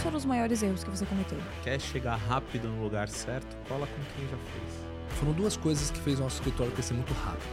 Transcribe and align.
quais 0.00 0.02
foram 0.02 0.16
os 0.16 0.24
maiores 0.24 0.62
erros 0.62 0.82
que 0.82 0.90
você 0.90 1.04
cometeu? 1.04 1.38
Quer 1.62 1.78
chegar 1.80 2.16
rápido 2.16 2.68
no 2.68 2.82
lugar 2.82 3.08
certo? 3.08 3.56
Cola 3.68 3.86
com 3.86 4.16
quem 4.16 4.26
já 4.28 4.36
fez. 4.36 5.18
Foram 5.18 5.32
duas 5.32 5.56
coisas 5.56 5.90
que 5.90 5.98
fez 5.98 6.18
o 6.18 6.22
nosso 6.22 6.36
escritório 6.36 6.72
crescer 6.72 6.94
muito 6.94 7.12
rápido. 7.12 7.44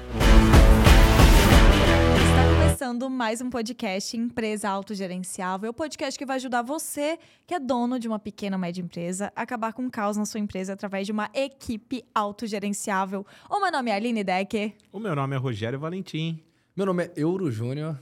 Está 2.29 2.63
começando 2.63 3.09
mais 3.09 3.41
um 3.41 3.49
podcast 3.49 4.15
Empresa 4.15 4.69
Autogerenciável, 4.69 5.71
o 5.71 5.73
podcast 5.73 6.17
que 6.17 6.25
vai 6.25 6.37
ajudar 6.37 6.61
você, 6.61 7.17
que 7.45 7.53
é 7.53 7.59
dono 7.59 7.99
de 7.99 8.07
uma 8.07 8.19
pequena 8.19 8.55
ou 8.55 8.61
média 8.61 8.81
empresa, 8.81 9.31
a 9.35 9.41
acabar 9.41 9.73
com 9.73 9.85
o 9.85 9.91
caos 9.91 10.15
na 10.15 10.25
sua 10.25 10.39
empresa 10.39 10.73
através 10.73 11.05
de 11.05 11.11
uma 11.11 11.29
equipe 11.33 12.05
autogerenciável. 12.15 13.25
O 13.49 13.59
meu 13.59 13.71
nome 13.71 13.91
é 13.91 13.95
Aline 13.95 14.23
Decker. 14.23 14.73
O 14.91 14.99
meu 14.99 15.15
nome 15.15 15.35
é 15.35 15.39
Rogério 15.39 15.79
Valentim. 15.79 16.41
Meu 16.75 16.85
nome 16.85 17.05
é 17.05 17.11
Euro 17.17 17.51
Júnior. 17.51 17.97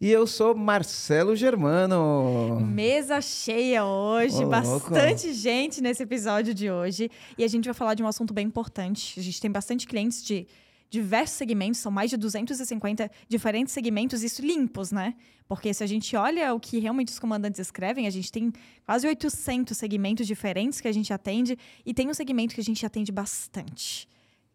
E 0.00 0.12
eu 0.12 0.28
sou 0.28 0.54
Marcelo 0.54 1.34
Germano. 1.34 2.60
Mesa 2.60 3.20
cheia 3.20 3.84
hoje, 3.84 4.44
Ô, 4.44 4.48
bastante 4.48 5.26
louco. 5.26 5.40
gente 5.40 5.80
nesse 5.80 6.04
episódio 6.04 6.54
de 6.54 6.70
hoje. 6.70 7.10
E 7.36 7.42
a 7.42 7.48
gente 7.48 7.64
vai 7.64 7.74
falar 7.74 7.94
de 7.94 8.02
um 8.04 8.06
assunto 8.06 8.32
bem 8.32 8.46
importante. 8.46 9.18
A 9.18 9.22
gente 9.22 9.40
tem 9.40 9.50
bastante 9.50 9.88
clientes 9.88 10.22
de 10.22 10.46
diversos 10.88 11.36
segmentos, 11.36 11.80
são 11.80 11.90
mais 11.90 12.10
de 12.10 12.16
250 12.16 13.10
diferentes 13.28 13.74
segmentos, 13.74 14.22
isso 14.22 14.40
limpos, 14.40 14.92
né? 14.92 15.14
Porque 15.48 15.74
se 15.74 15.82
a 15.82 15.86
gente 15.86 16.14
olha 16.14 16.54
o 16.54 16.60
que 16.60 16.78
realmente 16.78 17.08
os 17.08 17.18
comandantes 17.18 17.58
escrevem, 17.58 18.06
a 18.06 18.10
gente 18.10 18.30
tem 18.30 18.52
quase 18.86 19.06
800 19.06 19.76
segmentos 19.76 20.28
diferentes 20.28 20.80
que 20.80 20.86
a 20.86 20.92
gente 20.92 21.12
atende 21.12 21.58
e 21.84 21.92
tem 21.92 22.08
um 22.08 22.14
segmento 22.14 22.54
que 22.54 22.60
a 22.60 22.64
gente 22.64 22.86
atende 22.86 23.10
bastante, 23.10 24.08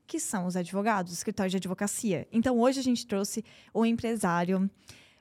que 0.08 0.22
são 0.22 0.46
os 0.46 0.56
advogados, 0.56 1.12
os 1.12 1.18
escritórios 1.18 1.52
de 1.52 1.58
advocacia. 1.58 2.28
Então 2.32 2.58
hoje 2.60 2.80
a 2.80 2.84
gente 2.84 3.06
trouxe 3.06 3.44
o 3.74 3.86
empresário 3.86 4.70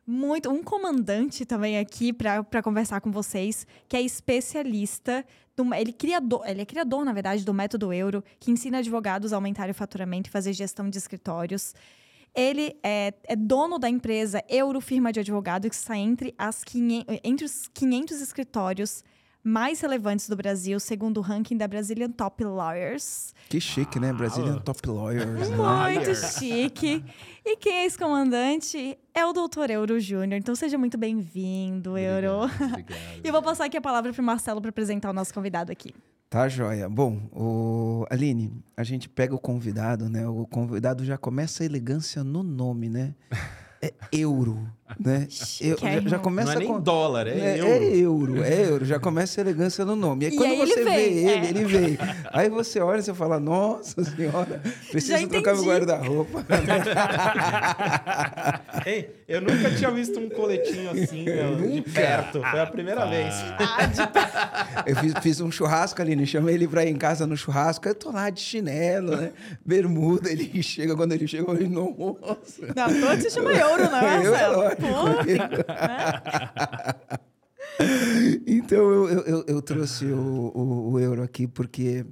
muito 0.07 0.51
um 0.51 0.63
comandante 0.63 1.47
também 1.47 1.79
aqui 1.79 2.13
para 2.13 2.63
conversar 2.63 3.01
com 3.01 3.11
vocês, 3.11 3.67
que 3.89 3.97
é 3.97 4.03
especialista 4.03 5.25
do, 5.57 5.73
ele 5.75 5.93
criador, 5.93 6.43
ele 6.47 6.63
é 6.63 6.65
criador 6.65 7.05
na 7.05 7.13
verdade 7.13 7.45
do 7.45 7.55
método 7.55 7.93
Euro, 7.93 8.25
que 8.41 8.51
ensina 8.51 8.79
advogados 8.79 9.33
a 9.33 9.37
aumentar 9.37 9.71
o 9.71 9.75
faturamento 9.75 10.29
e 10.29 10.33
fazer 10.33 10.53
gestão 10.53 10.89
de 10.91 10.99
escritórios. 10.99 11.75
Ele 12.35 12.75
é, 12.83 13.13
é 13.25 13.37
dono 13.37 13.79
da 13.79 13.89
empresa 13.89 14.43
Euro 14.49 14.81
Firma 14.81 15.13
de 15.13 15.21
Advogado, 15.21 15.69
que 15.69 15.75
está 15.75 15.97
entre, 15.97 16.35
as 16.39 16.65
500, 16.65 17.21
entre 17.23 17.45
os 17.45 17.69
500 17.69 18.21
escritórios 18.21 19.05
mais 19.45 19.81
relevantes 19.81 20.29
do 20.29 20.37
Brasil, 20.37 20.79
segundo 20.79 21.19
o 21.19 21.21
ranking 21.21 21.57
da 21.57 21.67
Brazilian 21.67 22.11
Top 22.11 22.43
Lawyers. 22.45 23.35
Que 23.49 23.61
chique, 23.61 23.99
né? 23.99 24.13
Brazilian 24.13 24.59
Top 24.59 24.87
Lawyers. 24.89 25.51
né? 25.51 25.57
Muito 25.57 26.15
chique. 26.15 27.05
E 27.45 27.57
quem 27.57 27.73
é 27.79 27.87
esse 27.87 27.99
comandante 27.99 28.97
é 29.13 29.27
o 29.27 29.33
doutor 29.33 29.69
Euro 29.71 29.99
Júnior. 29.99 30.39
Então 30.39 30.55
seja 30.55 30.79
muito 30.79 30.97
bem-vindo, 30.97 31.99
Euro. 31.99 32.45
Obrigado. 32.45 32.95
E 33.23 33.27
eu 33.29 33.33
vou 33.33 33.43
passar 33.43 33.65
aqui 33.67 33.77
a 33.77 33.81
palavra 33.81 34.13
para 34.13 34.23
o 34.23 34.25
Marcelo 34.25 34.61
para 34.61 34.71
apresentar 34.71 35.11
o 35.11 35.13
nosso 35.13 35.33
convidado 35.35 35.71
aqui. 35.71 35.95
Tá, 36.31 36.49
joia. 36.49 36.89
Bom, 36.89 37.29
o... 37.31 38.07
Aline, 38.11 38.53
a 38.77 38.83
gente 38.83 39.09
pega 39.09 39.35
o 39.35 39.39
convidado, 39.39 40.09
né? 40.09 40.27
O 40.27 40.47
convidado 40.47 41.05
já 41.05 41.19
começa 41.19 41.63
a 41.63 41.67
elegância 41.67 42.25
no 42.25 42.43
nome, 42.43 42.89
né? 42.89 43.15
É 43.83 43.93
euro, 44.13 44.67
né? 44.99 45.27
Eu, 45.61 45.77
já, 45.79 46.01
já 46.09 46.19
começa 46.19 46.49
Não 46.51 46.57
é 46.57 46.59
nem 46.61 46.69
com... 46.69 46.81
dólar, 46.81 47.27
é, 47.27 47.39
É, 47.39 47.59
euro. 47.61 47.71
é 47.71 47.97
euro, 47.97 48.45
é 48.45 48.65
euro, 48.71 48.85
já 48.85 48.99
começa 48.99 49.41
a 49.41 49.43
elegância 49.43 49.85
no 49.85 49.97
nome. 49.97 50.25
E 50.25 50.29
aí, 50.29 50.35
E 50.35 50.37
quando 50.37 50.51
aí 50.51 50.61
ele 50.61 50.73
você 50.73 50.85
vê 50.85 50.91
vem, 50.91 51.05
ele, 51.19 51.29
é. 51.29 51.49
ele 51.51 51.65
vem. 51.65 51.99
Aí 52.33 52.49
você 52.49 52.81
olha 52.81 53.01
e 53.01 53.03
você 53.03 53.15
fala, 53.15 53.39
nossa 53.41 54.03
senhora, 54.05 54.61
preciso 54.91 55.29
trocar 55.29 55.55
meu 55.55 55.65
guarda-roupa. 55.65 56.45
Ei, 58.87 59.11
eu 59.29 59.41
nunca 59.41 59.71
tinha 59.77 59.91
visto 59.91 60.19
um 60.19 60.29
coletinho 60.29 60.91
assim, 60.91 61.25
meu, 61.25 61.57
de 61.57 61.63
Nunca? 61.63 61.91
perto. 61.91 62.41
Foi 62.43 62.61
a 62.61 62.67
primeira 62.67 63.07
vez. 63.07 63.35
Eu 64.87 64.97
fiz, 64.97 65.15
fiz 65.23 65.41
um 65.41 65.51
churrasco 65.51 66.01
ali, 66.03 66.17
né? 66.17 66.27
chamei 66.27 66.55
ele 66.55 66.67
pra 66.67 66.85
ir 66.85 66.91
em 66.91 66.97
casa 66.97 67.27
no 67.27 67.37
churrasco. 67.37 67.87
Eu 67.87 67.95
tô 67.95 68.11
lá 68.11 68.31
de 68.31 68.41
chinelo, 68.41 69.17
né? 69.17 69.33
Bermuda. 69.65 70.31
Ele 70.31 70.63
chega, 70.63 70.97
quando 70.97 71.13
ele 71.13 71.27
chega, 71.27 71.43
eu 71.43 71.47
falei, 71.47 71.69
nossa. 71.69 72.67
Não, 72.75 73.01
todo 73.01 73.21
se 73.21 73.31
chama 73.31 73.53
Euro, 73.53 73.91
né, 73.91 74.21
Eu, 74.25 74.33
Marcelo? 74.33 74.63
Pô, 74.83 75.23
Então 78.47 78.79
eu, 78.79 79.09
eu, 79.23 79.45
eu- 79.47 79.63
trouxe 79.63 80.05
o, 80.07 80.53
o, 80.55 80.91
o 80.93 80.99
euro 81.01 81.23
aqui 81.23 81.47
porque, 81.47 82.05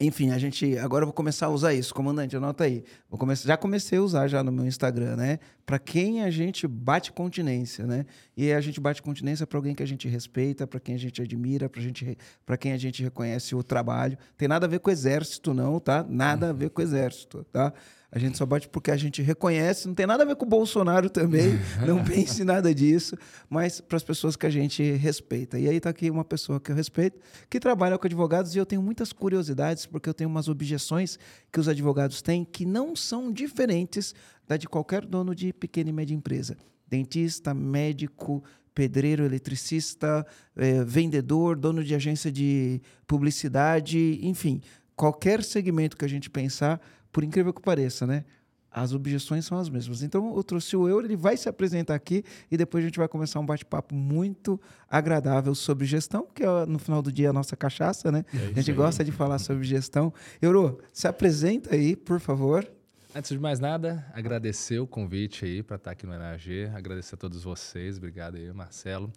enfim, 0.00 0.30
a 0.30 0.38
gente. 0.38 0.76
Agora 0.78 1.02
eu 1.02 1.06
vou 1.06 1.12
começar 1.14 1.46
a 1.46 1.50
usar 1.50 1.72
isso. 1.74 1.94
Comandante, 1.94 2.36
anota 2.36 2.64
aí. 2.64 2.82
Vou 3.08 3.18
começar, 3.18 3.46
já 3.46 3.56
comecei 3.56 3.98
a 3.98 4.02
usar 4.02 4.26
já 4.28 4.42
no 4.42 4.50
meu 4.50 4.66
Instagram, 4.66 5.16
né? 5.16 5.38
Para 5.64 5.78
quem 5.78 6.22
a 6.22 6.30
gente 6.30 6.66
bate 6.66 7.12
continência, 7.12 7.86
né? 7.86 8.04
E 8.36 8.52
a 8.52 8.60
gente 8.60 8.80
bate 8.80 9.00
continência 9.00 9.46
para 9.46 9.58
alguém 9.58 9.74
que 9.74 9.82
a 9.82 9.86
gente 9.86 10.08
respeita, 10.08 10.66
para 10.66 10.80
quem 10.80 10.94
a 10.94 10.98
gente 10.98 11.22
admira, 11.22 11.68
para 11.68 11.80
gente, 11.80 12.18
para 12.44 12.56
quem 12.56 12.72
a 12.72 12.76
gente 12.76 13.02
reconhece 13.02 13.54
o 13.54 13.62
trabalho. 13.62 14.18
Tem 14.36 14.48
nada 14.48 14.66
a 14.66 14.68
ver 14.68 14.80
com 14.80 14.90
o 14.90 14.92
exército, 14.92 15.54
não, 15.54 15.78
tá? 15.78 16.04
Nada 16.08 16.50
a 16.50 16.52
ver 16.52 16.70
com 16.70 16.82
exército, 16.82 17.44
tá? 17.52 17.72
A 18.12 18.18
gente 18.18 18.36
só 18.36 18.44
bate 18.44 18.68
porque 18.68 18.90
a 18.90 18.96
gente 18.96 19.22
reconhece, 19.22 19.86
não 19.86 19.94
tem 19.94 20.06
nada 20.06 20.24
a 20.24 20.26
ver 20.26 20.34
com 20.34 20.44
o 20.44 20.48
Bolsonaro 20.48 21.08
também, 21.08 21.58
não 21.86 22.02
pense 22.02 22.42
nada 22.42 22.74
disso, 22.74 23.16
mas 23.48 23.80
para 23.80 23.96
as 23.96 24.02
pessoas 24.02 24.34
que 24.34 24.44
a 24.46 24.50
gente 24.50 24.82
respeita. 24.94 25.58
E 25.58 25.68
aí 25.68 25.76
está 25.76 25.90
aqui 25.90 26.10
uma 26.10 26.24
pessoa 26.24 26.58
que 26.58 26.72
eu 26.72 26.74
respeito, 26.74 27.20
que 27.48 27.60
trabalha 27.60 27.96
com 27.96 28.06
advogados, 28.06 28.54
e 28.54 28.58
eu 28.58 28.66
tenho 28.66 28.82
muitas 28.82 29.12
curiosidades, 29.12 29.86
porque 29.86 30.08
eu 30.08 30.14
tenho 30.14 30.28
umas 30.28 30.48
objeções 30.48 31.18
que 31.52 31.60
os 31.60 31.68
advogados 31.68 32.20
têm 32.20 32.44
que 32.44 32.66
não 32.66 32.96
são 32.96 33.30
diferentes 33.30 34.12
da 34.46 34.56
de 34.56 34.68
qualquer 34.68 35.06
dono 35.06 35.32
de 35.32 35.52
pequena 35.52 35.90
e 35.90 35.92
média 35.92 36.14
empresa. 36.14 36.56
Dentista, 36.88 37.54
médico, 37.54 38.42
pedreiro, 38.74 39.24
eletricista, 39.24 40.26
eh, 40.56 40.82
vendedor, 40.84 41.56
dono 41.56 41.84
de 41.84 41.94
agência 41.94 42.32
de 42.32 42.82
publicidade, 43.06 44.18
enfim, 44.22 44.60
qualquer 44.96 45.42
segmento 45.44 45.96
que 45.96 46.04
a 46.04 46.08
gente 46.08 46.28
pensar, 46.28 46.80
por 47.12 47.24
incrível 47.24 47.52
que 47.52 47.60
pareça, 47.60 48.06
né? 48.06 48.24
As 48.72 48.92
objeções 48.92 49.44
são 49.44 49.58
as 49.58 49.68
mesmas. 49.68 50.02
Então, 50.02 50.36
eu 50.36 50.44
trouxe 50.44 50.76
o 50.76 50.88
Euro, 50.88 51.04
ele 51.04 51.16
vai 51.16 51.36
se 51.36 51.48
apresentar 51.48 51.94
aqui 51.94 52.22
e 52.48 52.56
depois 52.56 52.84
a 52.84 52.86
gente 52.86 52.98
vai 52.98 53.08
começar 53.08 53.40
um 53.40 53.46
bate-papo 53.46 53.94
muito 53.94 54.60
agradável 54.88 55.54
sobre 55.56 55.84
gestão, 55.86 56.28
que 56.32 56.44
é 56.44 56.66
no 56.66 56.78
final 56.78 57.02
do 57.02 57.10
dia 57.10 57.30
a 57.30 57.32
nossa 57.32 57.56
cachaça, 57.56 58.12
né? 58.12 58.24
a 58.32 58.60
gente 58.60 58.72
gosta 58.72 59.02
de 59.02 59.10
falar 59.10 59.40
sobre 59.40 59.64
gestão. 59.64 60.14
Euro, 60.40 60.78
se 60.92 61.08
apresenta 61.08 61.74
aí, 61.74 61.96
por 61.96 62.20
favor. 62.20 62.64
Antes 63.12 63.32
de 63.32 63.40
mais 63.40 63.58
nada, 63.58 64.06
agradecer 64.14 64.78
o 64.78 64.86
convite 64.86 65.44
aí 65.44 65.64
para 65.64 65.74
estar 65.74 65.90
aqui 65.90 66.06
no 66.06 66.16
NAG. 66.16 66.66
Agradecer 66.72 67.16
a 67.16 67.18
todos 67.18 67.42
vocês. 67.42 67.98
Obrigado 67.98 68.36
aí, 68.36 68.52
Marcelo. 68.52 69.10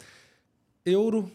Euro, 0.84 1.30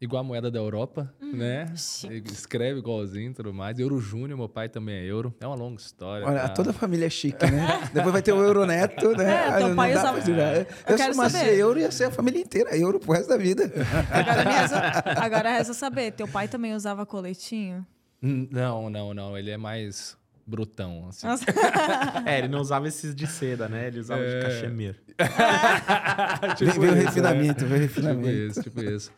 igual 0.00 0.20
a 0.20 0.24
moeda 0.24 0.50
da 0.50 0.58
Europa, 0.58 1.12
né? 1.20 1.72
chique. 1.76 2.32
Escreve 2.32 2.78
igualzinho 2.80 3.30
e 3.30 3.34
tudo 3.34 3.52
mais. 3.54 3.78
Euro 3.78 3.98
Júnior, 4.00 4.36
meu 4.38 4.48
pai 4.48 4.68
também 4.68 4.96
é 4.96 5.04
euro. 5.04 5.34
É 5.40 5.46
uma 5.46 5.56
longa 5.56 5.80
história. 5.80 6.26
Olha, 6.26 6.40
tá? 6.42 6.48
toda 6.50 6.70
a 6.70 6.72
família 6.72 7.06
é 7.06 7.10
chique, 7.10 7.44
né? 7.50 7.88
Depois 7.94 8.12
vai 8.12 8.22
ter 8.22 8.32
o 8.32 8.42
Euroneto, 8.42 9.10
né? 9.16 9.48
É, 9.48 9.58
teu 9.58 9.68
não 9.68 9.76
pai 9.76 9.94
usava-. 9.96 10.18
Eu 10.18 10.34
Eu, 10.36 10.96
quero 10.96 11.12
se 11.12 11.16
somasse 11.16 11.38
saber. 11.38 11.58
euro, 11.58 11.78
ia 11.80 11.90
ser 11.90 12.04
a 12.04 12.10
família 12.10 12.40
inteira 12.40 12.76
euro 12.76 12.98
pro 13.00 13.12
resto 13.12 13.28
da 13.28 13.36
vida. 13.36 13.70
Agora, 14.12 14.42
resta, 14.50 15.04
agora 15.24 15.50
resta 15.50 15.74
saber, 15.74 16.12
teu 16.12 16.28
pai 16.28 16.48
também 16.48 16.74
usava 16.74 17.06
coletinho? 17.06 17.86
Hum, 18.20 18.48
Não, 18.50 18.90
não, 18.90 19.14
não. 19.14 19.38
Ele 19.38 19.50
é 19.52 19.56
mais 19.56 20.17
brutão. 20.48 21.08
Assim. 21.08 21.26
Nossa. 21.26 21.44
É, 22.26 22.38
ele 22.38 22.48
não 22.48 22.60
usava 22.60 22.88
esses 22.88 23.14
de 23.14 23.26
seda, 23.26 23.68
né? 23.68 23.86
Ele 23.86 24.00
usava 24.00 24.22
de 24.22 24.40
cachemir. 24.40 24.96
Vem, 26.58 26.70
vem 26.70 26.90
o 26.90 26.96
isso, 26.96 27.06
refinamento, 27.06 27.66
vem 27.66 27.78
o 27.84 27.88
Tipo 27.88 28.00
refinamento. 28.00 28.28
isso, 28.28 28.62
tipo 28.62 28.82
isso. 28.82 29.12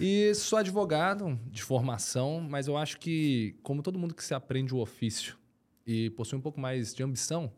E 0.00 0.34
sou 0.34 0.58
advogado 0.58 1.38
de 1.50 1.62
formação, 1.62 2.40
mas 2.40 2.66
eu 2.66 2.76
acho 2.76 2.98
que, 2.98 3.56
como 3.62 3.82
todo 3.82 3.98
mundo 3.98 4.14
que 4.14 4.24
se 4.24 4.34
aprende 4.34 4.74
o 4.74 4.78
ofício 4.78 5.36
e 5.86 6.10
possui 6.10 6.38
um 6.38 6.42
pouco 6.42 6.60
mais 6.60 6.94
de 6.94 7.02
ambição 7.02 7.52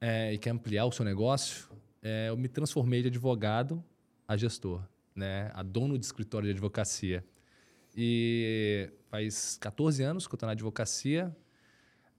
é, 0.00 0.32
e 0.32 0.38
quer 0.38 0.50
ampliar 0.50 0.86
o 0.86 0.92
seu 0.92 1.04
negócio, 1.04 1.68
é, 2.02 2.28
eu 2.28 2.36
me 2.36 2.48
transformei 2.48 3.02
de 3.02 3.08
advogado 3.08 3.82
a 4.26 4.36
gestor, 4.36 4.82
né? 5.14 5.50
a 5.54 5.62
dono 5.62 5.98
de 5.98 6.04
escritório 6.04 6.46
de 6.46 6.52
advocacia. 6.52 7.24
E 7.96 8.90
faz 9.08 9.56
14 9.60 10.02
anos 10.02 10.26
que 10.26 10.34
eu 10.34 10.36
estou 10.36 10.46
na 10.48 10.52
advocacia. 10.52 11.34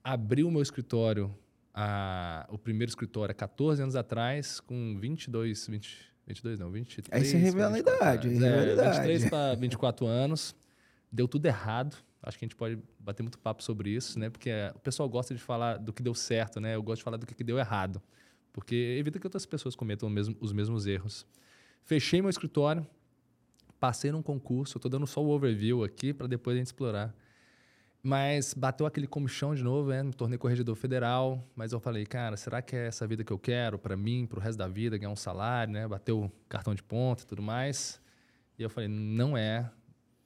Abri 0.07 0.43
o 0.43 0.51
meu 0.51 0.61
escritório, 0.61 1.35
a- 1.73 2.45
o 2.51 2.59
primeiro 2.59 2.89
escritório, 2.91 3.31
há 3.31 3.35
14 3.35 3.81
anos 3.81 3.95
atrás, 3.95 4.59
com 4.59 4.95
22, 4.99 5.65
20, 5.67 5.97
22 6.27 6.59
não, 6.59 6.69
23. 6.69 7.23
Aí 7.23 7.27
você 7.27 7.37
revela 7.37 7.69
a 7.71 7.73
24 7.73 8.31
idade, 8.31 8.45
É, 8.45 8.73
idade. 8.73 8.89
23 8.99 9.29
para 9.31 9.55
24 9.55 10.05
anos. 10.05 10.55
Deu 11.11 11.27
tudo 11.27 11.47
errado. 11.47 11.97
Acho 12.21 12.37
que 12.37 12.45
a 12.45 12.47
gente 12.47 12.55
pode 12.55 12.77
bater 12.99 13.23
muito 13.23 13.39
papo 13.39 13.63
sobre 13.63 13.89
isso, 13.89 14.19
né? 14.19 14.29
Porque 14.29 14.49
é, 14.51 14.71
o 14.75 14.79
pessoal 14.79 15.09
gosta 15.09 15.33
de 15.33 15.41
falar 15.41 15.77
do 15.77 15.91
que 15.91 16.03
deu 16.03 16.13
certo, 16.13 16.59
né? 16.59 16.75
Eu 16.75 16.83
gosto 16.83 16.99
de 16.99 17.03
falar 17.03 17.17
do 17.17 17.25
que 17.25 17.43
deu 17.43 17.57
errado. 17.57 17.99
Porque 18.53 18.75
evita 18.99 19.19
que 19.19 19.25
outras 19.25 19.45
pessoas 19.45 19.75
cometam 19.75 20.07
mesmo- 20.07 20.35
os 20.39 20.53
mesmos 20.53 20.85
erros. 20.85 21.25
Fechei 21.83 22.21
meu 22.21 22.29
escritório, 22.29 22.85
passei 23.79 24.11
num 24.11 24.21
concurso, 24.21 24.79
tô 24.79 24.87
dando 24.87 25.05
só 25.07 25.23
o 25.23 25.29
overview 25.29 25.83
aqui 25.83 26.13
para 26.13 26.27
depois 26.27 26.55
a 26.55 26.59
gente 26.59 26.67
explorar. 26.67 27.13
Mas 28.07 28.53
bateu 28.53 28.85
aquele 28.85 29.07
comichão 29.07 29.55
de 29.55 29.63
novo, 29.63 29.89
né? 29.89 30.03
Me 30.03 30.13
tornei 30.13 30.37
corregedor 30.37 30.75
federal, 30.75 31.43
mas 31.55 31.71
eu 31.73 31.79
falei, 31.79 32.05
cara, 32.05 32.37
será 32.37 32.61
que 32.61 32.75
é 32.75 32.85
essa 32.85 33.07
vida 33.07 33.23
que 33.23 33.33
eu 33.33 33.39
quero 33.39 33.79
para 33.79 33.97
mim, 33.97 34.27
para 34.27 34.37
o 34.37 34.41
resto 34.43 34.59
da 34.59 34.67
vida, 34.67 34.95
ganhar 34.95 35.09
um 35.09 35.15
salário, 35.15 35.73
né? 35.73 35.87
Bateu 35.87 36.31
cartão 36.47 36.75
de 36.75 36.83
ponta 36.83 37.23
e 37.23 37.25
tudo 37.25 37.41
mais. 37.41 37.99
E 38.59 38.61
eu 38.61 38.69
falei, 38.69 38.87
não 38.87 39.35
é. 39.35 39.67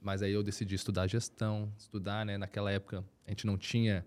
Mas 0.02 0.22
aí 0.22 0.34
eu 0.34 0.44
decidi 0.44 0.76
estudar 0.76 1.08
gestão, 1.08 1.72
estudar, 1.78 2.26
né? 2.26 2.38
Naquela 2.38 2.70
época 2.70 3.02
a 3.26 3.30
gente 3.30 3.48
não 3.48 3.58
tinha 3.58 4.06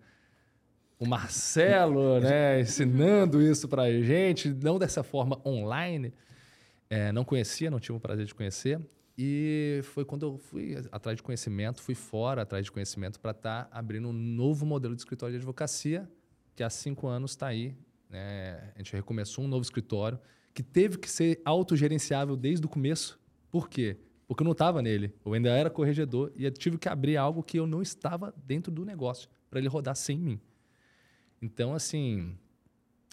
o 0.98 1.06
Marcelo, 1.06 2.20
né, 2.20 2.60
ensinando 2.60 3.40
isso 3.40 3.66
pra 3.66 3.90
gente, 3.90 4.50
não 4.50 4.78
dessa 4.78 5.02
forma 5.02 5.40
online. 5.46 6.12
É, 6.90 7.10
não 7.10 7.24
conhecia, 7.24 7.70
não 7.70 7.80
tive 7.80 7.96
o 7.96 8.00
prazer 8.00 8.26
de 8.26 8.34
conhecer. 8.34 8.78
E 9.16 9.80
foi 9.84 10.04
quando 10.04 10.24
eu 10.24 10.38
fui 10.38 10.76
atrás 10.90 11.16
de 11.16 11.22
conhecimento, 11.22 11.82
fui 11.82 11.94
fora 11.94 12.42
atrás 12.42 12.64
de 12.64 12.72
conhecimento 12.72 13.20
para 13.20 13.32
estar 13.32 13.64
tá 13.64 13.78
abrindo 13.78 14.08
um 14.08 14.12
novo 14.12 14.64
modelo 14.64 14.94
de 14.94 15.02
escritório 15.02 15.32
de 15.32 15.38
advocacia, 15.38 16.10
que 16.54 16.62
há 16.62 16.70
cinco 16.70 17.06
anos 17.06 17.32
está 17.32 17.46
aí. 17.46 17.76
Né? 18.08 18.72
A 18.74 18.78
gente 18.78 18.92
recomeçou 18.94 19.44
um 19.44 19.48
novo 19.48 19.62
escritório 19.62 20.18
que 20.54 20.62
teve 20.62 20.98
que 20.98 21.10
ser 21.10 21.40
autogerenciável 21.44 22.36
desde 22.36 22.64
o 22.64 22.68
começo. 22.68 23.18
Por 23.50 23.68
quê? 23.68 23.98
Porque 24.26 24.42
eu 24.42 24.44
não 24.44 24.52
estava 24.52 24.80
nele. 24.80 25.14
Eu 25.24 25.32
ainda 25.32 25.50
era 25.50 25.68
corregedor 25.68 26.32
e 26.34 26.44
eu 26.44 26.50
tive 26.50 26.78
que 26.78 26.88
abrir 26.88 27.16
algo 27.16 27.42
que 27.42 27.58
eu 27.58 27.66
não 27.66 27.82
estava 27.82 28.34
dentro 28.46 28.72
do 28.72 28.84
negócio 28.84 29.28
para 29.50 29.58
ele 29.58 29.68
rodar 29.68 29.94
sem 29.94 30.18
mim. 30.18 30.40
Então, 31.40 31.74
assim, 31.74 32.36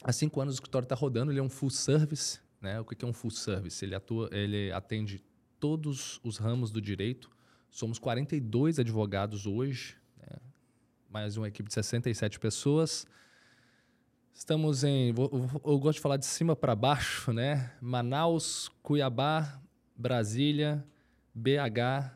há 0.03 0.13
cinco 0.13 0.39
anos 0.39 0.53
o 0.53 0.57
escritório 0.57 0.85
está 0.85 0.95
rodando, 0.95 1.31
ele 1.31 1.39
é 1.39 1.43
um 1.43 1.49
full 1.49 1.69
service. 1.69 2.39
Né? 2.61 2.79
O 2.79 2.85
que 2.85 3.03
é 3.03 3.07
um 3.07 3.13
full 3.13 3.31
service? 3.31 3.83
Ele, 3.83 3.95
atua, 3.95 4.29
ele 4.31 4.71
atende 4.71 5.23
todos 5.59 6.19
os 6.23 6.37
ramos 6.37 6.71
do 6.71 6.81
direito. 6.81 7.29
Somos 7.69 7.99
42 7.99 8.79
advogados 8.79 9.45
hoje, 9.45 9.97
né? 10.17 10.37
mais 11.09 11.37
uma 11.37 11.47
equipe 11.47 11.67
de 11.67 11.73
67 11.73 12.39
pessoas. 12.39 13.05
Estamos 14.33 14.83
em. 14.83 15.09
Eu 15.09 15.77
gosto 15.77 15.97
de 15.97 15.99
falar 15.99 16.17
de 16.17 16.25
cima 16.25 16.55
para 16.55 16.73
baixo, 16.75 17.33
né? 17.33 17.73
Manaus, 17.81 18.69
Cuiabá, 18.81 19.61
Brasília, 19.95 20.83
BH, 21.35 22.13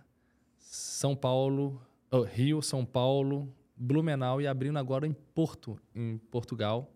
São 0.58 1.16
Paulo, 1.16 1.82
oh, 2.10 2.22
Rio, 2.22 2.62
São 2.62 2.86
Paulo, 2.86 3.54
Blumenau 3.76 4.40
e 4.40 4.48
abrindo 4.48 4.80
agora 4.80 5.06
em 5.06 5.12
Porto, 5.12 5.78
em 5.94 6.18
Portugal. 6.18 6.93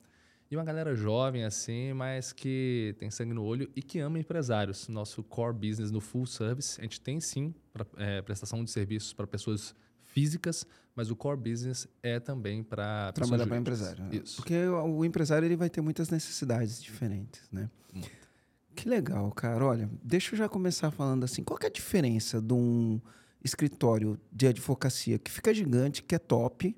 E 0.50 0.56
uma 0.56 0.64
galera 0.64 0.96
jovem, 0.96 1.44
assim, 1.44 1.92
mas 1.94 2.32
que 2.32 2.96
tem 2.98 3.12
sangue 3.12 3.34
no 3.34 3.44
olho 3.44 3.70
e 3.76 3.82
que 3.82 4.00
ama 4.00 4.18
empresários. 4.18 4.88
Nosso 4.88 5.22
core 5.24 5.54
business 5.54 5.92
no 5.92 6.00
full 6.00 6.26
service, 6.26 6.80
a 6.80 6.84
gente 6.84 7.02
tem 7.02 7.20
sim 7.20 7.54
pra, 7.74 7.86
é, 7.98 8.22
prestação 8.22 8.64
de 8.64 8.72
serviços 8.72 9.12
para 9.12 9.28
pessoas 9.28 9.76
físicas, 10.00 10.66
mas 10.96 11.12
o 11.12 11.16
core 11.16 11.38
business 11.38 11.88
é 12.02 12.20
também 12.20 12.64
para 12.64 13.12
trabalhar 13.12 13.46
para 13.46 13.58
empresário. 13.58 14.06
Né? 14.06 14.22
Isso. 14.24 14.38
Porque 14.38 14.66
o 14.68 15.04
empresário 15.04 15.46
ele 15.46 15.58
vai 15.58 15.70
ter 15.70 15.82
muitas 15.82 16.10
necessidades 16.10 16.82
diferentes, 16.82 17.42
né? 17.52 17.70
Muito. 17.94 18.28
Que 18.74 18.88
legal, 18.88 19.32
cara. 19.32 19.66
Olha, 19.66 19.90
deixa 20.04 20.34
eu 20.34 20.38
já 20.38 20.48
começar 20.48 20.92
falando 20.92 21.24
assim, 21.24 21.44
qual 21.44 21.60
é 21.62 21.66
a 21.66 21.70
diferença 21.70 22.42
de 22.42 22.54
um 22.54 23.02
escritório 23.44 24.20
de 24.32 24.48
advocacia 24.48 25.18
que 25.18 25.32
fica 25.32 25.54
gigante, 25.54 26.04
que 26.04 26.16
é 26.16 26.20
top, 26.20 26.76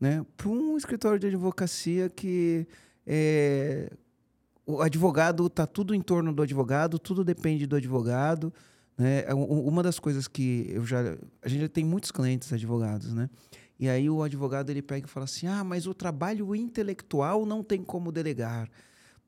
né, 0.00 0.24
para 0.36 0.48
um 0.48 0.76
escritório 0.76 1.18
de 1.18 1.28
advocacia 1.28 2.08
que 2.10 2.66
é, 3.06 3.90
o 4.66 4.80
advogado 4.80 5.46
está 5.46 5.66
tudo 5.66 5.94
em 5.94 6.00
torno 6.00 6.32
do 6.32 6.42
advogado, 6.42 6.98
tudo 6.98 7.24
depende 7.24 7.66
do 7.66 7.76
advogado. 7.76 8.52
Né? 8.98 9.24
É 9.26 9.34
uma 9.34 9.82
das 9.82 9.98
coisas 9.98 10.26
que 10.26 10.66
eu 10.70 10.84
já. 10.84 11.16
A 11.42 11.48
gente 11.48 11.60
já 11.60 11.68
tem 11.68 11.84
muitos 11.84 12.10
clientes 12.10 12.52
advogados, 12.52 13.12
né? 13.12 13.30
E 13.78 13.88
aí 13.88 14.08
o 14.08 14.22
advogado 14.22 14.70
ele 14.70 14.82
pega 14.82 15.06
e 15.06 15.10
fala 15.10 15.24
assim: 15.24 15.46
ah, 15.46 15.62
mas 15.62 15.86
o 15.86 15.94
trabalho 15.94 16.54
intelectual 16.54 17.46
não 17.46 17.62
tem 17.62 17.82
como 17.82 18.10
delegar. 18.10 18.68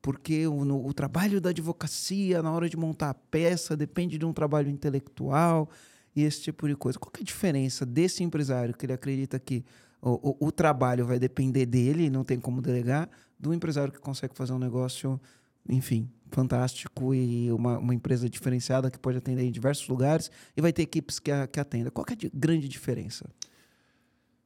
Porque 0.01 0.47
o, 0.47 0.65
no, 0.65 0.85
o 0.85 0.93
trabalho 0.93 1.39
da 1.39 1.49
advocacia, 1.49 2.41
na 2.41 2.51
hora 2.51 2.69
de 2.69 2.77
montar 2.77 3.09
a 3.09 3.13
peça, 3.13 3.75
depende 3.75 4.17
de 4.17 4.25
um 4.25 4.33
trabalho 4.33 4.69
intelectual 4.69 5.69
e 6.15 6.23
esse 6.23 6.41
tipo 6.41 6.67
de 6.67 6.75
coisa. 6.75 6.97
Qual 6.97 7.11
é 7.17 7.21
a 7.21 7.23
diferença 7.23 7.85
desse 7.85 8.23
empresário 8.23 8.73
que 8.73 8.85
ele 8.85 8.93
acredita 8.93 9.37
que 9.39 9.63
o, 10.01 10.29
o, 10.29 10.47
o 10.47 10.51
trabalho 10.51 11.05
vai 11.05 11.19
depender 11.19 11.65
dele, 11.65 12.09
não 12.09 12.23
tem 12.23 12.39
como 12.39 12.61
delegar, 12.61 13.09
do 13.39 13.53
empresário 13.53 13.93
que 13.93 13.99
consegue 13.99 14.35
fazer 14.35 14.53
um 14.53 14.59
negócio, 14.59 15.19
enfim, 15.67 16.09
fantástico 16.29 17.13
e 17.15 17.51
uma, 17.51 17.79
uma 17.79 17.93
empresa 17.93 18.29
diferenciada 18.29 18.91
que 18.91 18.99
pode 18.99 19.17
atender 19.17 19.43
em 19.43 19.51
diversos 19.51 19.87
lugares 19.87 20.29
e 20.55 20.61
vai 20.61 20.73
ter 20.73 20.83
equipes 20.83 21.19
que, 21.19 21.31
a, 21.31 21.47
que 21.47 21.59
atenda. 21.59 21.89
Qual 21.89 22.05
é 22.09 22.13
a 22.13 22.29
grande 22.33 22.67
diferença? 22.67 23.29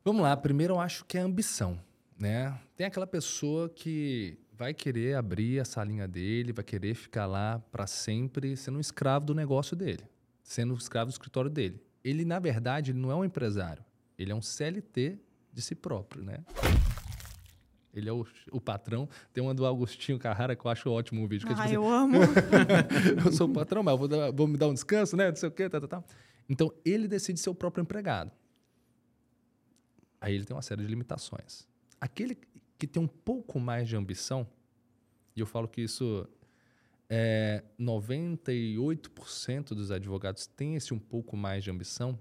Vamos 0.06 0.22
lá, 0.22 0.36
primeiro 0.36 0.76
eu 0.76 0.80
acho 0.80 1.06
que 1.06 1.18
é 1.18 1.22
a 1.22 1.24
ambição, 1.24 1.80
né? 2.20 2.58
Tem 2.76 2.86
aquela 2.86 3.08
pessoa 3.08 3.70
que 3.70 4.38
vai 4.52 4.74
querer 4.74 5.16
abrir 5.16 5.60
a 5.60 5.66
salinha 5.66 6.08
dele, 6.08 6.54
vai 6.54 6.64
querer 6.64 6.94
ficar 6.94 7.26
lá 7.26 7.60
para 7.72 7.88
sempre 7.88 8.56
sendo 8.56 8.78
um 8.78 8.82
escravo 8.82 9.26
do 9.26 9.34
negócio 9.34 9.76
dele, 9.76 10.04
sendo 10.44 10.74
um 10.74 10.78
escravo 10.78 11.10
do 11.10 11.14
escritório 11.14 11.50
dele. 11.50 11.82
Ele, 12.04 12.26
na 12.26 12.38
verdade, 12.38 12.92
ele 12.92 13.00
não 13.00 13.12
é 13.12 13.16
um 13.16 13.26
empresário, 13.26 13.84
ele 14.18 14.32
é 14.32 14.36
um 14.36 14.42
CLT 14.42 15.18
de 15.52 15.62
si 15.62 15.74
próprio, 15.74 16.24
né? 16.24 16.40
Ele 17.94 18.10
é 18.10 18.14
o, 18.14 18.26
o 18.52 18.60
patrão. 18.60 19.08
Tem 19.32 19.44
uma 19.44 19.54
do 19.54 19.66
Augustinho 19.66 20.18
Carrara 20.18 20.56
que 20.56 20.66
eu 20.66 20.72
acho 20.72 20.90
ótimo 20.90 21.24
o 21.24 21.28
vídeo. 21.28 21.48
Que 21.48 21.54
ah, 21.54 21.64
é, 21.64 21.68
tipo, 21.68 21.76
eu 21.76 21.88
amo. 21.88 22.18
eu 23.24 23.32
sou 23.32 23.48
o 23.48 23.54
patrão, 23.54 23.84
mas 23.84 23.98
vou, 23.98 24.08
dar, 24.08 24.32
vou, 24.32 24.48
me 24.48 24.58
dar 24.58 24.68
um 24.68 24.74
descanso, 24.74 25.16
né? 25.16 25.30
Não 25.30 25.36
sei 25.36 25.50
o 25.50 25.52
quê, 25.52 25.70
tal, 25.70 25.82
tal, 25.82 25.90
tal. 25.90 26.06
Então, 26.50 26.74
ele 26.84 27.08
decide 27.08 27.40
ser 27.40 27.50
o 27.50 27.56
próprio 27.56 27.84
empregado. 27.84 28.32
Aí 30.20 30.34
ele 30.34 30.46
tem 30.46 30.56
uma 30.56 30.62
série 30.62 30.82
de 30.82 30.88
limitações. 30.88 31.68
Aquele 32.02 32.38
que 32.78 32.88
tem 32.88 33.02
um 33.02 33.08
pouco 33.08 33.60
mais 33.60 33.88
de 33.88 33.96
ambição, 33.96 34.48
e 35.36 35.40
eu 35.40 35.46
falo 35.46 35.68
que 35.68 35.82
isso 35.82 36.28
é 37.10 37.64
98% 37.80 39.70
dos 39.70 39.92
advogados 39.92 40.48
têm 40.48 40.76
esse 40.76 40.94
um 40.94 41.00
pouco 41.00 41.38
mais 41.38 41.64
de 41.64 41.70
ambição, 41.70 42.18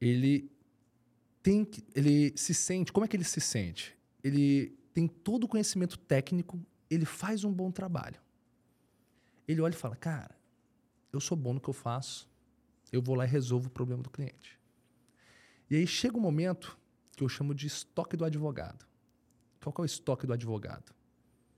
ele 0.00 0.50
tem 1.42 1.64
que, 1.64 1.82
ele 1.94 2.32
se 2.36 2.54
sente, 2.54 2.92
como 2.92 3.04
é 3.04 3.08
que 3.08 3.16
ele 3.16 3.24
se 3.24 3.40
sente? 3.40 3.96
Ele 4.22 4.76
tem 4.94 5.06
todo 5.08 5.44
o 5.44 5.48
conhecimento 5.48 5.98
técnico, 5.98 6.60
ele 6.90 7.04
faz 7.04 7.44
um 7.44 7.52
bom 7.52 7.70
trabalho. 7.70 8.20
Ele 9.46 9.60
olha 9.60 9.72
e 9.72 9.76
fala: 9.76 9.96
"Cara, 9.96 10.36
eu 11.12 11.20
sou 11.20 11.36
bom 11.36 11.54
no 11.54 11.60
que 11.60 11.68
eu 11.68 11.74
faço. 11.74 12.30
Eu 12.90 13.00
vou 13.00 13.14
lá 13.14 13.24
e 13.24 13.28
resolvo 13.28 13.68
o 13.68 13.70
problema 13.70 14.02
do 14.02 14.10
cliente". 14.10 14.58
E 15.70 15.76
aí 15.76 15.86
chega 15.86 16.16
um 16.16 16.20
momento 16.20 16.78
que 17.16 17.24
eu 17.24 17.28
chamo 17.28 17.54
de 17.54 17.66
estoque 17.66 18.16
do 18.16 18.24
advogado. 18.24 18.86
Qual 19.60 19.74
é 19.78 19.82
o 19.82 19.84
estoque 19.84 20.26
do 20.26 20.32
advogado? 20.32 20.92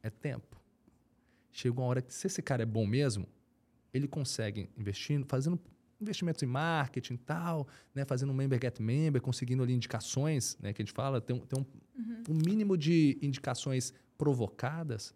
É 0.02 0.10
tempo. 0.10 0.60
Chega 1.50 1.80
uma 1.80 1.86
hora 1.86 2.02
que 2.02 2.12
se 2.12 2.26
esse 2.26 2.42
cara 2.42 2.62
é 2.62 2.66
bom 2.66 2.86
mesmo, 2.86 3.26
ele 3.92 4.06
consegue 4.06 4.68
investindo, 4.76 5.24
fazendo 5.26 5.58
investimentos 6.04 6.42
em 6.42 6.46
marketing 6.46 7.14
e 7.14 7.18
tal, 7.18 7.66
né, 7.94 8.04
fazendo 8.04 8.30
um 8.30 8.34
member 8.34 8.58
get 8.60 8.78
member, 8.80 9.20
conseguindo 9.20 9.62
ali 9.62 9.72
indicações, 9.72 10.56
né, 10.60 10.72
que 10.72 10.80
a 10.80 10.84
gente 10.84 10.94
fala, 10.94 11.20
tem, 11.20 11.38
tem 11.40 11.58
um, 11.60 11.66
uhum. 12.00 12.22
um 12.30 12.34
mínimo 12.34 12.76
de 12.76 13.18
indicações 13.20 13.92
provocadas, 14.16 15.14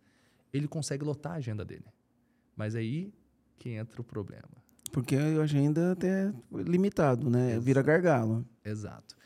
ele 0.52 0.66
consegue 0.66 1.04
lotar 1.04 1.32
a 1.32 1.36
agenda 1.36 1.64
dele. 1.64 1.86
Mas 2.56 2.74
aí 2.74 3.12
que 3.58 3.70
entra 3.70 4.00
o 4.00 4.04
problema. 4.04 4.48
Porque 4.92 5.16
a 5.16 5.42
agenda 5.42 5.92
até 5.92 6.32
limitado, 6.50 7.28
né? 7.28 7.50
Exato. 7.50 7.64
Vira 7.64 7.82
gargalo. 7.82 8.46
Exato. 8.64 9.16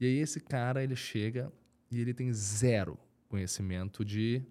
E 0.00 0.06
aí 0.06 0.18
esse 0.18 0.40
cara, 0.40 0.82
ele 0.82 0.96
chega 0.96 1.52
e 1.90 2.00
ele 2.00 2.12
tem 2.12 2.32
zero 2.32 2.98
conhecimento 3.28 4.04
de 4.04 4.42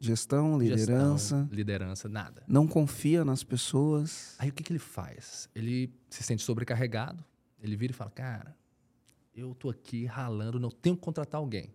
Gestão, 0.00 0.58
liderança. 0.58 1.38
Gestão, 1.38 1.48
liderança, 1.50 2.08
nada. 2.08 2.44
Não 2.46 2.66
confia 2.66 3.24
nas 3.24 3.42
pessoas. 3.42 4.36
Aí 4.38 4.48
o 4.48 4.52
que, 4.52 4.62
que 4.62 4.72
ele 4.72 4.78
faz? 4.78 5.48
Ele 5.54 5.92
se 6.08 6.22
sente 6.22 6.42
sobrecarregado, 6.42 7.24
ele 7.60 7.76
vira 7.76 7.92
e 7.92 7.94
fala: 7.94 8.10
Cara, 8.10 8.56
eu 9.34 9.54
tô 9.54 9.70
aqui 9.70 10.04
ralando, 10.04 10.60
não 10.60 10.70
tenho 10.70 10.96
que 10.96 11.02
contratar 11.02 11.40
alguém. 11.40 11.74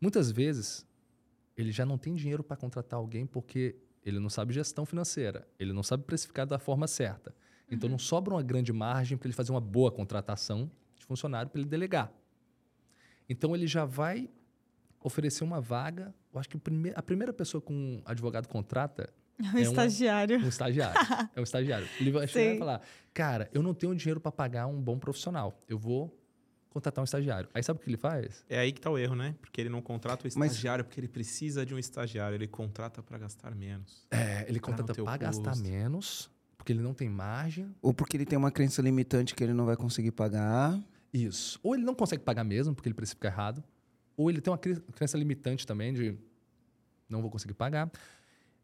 Muitas 0.00 0.30
vezes, 0.30 0.86
ele 1.56 1.72
já 1.72 1.84
não 1.84 1.98
tem 1.98 2.14
dinheiro 2.14 2.44
para 2.44 2.56
contratar 2.56 2.98
alguém 2.98 3.26
porque 3.26 3.76
ele 4.04 4.18
não 4.18 4.30
sabe 4.30 4.54
gestão 4.54 4.86
financeira, 4.86 5.46
ele 5.58 5.72
não 5.72 5.82
sabe 5.82 6.04
precificar 6.04 6.46
da 6.46 6.58
forma 6.58 6.86
certa. 6.86 7.34
Então, 7.70 7.86
uhum. 7.88 7.92
não 7.92 7.98
sobra 7.98 8.34
uma 8.34 8.42
grande 8.42 8.72
margem 8.72 9.18
para 9.18 9.26
ele 9.26 9.34
fazer 9.34 9.52
uma 9.52 9.60
boa 9.60 9.90
contratação 9.90 10.70
de 10.98 11.04
funcionário 11.04 11.50
para 11.50 11.60
ele 11.60 11.68
delegar. 11.68 12.12
Então, 13.28 13.54
ele 13.54 13.66
já 13.66 13.84
vai 13.84 14.30
oferecer 15.00 15.44
uma 15.44 15.60
vaga. 15.60 16.14
Eu 16.38 16.40
acho 16.40 16.48
que 16.48 16.60
a 16.94 17.02
primeira 17.02 17.32
pessoa 17.32 17.60
que 17.60 17.72
um 17.72 18.00
advogado 18.04 18.46
contrata. 18.46 19.12
É 19.40 19.54
um 19.54 19.58
é 19.58 19.62
estagiário. 19.62 20.36
Uma, 20.36 20.46
um 20.46 20.48
estagiário. 20.48 21.00
é 21.36 21.40
um 21.40 21.42
estagiário. 21.44 21.88
Ele 22.00 22.10
vai 22.10 22.26
chegar 22.26 22.54
e 22.54 22.58
falar: 22.58 22.82
Cara, 23.14 23.48
eu 23.52 23.62
não 23.62 23.72
tenho 23.72 23.94
dinheiro 23.94 24.20
para 24.20 24.32
pagar 24.32 24.66
um 24.66 24.82
bom 24.82 24.98
profissional. 24.98 25.56
Eu 25.68 25.78
vou 25.78 26.12
contratar 26.68 27.00
um 27.00 27.04
estagiário. 27.04 27.48
Aí 27.54 27.62
sabe 27.62 27.78
o 27.78 27.82
que 27.84 27.88
ele 27.88 27.96
faz? 27.96 28.44
É 28.48 28.58
aí 28.58 28.72
que 28.72 28.80
está 28.80 28.90
o 28.90 28.98
erro, 28.98 29.14
né? 29.14 29.36
Porque 29.40 29.60
ele 29.60 29.68
não 29.68 29.80
contrata 29.80 30.24
o 30.24 30.26
estagiário 30.26 30.82
Mas... 30.82 30.88
porque 30.88 30.98
ele 30.98 31.06
precisa 31.06 31.64
de 31.64 31.72
um 31.72 31.78
estagiário. 31.78 32.34
Ele 32.34 32.48
contrata 32.48 33.00
para 33.00 33.16
gastar 33.16 33.54
menos. 33.54 34.04
É, 34.10 34.44
ele 34.48 34.58
contrata 34.58 34.92
para 34.92 35.16
gastar 35.16 35.54
menos, 35.54 36.28
porque 36.56 36.72
ele 36.72 36.82
não 36.82 36.92
tem 36.92 37.08
margem. 37.08 37.72
Ou 37.80 37.94
porque 37.94 38.16
ele 38.16 38.26
tem 38.26 38.36
uma 38.36 38.50
crença 38.50 38.82
limitante 38.82 39.36
que 39.36 39.44
ele 39.44 39.52
não 39.52 39.66
vai 39.66 39.76
conseguir 39.76 40.10
pagar. 40.10 40.76
Isso. 41.14 41.60
Ou 41.62 41.76
ele 41.76 41.84
não 41.84 41.94
consegue 41.94 42.24
pagar 42.24 42.42
mesmo, 42.42 42.74
porque 42.74 42.88
ele 42.88 42.94
precifica 42.94 43.28
errado 43.28 43.62
ou 44.18 44.28
ele 44.28 44.40
tem 44.40 44.52
uma 44.52 44.58
crença 44.58 45.16
limitante 45.16 45.64
também 45.64 45.94
de 45.94 46.18
não 47.08 47.20
vou 47.22 47.30
conseguir 47.30 47.54
pagar. 47.54 47.90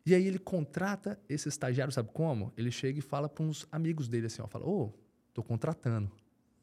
E 0.07 0.15
aí 0.15 0.27
ele 0.27 0.39
contrata 0.39 1.19
esse 1.29 1.49
estagiário, 1.49 1.93
sabe 1.93 2.11
como? 2.13 2.53
Ele 2.57 2.71
chega 2.71 2.99
e 2.99 3.03
fala 3.03 3.29
para 3.29 3.43
uns 3.43 3.67
amigos 3.73 4.09
dele 4.09 4.27
assim, 4.27 4.43
ó, 4.43 4.47
fala: 4.47 4.67
"Ô, 4.67 4.93
tô 5.33 5.43
contratando, 5.43 6.11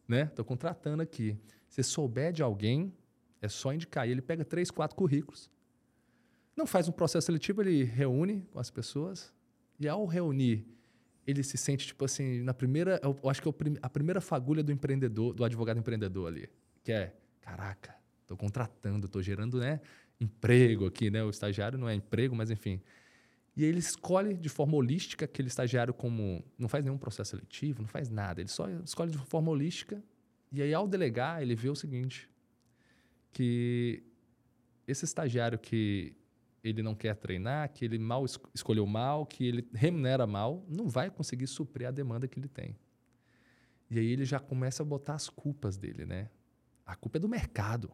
né? 0.07 0.25
Tô 0.27 0.45
contratando 0.45 1.01
aqui. 1.01 1.37
Se 1.67 1.81
souber 1.81 2.31
de 2.31 2.43
alguém, 2.43 2.93
é 3.41 3.47
só 3.47 3.73
indicar". 3.73 4.07
E 4.07 4.11
ele 4.11 4.21
pega 4.21 4.45
três, 4.45 4.69
quatro 4.69 4.95
currículos. 4.95 5.49
Não 6.55 6.67
faz 6.67 6.87
um 6.87 6.91
processo 6.91 7.25
seletivo, 7.25 7.61
ele 7.61 7.83
reúne 7.83 8.47
com 8.51 8.59
as 8.59 8.69
pessoas 8.69 9.33
e 9.79 9.87
ao 9.87 10.05
reunir, 10.05 10.63
ele 11.25 11.41
se 11.41 11.57
sente 11.57 11.87
tipo 11.87 12.05
assim, 12.05 12.43
na 12.43 12.53
primeira, 12.53 12.99
eu 13.01 13.17
acho 13.27 13.41
que 13.41 13.49
é 13.49 13.53
a 13.81 13.89
primeira 13.89 14.21
fagulha 14.21 14.61
do 14.61 14.71
empreendedor, 14.71 15.33
do 15.33 15.43
advogado 15.43 15.79
empreendedor 15.79 16.27
ali, 16.27 16.47
que 16.83 16.91
é, 16.91 17.15
caraca, 17.41 17.95
tô 18.27 18.37
contratando, 18.37 19.07
tô 19.07 19.21
gerando, 19.23 19.59
né, 19.59 19.81
emprego 20.21 20.85
aqui, 20.85 21.09
né? 21.09 21.23
O 21.23 21.29
estagiário 21.29 21.77
não 21.77 21.89
é 21.89 21.95
emprego, 21.95 22.35
mas 22.35 22.49
enfim, 22.49 22.81
e 23.55 23.65
ele 23.65 23.79
escolhe 23.79 24.33
de 24.33 24.47
forma 24.47 24.75
holística 24.75 25.25
aquele 25.25 25.47
estagiário 25.47 25.93
como. 25.93 26.43
Não 26.57 26.69
faz 26.69 26.83
nenhum 26.83 26.97
processo 26.97 27.31
seletivo, 27.31 27.81
não 27.81 27.87
faz 27.87 28.09
nada. 28.09 28.39
Ele 28.39 28.49
só 28.49 28.69
escolhe 28.83 29.11
de 29.11 29.17
forma 29.17 29.51
holística. 29.51 30.01
E 30.51 30.61
aí, 30.61 30.73
ao 30.73 30.87
delegar, 30.87 31.41
ele 31.41 31.55
vê 31.55 31.69
o 31.69 31.75
seguinte: 31.75 32.29
que 33.33 34.03
esse 34.87 35.03
estagiário 35.03 35.59
que 35.59 36.15
ele 36.63 36.81
não 36.81 36.95
quer 36.95 37.15
treinar, 37.15 37.71
que 37.73 37.83
ele 37.83 37.97
mal 37.97 38.23
escolheu 38.53 38.85
mal, 38.85 39.25
que 39.25 39.45
ele 39.45 39.67
remunera 39.73 40.25
mal, 40.27 40.65
não 40.69 40.87
vai 40.87 41.09
conseguir 41.09 41.47
suprir 41.47 41.87
a 41.87 41.91
demanda 41.91 42.27
que 42.27 42.39
ele 42.39 42.47
tem. 42.47 42.77
E 43.89 43.99
aí 43.99 44.05
ele 44.05 44.23
já 44.23 44.39
começa 44.39 44.83
a 44.83 44.85
botar 44.85 45.15
as 45.15 45.29
culpas 45.29 45.75
dele, 45.75 46.05
né? 46.05 46.29
A 46.85 46.95
culpa 46.95 47.17
é 47.17 47.19
do 47.19 47.27
mercado, 47.27 47.91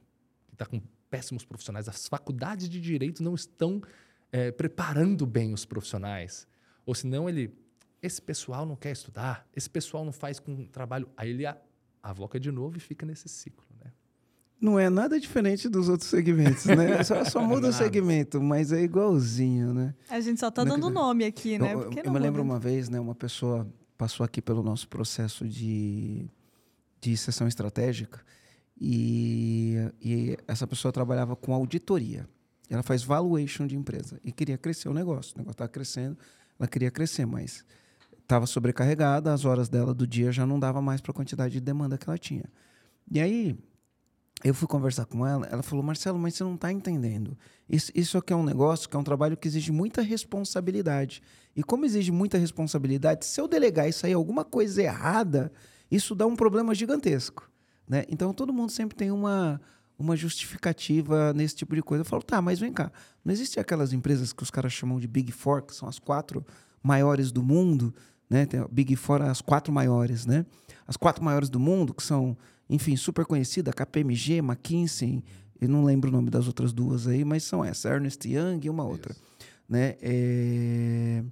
que 0.48 0.54
está 0.54 0.66
com 0.66 0.82
péssimos 1.10 1.46
profissionais. 1.46 1.88
As 1.88 2.08
faculdades 2.08 2.70
de 2.70 2.80
direito 2.80 3.24
não 3.24 3.36
estão 3.36 3.82
é, 4.32 4.52
preparando 4.52 5.26
bem 5.26 5.54
os 5.54 5.66
profissionais. 5.66 6.48
Ou 6.86 6.96
senão 6.96 7.28
ele, 7.28 7.54
esse 8.02 8.22
pessoal 8.22 8.66
não 8.66 8.76
quer 8.76 8.92
estudar, 8.92 9.48
esse 9.56 9.70
pessoal 9.70 10.06
não 10.06 10.12
faz 10.12 10.40
com 10.40 10.66
trabalho. 10.66 11.10
Aí 11.16 11.30
ele 11.30 11.46
avoca 12.02 12.40
de 12.40 12.52
novo 12.52 12.78
e 12.78 12.80
fica 12.80 13.06
nesse 13.06 13.28
ciclo. 13.28 13.66
Né? 13.84 13.92
Não 14.60 14.80
é 14.80 14.90
nada 14.90 15.20
diferente 15.20 15.70
dos 15.70 15.90
outros 15.90 16.10
segmentos, 16.10 16.66
né? 16.66 17.02
Só, 17.04 17.24
só 17.26 17.42
muda 17.42 17.70
o 17.70 17.74
segmento, 17.74 18.42
mas 18.42 18.72
é 18.72 18.82
igualzinho, 18.82 19.74
né? 19.74 19.94
A 20.10 20.20
gente 20.20 20.40
só 20.40 20.48
está 20.48 20.64
dando 20.64 20.90
nome 20.90 21.26
aqui, 21.26 21.60
né? 21.60 21.74
Eu, 21.74 21.92
eu 21.92 22.12
me 22.12 22.20
lembro 22.20 22.42
uma 22.42 22.60
vez, 22.60 22.90
né? 22.90 23.00
Uma 23.00 23.14
pessoa 23.16 23.68
passou 23.98 24.24
aqui 24.24 24.42
pelo 24.42 24.64
nosso 24.64 24.88
processo 24.88 25.48
de, 25.48 26.30
de 27.02 27.18
sessão 27.18 27.48
estratégica 27.48 28.22
e, 28.80 29.57
e 30.02 30.38
essa 30.48 30.66
pessoa 30.68 30.92
trabalhava 30.92 31.36
com 31.36 31.54
auditoria. 31.54 32.28
Ela 32.70 32.84
faz 32.84 33.04
valuation 33.04 33.66
de 33.66 33.76
empresa 33.76 34.20
e 34.24 34.32
queria 34.32 34.58
crescer 34.58 34.90
o 34.90 34.94
negócio. 34.94 35.36
O 35.36 35.38
negócio 35.40 35.54
estava 35.54 35.70
crescendo, 35.70 36.18
ela 36.60 36.68
queria 36.68 36.92
crescer, 36.92 37.26
mas 37.26 37.64
estava 38.22 38.46
sobrecarregada, 38.46 39.34
as 39.34 39.46
horas 39.46 39.70
dela 39.70 39.94
do 39.94 40.06
dia 40.06 40.32
já 40.32 40.46
não 40.46 40.60
dava 40.60 40.82
mais 40.82 41.00
para 41.00 41.12
a 41.12 41.14
quantidade 41.14 41.54
de 41.54 41.62
demanda 41.62 41.98
que 41.98 42.10
ela 42.10 42.18
tinha. 42.18 42.44
E 43.10 43.22
aí, 43.22 43.58
eu 44.44 44.54
fui 44.54 44.68
conversar 44.68 45.06
com 45.06 45.26
ela, 45.26 45.48
ela 45.48 45.64
falou, 45.64 45.84
Marcelo, 45.84 46.20
mas 46.20 46.36
você 46.36 46.44
não 46.44 46.56
está 46.56 46.72
entendendo. 46.72 47.38
Isso, 47.70 47.92
isso 47.96 48.18
aqui 48.18 48.34
é 48.34 48.36
um 48.36 48.44
negócio, 48.44 48.88
que 48.90 48.96
é 48.96 49.00
um 49.00 49.04
trabalho 49.04 49.38
que 49.38 49.48
exige 49.48 49.72
muita 49.72 50.02
responsabilidade. 50.02 51.22
E 51.56 51.64
como 51.64 51.86
exige 51.86 52.12
muita 52.12 52.38
responsabilidade, 52.38 53.26
se 53.26 53.40
eu 53.40 53.48
delegar 53.48 53.88
e 53.88 53.94
sair 53.94 54.14
alguma 54.14 54.44
coisa 54.44 54.84
errada, 54.84 55.52
isso 55.90 56.14
dá 56.14 56.28
um 56.28 56.36
problema 56.36 56.76
gigantesco. 56.76 57.50
Né? 57.88 58.06
Então, 58.10 58.34
todo 58.34 58.54
mundo 58.54 58.72
sempre 58.72 58.96
tem 58.96 59.10
uma 59.10 59.60
uma 59.98 60.16
justificativa 60.16 61.34
nesse 61.34 61.56
tipo 61.56 61.76
de 61.76 61.82
coisa. 61.82 62.02
Eu 62.02 62.06
falo, 62.06 62.22
tá, 62.22 62.42
mas 62.42 62.60
vem 62.60 62.72
cá. 62.72 62.92
Não 63.24 63.34
existe 63.34 63.60
aquelas 63.60 63.94
empresas 63.94 64.32
que 64.32 64.44
os 64.44 64.52
caras 64.52 64.72
chamam 64.72 65.00
de 65.00 65.08
Big 65.08 65.32
Four, 65.32 65.64
que 65.64 65.76
são 65.76 65.88
as 65.88 66.00
quatro 66.00 66.46
maiores 66.84 67.32
do 67.32 67.42
mundo, 67.42 67.94
né? 68.30 68.46
Tem 68.46 68.64
Big 68.72 68.96
Four, 68.96 69.22
as 69.22 69.42
quatro 69.42 69.74
maiores, 69.74 70.26
né? 70.26 70.46
As 70.86 70.96
quatro 70.96 71.24
maiores 71.24 71.50
do 71.50 71.60
mundo, 71.60 71.94
que 71.94 72.04
são, 72.04 72.38
enfim, 72.70 72.96
super 72.96 73.26
conhecidas, 73.26 73.74
KPMG, 73.74 74.38
McKinsey, 74.38 75.24
eu 75.60 75.68
não 75.68 75.84
lembro 75.84 76.10
o 76.10 76.14
nome 76.14 76.30
das 76.30 76.48
outras 76.48 76.72
duas 76.72 77.08
aí, 77.08 77.26
mas 77.26 77.44
são 77.44 77.66
essas, 77.66 77.86
Ernest 77.86 78.28
Young 78.28 78.60
e 78.64 78.70
uma 78.70 78.84
outra, 78.84 79.12
Isso. 79.12 79.22
né? 79.68 79.96
É... 80.02 81.24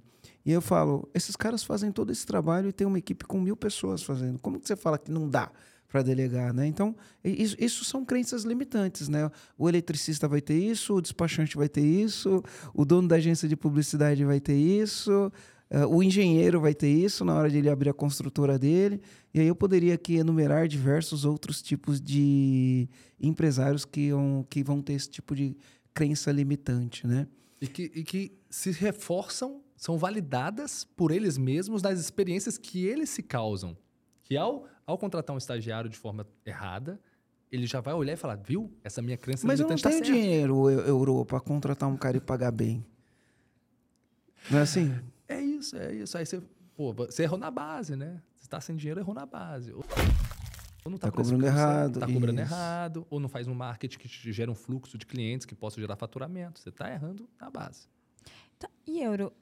E 0.44 0.52
eu 0.52 0.60
falo, 0.60 1.08
esses 1.12 1.34
caras 1.34 1.64
fazem 1.64 1.90
todo 1.90 2.12
esse 2.12 2.24
trabalho 2.24 2.68
e 2.68 2.72
tem 2.72 2.86
uma 2.86 2.98
equipe 2.98 3.24
com 3.24 3.40
mil 3.40 3.56
pessoas 3.56 4.02
fazendo. 4.02 4.38
Como 4.38 4.60
que 4.60 4.66
você 4.66 4.76
fala 4.76 4.96
que 4.96 5.10
não 5.10 5.28
dá? 5.28 5.50
Para 5.88 6.02
delegar, 6.02 6.52
né? 6.52 6.66
Então, 6.66 6.94
isso, 7.24 7.56
isso, 7.58 7.84
são 7.84 8.04
crenças 8.04 8.44
limitantes, 8.44 9.08
né? 9.08 9.30
O 9.56 9.68
eletricista 9.68 10.26
vai 10.26 10.40
ter 10.40 10.58
isso, 10.58 10.94
o 10.94 11.00
despachante 11.00 11.56
vai 11.56 11.68
ter 11.68 11.84
isso, 11.84 12.42
o 12.74 12.84
dono 12.84 13.08
da 13.08 13.16
agência 13.16 13.48
de 13.48 13.56
publicidade 13.56 14.24
vai 14.24 14.40
ter 14.40 14.56
isso, 14.56 15.32
uh, 15.70 15.86
o 15.88 16.02
engenheiro 16.02 16.60
vai 16.60 16.74
ter 16.74 16.88
isso 16.88 17.24
na 17.24 17.34
hora 17.34 17.50
de 17.50 17.58
ele 17.58 17.70
abrir 17.70 17.90
a 17.90 17.94
construtora 17.94 18.58
dele. 18.58 19.00
E 19.32 19.40
aí 19.40 19.46
eu 19.46 19.54
poderia 19.54 19.94
aqui 19.94 20.16
enumerar 20.16 20.66
diversos 20.66 21.24
outros 21.24 21.62
tipos 21.62 22.00
de 22.00 22.88
empresários 23.20 23.84
que 23.84 24.10
vão, 24.10 24.46
que 24.48 24.62
vão 24.62 24.82
ter 24.82 24.94
esse 24.94 25.10
tipo 25.10 25.34
de 25.34 25.56
crença 25.94 26.30
limitante, 26.32 27.06
né? 27.06 27.26
E 27.60 27.66
que, 27.66 27.90
e 27.94 28.04
que 28.04 28.32
se 28.50 28.70
reforçam, 28.70 29.62
são 29.76 29.96
validadas 29.96 30.84
por 30.84 31.10
eles 31.10 31.38
mesmos 31.38 31.82
nas 31.82 31.98
experiências 31.98 32.58
que 32.58 32.84
eles 32.84 33.10
se 33.10 33.22
causam. 33.22 33.76
Que 34.22 34.36
ao 34.36 34.66
ao 34.86 34.96
contratar 34.96 35.34
um 35.34 35.38
estagiário 35.38 35.90
de 35.90 35.96
forma 35.96 36.26
errada, 36.44 37.00
ele 37.50 37.66
já 37.66 37.80
vai 37.80 37.94
olhar 37.94 38.12
e 38.12 38.16
falar, 38.16 38.36
viu? 38.36 38.72
Essa 38.84 39.02
minha 39.02 39.16
crença 39.16 39.46
Mas 39.46 39.60
eu 39.60 39.68
não 39.68 39.76
tá 39.76 39.90
tenho 39.90 40.04
certo. 40.04 40.12
dinheiro, 40.12 40.70
euro, 40.70 41.24
para 41.24 41.40
contratar 41.40 41.88
um 41.88 41.96
cara 41.96 42.16
e 42.16 42.20
pagar 42.20 42.52
bem. 42.52 42.84
Não 44.50 44.58
é 44.58 44.62
assim? 44.62 44.94
É 45.28 45.40
isso, 45.40 45.76
é 45.76 45.92
isso. 45.92 46.16
Aí 46.16 46.24
você, 46.24 46.40
pô, 46.76 46.92
você 46.92 47.24
errou 47.24 47.38
na 47.38 47.50
base, 47.50 47.96
né? 47.96 48.22
Você 48.36 48.44
está 48.44 48.60
sem 48.60 48.76
dinheiro, 48.76 49.00
errou 49.00 49.14
na 49.14 49.26
base. 49.26 49.72
Ou 49.72 49.84
não 50.84 50.94
está 50.94 51.10
tá 51.10 51.16
cobrando 51.16 51.44
errado. 51.44 51.94
Está 51.94 52.06
cobrando 52.12 52.40
errado, 52.40 53.06
ou 53.10 53.18
não 53.18 53.28
faz 53.28 53.48
um 53.48 53.54
marketing 53.54 53.98
que 53.98 54.08
te 54.08 54.32
gera 54.32 54.50
um 54.50 54.54
fluxo 54.54 54.96
de 54.96 55.04
clientes 55.04 55.44
que 55.44 55.54
possa 55.54 55.80
gerar 55.80 55.96
faturamento. 55.96 56.60
Você 56.60 56.68
está 56.68 56.90
errando 56.90 57.28
na 57.40 57.50
base. 57.50 57.88
Tá. 58.58 58.68
E 58.86 59.00
euro, 59.02 59.32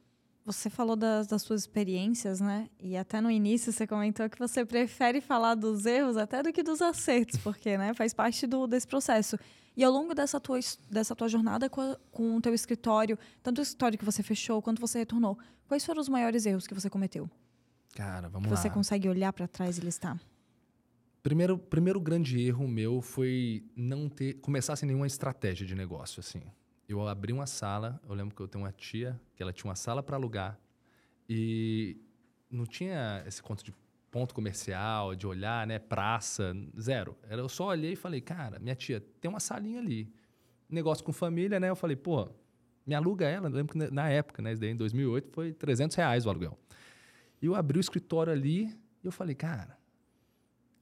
você 0.45 0.69
falou 0.69 0.95
das, 0.95 1.27
das 1.27 1.43
suas 1.43 1.63
experiências, 1.63 2.41
né? 2.41 2.69
E 2.79 2.97
até 2.97 3.21
no 3.21 3.31
início 3.31 3.73
você 3.73 3.87
comentou 3.87 4.29
que 4.29 4.39
você 4.39 4.65
prefere 4.65 5.21
falar 5.21 5.55
dos 5.55 5.87
erros 5.87 6.17
até 6.17 6.43
do 6.43 6.53
que 6.53 6.63
dos 6.63 6.83
acertos, 6.83 7.39
porque 7.39 7.79
né, 7.79 7.95
faz 7.95 8.13
parte 8.13 8.47
do, 8.47 8.67
desse 8.67 8.87
processo. 8.87 9.39
E 9.77 9.83
ao 9.83 9.91
longo 9.91 10.15
dessa 10.15 10.39
tua, 10.39 10.61
dessa 10.91 11.17
tua 11.17 11.29
jornada 11.29 11.69
com, 11.71 11.81
a, 11.81 11.97
com 12.13 12.37
o 12.37 12.41
teu 12.41 12.53
escritório, 12.53 13.19
tanto 13.43 13.59
o 13.59 13.63
escritório 13.63 13.99
que 13.99 14.05
você 14.05 14.23
fechou 14.23 14.61
quanto 14.61 14.81
você 14.81 14.99
retornou, 14.99 15.39
quais 15.67 15.85
foram 15.85 16.01
os 16.01 16.09
maiores 16.09 16.45
erros 16.45 16.67
que 16.67 16.75
você 16.75 16.91
cometeu? 16.91 17.29
Cara, 17.95 18.29
vamos 18.29 18.49
que 18.49 18.55
lá. 18.55 18.61
Você 18.61 18.69
consegue 18.69 19.09
olhar 19.09 19.33
para 19.33 19.49
trás 19.49 19.79
e 19.79 19.81
listar? 19.81 20.21
Primeiro, 21.23 21.57
primeiro 21.57 21.99
grande 21.99 22.39
erro 22.39 22.69
meu 22.69 23.01
foi 23.01 23.65
não 23.75 24.11
ter 24.11 24.35
começar 24.35 24.77
sem 24.77 24.87
nenhuma 24.87 25.07
estratégia 25.07 25.67
de 25.67 25.75
negócio 25.75 26.21
assim 26.21 26.43
eu 26.89 27.07
abri 27.07 27.33
uma 27.33 27.47
sala. 27.47 28.01
Eu 28.09 28.15
lembro 28.15 28.35
que 28.35 28.41
eu 28.41 28.49
tenho 28.49 28.65
uma 28.65 28.73
tia 28.73 29.21
que 29.35 29.43
ela 29.43 29.53
tinha 29.53 29.69
uma 29.69 29.77
sala 29.77 30.03
para 30.03 30.17
alugar 30.17 30.59
e 31.29 31.97
não 32.51 32.67
tinha 32.67 33.23
esse 33.27 33.43
conto 33.43 33.65
de 33.65 33.75
ponto 34.11 34.35
comercial, 34.35 35.15
de 35.15 35.27
olhar, 35.27 35.67
né, 35.67 35.79
praça, 35.79 36.55
zero. 36.81 37.17
Eu 37.29 37.49
só 37.49 37.67
olhei 37.67 37.95
e 37.95 37.97
falei, 37.97 38.21
cara, 38.21 38.59
minha 38.61 38.77
tia 38.77 39.01
tem 39.21 39.29
uma 39.29 39.41
salinha 39.41 39.81
ali, 39.81 40.13
negócio 40.69 41.03
com 41.05 41.13
família, 41.13 41.59
né? 41.59 41.69
Eu 41.69 41.77
falei, 41.77 41.97
pô, 41.97 42.29
me 42.87 42.95
aluga 42.95 43.27
ela. 43.27 43.49
Eu 43.49 43.53
lembro 43.55 43.73
que 43.73 43.91
na 43.91 44.09
época, 44.09 44.41
né, 44.41 44.53
em 44.53 44.77
2008 44.77 45.31
foi 45.33 45.53
300 45.53 45.97
reais 45.97 46.27
o 46.27 46.31
aluguel. 46.31 46.57
E 47.43 47.47
eu 47.47 47.55
abri 47.55 47.79
o 47.79 47.81
escritório 47.81 48.33
ali 48.33 48.67
e 49.03 49.07
eu 49.07 49.13
falei, 49.13 49.35
cara. 49.35 49.77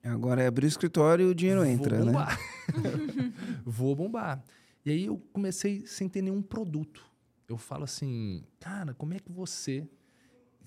Agora 0.04 0.42
é 0.42 0.46
abrir 0.46 0.66
o 0.66 0.68
escritório 0.68 1.28
e 1.28 1.30
o 1.30 1.34
dinheiro 1.34 1.64
entra, 1.64 1.98
né? 1.98 2.06
bombar. 2.06 2.38
né? 2.38 3.32
vou 3.64 3.94
bombar. 3.94 4.42
E 4.84 4.90
aí 4.90 5.06
eu 5.06 5.18
comecei 5.32 5.86
sem 5.86 6.08
ter 6.08 6.22
nenhum 6.22 6.42
produto. 6.42 7.04
Eu 7.48 7.56
falo 7.56 7.84
assim, 7.84 8.44
cara, 8.58 8.94
como 8.94 9.14
é 9.14 9.18
que 9.18 9.30
você 9.30 9.86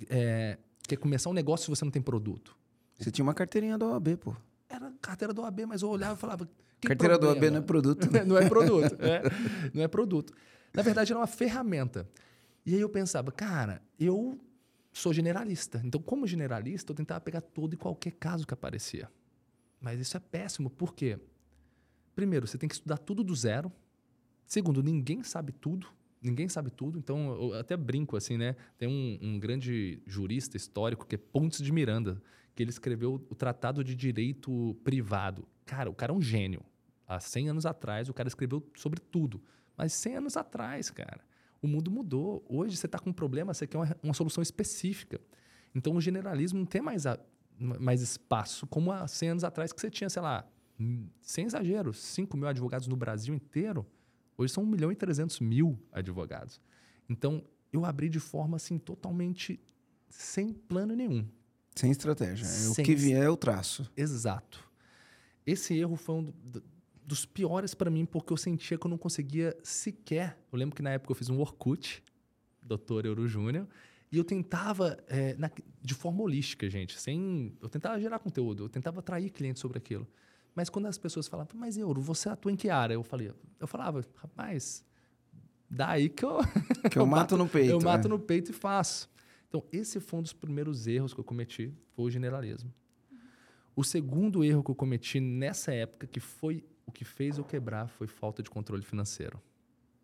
é, 0.09 0.57
quer 0.87 0.97
começar 0.97 1.29
um 1.29 1.33
negócio 1.33 1.65
se 1.65 1.69
você 1.69 1.83
não 1.83 1.91
tem 1.91 2.01
produto? 2.01 2.55
Você 2.97 3.11
tinha 3.11 3.23
uma 3.23 3.33
carteirinha 3.33 3.77
da 3.77 3.87
OAB, 3.87 4.17
pô. 4.17 4.35
Era 4.69 4.91
carteira 5.01 5.33
da 5.33 5.41
OAB, 5.41 5.65
mas 5.67 5.81
eu 5.81 5.89
olhava 5.89 6.13
e 6.13 6.17
falava. 6.17 6.49
Carteira 6.81 7.17
problema? 7.19 7.39
da 7.39 7.47
OAB 7.47 7.51
não 7.51 7.59
é 7.59 7.61
produto. 7.61 8.11
Né? 8.11 8.23
não 8.25 8.37
é 8.37 8.49
produto. 8.49 8.95
É, 9.01 9.21
não 9.73 9.83
é 9.83 9.87
produto. 9.87 10.33
Na 10.73 10.81
verdade, 10.81 11.11
era 11.11 11.19
uma 11.19 11.27
ferramenta. 11.27 12.07
E 12.65 12.73
aí 12.73 12.81
eu 12.81 12.89
pensava, 12.89 13.31
cara, 13.31 13.81
eu 13.99 14.39
sou 14.91 15.13
generalista. 15.13 15.81
Então, 15.83 16.01
como 16.01 16.25
generalista, 16.25 16.91
eu 16.91 16.95
tentava 16.95 17.19
pegar 17.19 17.41
todo 17.41 17.73
e 17.73 17.77
qualquer 17.77 18.11
caso 18.11 18.47
que 18.47 18.53
aparecia. 18.53 19.09
Mas 19.79 19.99
isso 19.99 20.17
é 20.17 20.19
péssimo, 20.19 20.69
por 20.69 20.93
quê? 20.93 21.19
Primeiro, 22.15 22.47
você 22.47 22.57
tem 22.57 22.67
que 22.67 22.75
estudar 22.75 22.97
tudo 22.97 23.23
do 23.23 23.35
zero. 23.35 23.71
Segundo, 24.45 24.81
ninguém 24.83 25.23
sabe 25.23 25.51
tudo. 25.51 25.87
Ninguém 26.21 26.47
sabe 26.47 26.71
tudo. 26.71 26.97
Então, 26.97 27.51
eu 27.51 27.59
até 27.59 27.77
brinco 27.77 28.17
assim, 28.17 28.37
né? 28.37 28.55
Tem 28.77 28.87
um, 28.87 29.19
um 29.21 29.39
grande 29.39 30.01
jurista 30.05 30.57
histórico 30.57 31.05
que 31.05 31.15
é 31.15 31.17
Pontes 31.17 31.61
de 31.61 31.71
Miranda, 31.71 32.21
que 32.55 32.63
ele 32.63 32.69
escreveu 32.69 33.15
o 33.29 33.35
Tratado 33.35 33.83
de 33.83 33.93
Direito 33.95 34.75
Privado. 34.83 35.47
Cara, 35.65 35.89
o 35.89 35.93
cara 35.93 36.11
é 36.11 36.15
um 36.15 36.21
gênio. 36.21 36.61
Há 37.07 37.19
100 37.19 37.49
anos 37.49 37.65
atrás, 37.65 38.09
o 38.09 38.13
cara 38.13 38.27
escreveu 38.27 38.65
sobre 38.75 38.99
tudo. 38.99 39.41
Mas 39.77 39.93
100 39.93 40.15
anos 40.17 40.37
atrás, 40.37 40.89
cara. 40.89 41.21
O 41.61 41.67
mundo 41.67 41.91
mudou. 41.91 42.43
Hoje 42.47 42.77
você 42.77 42.85
está 42.85 42.97
com 42.97 43.09
um 43.09 43.13
problema, 43.13 43.53
você 43.53 43.67
quer 43.67 43.77
uma, 43.77 43.97
uma, 44.01 44.13
solução 44.13 44.41
específica. 44.41 45.19
Então 45.73 45.95
o 45.95 46.01
generalismo 46.01 46.59
não 46.59 46.65
tem 46.65 46.81
mais, 46.81 47.05
a, 47.05 47.19
mais 47.59 48.01
espaço, 48.01 48.65
como 48.67 48.91
há 48.91 49.07
100 49.07 49.29
anos 49.29 49.43
atrás, 49.43 49.73
que 49.73 49.79
você 49.79 49.89
tinha, 49.89 50.09
sei 50.09 50.21
lá, 50.21 50.47
sem 51.21 51.45
exagero, 51.45 51.93
5 51.93 52.35
mil 52.37 52.47
advogados 52.47 52.87
no 52.87 52.95
Brasil 52.95 53.33
inteiro. 53.33 53.85
Hoje 54.37 54.53
são 54.53 54.63
1 54.63 54.65
milhão 54.65 54.91
e 54.91 54.95
300 54.95 55.39
mil 55.39 55.79
advogados. 55.91 56.59
Então 57.09 57.43
eu 57.71 57.85
abri 57.85 58.09
de 58.09 58.19
forma 58.19 58.57
assim 58.57 58.77
totalmente 58.77 59.59
sem 60.09 60.53
plano 60.53 60.95
nenhum. 60.95 61.27
Sem 61.75 61.91
estratégia. 61.91 62.45
Sem... 62.45 62.83
O 62.83 62.85
que 62.85 62.95
vier 62.95 63.23
eu 63.23 63.35
traço. 63.35 63.89
Exato. 63.95 64.63
Esse 65.45 65.77
erro 65.77 65.95
foi 65.95 66.15
um 66.15 66.33
dos 67.05 67.25
piores 67.25 67.73
para 67.73 67.89
mim, 67.89 68.05
porque 68.05 68.33
eu 68.33 68.37
sentia 68.37 68.77
que 68.77 68.85
eu 68.85 68.89
não 68.89 68.97
conseguia 68.97 69.55
sequer. 69.61 70.37
Eu 70.51 70.57
lembro 70.57 70.75
que 70.75 70.81
na 70.81 70.91
época 70.91 71.11
eu 71.11 71.15
fiz 71.15 71.29
um 71.29 71.39
Orkut, 71.39 72.03
Doutor 72.63 73.05
Euro 73.05 73.27
Júnior, 73.27 73.67
e 74.11 74.17
eu 74.17 74.23
tentava, 74.23 74.97
é, 75.07 75.35
na, 75.35 75.51
de 75.81 75.93
forma 75.93 76.23
holística, 76.23 76.69
gente, 76.69 76.99
sem. 76.99 77.55
Eu 77.61 77.69
tentava 77.69 77.99
gerar 77.99 78.17
conteúdo, 78.19 78.63
eu 78.63 78.69
tentava 78.69 78.99
atrair 78.99 79.29
clientes 79.29 79.61
sobre 79.61 79.77
aquilo. 79.77 80.07
Mas 80.55 80.69
quando 80.69 80.85
as 80.85 80.97
pessoas 80.97 81.27
falavam, 81.27 81.59
mas 81.59 81.77
Euro, 81.77 82.01
você 82.01 82.29
atua 82.29 82.51
em 82.51 82.55
que 82.55 82.69
área? 82.69 82.93
Eu, 82.93 83.03
falei, 83.03 83.31
eu 83.59 83.67
falava, 83.67 84.03
rapaz, 84.15 84.85
daí 85.69 86.09
que 86.09 86.23
eu. 86.23 86.39
Que 86.89 86.97
eu, 86.97 87.03
eu 87.03 87.05
mato, 87.05 87.35
mato, 87.35 87.37
no 87.37 87.49
peito. 87.49 87.71
Eu 87.71 87.79
é. 87.79 87.83
mato 87.83 88.07
no 88.07 88.17
peito 88.17 88.51
e 88.51 88.53
faço. 88.53 89.09
Então, 89.49 89.63
esse 89.71 89.99
foi 89.99 90.19
um 90.19 90.23
dos 90.23 90.33
primeiros 90.33 90.87
erros 90.87 91.13
que 91.13 91.19
eu 91.19 91.23
cometi, 91.23 91.73
foi 91.93 92.05
o 92.05 92.09
generalismo. 92.09 92.73
O 93.75 93.83
segundo 93.83 94.43
erro 94.43 94.63
que 94.63 94.71
eu 94.71 94.75
cometi 94.75 95.19
nessa 95.19 95.73
época, 95.73 96.07
que 96.07 96.19
foi 96.19 96.63
o 96.85 96.91
que 96.91 97.03
fez 97.03 97.37
eu 97.37 97.43
quebrar, 97.43 97.87
foi 97.89 98.07
falta 98.07 98.41
de 98.41 98.49
controle 98.49 98.83
financeiro. 98.83 99.41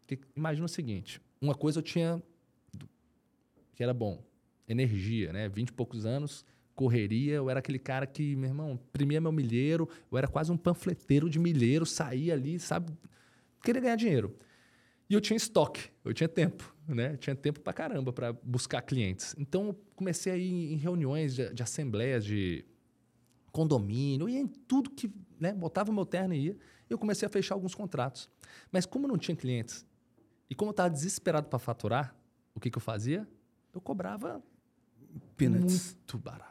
Porque, 0.02 0.20
imagina 0.36 0.66
o 0.66 0.70
seguinte: 0.70 1.22
uma 1.40 1.56
coisa 1.56 1.80
eu 1.80 1.84
tinha 1.84 2.22
que 3.74 3.84
era 3.84 3.94
bom, 3.94 4.24
energia, 4.68 5.32
né? 5.34 5.50
Vinte 5.50 5.70
e 5.70 5.74
poucos 5.74 6.06
anos, 6.06 6.46
correria, 6.82 7.36
eu 7.36 7.48
era 7.48 7.60
aquele 7.60 7.78
cara 7.78 8.08
que, 8.08 8.36
meu 8.36 8.50
irmão, 8.50 8.72
imprimia 8.72 9.22
meu 9.22 9.32
milheiro, 9.32 9.88
eu 10.12 10.18
era 10.18 10.28
quase 10.28 10.52
um 10.52 10.58
panfleteiro 10.58 11.30
de 11.30 11.38
milheiro, 11.38 11.86
saía 11.86 12.34
ali, 12.34 12.60
sabe? 12.60 12.92
Queria 13.64 13.80
ganhar 13.80 13.96
dinheiro. 13.96 14.36
E 15.08 15.14
eu 15.14 15.22
tinha 15.22 15.38
estoque, 15.38 15.92
eu 16.04 16.12
tinha 16.12 16.28
tempo, 16.28 16.76
né? 16.88 17.14
Eu 17.14 17.18
tinha 17.18 17.36
tempo 17.36 17.60
pra 17.60 17.72
caramba 17.72 18.12
para 18.12 18.34
buscar 18.34 18.82
clientes. 18.82 19.36
Então, 19.38 19.68
eu 19.68 19.80
comecei 19.96 20.34
a 20.34 20.38
ir 20.38 20.74
em 20.74 20.78
reuniões 20.78 21.36
de, 21.36 21.54
de 21.54 21.62
assembleias 21.62 22.26
de 22.26 22.66
condomínio, 23.52 24.28
ia 24.28 24.40
em 24.40 24.48
tudo 24.48 24.90
que, 24.90 25.14
né? 25.40 25.54
Botava 25.54 25.92
meu 25.92 26.06
terno 26.06 26.34
e 26.34 26.48
ia. 26.48 26.58
E 26.90 26.94
eu 26.94 26.98
comecei 26.98 27.28
a 27.28 27.30
fechar 27.30 27.54
alguns 27.54 27.76
contratos. 27.76 28.28
Mas 28.72 28.88
como 28.88 29.08
não 29.08 29.20
tinha 29.20 29.36
clientes 29.36 29.86
e 30.50 30.56
como 30.56 30.70
eu 30.70 30.72
estava 30.72 30.90
desesperado 30.90 31.48
para 31.48 31.60
faturar, 31.60 32.16
o 32.56 32.60
que, 32.60 32.72
que 32.72 32.78
eu 32.78 32.82
fazia? 32.82 33.28
Eu 33.72 33.80
cobrava 33.80 34.42
Peanuts. 35.38 35.96
muito 35.96 36.18
barato. 36.18 36.51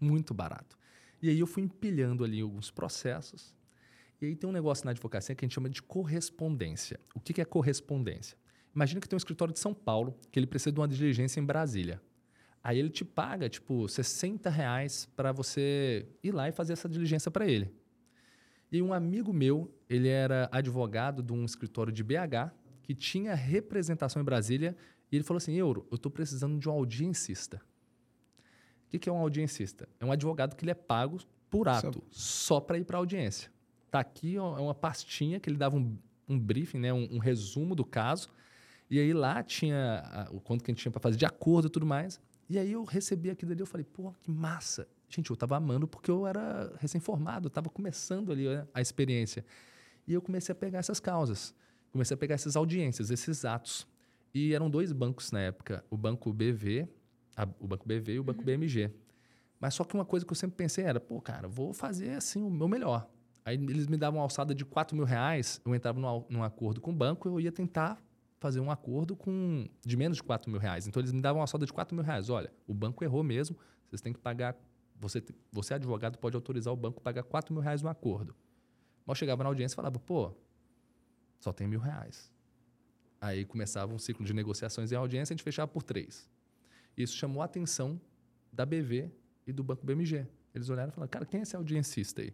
Muito 0.00 0.34
barato. 0.34 0.78
E 1.22 1.28
aí 1.28 1.38
eu 1.38 1.46
fui 1.46 1.62
empilhando 1.62 2.24
ali 2.24 2.40
alguns 2.40 2.70
processos. 2.70 3.54
E 4.20 4.26
aí 4.26 4.36
tem 4.36 4.48
um 4.48 4.52
negócio 4.52 4.84
na 4.84 4.90
advocacia 4.90 5.34
que 5.34 5.44
a 5.44 5.46
gente 5.46 5.54
chama 5.54 5.68
de 5.68 5.82
correspondência. 5.82 6.98
O 7.14 7.20
que, 7.20 7.40
é 7.40 7.44
correspondência? 7.44 8.36
Imagina 8.74 9.00
que 9.00 9.08
tem 9.08 9.16
um 9.16 9.18
escritório 9.18 9.52
de 9.52 9.60
São 9.60 9.74
Paulo 9.74 10.18
que 10.30 10.38
ele 10.38 10.46
precisa 10.46 10.72
de 10.72 10.80
uma 10.80 10.88
diligência 10.88 11.40
em 11.40 11.44
Brasília. 11.44 12.00
Aí 12.62 12.78
ele 12.78 12.90
te 12.90 13.04
paga, 13.04 13.48
tipo, 13.48 13.88
60 13.88 14.50
reais 14.50 15.06
para 15.16 15.32
você 15.32 16.06
ir 16.22 16.32
lá 16.32 16.48
e 16.48 16.52
fazer 16.52 16.72
essa 16.72 16.88
diligência 16.88 17.30
para 17.30 17.46
ele. 17.46 17.72
E 18.70 18.82
um 18.82 18.92
amigo 18.92 19.32
meu, 19.32 19.72
ele 19.88 20.08
era 20.08 20.48
advogado 20.50 21.22
de 21.22 21.32
um 21.32 21.44
escritório 21.44 21.92
de 21.92 22.02
BH 22.02 22.52
que 22.82 22.94
tinha 22.94 23.34
representação 23.34 24.20
em 24.20 24.24
Brasília 24.24 24.76
e 25.10 25.16
ele 25.16 25.24
falou 25.24 25.38
assim, 25.38 25.54
Euro, 25.54 25.86
eu 25.90 25.96
estou 25.96 26.10
precisando 26.10 26.58
de 26.58 26.68
um 26.68 26.72
audiencista. 26.72 27.60
O 28.86 28.98
que, 28.98 29.08
é 29.08 29.12
um 29.12 29.18
audiencista? 29.18 29.88
É 30.00 30.04
um 30.04 30.12
advogado 30.12 30.54
que 30.54 30.64
ele 30.64 30.70
é 30.70 30.74
pago 30.74 31.18
por 31.50 31.68
ato, 31.68 32.02
só, 32.10 32.56
só 32.56 32.60
para 32.60 32.78
ir 32.78 32.84
para 32.84 32.96
a 32.96 33.00
audiência. 33.00 33.50
Tá 33.90 34.00
aqui 34.00 34.38
ó, 34.38 34.56
é 34.56 34.60
uma 34.60 34.74
pastinha 34.74 35.38
que 35.38 35.50
ele 35.50 35.56
dava 35.56 35.76
um, 35.76 35.96
um 36.28 36.38
briefing, 36.38 36.78
né, 36.78 36.92
um, 36.92 37.08
um, 37.12 37.18
resumo 37.18 37.74
do 37.74 37.84
caso. 37.84 38.28
E 38.90 38.98
aí 38.98 39.12
lá 39.12 39.42
tinha 39.42 40.28
o 40.30 40.40
quanto 40.40 40.62
que 40.62 40.70
a 40.70 40.72
gente 40.74 40.82
tinha 40.82 40.92
para 40.92 41.00
fazer 41.00 41.16
de 41.16 41.26
acordo 41.26 41.68
e 41.68 41.70
tudo 41.70 41.86
mais. 41.86 42.20
E 42.48 42.58
aí 42.58 42.72
eu 42.72 42.84
recebi 42.84 43.28
aquilo 43.28 43.52
ali, 43.52 43.60
eu 43.60 43.66
falei, 43.66 43.84
pô, 43.84 44.12
que 44.22 44.30
massa. 44.30 44.88
Gente, 45.08 45.30
eu 45.30 45.34
estava 45.34 45.56
amando 45.56 45.86
porque 45.86 46.10
eu 46.10 46.26
era 46.26 46.72
recém-formado, 46.78 47.48
estava 47.48 47.68
começando 47.68 48.32
ali 48.32 48.48
né, 48.48 48.66
a 48.72 48.80
experiência. 48.80 49.44
E 50.06 50.12
eu 50.12 50.22
comecei 50.22 50.52
a 50.52 50.56
pegar 50.56 50.78
essas 50.78 51.00
causas, 51.00 51.54
comecei 51.90 52.14
a 52.14 52.18
pegar 52.18 52.34
essas 52.34 52.56
audiências, 52.56 53.10
esses 53.10 53.44
atos. 53.44 53.86
E 54.32 54.52
eram 54.52 54.68
dois 54.68 54.92
bancos 54.92 55.32
na 55.32 55.40
época, 55.40 55.84
o 55.90 55.96
Banco 55.96 56.32
BV, 56.32 56.88
a, 57.36 57.46
o 57.60 57.66
Banco 57.66 57.86
BV 57.86 58.14
e 58.14 58.18
o 58.18 58.24
Banco 58.24 58.40
uhum. 58.40 58.46
BMG. 58.46 58.90
Mas 59.60 59.74
só 59.74 59.84
que 59.84 59.94
uma 59.94 60.04
coisa 60.04 60.24
que 60.24 60.32
eu 60.32 60.36
sempre 60.36 60.56
pensei 60.56 60.84
era, 60.84 61.00
pô, 61.00 61.20
cara, 61.20 61.48
vou 61.48 61.72
fazer 61.72 62.10
assim 62.10 62.42
o 62.42 62.50
meu 62.50 62.68
melhor. 62.68 63.08
Aí 63.44 63.54
eles 63.54 63.86
me 63.86 63.96
davam 63.96 64.18
uma 64.18 64.24
alçada 64.24 64.54
de 64.54 64.64
4 64.64 64.96
mil 64.96 65.04
reais, 65.04 65.60
eu 65.64 65.74
entrava 65.74 66.00
num, 66.00 66.24
num 66.28 66.42
acordo 66.42 66.80
com 66.80 66.90
o 66.90 66.94
banco, 66.94 67.28
eu 67.28 67.40
ia 67.40 67.52
tentar 67.52 68.02
fazer 68.38 68.60
um 68.60 68.70
acordo 68.70 69.14
com 69.14 69.66
de 69.84 69.96
menos 69.96 70.16
de 70.16 70.22
4 70.22 70.50
mil 70.50 70.60
reais. 70.60 70.86
Então 70.86 71.00
eles 71.00 71.12
me 71.12 71.20
davam 71.20 71.38
uma 71.38 71.44
alçada 71.44 71.64
de 71.64 71.72
4 71.72 71.94
mil 71.94 72.04
reais. 72.04 72.28
Olha, 72.28 72.52
o 72.66 72.74
banco 72.74 73.04
errou 73.04 73.22
mesmo, 73.22 73.56
vocês 73.88 74.00
têm 74.00 74.12
que 74.12 74.18
pagar 74.18 74.56
você, 74.98 75.22
você, 75.52 75.74
advogado, 75.74 76.18
pode 76.18 76.36
autorizar 76.36 76.72
o 76.72 76.76
banco 76.76 76.98
a 76.98 77.02
pagar 77.02 77.22
4 77.22 77.52
mil 77.52 77.62
reais 77.62 77.82
no 77.82 77.88
acordo. 77.88 78.34
Mas 79.04 79.16
eu 79.16 79.18
chegava 79.20 79.42
na 79.42 79.48
audiência 79.48 79.74
e 79.74 79.76
falava, 79.76 79.98
pô, 79.98 80.32
só 81.38 81.52
tem 81.52 81.66
mil 81.66 81.80
reais. 81.80 82.32
Aí 83.20 83.44
começava 83.44 83.92
um 83.92 83.98
ciclo 83.98 84.24
de 84.24 84.32
negociações 84.32 84.90
em 84.92 84.96
audiência, 84.96 85.32
a 85.32 85.36
gente 85.36 85.44
fechava 85.44 85.68
por 85.68 85.82
três. 85.82 86.28
Isso 86.96 87.16
chamou 87.16 87.42
a 87.42 87.44
atenção 87.44 88.00
da 88.52 88.64
BV 88.64 89.10
e 89.46 89.52
do 89.52 89.62
Banco 89.62 89.84
BMG. 89.84 90.26
Eles 90.54 90.70
olharam 90.70 90.90
e 90.90 90.92
falaram, 90.92 91.10
cara, 91.10 91.26
quem 91.26 91.40
é 91.40 91.42
esse 91.42 91.54
audiencista 91.54 92.22
aí? 92.22 92.32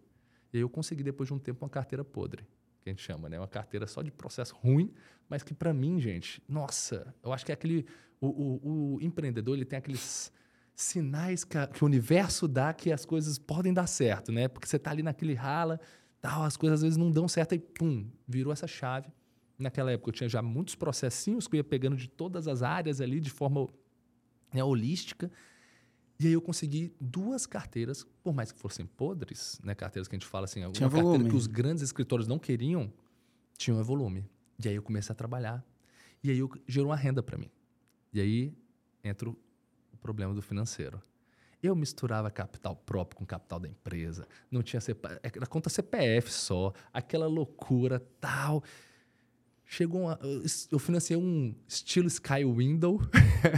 E 0.53 0.59
aí 0.59 0.61
eu 0.63 0.69
consegui, 0.69 1.03
depois 1.03 1.27
de 1.27 1.35
um 1.35 1.39
tempo, 1.39 1.65
uma 1.65 1.71
carteira 1.71 2.05
podre, 2.05 2.45
que 2.81 2.89
a 2.89 2.93
gente 2.93 3.03
chama, 3.03 3.29
né? 3.29 3.39
Uma 3.39 3.49
carteira 3.49 3.87
só 3.87 4.03
de 4.03 4.11
processo 4.11 4.55
ruim, 4.55 4.93
mas 5.29 5.43
que 5.43 5.53
para 5.53 5.73
mim, 5.73 5.99
gente, 6.01 6.43
nossa, 6.49 7.15
eu 7.23 7.33
acho 7.33 7.45
que 7.45 7.53
é 7.53 7.55
aquele... 7.55 7.87
O, 8.21 8.29
o, 8.29 8.95
o 8.95 9.01
empreendedor, 9.03 9.57
ele 9.57 9.65
tem 9.65 9.77
aqueles 9.77 10.33
sinais 10.75 11.43
que, 11.43 11.59
a, 11.59 11.67
que, 11.67 11.83
o 11.83 11.87
universo 11.87 12.47
dá 12.47 12.73
que 12.73 12.93
as 12.93 13.05
coisas 13.05 13.39
podem 13.39 13.75
dar 13.75 13.87
certo, 13.89 14.31
né? 14.31 14.47
Porque 14.47 14.69
você 14.69 14.77
está 14.77 14.93
ali 14.93 15.03
naquele 15.03 15.35
rala, 15.35 15.81
tal, 16.21 16.45
as 16.45 16.57
coisas 16.57 16.79
às 16.79 16.83
vezes 16.83 16.97
não 16.97 17.11
dão 17.11 17.27
certo 17.27 17.55
e 17.55 17.59
pum, 17.59 18.09
virou 18.27 18.53
essa 18.53 18.67
chave. 18.69 19.09
Naquela 19.59 19.91
época 19.91 20.11
eu 20.11 20.13
tinha 20.13 20.29
já 20.29 20.41
muitos 20.41 20.75
processinhos 20.77 21.49
que 21.49 21.57
eu 21.57 21.59
ia 21.59 21.65
pegando 21.65 21.97
de 21.97 22.09
todas 22.09 22.47
as 22.47 22.63
áreas 22.63 23.01
ali 23.01 23.21
de 23.21 23.31
forma 23.31 23.69
né, 24.53 24.63
holística. 24.63 25.31
E 26.19 26.27
aí 26.27 26.33
eu 26.33 26.41
consegui 26.41 26.95
duas 27.01 27.47
carteiras, 27.47 28.07
por 28.23 28.33
mais 28.33 28.53
que 28.53 28.59
fossem 28.59 28.87
podres, 28.87 29.61
né, 29.63 29.75
carteiras 29.75 30.07
que 30.07 30.15
a 30.15 30.19
gente 30.19 30.29
fala 30.29 30.45
assim, 30.45 30.63
alguma 30.63 30.75
tinha 30.75 30.89
carteira 30.89 31.09
volume. 31.11 31.31
que 31.31 31.37
os 31.37 31.47
grandes 31.47 31.83
escritórios 31.83 32.29
não 32.29 32.39
queriam, 32.39 32.93
tinha 33.57 33.81
volume. 33.83 34.25
E 34.65 34.69
aí 34.69 34.75
eu 34.75 34.83
comecei 34.83 35.13
a 35.13 35.17
trabalhar. 35.17 35.65
E 36.23 36.31
aí 36.31 36.39
eu, 36.39 36.51
gerou 36.67 36.91
uma 36.91 36.97
renda 36.97 37.23
para 37.23 37.37
mim. 37.37 37.51
E 38.13 38.21
aí 38.21 38.55
entra 39.03 39.29
problema 40.03 40.35
do 40.35 40.43
financeiro. 40.43 41.01
Eu 41.63 41.77
misturava 41.77 42.29
capital 42.29 42.75
próprio 42.75 43.19
com 43.19 43.25
capital 43.25 43.61
da 43.61 43.69
empresa, 43.69 44.27
não 44.51 44.63
tinha 44.63 44.81
CPF, 44.81 45.21
era 45.23 45.47
conta 45.47 45.71
CPF 45.71 46.33
só, 46.33 46.73
aquela 46.93 47.29
loucura 47.29 48.01
tal. 48.21 48.65
Chegou 49.73 50.03
uma, 50.03 50.21
eu 50.71 50.79
financei 50.79 51.17
um 51.17 51.55
estilo 51.67 52.07
Sky 52.07 52.45
Window. 52.45 53.01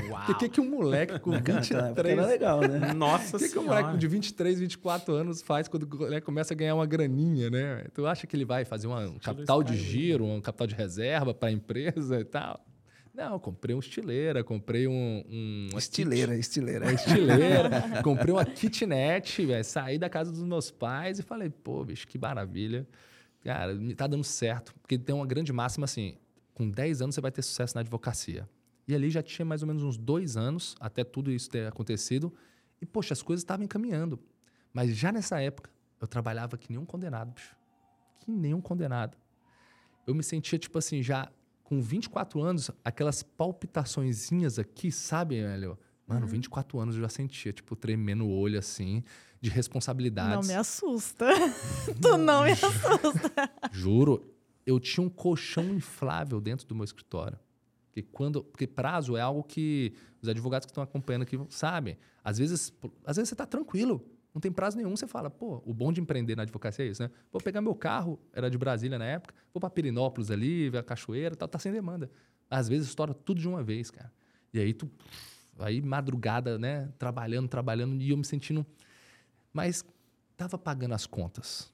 Uau! 0.08 0.30
O 0.30 0.34
que, 0.38 0.48
que 0.48 0.60
um 0.60 0.70
moleque 0.70 1.18
com 1.18 1.32
23... 1.32 1.72
Era 1.96 2.24
legal, 2.24 2.60
né? 2.60 2.94
Nossa 2.94 3.36
O 3.36 3.40
que, 3.40 3.48
que 3.48 3.58
um 3.58 3.64
moleque 3.64 3.98
de 3.98 4.06
23, 4.06 4.60
24 4.60 5.12
anos 5.12 5.42
faz 5.42 5.66
quando 5.66 5.88
começa 6.22 6.54
a 6.54 6.56
ganhar 6.56 6.76
uma 6.76 6.86
graninha, 6.86 7.50
né? 7.50 7.86
Tu 7.92 8.06
acha 8.06 8.28
que 8.28 8.36
ele 8.36 8.44
vai 8.44 8.64
fazer 8.64 8.86
uma, 8.86 9.00
um 9.00 9.18
capital 9.18 9.60
de 9.64 9.76
giro, 9.76 10.24
um 10.24 10.40
capital 10.40 10.68
de 10.68 10.76
reserva 10.76 11.34
para 11.34 11.48
a 11.48 11.52
empresa 11.52 12.20
e 12.20 12.24
tal? 12.24 12.64
Não, 13.12 13.36
comprei 13.40 13.74
uma 13.74 13.80
estileira, 13.80 14.44
comprei 14.44 14.86
um. 14.86 15.24
um 15.28 15.76
estileira, 15.76 16.30
kit... 16.30 16.40
estileira. 16.42 16.90
É, 16.92 16.94
estileira. 16.94 18.02
comprei 18.04 18.32
uma 18.32 18.44
kitnet, 18.44 19.44
véio, 19.44 19.64
saí 19.64 19.98
da 19.98 20.08
casa 20.08 20.30
dos 20.30 20.44
meus 20.44 20.70
pais 20.70 21.18
e 21.18 21.22
falei, 21.24 21.50
pô, 21.50 21.84
bicho, 21.84 22.06
que 22.06 22.16
maravilha. 22.18 22.86
Cara, 23.44 23.76
tá 23.94 24.06
dando 24.06 24.24
certo. 24.24 24.74
Porque 24.80 24.98
tem 24.98 25.14
uma 25.14 25.26
grande 25.26 25.52
máxima 25.52 25.84
assim: 25.84 26.16
com 26.54 26.68
10 26.68 27.02
anos 27.02 27.14
você 27.14 27.20
vai 27.20 27.30
ter 27.30 27.42
sucesso 27.42 27.74
na 27.74 27.82
advocacia. 27.82 28.48
E 28.88 28.94
ali 28.94 29.10
já 29.10 29.22
tinha 29.22 29.44
mais 29.44 29.62
ou 29.62 29.68
menos 29.68 29.82
uns 29.82 29.96
dois 29.96 30.36
anos 30.36 30.74
até 30.80 31.04
tudo 31.04 31.30
isso 31.30 31.50
ter 31.50 31.66
acontecido. 31.66 32.32
E, 32.80 32.86
poxa, 32.86 33.14
as 33.14 33.22
coisas 33.22 33.42
estavam 33.42 33.64
encaminhando. 33.64 34.18
Mas 34.72 34.96
já 34.96 35.12
nessa 35.12 35.40
época, 35.40 35.70
eu 36.00 36.06
trabalhava 36.06 36.58
que 36.58 36.70
nem 36.70 36.78
um 36.78 36.84
condenado, 36.84 37.32
bicho. 37.32 37.56
Que 38.18 38.30
nem 38.30 38.52
um 38.52 38.60
condenado. 38.60 39.16
Eu 40.06 40.14
me 40.14 40.22
sentia, 40.22 40.58
tipo 40.58 40.76
assim, 40.78 41.02
já 41.02 41.30
com 41.62 41.80
24 41.80 42.42
anos, 42.42 42.70
aquelas 42.84 43.22
palpitaçõezinhas 43.22 44.58
aqui, 44.58 44.92
sabe, 44.92 45.40
velho? 45.40 45.78
Mano, 46.06 46.22
uhum. 46.22 46.32
24 46.32 46.78
anos 46.78 46.96
eu 46.96 47.02
já 47.02 47.08
sentia, 47.08 47.52
tipo, 47.52 47.74
tremendo 47.74 48.24
o 48.24 48.30
olho 48.30 48.58
assim, 48.58 49.02
de 49.40 49.50
responsabilidades. 49.50 50.46
Não 50.46 50.54
me 50.54 50.58
assusta. 50.58 51.26
tu 52.00 52.16
não 52.18 52.44
me 52.44 52.52
assusta. 52.52 53.50
Juro, 53.72 54.24
eu 54.66 54.78
tinha 54.78 55.04
um 55.04 55.08
colchão 55.08 55.64
inflável 55.74 56.40
dentro 56.40 56.66
do 56.66 56.74
meu 56.74 56.84
escritório. 56.84 57.38
Porque, 57.86 58.02
quando, 58.02 58.42
porque 58.42 58.66
prazo 58.66 59.16
é 59.16 59.20
algo 59.20 59.42
que 59.42 59.94
os 60.20 60.28
advogados 60.28 60.66
que 60.66 60.72
estão 60.72 60.82
acompanhando 60.82 61.22
aqui 61.22 61.38
sabem. 61.48 61.96
Às 62.22 62.38
vezes, 62.38 62.72
às 63.04 63.16
vezes 63.16 63.28
você 63.28 63.34
está 63.34 63.46
tranquilo, 63.46 64.04
não 64.34 64.40
tem 64.40 64.50
prazo 64.50 64.76
nenhum, 64.76 64.96
você 64.96 65.06
fala, 65.06 65.30
pô, 65.30 65.62
o 65.64 65.72
bom 65.72 65.92
de 65.92 66.00
empreender 66.00 66.34
na 66.34 66.42
advocacia 66.42 66.84
é 66.84 66.88
isso, 66.88 67.00
né? 67.00 67.10
Vou 67.30 67.40
pegar 67.40 67.60
meu 67.60 67.74
carro, 67.74 68.18
era 68.32 68.50
de 68.50 68.58
Brasília 68.58 68.98
na 68.98 69.04
época, 69.04 69.32
vou 69.52 69.60
para 69.60 69.70
Pirinópolis 69.70 70.30
ali, 70.30 70.68
ver 70.70 70.78
a 70.78 70.82
cachoeira, 70.82 71.36
tal, 71.36 71.46
tá 71.46 71.58
sem 71.58 71.70
demanda. 71.70 72.10
Às 72.50 72.68
vezes 72.68 72.88
estoura 72.88 73.14
tudo 73.14 73.40
de 73.40 73.46
uma 73.46 73.62
vez, 73.62 73.92
cara. 73.92 74.12
E 74.52 74.58
aí 74.58 74.74
tu 74.74 74.90
aí 75.58 75.80
madrugada, 75.80 76.58
né, 76.58 76.88
trabalhando, 76.98 77.48
trabalhando 77.48 78.00
e 78.02 78.10
eu 78.10 78.16
me 78.16 78.24
sentindo 78.24 78.66
mas 79.54 79.84
tava 80.36 80.58
pagando 80.58 80.94
as 80.94 81.06
contas. 81.06 81.72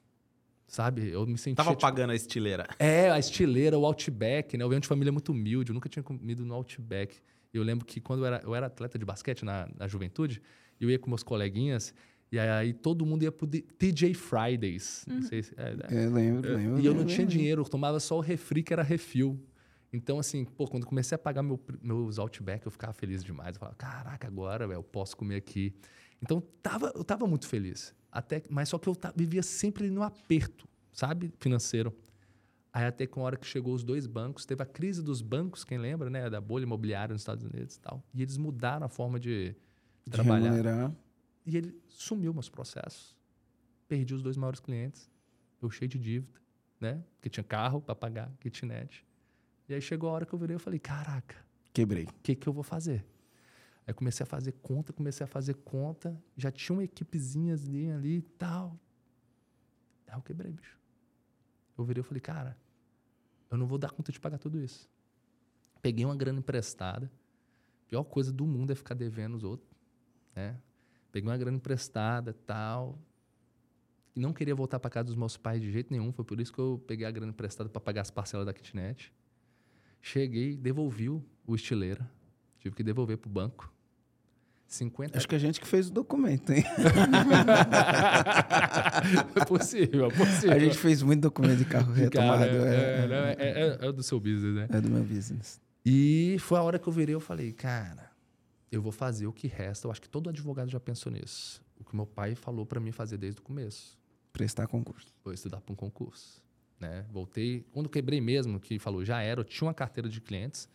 Sabe? 0.67 1.09
Eu 1.09 1.25
me 1.25 1.37
sentia. 1.37 1.55
Tava 1.55 1.71
tipo, 1.71 1.81
pagando 1.81 2.11
a 2.11 2.15
estileira. 2.15 2.65
É, 2.79 3.09
a 3.11 3.19
estileira, 3.19 3.77
o 3.77 3.85
Outback, 3.85 4.55
né? 4.55 4.63
Eu 4.63 4.69
venho 4.69 4.79
de 4.79 4.87
família 4.87 5.11
muito 5.11 5.33
humilde, 5.33 5.71
eu 5.71 5.73
nunca 5.73 5.89
tinha 5.89 6.01
comido 6.01 6.45
no 6.45 6.53
Outback. 6.53 7.17
Eu 7.53 7.61
lembro 7.61 7.85
que 7.85 7.99
quando 7.99 8.19
eu 8.19 8.25
era, 8.27 8.41
eu 8.45 8.55
era 8.55 8.67
atleta 8.67 8.97
de 8.97 9.03
basquete 9.03 9.43
na, 9.43 9.67
na 9.77 9.85
juventude, 9.85 10.41
eu 10.79 10.89
ia 10.89 10.97
com 10.97 11.09
meus 11.09 11.23
coleguinhas 11.23 11.93
e 12.31 12.39
aí 12.39 12.71
todo 12.71 13.05
mundo 13.05 13.23
ia 13.23 13.31
pro 13.33 13.45
TJ 13.45 14.13
Fridays. 14.13 15.03
Uhum. 15.09 15.15
Não 15.15 15.21
sei 15.23 15.43
se. 15.43 15.53
É, 15.57 16.03
é, 16.03 16.07
lembro, 16.07 16.55
lembro. 16.55 16.79
E 16.79 16.85
eu 16.85 16.93
não 16.93 17.03
tinha 17.03 17.27
dinheiro, 17.27 17.63
eu 17.63 17.65
tomava 17.65 17.99
só 17.99 18.17
o 18.17 18.21
refri 18.21 18.63
que 18.63 18.71
era 18.71 18.83
refil. 18.83 19.37
Então, 19.93 20.19
assim, 20.19 20.45
pô, 20.45 20.67
quando 20.67 20.85
comecei 20.85 21.15
a 21.15 21.19
pagar 21.19 21.43
meu, 21.43 21.59
meus 21.81 22.17
Outback, 22.17 22.65
eu 22.65 22.71
ficava 22.71 22.93
feliz 22.93 23.23
demais. 23.23 23.55
Eu 23.55 23.59
falava, 23.59 23.75
caraca, 23.75 24.27
agora, 24.27 24.65
velho, 24.67 24.77
eu 24.77 24.83
posso 24.83 25.17
comer 25.17 25.35
aqui. 25.35 25.75
Então, 26.21 26.41
tava, 26.61 26.93
eu 26.95 27.03
tava 27.03 27.27
muito 27.27 27.47
feliz. 27.47 27.93
Até, 28.11 28.43
mas 28.49 28.69
só 28.69 28.77
que 28.77 28.87
eu 28.87 28.95
vivia 29.15 29.43
sempre 29.43 29.89
no 29.89 30.03
aperto, 30.03 30.67
sabe? 30.93 31.33
Financeiro. 31.39 31.93
Aí 32.73 32.85
até 32.85 33.05
com 33.05 33.21
a 33.21 33.23
hora 33.23 33.37
que 33.37 33.45
chegou 33.45 33.73
os 33.73 33.83
dois 33.83 34.07
bancos, 34.07 34.45
teve 34.45 34.63
a 34.63 34.65
crise 34.65 35.03
dos 35.03 35.21
bancos, 35.21 35.65
quem 35.65 35.77
lembra, 35.77 36.09
né? 36.09 36.29
Da 36.29 36.39
bolha 36.39 36.63
imobiliária 36.63 37.11
nos 37.11 37.21
Estados 37.21 37.43
Unidos 37.43 37.75
e 37.75 37.79
tal. 37.81 38.01
E 38.13 38.21
eles 38.21 38.37
mudaram 38.37 38.85
a 38.85 38.89
forma 38.89 39.19
de, 39.19 39.49
de, 39.49 39.55
de 40.05 40.11
trabalhar. 40.11 40.51
Remunerar. 40.51 40.95
E 41.45 41.57
ele 41.57 41.77
sumiu 41.89 42.33
meus 42.33 42.47
processos. 42.47 43.17
Perdi 43.89 44.13
os 44.13 44.21
dois 44.21 44.37
maiores 44.37 44.61
clientes. 44.61 45.09
Eu 45.61 45.69
cheio 45.69 45.89
de 45.89 45.99
dívida, 45.99 46.39
né? 46.79 47.03
Porque 47.15 47.29
tinha 47.29 47.43
carro 47.43 47.81
para 47.81 47.93
pagar, 47.93 48.31
kitnet. 48.39 49.05
E 49.71 49.73
aí 49.73 49.81
chegou 49.81 50.09
a 50.09 50.13
hora 50.13 50.25
que 50.25 50.33
eu 50.33 50.37
virei 50.37 50.57
e 50.57 50.59
falei, 50.59 50.77
caraca. 50.77 51.37
Quebrei. 51.71 52.03
O 52.03 52.13
que, 52.21 52.35
que 52.35 52.45
eu 52.45 52.51
vou 52.51 52.61
fazer? 52.61 53.05
Aí 53.87 53.93
comecei 53.93 54.21
a 54.21 54.27
fazer 54.27 54.51
conta, 54.61 54.91
comecei 54.91 55.23
a 55.23 55.27
fazer 55.27 55.53
conta. 55.53 56.21
Já 56.35 56.51
tinha 56.51 56.75
uma 56.75 56.83
equipezinha 56.83 57.53
ali, 57.53 58.17
e 58.17 58.21
tal. 58.21 58.77
Aí 60.07 60.17
eu 60.17 60.21
quebrei, 60.21 60.51
bicho. 60.51 60.77
Eu 61.77 61.85
virei 61.85 62.01
e 62.01 62.03
falei, 62.03 62.19
cara, 62.19 62.57
eu 63.49 63.57
não 63.57 63.65
vou 63.65 63.77
dar 63.77 63.91
conta 63.91 64.11
de 64.11 64.19
pagar 64.19 64.37
tudo 64.37 64.61
isso. 64.61 64.89
Peguei 65.81 66.03
uma 66.03 66.17
grana 66.17 66.39
emprestada. 66.39 67.09
Pior 67.87 68.03
coisa 68.03 68.31
do 68.33 68.45
mundo 68.45 68.71
é 68.71 68.75
ficar 68.75 68.93
devendo 68.93 69.35
os 69.35 69.43
outros, 69.45 69.73
né? 70.35 70.59
Peguei 71.13 71.29
uma 71.29 71.37
grana 71.37 71.55
emprestada, 71.55 72.33
tal. 72.45 72.99
E 74.13 74.19
não 74.19 74.33
queria 74.33 74.53
voltar 74.53 74.81
para 74.81 74.89
casa 74.89 75.05
dos 75.05 75.15
meus 75.15 75.37
pais 75.37 75.61
de 75.61 75.71
jeito 75.71 75.91
nenhum. 75.91 76.11
Foi 76.11 76.25
por 76.25 76.41
isso 76.41 76.51
que 76.51 76.59
eu 76.59 76.83
peguei 76.85 77.07
a 77.07 77.11
grana 77.11 77.31
emprestada 77.31 77.69
para 77.69 77.79
pagar 77.79 78.01
as 78.01 78.11
parcelas 78.11 78.45
da 78.45 78.51
kitnet. 78.51 79.13
Cheguei, 80.01 80.57
devolvi 80.57 81.09
o 81.09 81.23
estileira. 81.53 82.09
Tive 82.59 82.75
que 82.75 82.83
devolver 82.83 83.17
para 83.17 83.29
o 83.29 83.31
banco. 83.31 83.71
50... 84.67 85.17
Acho 85.17 85.27
que 85.27 85.35
a 85.35 85.39
gente 85.39 85.59
que 85.59 85.67
fez 85.67 85.89
o 85.89 85.91
documento, 85.91 86.53
hein? 86.53 86.63
é 89.35 89.45
possível, 89.45 90.05
é 90.05 90.11
possível. 90.11 90.53
A 90.53 90.59
gente 90.59 90.77
fez 90.77 91.03
muito 91.03 91.19
documento 91.21 91.57
de 91.57 91.65
carro 91.65 91.91
retomado. 91.91 92.45
É, 92.45 92.47
é, 92.47 93.35
é, 93.37 93.77
é, 93.87 93.91
do 93.91 94.01
seu 94.01 94.17
business, 94.17 94.55
né? 94.55 94.67
É 94.71 94.79
do 94.79 94.89
meu 94.89 95.03
business. 95.03 95.59
E 95.85 96.37
foi 96.39 96.57
a 96.57 96.63
hora 96.63 96.79
que 96.79 96.87
eu 96.87 96.93
virei, 96.93 97.13
eu 97.13 97.19
falei, 97.19 97.51
cara, 97.51 98.09
eu 98.71 98.81
vou 98.81 98.93
fazer 98.93 99.27
o 99.27 99.33
que 99.33 99.47
resta. 99.47 99.87
Eu 99.87 99.91
acho 99.91 100.01
que 100.01 100.07
todo 100.07 100.29
advogado 100.29 100.69
já 100.69 100.79
pensou 100.79 101.11
nisso. 101.11 101.61
O 101.77 101.83
que 101.83 101.93
meu 101.93 102.05
pai 102.05 102.33
falou 102.33 102.65
para 102.65 102.79
mim 102.79 102.93
fazer 102.93 103.17
desde 103.17 103.41
o 103.41 103.43
começo. 103.43 103.99
Prestar 104.31 104.67
concurso. 104.67 105.13
Vou 105.21 105.33
estudar 105.33 105.59
para 105.59 105.73
um 105.73 105.75
concurso. 105.75 106.41
Né? 106.81 107.05
Voltei, 107.11 107.63
quando 107.71 107.87
quebrei 107.87 108.19
mesmo, 108.19 108.59
que 108.59 108.79
falou, 108.79 109.05
já 109.05 109.21
era, 109.21 109.41
eu 109.41 109.45
tinha 109.45 109.67
uma 109.67 109.73
carteira 109.73 110.09
de 110.09 110.19
clientes, 110.19 110.67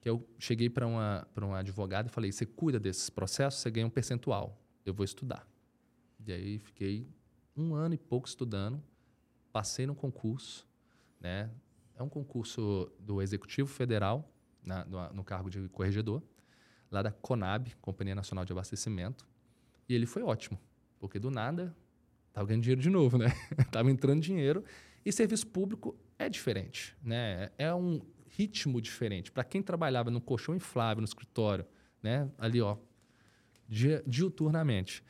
que 0.00 0.08
eu 0.08 0.24
cheguei 0.38 0.70
para 0.70 0.86
uma, 0.86 1.26
uma 1.36 1.58
advogada 1.58 2.08
e 2.08 2.10
falei, 2.10 2.30
você 2.30 2.46
cuida 2.46 2.78
desses 2.78 3.10
processos, 3.10 3.60
você 3.60 3.70
ganha 3.70 3.84
um 3.86 3.90
percentual. 3.90 4.56
Eu 4.86 4.94
vou 4.94 5.04
estudar. 5.04 5.44
E 6.24 6.32
aí 6.32 6.58
fiquei 6.60 7.06
um 7.56 7.74
ano 7.74 7.94
e 7.94 7.98
pouco 7.98 8.28
estudando, 8.28 8.80
passei 9.52 9.86
no 9.86 9.94
concurso, 9.94 10.64
né? 11.20 11.50
É 11.96 12.02
um 12.02 12.08
concurso 12.08 12.90
do 13.00 13.20
Executivo 13.20 13.68
Federal, 13.68 14.32
na, 14.62 14.84
no, 14.84 15.12
no 15.14 15.24
cargo 15.24 15.50
de 15.50 15.68
corregedor 15.68 16.22
lá 16.90 17.02
da 17.02 17.10
Conab, 17.10 17.74
Companhia 17.80 18.14
Nacional 18.14 18.44
de 18.44 18.52
Abastecimento. 18.52 19.26
E 19.88 19.94
ele 19.94 20.06
foi 20.06 20.22
ótimo, 20.22 20.58
porque 20.98 21.18
do 21.18 21.30
nada 21.30 21.74
estava 22.28 22.46
ganhando 22.46 22.62
dinheiro 22.62 22.80
de 22.80 22.90
novo, 22.90 23.18
né? 23.18 23.26
Tava 23.70 23.90
entrando 23.90 24.20
dinheiro. 24.20 24.64
E 25.04 25.12
serviço 25.12 25.46
público 25.46 25.96
é 26.18 26.28
diferente, 26.28 26.96
né? 27.02 27.50
É 27.56 27.74
um 27.74 28.00
ritmo 28.28 28.80
diferente. 28.80 29.32
Para 29.32 29.44
quem 29.44 29.62
trabalhava 29.62 30.10
no 30.10 30.20
colchão 30.20 30.54
inflável, 30.54 31.00
no 31.00 31.06
escritório, 31.06 31.64
né? 32.02 32.30
Ali, 32.38 32.60
ó, 32.60 32.76
diuturnamente. 34.06 35.02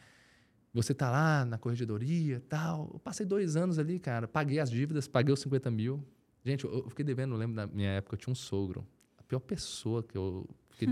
Você 0.72 0.94
tá 0.94 1.10
lá 1.10 1.44
na 1.44 1.58
corregedoria 1.58 2.40
tal. 2.48 2.90
Eu 2.94 3.00
passei 3.00 3.26
dois 3.26 3.56
anos 3.56 3.78
ali, 3.78 3.98
cara. 3.98 4.28
Paguei 4.28 4.60
as 4.60 4.70
dívidas, 4.70 5.08
paguei 5.08 5.34
os 5.34 5.40
50 5.40 5.70
mil. 5.70 6.04
Gente, 6.44 6.64
eu 6.64 6.88
fiquei 6.88 7.04
devendo, 7.04 7.34
eu 7.34 7.38
lembro 7.38 7.56
da 7.56 7.66
minha 7.66 7.90
época, 7.90 8.14
eu 8.14 8.18
tinha 8.18 8.32
um 8.32 8.36
sogro. 8.36 8.86
A 9.18 9.22
pior 9.22 9.40
pessoa 9.40 10.02
que 10.02 10.16
eu 10.16 10.48
que 10.78 10.86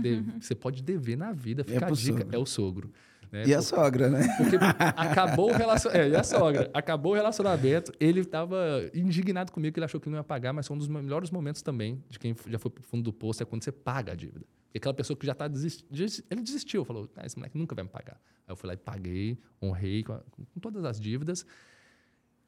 você 0.45 0.53
pode 0.53 0.83
dever 0.83 1.17
na 1.17 1.31
vida, 1.31 1.63
fica 1.63 1.85
é 1.85 1.87
a 1.87 1.91
dica, 1.91 2.19
sogro. 2.19 2.35
é 2.35 2.37
o 2.37 2.45
sogro. 2.45 2.93
Né? 3.31 3.43
E 3.45 3.53
a 3.53 3.61
sogra, 3.61 4.09
né? 4.09 4.27
Porque 4.37 4.55
acabou 4.97 5.51
o 5.51 5.53
relacionamento. 5.53 6.05
É, 6.05 6.09
e 6.09 6.15
a 6.15 6.23
sogra. 6.23 6.69
Acabou 6.73 7.11
o 7.11 7.15
relacionamento. 7.15 7.91
Ele 7.99 8.21
estava 8.21 8.57
indignado 8.93 9.51
comigo, 9.51 9.73
que 9.73 9.79
ele 9.79 9.85
achou 9.85 9.99
que 9.99 10.09
não 10.09 10.17
ia 10.17 10.23
pagar, 10.23 10.51
mas 10.53 10.67
foi 10.67 10.75
um 10.75 10.79
dos 10.79 10.87
melhores 10.87 11.29
momentos 11.29 11.61
também 11.61 12.03
de 12.09 12.17
quem 12.17 12.35
já 12.47 12.57
foi 12.57 12.71
pro 12.71 12.83
fundo 12.83 13.03
do 13.03 13.13
poço, 13.13 13.43
é 13.43 13.45
quando 13.45 13.63
você 13.63 13.71
paga 13.71 14.13
a 14.13 14.15
dívida. 14.15 14.45
E 14.73 14.77
aquela 14.77 14.93
pessoa 14.93 15.17
que 15.17 15.25
já 15.25 15.31
está 15.31 15.47
desistindo, 15.47 15.89
ele 16.29 16.41
desistiu, 16.41 16.83
falou: 16.85 17.09
ah, 17.15 17.25
esse 17.25 17.37
moleque 17.37 17.57
nunca 17.57 17.75
vai 17.75 17.83
me 17.83 17.89
pagar. 17.89 18.19
Aí 18.47 18.51
eu 18.51 18.55
fui 18.55 18.67
lá 18.67 18.73
e 18.73 18.77
paguei, 18.77 19.37
honrei 19.61 20.03
com, 20.03 20.13
a, 20.13 20.19
com 20.19 20.59
todas 20.59 20.83
as 20.85 20.99
dívidas. 20.99 21.45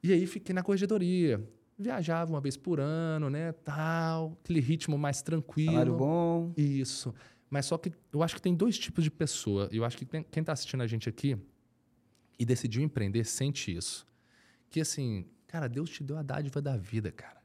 E 0.04 0.12
aí 0.12 0.26
fiquei 0.26 0.54
na 0.54 0.64
corregedoria 0.64 1.42
viajava 1.82 2.32
uma 2.32 2.40
vez 2.40 2.56
por 2.56 2.80
ano, 2.80 3.30
né, 3.30 3.52
tal, 3.52 4.38
aquele 4.44 4.60
ritmo 4.60 4.98
mais 4.98 5.22
tranquilo. 5.22 5.72
Salário 5.72 5.96
bom. 5.96 6.54
Isso. 6.56 7.14
Mas 7.52 7.66
só 7.66 7.78
que 7.78 7.92
eu 8.14 8.24
acho 8.24 8.36
que 8.36 8.42
tem 8.42 8.56
dois 8.56 8.80
tipos 8.80 9.04
de 9.04 9.12
pessoa. 9.12 9.68
Eu 9.74 9.84
acho 9.84 9.98
que 9.98 10.06
tem, 10.06 10.24
quem 10.24 10.40
está 10.40 10.54
assistindo 10.54 10.82
a 10.82 10.88
gente 10.88 11.10
aqui 11.10 11.38
e 12.40 12.46
decidiu 12.46 12.82
empreender 12.82 13.26
sente 13.26 13.76
isso. 13.76 14.08
Que 14.70 14.80
assim, 14.80 15.30
cara, 15.48 15.68
Deus 15.68 15.90
te 15.90 16.02
deu 16.02 16.18
a 16.18 16.24
dádiva 16.24 16.62
da 16.62 16.78
vida, 16.78 17.12
cara. 17.12 17.42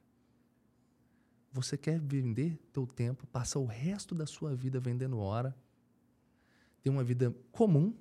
Você 1.51 1.77
quer 1.77 1.99
vender 1.99 2.57
teu 2.73 2.87
tempo, 2.87 3.27
passar 3.27 3.59
o 3.59 3.67
resto 3.67 4.15
da 4.15 4.27
sua 4.27 4.55
vida 4.55 4.79
vendendo 4.79 5.19
hora, 5.19 5.57
ter 6.81 6.89
uma 6.89 7.03
vida 7.03 7.35
comum, 7.51 7.93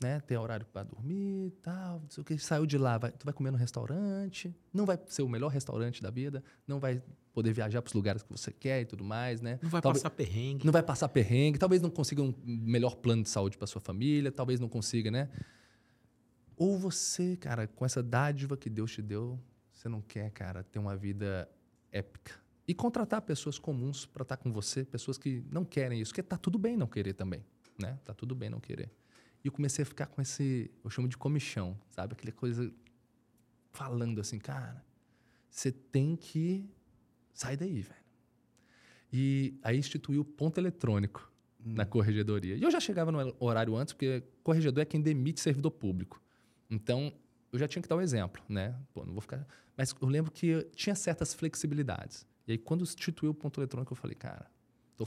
né? 0.00 0.20
Ter 0.20 0.36
horário 0.36 0.66
para 0.66 0.84
dormir, 0.84 1.52
tal, 1.62 2.00
não 2.00 2.10
sei 2.10 2.22
o 2.22 2.24
que. 2.24 2.38
Saiu 2.38 2.66
de 2.66 2.78
lá, 2.78 2.98
vai, 2.98 3.10
tu 3.10 3.24
vai 3.24 3.34
comer 3.34 3.50
no 3.50 3.56
restaurante, 3.56 4.54
não 4.72 4.86
vai 4.86 4.98
ser 5.06 5.22
o 5.22 5.28
melhor 5.28 5.48
restaurante 5.48 6.02
da 6.02 6.10
vida, 6.10 6.42
não 6.66 6.78
vai 6.78 7.02
poder 7.32 7.52
viajar 7.52 7.82
para 7.82 7.88
os 7.88 7.94
lugares 7.94 8.22
que 8.22 8.30
você 8.30 8.52
quer 8.52 8.82
e 8.82 8.84
tudo 8.84 9.04
mais, 9.04 9.40
né? 9.40 9.58
Não 9.62 9.70
vai 9.70 9.80
talvez, 9.80 10.02
passar 10.02 10.14
perrengue. 10.14 10.64
Não 10.64 10.72
vai 10.72 10.82
passar 10.82 11.08
perrengue, 11.08 11.58
talvez 11.58 11.82
não 11.82 11.90
consiga 11.90 12.22
um 12.22 12.34
melhor 12.44 12.96
plano 12.96 13.22
de 13.22 13.28
saúde 13.28 13.56
para 13.56 13.66
sua 13.66 13.80
família, 13.80 14.30
talvez 14.30 14.60
não 14.60 14.68
consiga, 14.68 15.10
né? 15.10 15.28
Ou 16.56 16.78
você, 16.78 17.36
cara, 17.36 17.66
com 17.66 17.84
essa 17.84 18.02
dádiva 18.02 18.56
que 18.56 18.68
Deus 18.68 18.92
te 18.92 19.02
deu, 19.02 19.38
você 19.72 19.88
não 19.88 20.00
quer, 20.00 20.30
cara, 20.30 20.64
ter 20.64 20.78
uma 20.78 20.96
vida 20.96 21.48
épica. 21.92 22.34
E 22.66 22.74
contratar 22.74 23.22
pessoas 23.22 23.58
comuns 23.58 24.04
para 24.04 24.22
estar 24.22 24.36
tá 24.36 24.42
com 24.42 24.52
você, 24.52 24.84
pessoas 24.84 25.16
que 25.16 25.44
não 25.50 25.64
querem 25.64 26.00
isso, 26.00 26.10
porque 26.10 26.22
tá 26.22 26.36
tudo 26.36 26.58
bem 26.58 26.76
não 26.76 26.86
querer 26.86 27.14
também, 27.14 27.44
né? 27.80 27.98
Tá 28.04 28.12
tudo 28.12 28.34
bem 28.34 28.50
não 28.50 28.60
querer. 28.60 28.90
E 29.48 29.50
eu 29.50 29.52
comecei 29.52 29.82
a 29.82 29.86
ficar 29.86 30.04
com 30.04 30.20
esse, 30.20 30.70
eu 30.84 30.90
chamo 30.90 31.08
de 31.08 31.16
comichão, 31.16 31.74
sabe? 31.88 32.12
Aquela 32.12 32.32
coisa 32.32 32.70
falando 33.70 34.20
assim, 34.20 34.38
cara, 34.38 34.84
você 35.48 35.72
tem 35.72 36.16
que 36.16 36.68
sair 37.32 37.56
daí, 37.56 37.80
velho. 37.80 38.04
E 39.10 39.58
aí 39.62 39.78
instituiu 39.78 40.20
o 40.20 40.24
ponto 40.24 40.60
eletrônico 40.60 41.32
hum. 41.64 41.72
na 41.72 41.86
corregedoria. 41.86 42.56
E 42.56 42.62
eu 42.62 42.70
já 42.70 42.78
chegava 42.78 43.10
no 43.10 43.34
horário 43.40 43.74
antes, 43.74 43.94
porque 43.94 44.22
corregedor 44.42 44.82
é 44.82 44.84
quem 44.84 45.00
demite 45.00 45.40
servidor 45.40 45.70
público. 45.70 46.22
Então, 46.68 47.10
eu 47.50 47.58
já 47.58 47.66
tinha 47.66 47.80
que 47.82 47.88
dar 47.88 47.96
o 47.96 47.98
um 48.00 48.02
exemplo, 48.02 48.42
né? 48.50 48.78
Pô, 48.92 49.06
não 49.06 49.14
vou 49.14 49.22
ficar... 49.22 49.46
Mas 49.78 49.94
eu 49.98 50.08
lembro 50.08 50.30
que 50.30 50.62
tinha 50.74 50.94
certas 50.94 51.32
flexibilidades. 51.32 52.26
E 52.46 52.52
aí, 52.52 52.58
quando 52.58 52.82
instituiu 52.82 53.30
o 53.30 53.34
ponto 53.34 53.58
eletrônico, 53.58 53.94
eu 53.94 53.96
falei, 53.96 54.14
cara, 54.14 54.50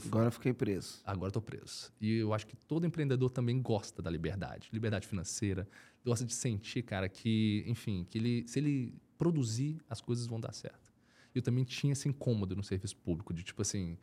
Agora 0.06 0.30
fiquei 0.30 0.52
preso. 0.52 1.00
Agora 1.04 1.28
estou 1.28 1.42
preso. 1.42 1.92
E 2.00 2.16
eu 2.16 2.32
acho 2.32 2.46
que 2.46 2.56
todo 2.56 2.86
empreendedor 2.86 3.30
também 3.30 3.60
gosta 3.60 4.00
da 4.00 4.10
liberdade. 4.10 4.68
Liberdade 4.72 5.06
financeira. 5.06 5.68
Gosta 6.04 6.24
de 6.24 6.34
sentir, 6.34 6.82
cara, 6.82 7.08
que, 7.08 7.62
enfim, 7.66 8.06
que 8.08 8.18
ele, 8.18 8.48
se 8.48 8.58
ele 8.58 8.94
produzir, 9.18 9.80
as 9.88 10.00
coisas 10.00 10.26
vão 10.26 10.40
dar 10.40 10.52
certo. 10.52 10.92
Eu 11.34 11.42
também 11.42 11.64
tinha 11.64 11.92
esse 11.92 12.08
incômodo 12.08 12.56
no 12.56 12.62
serviço 12.62 12.96
público, 12.96 13.32
de 13.32 13.42
tipo 13.42 13.62
assim, 13.62 13.96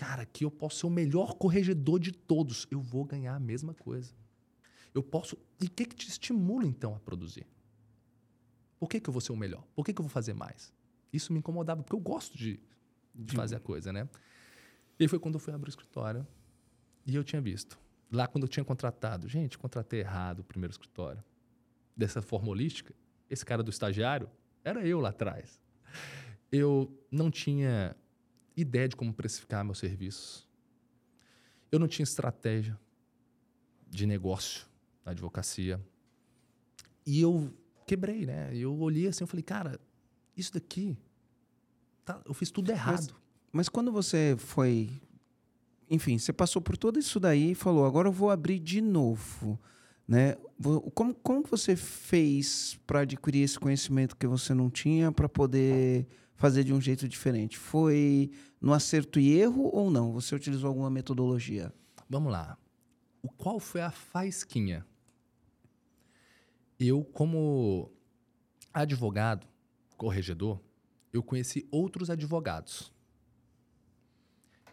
Cara, 0.00 0.22
aqui 0.22 0.46
eu 0.46 0.50
posso 0.50 0.78
ser 0.78 0.86
o 0.86 0.90
melhor 0.90 1.34
corregedor 1.34 2.00
de 2.00 2.10
todos. 2.10 2.66
Eu 2.70 2.80
vou 2.80 3.04
ganhar 3.04 3.34
a 3.34 3.38
mesma 3.38 3.74
coisa. 3.74 4.14
Eu 4.94 5.02
posso. 5.02 5.36
E 5.60 5.66
o 5.66 5.70
que, 5.70 5.84
que 5.84 5.94
te 5.94 6.08
estimula, 6.08 6.66
então, 6.66 6.94
a 6.94 6.98
produzir? 6.98 7.46
Por 8.78 8.88
que, 8.88 8.98
que 8.98 9.10
eu 9.10 9.12
vou 9.12 9.20
ser 9.20 9.32
o 9.32 9.36
melhor? 9.36 9.62
Por 9.74 9.84
que, 9.84 9.92
que 9.92 10.00
eu 10.00 10.04
vou 10.04 10.10
fazer 10.10 10.32
mais? 10.32 10.72
Isso 11.12 11.34
me 11.34 11.38
incomodava, 11.38 11.82
porque 11.82 11.94
eu 11.94 12.00
gosto 12.00 12.34
de, 12.38 12.58
de 13.14 13.36
fazer 13.36 13.56
a 13.56 13.60
coisa, 13.60 13.92
né? 13.92 14.08
E 15.00 15.08
foi 15.08 15.18
quando 15.18 15.34
eu 15.34 15.40
fui 15.40 15.54
abrir 15.54 15.70
o 15.70 15.72
escritório 15.72 16.26
e 17.06 17.16
eu 17.16 17.24
tinha 17.24 17.40
visto. 17.40 17.78
Lá, 18.12 18.26
quando 18.26 18.44
eu 18.44 18.48
tinha 18.48 18.62
contratado, 18.62 19.26
gente, 19.26 19.56
contratei 19.56 20.00
errado 20.00 20.40
o 20.40 20.44
primeiro 20.44 20.72
escritório. 20.72 21.24
Dessa 21.96 22.20
forma 22.20 22.48
holística, 22.50 22.94
esse 23.28 23.44
cara 23.44 23.62
do 23.62 23.70
estagiário 23.70 24.28
era 24.62 24.86
eu 24.86 25.00
lá 25.00 25.08
atrás. 25.08 25.58
Eu 26.52 26.92
não 27.10 27.30
tinha 27.30 27.96
ideia 28.54 28.88
de 28.88 28.94
como 28.94 29.14
precificar 29.14 29.64
meus 29.64 29.78
serviços. 29.78 30.46
Eu 31.72 31.78
não 31.78 31.88
tinha 31.88 32.04
estratégia 32.04 32.78
de 33.88 34.04
negócio 34.06 34.66
na 35.04 35.12
advocacia. 35.12 35.80
E 37.06 37.20
eu 37.20 37.52
quebrei, 37.86 38.26
né? 38.26 38.54
Eu 38.54 38.76
olhei 38.78 39.06
assim, 39.06 39.24
eu 39.24 39.28
falei, 39.28 39.42
cara, 39.42 39.80
isso 40.36 40.52
daqui, 40.52 40.98
tá, 42.04 42.20
eu 42.26 42.34
fiz 42.34 42.50
tudo 42.50 42.70
errado. 42.70 43.12
Mas, 43.12 43.20
mas 43.52 43.68
quando 43.68 43.90
você 43.90 44.36
foi, 44.38 44.90
enfim, 45.88 46.18
você 46.18 46.32
passou 46.32 46.62
por 46.62 46.76
tudo 46.76 46.98
isso 46.98 47.18
daí 47.18 47.52
e 47.52 47.54
falou, 47.54 47.84
agora 47.84 48.08
eu 48.08 48.12
vou 48.12 48.30
abrir 48.30 48.58
de 48.58 48.80
novo, 48.80 49.58
né? 50.06 50.36
Como, 50.94 51.14
como 51.14 51.42
você 51.42 51.74
fez 51.74 52.78
para 52.86 53.00
adquirir 53.00 53.42
esse 53.42 53.58
conhecimento 53.58 54.16
que 54.16 54.26
você 54.26 54.54
não 54.54 54.70
tinha 54.70 55.10
para 55.10 55.28
poder 55.28 56.06
fazer 56.34 56.64
de 56.64 56.72
um 56.72 56.80
jeito 56.80 57.08
diferente? 57.08 57.58
Foi 57.58 58.30
no 58.60 58.72
acerto 58.72 59.18
e 59.18 59.36
erro 59.36 59.70
ou 59.72 59.90
não? 59.90 60.12
Você 60.12 60.34
utilizou 60.34 60.68
alguma 60.68 60.90
metodologia? 60.90 61.72
Vamos 62.08 62.32
lá. 62.32 62.58
O 63.22 63.28
qual 63.28 63.58
foi 63.58 63.82
a 63.82 63.90
faisquinha? 63.90 64.86
Eu, 66.78 67.04
como 67.04 67.90
advogado, 68.72 69.46
corregedor, 69.96 70.60
eu 71.12 71.22
conheci 71.22 71.68
outros 71.70 72.08
advogados. 72.08 72.92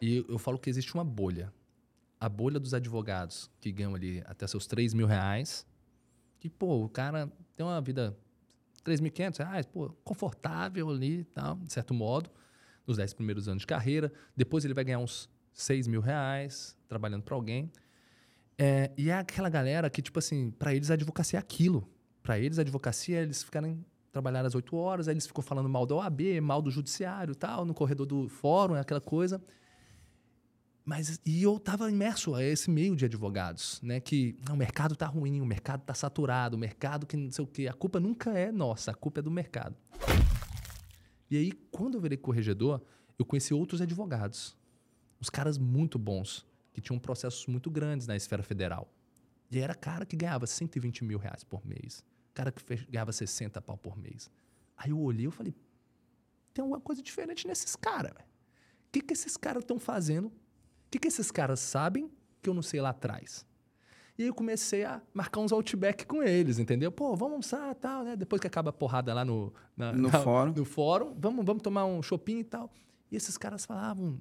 E 0.01 0.25
eu 0.27 0.37
falo 0.37 0.57
que 0.57 0.69
existe 0.69 0.93
uma 0.93 1.03
bolha. 1.03 1.53
A 2.19 2.27
bolha 2.27 2.59
dos 2.59 2.73
advogados 2.73 3.49
que 3.59 3.71
ganham 3.71 3.95
ali 3.95 4.23
até 4.25 4.47
seus 4.47 4.65
3 4.67 4.93
mil 4.93 5.07
reais. 5.07 5.65
Que, 6.39 6.49
pô, 6.49 6.83
o 6.83 6.89
cara 6.89 7.31
tem 7.55 7.65
uma 7.65 7.81
vida 7.81 8.17
3.500 8.85 9.37
reais, 9.39 9.65
pô, 9.65 9.89
confortável 10.03 10.89
ali 10.89 11.19
e 11.19 11.23
tal, 11.25 11.57
de 11.57 11.73
certo 11.73 11.93
modo, 11.93 12.29
nos 12.85 12.97
10 12.97 13.13
primeiros 13.13 13.47
anos 13.47 13.61
de 13.61 13.67
carreira. 13.67 14.11
Depois 14.35 14.63
ele 14.63 14.73
vai 14.73 14.83
ganhar 14.83 14.99
uns 14.99 15.29
6 15.51 15.87
mil 15.87 15.99
reais 15.99 16.77
trabalhando 16.87 17.23
para 17.23 17.35
alguém. 17.35 17.71
É, 18.57 18.91
e 18.97 19.09
é 19.09 19.17
aquela 19.17 19.49
galera 19.49 19.89
que, 19.89 20.01
tipo 20.01 20.17
assim, 20.17 20.51
para 20.51 20.73
eles 20.73 20.89
a 20.89 20.93
advocacia 20.93 21.37
é 21.37 21.41
aquilo. 21.41 21.87
Para 22.23 22.39
eles 22.39 22.57
a 22.57 22.61
advocacia 22.61 23.19
é 23.19 23.23
eles 23.23 23.43
ficarem 23.43 23.85
trabalhar 24.11 24.45
às 24.45 24.55
8 24.55 24.75
horas, 24.75 25.07
aí 25.07 25.13
eles 25.13 25.27
ficam 25.27 25.43
falando 25.43 25.69
mal 25.69 25.85
da 25.85 25.95
OAB, 25.95 26.21
mal 26.41 26.61
do 26.61 26.71
judiciário 26.71 27.35
tal, 27.35 27.65
no 27.65 27.73
corredor 27.73 28.05
do 28.05 28.27
fórum, 28.29 28.73
aquela 28.75 29.01
coisa. 29.01 29.41
Mas 30.87 31.19
e 31.25 31.43
eu 31.43 31.57
estava 31.57 31.91
imerso 31.91 32.33
a 32.33 32.41
esse 32.41 32.71
meio 32.71 32.95
de 32.95 33.03
advogados, 33.03 33.81
né? 33.81 33.99
Que 33.99 34.39
não, 34.47 34.55
o 34.55 34.57
mercado 34.57 34.93
está 34.93 35.05
ruim, 35.05 35.41
o 35.41 35.45
mercado 35.45 35.81
está 35.81 35.93
saturado, 35.93 36.55
o 36.55 36.57
mercado 36.57 37.05
que 37.05 37.17
não 37.17 37.29
sei 37.29 37.43
o 37.43 37.47
quê. 37.47 37.67
A 37.67 37.73
culpa 37.73 37.99
nunca 37.99 38.31
é 38.39 38.53
nossa, 38.53 38.91
a 38.91 38.93
culpa 38.93 39.19
é 39.19 39.21
do 39.21 39.29
mercado. 39.29 39.75
E 41.29 41.35
aí, 41.35 41.51
quando 41.71 41.95
eu 41.95 41.99
virei 41.99 42.17
corregedor, 42.17 42.81
eu 43.19 43.25
conheci 43.25 43.53
outros 43.53 43.81
advogados. 43.81 44.55
Os 45.19 45.29
caras 45.29 45.57
muito 45.57 45.99
bons, 45.99 46.47
que 46.71 46.79
tinham 46.79 46.97
processos 46.97 47.45
muito 47.47 47.69
grandes 47.69 48.07
na 48.07 48.15
esfera 48.15 48.41
federal. 48.41 48.89
E 49.51 49.59
era 49.59 49.75
cara 49.75 50.05
que 50.05 50.15
ganhava 50.15 50.47
120 50.47 51.03
mil 51.03 51.17
reais 51.19 51.43
por 51.43 51.67
mês. 51.67 52.01
Cara 52.33 52.49
que 52.49 52.63
ganhava 52.89 53.11
60 53.11 53.61
pau 53.61 53.77
por 53.77 53.97
mês. 53.97 54.31
Aí 54.77 54.91
eu 54.91 55.01
olhei 55.01 55.27
e 55.27 55.31
falei, 55.31 55.53
tem 56.53 56.61
alguma 56.61 56.79
coisa 56.79 57.01
diferente 57.03 57.45
nesses 57.45 57.75
caras. 57.75 58.13
O 58.13 58.91
que, 58.93 59.01
que 59.01 59.11
esses 59.11 59.35
caras 59.35 59.63
estão 59.63 59.77
fazendo 59.77 60.31
que, 60.97 61.01
que 61.01 61.07
esses 61.07 61.31
caras 61.31 61.59
sabem 61.59 62.09
que 62.41 62.49
eu 62.49 62.53
não 62.53 62.61
sei 62.61 62.81
lá 62.81 62.89
atrás? 62.89 63.45
E 64.17 64.23
aí 64.23 64.29
eu 64.29 64.33
comecei 64.33 64.83
a 64.83 65.01
marcar 65.13 65.41
uns 65.41 65.51
outback 65.51 66.05
com 66.05 66.23
eles, 66.23 66.57
entendeu? 66.57 66.91
Pô, 66.91 67.15
vamos 67.15 67.33
almoçar 67.33 67.71
e 67.71 67.75
tal, 67.75 68.03
né? 68.03 68.15
Depois 68.15 68.41
que 68.41 68.47
acaba 68.47 68.71
a 68.71 68.73
porrada 68.73 69.13
lá 69.13 69.23
no, 69.23 69.53
na, 69.75 69.93
no, 69.93 70.09
na, 70.09 70.19
fórum. 70.19 70.53
no 70.53 70.65
fórum, 70.65 71.15
vamos, 71.19 71.45
vamos 71.45 71.61
tomar 71.61 71.85
um 71.85 72.01
shopping 72.01 72.39
e 72.39 72.43
tal. 72.43 72.71
E 73.11 73.15
esses 73.15 73.37
caras 73.37 73.63
falavam 73.63 74.19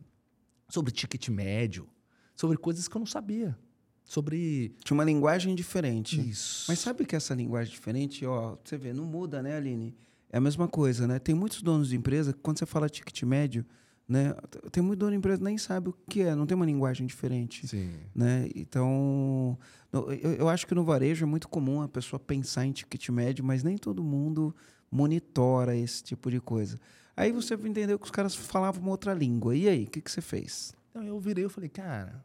sobre 0.68 0.92
ticket 0.92 1.28
médio, 1.30 1.88
sobre 2.34 2.58
coisas 2.58 2.86
que 2.86 2.96
eu 2.96 2.98
não 2.98 3.06
sabia. 3.06 3.56
Sobre. 4.04 4.76
Tinha 4.84 4.94
uma 4.94 5.04
linguagem 5.04 5.54
diferente. 5.54 6.20
Isso. 6.20 6.66
Mas 6.68 6.78
sabe 6.78 7.06
que 7.06 7.16
essa 7.16 7.34
linguagem 7.34 7.72
diferente, 7.72 8.24
ó, 8.26 8.56
você 8.62 8.76
vê, 8.76 8.92
não 8.92 9.04
muda, 9.04 9.42
né, 9.42 9.56
Aline? 9.56 9.96
É 10.30 10.36
a 10.36 10.40
mesma 10.40 10.68
coisa, 10.68 11.06
né? 11.06 11.18
Tem 11.18 11.34
muitos 11.34 11.62
donos 11.62 11.88
de 11.88 11.96
empresa 11.96 12.32
que 12.32 12.38
quando 12.40 12.58
você 12.58 12.66
fala 12.66 12.88
ticket 12.88 13.22
médio, 13.22 13.64
né? 14.08 14.34
Tem 14.70 14.82
muito 14.82 15.00
dono 15.00 15.12
de 15.12 15.18
empresa 15.18 15.38
que 15.38 15.44
nem 15.44 15.58
sabe 15.58 15.88
o 15.88 15.92
que 16.08 16.22
é, 16.22 16.34
não 16.34 16.46
tem 16.46 16.54
uma 16.54 16.66
linguagem 16.66 17.06
diferente. 17.06 17.66
Sim. 17.66 17.92
Né? 18.14 18.48
Então, 18.54 19.58
eu, 19.92 20.32
eu 20.34 20.48
acho 20.48 20.66
que 20.66 20.74
no 20.74 20.84
varejo 20.84 21.24
é 21.24 21.26
muito 21.26 21.48
comum 21.48 21.82
a 21.82 21.88
pessoa 21.88 22.20
pensar 22.20 22.64
em 22.64 22.72
ticket 22.72 23.08
médio, 23.08 23.44
mas 23.44 23.64
nem 23.64 23.76
todo 23.76 24.04
mundo 24.04 24.54
monitora 24.90 25.76
esse 25.76 26.02
tipo 26.04 26.30
de 26.30 26.40
coisa. 26.40 26.78
Aí 27.16 27.32
você 27.32 27.54
entendeu 27.54 27.98
que 27.98 28.04
os 28.04 28.10
caras 28.10 28.34
falavam 28.34 28.82
uma 28.82 28.90
outra 28.90 29.12
língua. 29.12 29.56
E 29.56 29.68
aí, 29.68 29.84
o 29.84 29.90
que, 29.90 30.00
que 30.00 30.10
você 30.10 30.20
fez? 30.20 30.74
Então, 30.90 31.02
eu 31.02 31.18
virei 31.18 31.44
e 31.44 31.48
falei, 31.48 31.68
cara. 31.68 32.24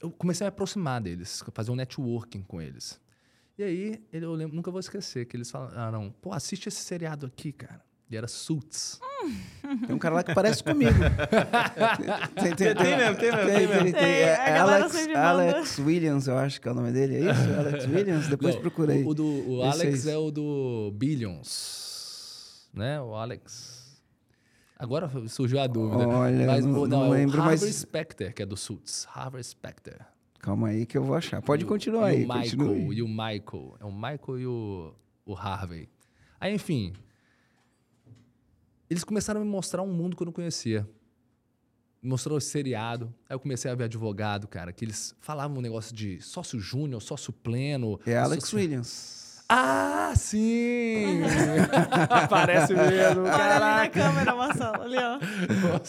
Eu 0.00 0.10
comecei 0.10 0.44
a 0.44 0.50
me 0.50 0.54
aproximar 0.54 1.00
deles, 1.00 1.42
fazer 1.52 1.70
um 1.70 1.76
networking 1.76 2.42
com 2.42 2.60
eles. 2.60 3.00
E 3.56 3.62
aí, 3.62 4.02
eu 4.12 4.34
lembro, 4.34 4.56
nunca 4.56 4.70
vou 4.70 4.80
esquecer 4.80 5.26
que 5.26 5.36
eles 5.36 5.50
falaram: 5.50 6.12
pô, 6.20 6.32
assiste 6.32 6.68
esse 6.68 6.80
seriado 6.82 7.26
aqui, 7.26 7.52
cara. 7.52 7.84
E 8.12 8.16
era 8.16 8.28
Suits. 8.28 9.00
Tem 9.86 9.96
um 9.96 9.98
cara 9.98 10.16
lá 10.16 10.22
que 10.22 10.34
parece 10.34 10.62
comigo. 10.62 10.92
tem, 12.34 12.54
tem, 12.54 12.74
tem, 12.74 12.74
tem 12.74 12.96
mesmo, 12.98 13.16
tem 13.16 13.32
mesmo. 13.32 13.48
Tem, 13.48 13.82
tem, 13.84 13.92
tem, 13.94 14.02
é, 14.02 14.58
Alex, 14.58 15.08
Alex 15.16 15.78
Williams, 15.78 16.28
eu 16.28 16.36
acho 16.36 16.60
que 16.60 16.68
é 16.68 16.72
o 16.72 16.74
nome 16.74 16.92
dele. 16.92 17.16
É 17.16 17.30
isso? 17.30 17.40
Alex 17.58 17.86
Williams? 17.86 18.28
Depois 18.28 18.54
Não, 18.54 18.60
procurei. 18.60 19.02
O, 19.02 19.08
o, 19.08 19.14
do, 19.14 19.24
o 19.24 19.62
Alex 19.62 20.06
é 20.06 20.18
o 20.18 20.30
do 20.30 20.92
Billions. 20.94 22.68
Né? 22.74 23.00
O 23.00 23.14
Alex. 23.14 23.98
Agora 24.78 25.10
surgiu 25.28 25.60
a 25.60 25.66
dúvida. 25.66 26.06
Olha, 26.06 26.46
mas, 26.48 26.66
não, 26.66 26.72
não, 26.72 26.86
não 26.86 27.10
lembro, 27.10 27.38
é 27.38 27.40
o 27.40 27.44
Harvey 27.44 27.66
mas... 27.66 27.76
Specter, 27.76 28.34
que 28.34 28.42
é 28.42 28.46
do 28.46 28.58
Suits. 28.58 29.08
Harvey 29.10 29.42
Specter. 29.42 30.00
Calma 30.38 30.68
aí 30.68 30.84
que 30.84 30.98
eu 30.98 31.02
vou 31.02 31.16
achar. 31.16 31.40
Pode 31.40 31.64
e 31.64 31.66
continuar 31.66 32.02
o, 32.02 32.04
aí. 32.04 32.20
E 32.20 32.24
o 32.26 32.28
Michael. 32.28 32.92
E 32.92 33.02
o 33.02 33.08
Michael. 33.08 33.76
É 33.80 33.84
o 33.86 33.92
Michael 33.92 34.38
e 34.38 34.46
o, 34.46 34.94
o 35.24 35.34
Harvey. 35.34 35.88
Aí, 36.38 36.54
enfim 36.54 36.92
eles 38.92 39.04
começaram 39.04 39.40
a 39.40 39.44
me 39.44 39.50
mostrar 39.50 39.82
um 39.82 39.92
mundo 39.92 40.16
que 40.16 40.22
eu 40.22 40.26
não 40.26 40.32
conhecia. 40.32 40.88
Mostrou 42.02 42.36
esse 42.36 42.48
seriado. 42.48 43.12
Aí 43.28 43.34
eu 43.34 43.40
comecei 43.40 43.70
a 43.70 43.74
ver 43.74 43.84
advogado, 43.84 44.46
cara, 44.46 44.72
que 44.72 44.84
eles 44.84 45.14
falavam 45.20 45.58
um 45.58 45.60
negócio 45.60 45.94
de 45.94 46.20
sócio 46.20 46.60
júnior, 46.60 47.00
sócio 47.00 47.32
pleno. 47.32 47.98
É 48.04 48.16
Alex 48.16 48.44
sócio... 48.44 48.58
Williams. 48.58 49.21
Ah, 49.54 50.14
sim! 50.16 51.20
Parece 52.30 52.72
mesmo, 52.72 53.24
Olha 53.24 53.34
ali 53.34 53.82
na 53.82 53.88
câmera, 53.90 54.34
Marcelo, 54.34 54.82
ali, 54.82 54.96
ó. 54.96 55.18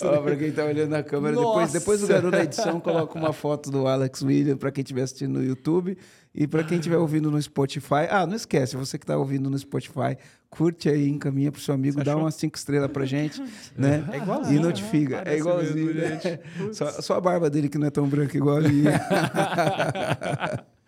Ó, 0.01 0.21
pra 0.21 0.35
quem 0.35 0.51
tá 0.51 0.65
olhando 0.65 0.89
na 0.89 1.01
câmera, 1.01 1.37
depois, 1.37 1.71
depois 1.71 2.03
o 2.03 2.07
garoto 2.07 2.31
da 2.31 2.43
edição 2.43 2.81
coloca 2.81 3.17
uma 3.17 3.31
foto 3.31 3.71
do 3.71 3.87
Alex 3.87 4.21
Williams 4.21 4.59
pra 4.59 4.69
quem 4.69 4.81
estiver 4.81 5.03
assistindo 5.03 5.39
no 5.39 5.45
YouTube. 5.45 5.97
E 6.35 6.45
para 6.45 6.61
quem 6.65 6.77
estiver 6.77 6.97
ouvindo 6.97 7.31
no 7.31 7.41
Spotify, 7.41 8.07
ah, 8.09 8.27
não 8.27 8.35
esquece, 8.35 8.75
você 8.75 8.97
que 8.97 9.05
está 9.05 9.15
ouvindo 9.15 9.49
no 9.49 9.57
Spotify, 9.57 10.17
curte 10.49 10.89
aí, 10.89 11.07
encaminha 11.07 11.49
pro 11.49 11.61
seu 11.61 11.73
amigo, 11.73 12.03
dá 12.03 12.17
umas 12.17 12.35
cinco 12.35 12.57
estrelas 12.57 12.91
pra 12.91 13.05
gente, 13.05 13.41
né? 13.77 14.03
É 14.11 14.17
igualzinho. 14.17 14.59
E 14.59 14.61
notifica. 14.61 15.23
É 15.25 15.37
igualzinho, 15.37 15.93
mesmo, 15.95 16.01
né? 16.01 16.39
Só, 16.73 16.91
só, 17.01 17.15
a 17.15 17.21
barba 17.21 17.49
dele 17.49 17.69
que 17.69 17.77
não 17.77 17.87
é 17.87 17.91
tão 17.91 18.05
branca 18.09 18.35
igual 18.35 18.57
a 18.57 18.61
minha. 18.61 18.99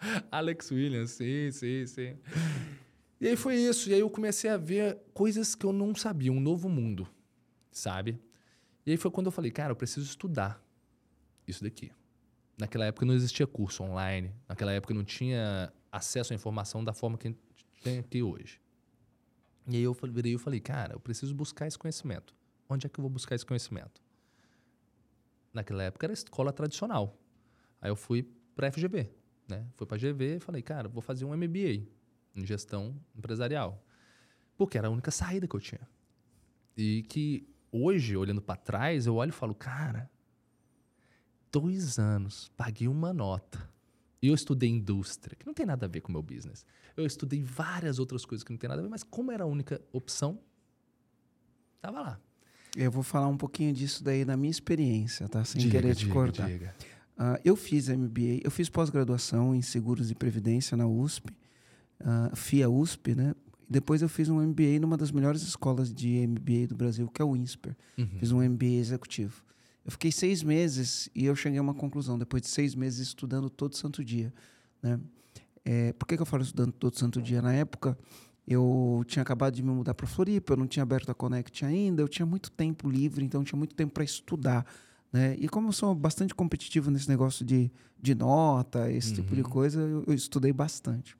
Alex 0.32 0.72
Williams, 0.72 1.12
sim, 1.12 1.52
sim, 1.52 1.86
sim. 1.86 2.18
E 3.20 3.28
aí 3.28 3.36
foi 3.36 3.56
isso. 3.56 3.89
E 3.89 3.94
aí 3.94 4.00
eu 4.00 4.10
comecei 4.10 4.50
a 4.50 4.58
ver 4.58 4.98
coisas 5.13 5.56
que 5.56 5.65
eu 5.65 5.74
não 5.74 5.96
sabia, 5.96 6.32
um 6.32 6.39
novo 6.39 6.70
mundo, 6.70 7.08
sabe? 7.72 8.20
E 8.86 8.91
aí 8.91 8.98
foi 8.98 9.10
quando 9.12 9.28
eu 9.28 9.32
falei, 9.32 9.52
cara, 9.52 9.72
eu 9.72 9.76
preciso 9.76 10.06
estudar 10.06 10.63
isso 11.48 11.63
daqui. 11.63 11.91
Naquela 12.58 12.86
época 12.86 13.06
não 13.06 13.13
existia 13.13 13.46
curso 13.46 13.84
online, 13.84 14.34
naquela 14.48 14.72
época 14.72 14.94
não 14.94 15.04
tinha 15.04 15.74
acesso 15.91 16.34
à 16.34 16.36
informação 16.36 16.84
da 16.84 16.94
forma 16.94 17.18
que 17.18 17.28
a 17.28 17.32
gente 17.32 17.39
tem 17.84 18.00
aqui 18.00 18.22
hoje. 18.22 18.62
E 19.68 19.76
aí 19.76 19.84
eu 19.84 19.94
virei 19.94 20.36
e 20.36 20.38
falei, 20.38 20.60
cara, 20.60 20.94
eu 20.94 21.00
preciso 21.00 21.34
buscar 21.34 21.68
esse 21.68 21.78
conhecimento. 21.78 22.36
Onde 22.70 22.86
é 22.86 22.89
que 22.89 23.00
eu 23.00 23.02
vou 23.02 23.10
buscar 23.10 23.36
esse 23.36 23.46
conhecimento? 23.46 24.02
Naquela 25.54 25.84
época 25.84 26.06
era 26.06 26.13
escola 26.13 26.54
tradicional. 26.54 27.18
Aí 27.82 27.89
eu 27.89 27.96
fui 27.96 28.28
para 28.56 28.68
a 28.68 28.72
FGV, 28.72 29.10
né? 29.48 29.66
Fui 29.76 29.86
para 29.86 29.98
a 29.98 30.00
GV 30.00 30.38
e 30.38 30.40
falei, 30.40 30.62
cara, 30.62 30.88
vou 30.88 31.02
fazer 31.02 31.26
um 31.26 31.36
MBA 31.36 31.88
em 32.36 32.46
gestão 32.46 32.96
empresarial. 33.16 33.84
Porque 34.58 34.78
era 34.78 34.88
a 34.88 34.92
única 34.92 35.12
saída 35.12 35.48
que 35.48 35.56
eu 35.56 35.60
tinha. 35.60 35.88
E 36.78 37.04
que 37.04 37.48
hoje, 37.72 38.16
olhando 38.16 38.42
para 38.42 38.56
trás, 38.56 39.06
eu 39.06 39.16
olho 39.16 39.30
e 39.30 39.34
falo, 39.34 39.54
cara, 39.54 40.10
dois 41.52 42.00
anos, 42.00 42.52
paguei 42.56 42.88
uma 42.88 43.14
nota. 43.14 43.70
E 44.22 44.28
eu 44.28 44.34
estudei 44.34 44.70
indústria, 44.70 45.36
que 45.36 45.46
não 45.46 45.54
tem 45.54 45.66
nada 45.66 45.86
a 45.86 45.90
ver 45.90 46.02
com 46.02 46.10
o 46.10 46.12
meu 46.12 46.22
business. 46.22 46.66
Eu 46.98 47.06
estudei 47.06 47.44
várias 47.44 48.00
outras 48.00 48.26
coisas 48.26 48.44
que 48.44 48.52
não 48.52 48.58
tem 48.58 48.68
nada 48.68 48.82
a 48.82 48.84
ver, 48.84 48.90
mas 48.90 49.04
como 49.04 49.32
era 49.32 49.44
a 49.44 49.48
única 49.48 49.82
opção, 49.92 50.40
tava 51.82 52.02
lá. 52.02 52.20
Eu 52.76 52.92
vou 52.92 53.04
falar 53.04 53.28
um 53.28 53.38
pouquinho 53.38 53.72
disso 53.72 54.04
daí 54.04 54.26
na 54.26 54.36
minha 54.36 54.52
experiência, 54.52 55.30
tá? 55.30 55.46
Sem 55.46 55.62
diga, 55.62 55.80
querer 55.80 55.96
te 55.96 56.00
diga, 56.00 56.14
cortar. 56.14 56.48
Diga. 56.50 56.76
Uh, 57.17 57.39
eu 57.45 57.56
fiz 57.56 57.88
MBA, 57.88 58.41
eu 58.43 58.51
fiz 58.51 58.69
pós-graduação 58.69 59.56
em 59.56 59.62
seguros 59.62 60.12
e 60.12 60.15
previdência 60.15 60.75
na 60.75 60.86
USP, 60.86 61.32
uh, 62.01 62.36
FIA 62.36 62.69
USP, 62.69 63.15
né? 63.15 63.34
Depois 63.69 64.01
eu 64.01 64.10
fiz 64.10 64.30
um 64.30 64.39
MBA 64.39 64.80
numa 64.80 64.97
das 64.97 65.12
melhores 65.12 65.41
escolas 65.41 65.93
de 65.93 66.28
MBA 66.28 66.67
do 66.67 66.75
Brasil, 66.75 67.08
que 67.08 67.21
é 67.21 67.25
o 67.25 67.36
INSPER. 67.36 67.75
Uhum. 67.97 68.08
Fiz 68.19 68.32
um 68.32 68.41
MBA 68.47 68.65
executivo. 68.65 69.43
Eu 69.84 69.91
fiquei 69.91 70.12
seis 70.12 70.43
meses 70.43 71.10
e 71.15 71.25
eu 71.25 71.36
cheguei 71.36 71.58
a 71.58 71.62
uma 71.62 71.73
conclusão, 71.73 72.17
depois 72.17 72.41
de 72.43 72.49
seis 72.49 72.75
meses 72.75 72.99
estudando 73.08 73.49
todo 73.49 73.75
santo 73.75 74.04
dia. 74.04 74.34
Né? 74.82 74.99
É, 75.63 75.93
por 75.93 76.08
que, 76.08 76.15
que 76.15 76.21
eu 76.21 76.25
falo 76.25 76.43
estudando 76.43 76.71
todo 76.73 76.97
santo 76.97 77.21
dia? 77.21 77.41
Na 77.41 77.54
época, 77.54 77.97
eu 78.47 79.04
tinha 79.08 79.23
acabado 79.23 79.56
de 79.56 79.63
me 79.63 79.71
mudar 79.71 79.93
para 79.93 80.06
Floripa, 80.06 80.54
eu 80.54 80.58
não 80.58 80.67
tinha 80.67 80.84
aberto 80.84 81.10
a 81.10 81.15
Connect 81.15 81.65
ainda, 81.65 82.01
eu 82.01 82.08
tinha 82.08 82.25
muito 82.25 82.51
tempo 82.51 82.89
livre, 82.89 83.25
então 83.25 83.41
eu 83.41 83.45
tinha 83.45 83.58
muito 83.58 83.73
tempo 83.73 83.93
para 83.93 84.04
estudar. 84.04 84.65
Né? 85.12 85.36
E 85.39 85.48
como 85.48 85.70
eu 85.70 85.72
sou 85.72 85.94
bastante 85.96 86.36
competitivo 86.36 86.91
nesse 86.91 87.08
negócio 87.08 87.46
de, 87.46 87.72
de 88.02 88.15
nota, 88.15 88.91
esse 88.91 89.10
uhum. 89.10 89.15
tipo 89.15 89.36
de 89.36 89.41
uhum. 89.41 89.50
coisa, 89.50 89.80
eu, 89.80 90.04
eu, 90.08 90.13
estudei 90.13 90.52
bastante. 90.52 91.15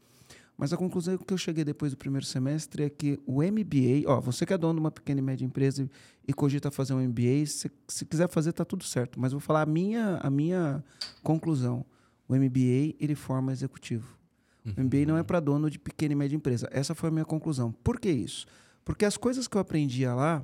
Mas 0.58 0.72
a 0.72 0.78
conclusão 0.78 1.18
que 1.18 1.34
eu 1.34 1.38
cheguei 1.38 1.64
depois 1.64 1.92
do 1.92 1.98
primeiro 1.98 2.26
semestre 2.26 2.84
é 2.84 2.90
que 2.90 3.20
o 3.26 3.42
MBA, 3.42 4.08
ó, 4.08 4.22
você 4.22 4.46
que 4.46 4.54
é 4.54 4.58
dono 4.58 4.76
de 4.76 4.80
uma 4.80 4.92
pequena 4.92 5.20
e 5.20 5.24
média 5.24 5.46
empresa 5.46 5.90
e, 6.26 6.34
cogita 6.34 6.72
fazer 6.72 6.94
um 6.94 7.06
MBA, 7.06 7.46
se, 7.46 7.72
se 7.88 8.06
quiser 8.06 8.30
fazer, 8.30 8.54
tá 8.54 8.64
tudo 8.64 8.84
certo. 8.84 9.20
Mas 9.20 9.32
vou 9.32 9.42
falar 9.42 9.64
a 9.64 9.66
minha, 9.66 10.18
a 10.18 10.30
minha 10.30 10.84
conclusão. 11.22 11.86
O 12.28 12.36
MBA, 12.36 12.96
ele 13.00 13.16
forma 13.16 13.52
executivo. 13.52 14.18
O 14.66 14.82
MBA 14.82 15.06
não 15.06 15.18
é 15.18 15.22
para 15.22 15.40
dono 15.40 15.70
de 15.70 15.78
pequena 15.78 16.14
e 16.14 16.16
média 16.16 16.36
empresa. 16.36 16.68
Essa 16.72 16.96
foi 16.96 17.10
a 17.10 17.12
minha 17.12 17.26
conclusão. 17.26 17.72
Por 17.72 18.00
que 18.00 18.10
isso? 18.10 18.48
Porque 18.84 19.06
as 19.06 19.16
coisas 19.16 19.48
que 19.48 19.56
eu 19.56 19.62
aprendia 19.62 20.14
lá, 20.14 20.44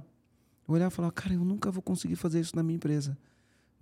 eu 0.67 0.75
olhava 0.75 0.93
e 0.93 0.95
falava, 0.95 1.11
cara, 1.11 1.33
eu 1.33 1.43
nunca 1.43 1.71
vou 1.71 1.81
conseguir 1.81 2.15
fazer 2.15 2.39
isso 2.39 2.55
na 2.55 2.61
minha 2.61 2.75
empresa. 2.75 3.17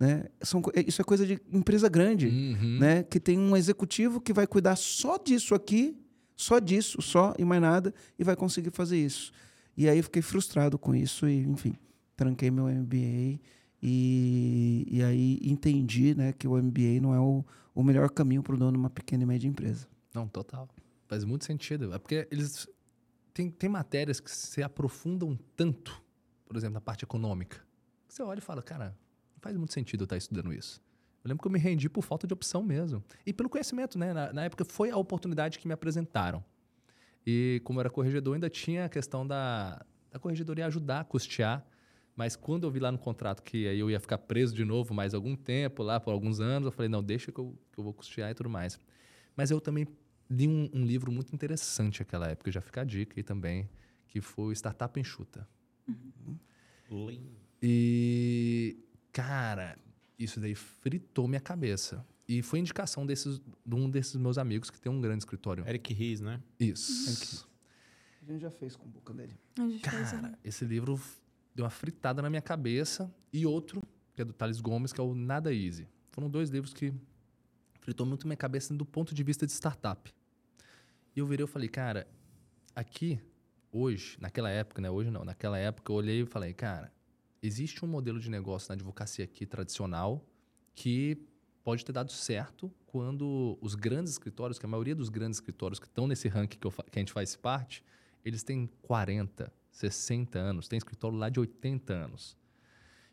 Né? 0.00 0.24
São, 0.40 0.62
isso 0.86 1.02
é 1.02 1.04
coisa 1.04 1.26
de 1.26 1.38
empresa 1.52 1.86
grande, 1.86 2.26
uhum. 2.26 2.78
né? 2.80 3.02
que 3.02 3.20
tem 3.20 3.38
um 3.38 3.54
executivo 3.54 4.18
que 4.18 4.32
vai 4.32 4.46
cuidar 4.46 4.74
só 4.74 5.18
disso 5.18 5.54
aqui, 5.54 5.94
só 6.34 6.58
disso, 6.58 7.02
só 7.02 7.34
e 7.38 7.44
mais 7.44 7.60
nada, 7.60 7.94
e 8.18 8.24
vai 8.24 8.34
conseguir 8.34 8.70
fazer 8.70 8.96
isso. 8.96 9.30
E 9.76 9.86
aí 9.90 9.98
eu 9.98 10.04
fiquei 10.04 10.22
frustrado 10.22 10.78
com 10.78 10.94
isso 10.94 11.28
e, 11.28 11.40
enfim, 11.40 11.76
tranquei 12.16 12.50
meu 12.50 12.64
MBA 12.66 13.38
e, 13.82 14.86
e 14.90 15.02
aí 15.02 15.38
entendi 15.42 16.14
né, 16.14 16.32
que 16.32 16.48
o 16.48 16.56
MBA 16.56 17.00
não 17.02 17.14
é 17.14 17.20
o, 17.20 17.44
o 17.74 17.82
melhor 17.82 18.10
caminho 18.10 18.42
para 18.42 18.54
o 18.54 18.58
dono 18.58 18.72
de 18.72 18.78
uma 18.78 18.90
pequena 18.90 19.22
e 19.22 19.26
média 19.26 19.46
empresa. 19.46 19.86
Não, 20.14 20.26
total. 20.26 20.66
Faz 21.06 21.24
muito 21.24 21.44
sentido. 21.44 21.92
É 21.92 21.98
porque 21.98 22.26
eles. 22.30 22.66
Tem, 23.32 23.50
tem 23.50 23.68
matérias 23.70 24.18
que 24.18 24.30
se 24.30 24.62
aprofundam 24.62 25.38
tanto, 25.54 26.02
por 26.46 26.56
exemplo, 26.56 26.74
na 26.74 26.80
parte 26.80 27.04
econômica, 27.04 27.58
que 28.08 28.14
você 28.14 28.22
olha 28.22 28.38
e 28.38 28.42
fala, 28.42 28.60
cara, 28.60 28.96
faz 29.40 29.56
muito 29.56 29.72
sentido 29.72 30.02
eu 30.02 30.04
estar 30.04 30.16
estudando 30.16 30.52
isso. 30.52 30.80
Eu 31.22 31.28
lembro 31.28 31.42
que 31.42 31.48
eu 31.48 31.52
me 31.52 31.58
rendi 31.58 31.88
por 31.88 32.02
falta 32.02 32.26
de 32.26 32.32
opção 32.32 32.62
mesmo. 32.62 33.02
E 33.26 33.32
pelo 33.32 33.48
conhecimento, 33.48 33.98
né? 33.98 34.12
Na, 34.12 34.32
na 34.32 34.44
época 34.44 34.64
foi 34.64 34.90
a 34.90 34.96
oportunidade 34.96 35.58
que 35.58 35.68
me 35.68 35.74
apresentaram. 35.74 36.42
E 37.26 37.60
como 37.64 37.78
era 37.80 37.90
corregedor, 37.90 38.34
ainda 38.34 38.48
tinha 38.48 38.86
a 38.86 38.88
questão 38.88 39.26
da, 39.26 39.84
da 40.10 40.18
corregedoria 40.18 40.66
ajudar 40.66 41.00
a 41.00 41.04
custear. 41.04 41.64
Mas 42.16 42.36
quando 42.36 42.64
eu 42.64 42.70
vi 42.70 42.80
lá 42.80 42.90
no 42.90 42.98
contrato 42.98 43.42
que 43.42 43.68
aí 43.68 43.78
eu 43.78 43.90
ia 43.90 44.00
ficar 44.00 44.18
preso 44.18 44.54
de 44.54 44.64
novo 44.64 44.94
mais 44.94 45.14
algum 45.14 45.36
tempo, 45.36 45.82
lá 45.82 46.00
por 46.00 46.12
alguns 46.12 46.40
anos, 46.40 46.66
eu 46.66 46.72
falei, 46.72 46.88
não, 46.88 47.02
deixa 47.02 47.30
que 47.30 47.38
eu, 47.38 47.58
que 47.72 47.78
eu 47.78 47.84
vou 47.84 47.92
custear 47.92 48.30
e 48.30 48.34
tudo 48.34 48.48
mais. 48.48 48.78
Mas 49.36 49.50
eu 49.50 49.60
também 49.60 49.86
li 50.28 50.48
um, 50.48 50.68
um 50.72 50.84
livro 50.84 51.10
muito 51.10 51.34
interessante 51.34 52.00
naquela 52.00 52.28
época, 52.28 52.50
já 52.50 52.60
fica 52.60 52.82
a 52.82 52.84
dica 52.84 53.18
aí 53.18 53.22
também, 53.22 53.68
que 54.06 54.20
foi 54.20 54.52
Startup 54.54 54.98
Enxuta. 54.98 55.46
Uhum. 55.88 56.38
E, 57.62 58.76
cara, 59.12 59.78
isso 60.18 60.40
daí 60.40 60.54
fritou 60.54 61.26
minha 61.26 61.40
cabeça. 61.40 62.04
E 62.28 62.42
foi 62.42 62.60
indicação 62.60 63.04
desses, 63.04 63.40
de 63.66 63.74
um 63.74 63.90
desses 63.90 64.14
meus 64.14 64.38
amigos 64.38 64.70
que 64.70 64.80
tem 64.80 64.90
um 64.90 65.00
grande 65.00 65.22
escritório. 65.22 65.66
Eric 65.66 65.92
Ries, 65.92 66.20
né? 66.20 66.40
Isso. 66.60 67.48
A 68.22 68.30
gente 68.30 68.42
já 68.42 68.50
fez 68.50 68.76
com 68.76 68.86
o 68.86 68.88
boca 68.88 69.12
dele. 69.12 69.36
Cara, 69.82 70.06
fez, 70.06 70.22
né? 70.22 70.34
esse 70.44 70.64
livro 70.64 71.00
deu 71.54 71.64
uma 71.64 71.70
fritada 71.70 72.22
na 72.22 72.30
minha 72.30 72.42
cabeça. 72.42 73.12
E 73.32 73.44
outro, 73.44 73.82
que 74.14 74.22
é 74.22 74.24
do 74.24 74.32
Thales 74.32 74.60
Gomes, 74.60 74.92
que 74.92 75.00
é 75.00 75.04
o 75.04 75.14
Nada 75.14 75.52
Easy. 75.52 75.88
Foram 76.12 76.30
dois 76.30 76.50
livros 76.50 76.72
que 76.72 76.92
fritou 77.80 78.06
muito 78.06 78.26
minha 78.26 78.36
cabeça 78.36 78.72
do 78.74 78.84
ponto 78.84 79.14
de 79.14 79.22
vista 79.24 79.46
de 79.46 79.52
startup. 79.52 80.14
E 81.16 81.18
eu 81.18 81.26
virei 81.26 81.44
e 81.44 81.48
falei, 81.48 81.68
cara, 81.68 82.06
aqui, 82.76 83.20
hoje, 83.72 84.16
naquela 84.20 84.50
época, 84.50 84.80
né? 84.80 84.88
Hoje 84.88 85.10
não, 85.10 85.24
naquela 85.24 85.58
época 85.58 85.90
eu 85.90 85.96
olhei 85.96 86.22
e 86.22 86.26
falei, 86.26 86.54
cara, 86.54 86.92
existe 87.42 87.84
um 87.84 87.88
modelo 87.88 88.18
de 88.18 88.30
negócio 88.30 88.68
na 88.68 88.74
advocacia 88.74 89.24
aqui 89.24 89.46
tradicional 89.46 90.26
que 90.74 91.18
pode 91.62 91.84
ter 91.84 91.92
dado 91.92 92.12
certo 92.12 92.72
quando 92.86 93.58
os 93.60 93.74
grandes 93.74 94.12
escritórios, 94.12 94.58
que 94.58 94.66
a 94.66 94.68
maioria 94.68 94.94
dos 94.94 95.08
grandes 95.08 95.38
escritórios 95.38 95.78
que 95.78 95.86
estão 95.86 96.06
nesse 96.06 96.28
ranking 96.28 96.58
que, 96.58 96.68
que 96.68 96.98
a 96.98 97.00
gente 97.00 97.12
faz 97.12 97.36
parte, 97.36 97.84
eles 98.24 98.42
têm 98.42 98.68
40, 98.82 99.52
60 99.70 100.38
anos, 100.38 100.68
tem 100.68 100.76
escritório 100.76 101.16
lá 101.16 101.28
de 101.28 101.38
80 101.38 101.92
anos. 101.92 102.36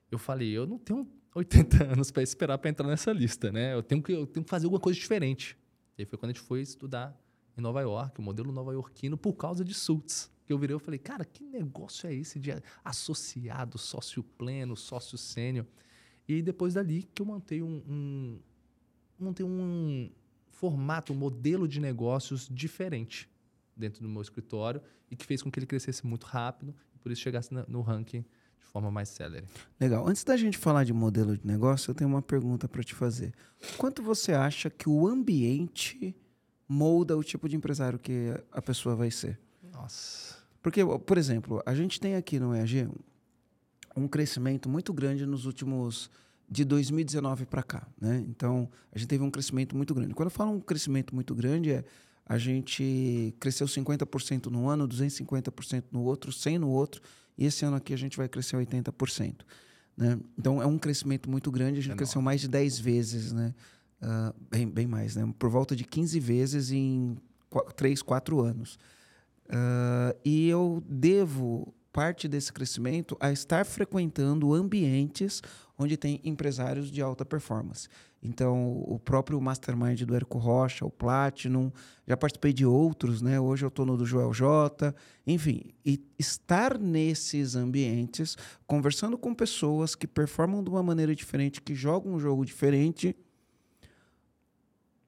Eu 0.09 0.17
falei, 0.17 0.49
eu 0.51 0.65
não 0.65 0.77
tenho 0.77 1.07
80 1.35 1.83
anos 1.93 2.11
para 2.11 2.23
esperar 2.23 2.57
para 2.57 2.69
entrar 2.69 2.87
nessa 2.87 3.11
lista, 3.11 3.51
né? 3.51 3.73
Eu 3.73 3.83
tenho, 3.83 4.01
que, 4.01 4.11
eu 4.11 4.25
tenho 4.25 4.43
que 4.43 4.49
fazer 4.49 4.65
alguma 4.65 4.79
coisa 4.79 4.99
diferente. 4.99 5.57
E 5.97 6.01
aí 6.01 6.05
foi 6.05 6.17
quando 6.17 6.31
a 6.31 6.33
gente 6.33 6.43
foi 6.43 6.61
estudar 6.61 7.15
em 7.57 7.61
Nova 7.61 7.81
York, 7.81 8.19
o 8.19 8.23
modelo 8.23 8.51
nova-iorquino, 8.51 9.17
por 9.17 9.33
causa 9.33 9.65
de 9.65 9.73
Sultz. 9.73 10.31
Que 10.45 10.53
eu 10.53 10.57
virei 10.57 10.75
e 10.75 10.79
falei, 10.79 10.99
cara, 10.99 11.25
que 11.25 11.43
negócio 11.43 12.07
é 12.07 12.13
esse 12.13 12.39
de 12.39 12.51
associado, 12.83 13.77
sócio 13.77 14.23
pleno, 14.23 14.77
sócio 14.77 15.17
sênior? 15.17 15.65
E 16.27 16.41
depois 16.41 16.73
dali 16.73 17.03
que 17.03 17.21
eu 17.21 17.25
montei 17.25 17.61
um, 17.61 18.39
um, 19.19 19.33
um 19.41 20.11
formato, 20.49 21.11
um 21.11 21.15
modelo 21.15 21.67
de 21.67 21.79
negócios 21.79 22.47
diferente 22.49 23.29
dentro 23.75 24.01
do 24.01 24.09
meu 24.09 24.21
escritório 24.21 24.81
e 25.09 25.15
que 25.15 25.25
fez 25.25 25.41
com 25.41 25.51
que 25.51 25.59
ele 25.59 25.65
crescesse 25.65 26.05
muito 26.05 26.25
rápido 26.25 26.73
e 26.95 26.99
por 26.99 27.11
isso 27.11 27.21
chegasse 27.21 27.49
no 27.67 27.81
ranking 27.81 28.21
de 28.59 28.65
forma 28.65 28.89
mais 28.89 29.09
célere. 29.09 29.45
Legal. 29.79 30.07
Antes 30.07 30.23
da 30.23 30.35
gente 30.35 30.57
falar 30.57 30.83
de 30.83 30.93
modelo 30.93 31.37
de 31.37 31.45
negócio, 31.45 31.91
eu 31.91 31.95
tenho 31.95 32.09
uma 32.09 32.21
pergunta 32.21 32.67
para 32.67 32.83
te 32.83 32.93
fazer. 32.93 33.33
Quanto 33.77 34.01
você 34.01 34.33
acha 34.33 34.69
que 34.69 34.89
o 34.89 35.07
ambiente 35.07 36.15
molda 36.67 37.17
o 37.17 37.23
tipo 37.23 37.47
de 37.47 37.56
empresário 37.56 37.97
que 37.97 38.34
a 38.51 38.62
pessoa 38.62 38.95
vai 38.95 39.10
ser. 39.10 39.39
Nossa. 39.71 40.36
Porque, 40.62 40.82
por 41.06 41.17
exemplo, 41.17 41.62
a 41.65 41.73
gente 41.73 41.99
tem 41.99 42.15
aqui 42.15 42.39
no 42.39 42.53
EAG 42.56 42.89
um 43.95 44.08
crescimento 44.08 44.67
muito 44.67 44.93
grande 44.93 45.25
nos 45.25 45.45
últimos 45.45 46.10
de 46.49 46.63
2019 46.63 47.45
para 47.45 47.63
cá, 47.63 47.88
né? 47.99 48.23
Então, 48.27 48.69
a 48.91 48.97
gente 48.97 49.08
teve 49.08 49.23
um 49.23 49.32
crescimento 49.32 49.75
muito 49.75 49.93
grande. 49.93 50.13
Quando 50.13 50.27
eu 50.27 50.32
falo 50.32 50.51
um 50.51 50.60
crescimento 50.60 51.13
muito 51.13 51.36
grande, 51.36 51.71
é 51.71 51.84
a 52.25 52.38
gente 52.38 53.34
cresceu 53.39 53.67
50% 53.67 54.47
no 54.47 54.67
ano, 54.67 54.88
250% 54.88 55.86
no 55.91 56.01
outro, 56.03 56.32
100 56.32 56.60
no 56.60 56.69
outro, 56.69 57.01
e 57.38 57.45
esse 57.45 57.63
ano 57.63 57.77
aqui 57.77 57.93
a 57.93 57.97
gente 57.97 58.17
vai 58.17 58.27
crescer 58.27 58.58
80%, 58.58 59.45
né? 59.95 60.19
Então, 60.38 60.62
é 60.62 60.65
um 60.65 60.77
crescimento 60.77 61.30
muito 61.30 61.49
grande, 61.49 61.80
a 61.80 61.82
gente 61.82 61.93
é 61.93 61.95
cresceu 61.95 62.21
mais 62.21 62.41
de 62.41 62.49
10 62.49 62.80
vezes, 62.80 63.32
né? 63.32 63.53
Uh, 64.01 64.33
bem, 64.49 64.67
bem 64.69 64.88
mais, 64.88 65.15
né? 65.15 65.31
Por 65.38 65.49
volta 65.49 65.75
de 65.75 65.83
15 65.83 66.19
vezes 66.19 66.71
em 66.71 67.17
3, 67.75 68.01
4 68.01 68.39
anos. 68.41 68.77
Uh, 69.45 70.17
e 70.23 70.47
eu 70.47 70.83
devo 70.88 71.73
parte 71.91 72.27
desse 72.27 72.53
crescimento 72.53 73.17
a 73.19 73.31
estar 73.31 73.65
frequentando 73.65 74.53
ambientes 74.53 75.41
onde 75.79 75.97
tem 75.97 76.19
empresários 76.23 76.91
de 76.91 77.01
alta 77.01 77.25
performance. 77.25 77.88
Então, 78.21 78.83
o 78.85 79.00
próprio 79.00 79.39
Mastermind 79.39 80.02
do 80.02 80.15
Érico 80.15 80.37
Rocha, 80.37 80.85
o 80.85 80.91
Platinum, 80.91 81.71
já 82.08 82.17
participei 82.17 82.52
de 82.52 82.65
outros, 82.65 83.21
né? 83.21 83.39
Hoje 83.39 83.63
eu 83.63 83.67
estou 83.67 83.85
no 83.85 83.95
do 83.95 84.06
Joel 84.06 84.33
J. 84.33 84.93
Enfim, 85.25 85.71
e 85.85 86.00
estar 86.17 86.77
nesses 86.79 87.56
ambientes, 87.56 88.35
conversando 88.65 89.17
com 89.17 89.33
pessoas 89.33 89.95
que 89.95 90.08
performam 90.08 90.63
de 90.63 90.69
uma 90.69 90.81
maneira 90.81 91.15
diferente, 91.15 91.62
que 91.62 91.75
jogam 91.75 92.13
um 92.13 92.19
jogo 92.19 92.43
diferente, 92.43 93.15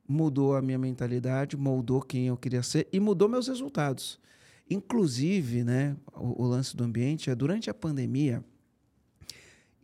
mudou 0.09 0.55
a 0.55 0.61
minha 0.61 0.79
mentalidade, 0.79 1.55
moldou 1.55 2.01
quem 2.01 2.25
eu 2.27 2.35
queria 2.35 2.63
ser 2.63 2.87
e 2.91 2.99
mudou 2.99 3.29
meus 3.29 3.47
resultados. 3.47 4.19
Inclusive, 4.67 5.63
né, 5.63 5.95
o, 6.15 6.43
o 6.43 6.47
lance 6.47 6.75
do 6.75 6.83
ambiente 6.83 7.29
é 7.29 7.35
durante 7.35 7.69
a 7.69 7.73
pandemia, 7.75 8.43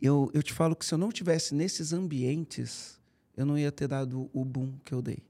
eu, 0.02 0.28
eu 0.34 0.42
te 0.42 0.52
falo 0.52 0.74
que 0.74 0.84
se 0.84 0.92
eu 0.92 0.98
não 0.98 1.10
tivesse 1.10 1.54
nesses 1.54 1.92
ambientes, 1.92 3.00
eu 3.36 3.46
não 3.46 3.56
ia 3.56 3.70
ter 3.70 3.86
dado 3.86 4.28
o 4.32 4.44
boom 4.44 4.74
que 4.84 4.92
eu 4.92 5.00
dei. 5.00 5.22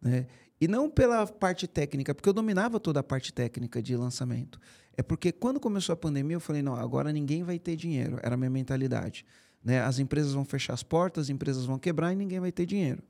Né? 0.00 0.26
E 0.58 0.66
não 0.66 0.88
pela 0.88 1.26
parte 1.26 1.66
técnica, 1.66 2.14
porque 2.14 2.28
eu 2.28 2.32
dominava 2.32 2.80
toda 2.80 3.00
a 3.00 3.02
parte 3.02 3.32
técnica 3.32 3.82
de 3.82 3.94
lançamento. 3.94 4.58
É 4.96 5.02
porque 5.02 5.32
quando 5.32 5.60
começou 5.60 5.92
a 5.92 5.96
pandemia, 5.96 6.36
eu 6.36 6.40
falei, 6.40 6.62
não, 6.62 6.74
agora 6.74 7.12
ninguém 7.12 7.42
vai 7.42 7.58
ter 7.58 7.76
dinheiro. 7.76 8.18
Era 8.22 8.34
a 8.34 8.38
minha 8.38 8.50
mentalidade. 8.50 9.26
Né? 9.62 9.80
As 9.80 9.98
empresas 9.98 10.32
vão 10.32 10.44
fechar 10.46 10.72
as 10.72 10.82
portas, 10.82 11.24
as 11.24 11.30
empresas 11.30 11.66
vão 11.66 11.78
quebrar 11.78 12.12
e 12.12 12.16
ninguém 12.16 12.40
vai 12.40 12.50
ter 12.50 12.64
dinheiro. 12.64 13.02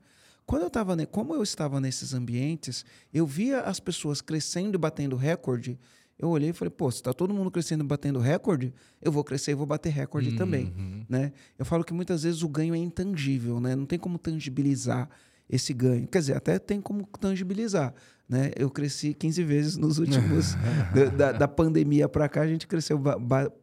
Quando 0.45 0.63
eu 0.63 0.69
tava, 0.69 1.05
como 1.07 1.33
eu 1.33 1.41
estava 1.41 1.79
nesses 1.79 2.13
ambientes, 2.13 2.85
eu 3.13 3.25
via 3.25 3.61
as 3.61 3.79
pessoas 3.79 4.21
crescendo 4.21 4.75
e 4.75 4.77
batendo 4.77 5.15
recorde. 5.15 5.79
Eu 6.17 6.29
olhei 6.29 6.49
e 6.51 6.53
falei, 6.53 6.71
pô, 6.71 6.89
se 6.89 6.97
está 6.97 7.11
todo 7.11 7.33
mundo 7.33 7.51
crescendo 7.51 7.83
e 7.83 7.87
batendo 7.87 8.19
recorde, 8.19 8.73
eu 9.01 9.11
vou 9.11 9.23
crescer 9.23 9.51
e 9.51 9.55
vou 9.55 9.65
bater 9.65 9.91
recorde 9.91 10.29
Uhum. 10.29 10.35
também. 10.35 10.73
Né? 11.09 11.33
Eu 11.59 11.65
falo 11.65 11.83
que 11.83 11.93
muitas 11.93 12.23
vezes 12.23 12.41
o 12.41 12.47
ganho 12.47 12.73
é 12.73 12.77
intangível, 12.77 13.59
né? 13.59 13.75
não 13.75 13.85
tem 13.85 13.99
como 13.99 14.17
tangibilizar 14.17 15.09
esse 15.49 15.73
ganho. 15.73 16.07
Quer 16.07 16.19
dizer, 16.19 16.37
até 16.37 16.57
tem 16.57 16.79
como 16.79 17.05
tangibilizar. 17.19 17.93
Né? 18.29 18.51
Eu 18.55 18.71
cresci 18.71 19.13
15 19.13 19.43
vezes 19.43 19.77
nos 19.77 19.99
últimos. 19.99 20.55
da, 21.17 21.31
da, 21.31 21.47
pandemia 21.47 22.07
para 22.07 22.29
cá, 22.29 22.41
a 22.41 22.47
gente 22.47 22.65
cresceu 22.65 23.01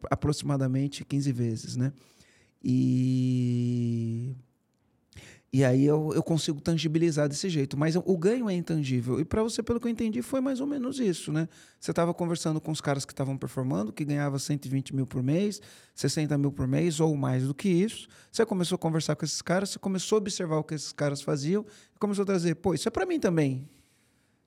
aproximadamente 0.09 1.03
15 1.03 1.31
vezes. 1.31 1.75
Né? 1.75 1.91
E. 2.63 4.35
E 5.53 5.63
aí 5.63 5.85
eu, 5.85 6.11
eu 6.15 6.23
consigo 6.23 6.59
tangibilizar 6.59 7.29
desse 7.29 7.47
jeito. 7.47 7.77
Mas 7.77 7.95
o 7.95 8.17
ganho 8.17 8.49
é 8.49 8.53
intangível. 8.55 9.19
E 9.19 9.25
para 9.25 9.43
você, 9.43 9.61
pelo 9.61 9.79
que 9.79 9.85
eu 9.85 9.91
entendi, 9.91 10.23
foi 10.23 10.41
mais 10.41 10.59
ou 10.59 10.65
menos 10.65 10.99
isso, 10.99 11.31
né? 11.31 11.47
Você 11.79 11.91
estava 11.91 12.11
conversando 12.11 12.59
com 12.59 12.71
os 12.71 12.81
caras 12.81 13.05
que 13.05 13.13
estavam 13.13 13.37
performando, 13.37 13.93
que 13.93 14.03
ganhava 14.03 14.39
120 14.39 14.95
mil 14.95 15.05
por 15.05 15.21
mês, 15.21 15.61
60 15.93 16.35
mil 16.39 16.51
por 16.51 16.67
mês 16.67 16.99
ou 16.99 17.15
mais 17.15 17.47
do 17.47 17.53
que 17.53 17.69
isso. 17.69 18.07
Você 18.31 18.43
começou 18.47 18.77
a 18.77 18.79
conversar 18.79 19.15
com 19.15 19.23
esses 19.23 19.43
caras, 19.43 19.69
você 19.69 19.77
começou 19.77 20.15
a 20.15 20.21
observar 20.21 20.57
o 20.57 20.63
que 20.63 20.73
esses 20.73 20.91
caras 20.91 21.21
faziam 21.21 21.63
começou 22.03 22.23
a 22.23 22.25
trazer, 22.25 22.55
pô, 22.55 22.73
isso 22.73 22.87
é 22.87 22.91
para 22.91 23.05
mim 23.05 23.17
também. 23.17 23.67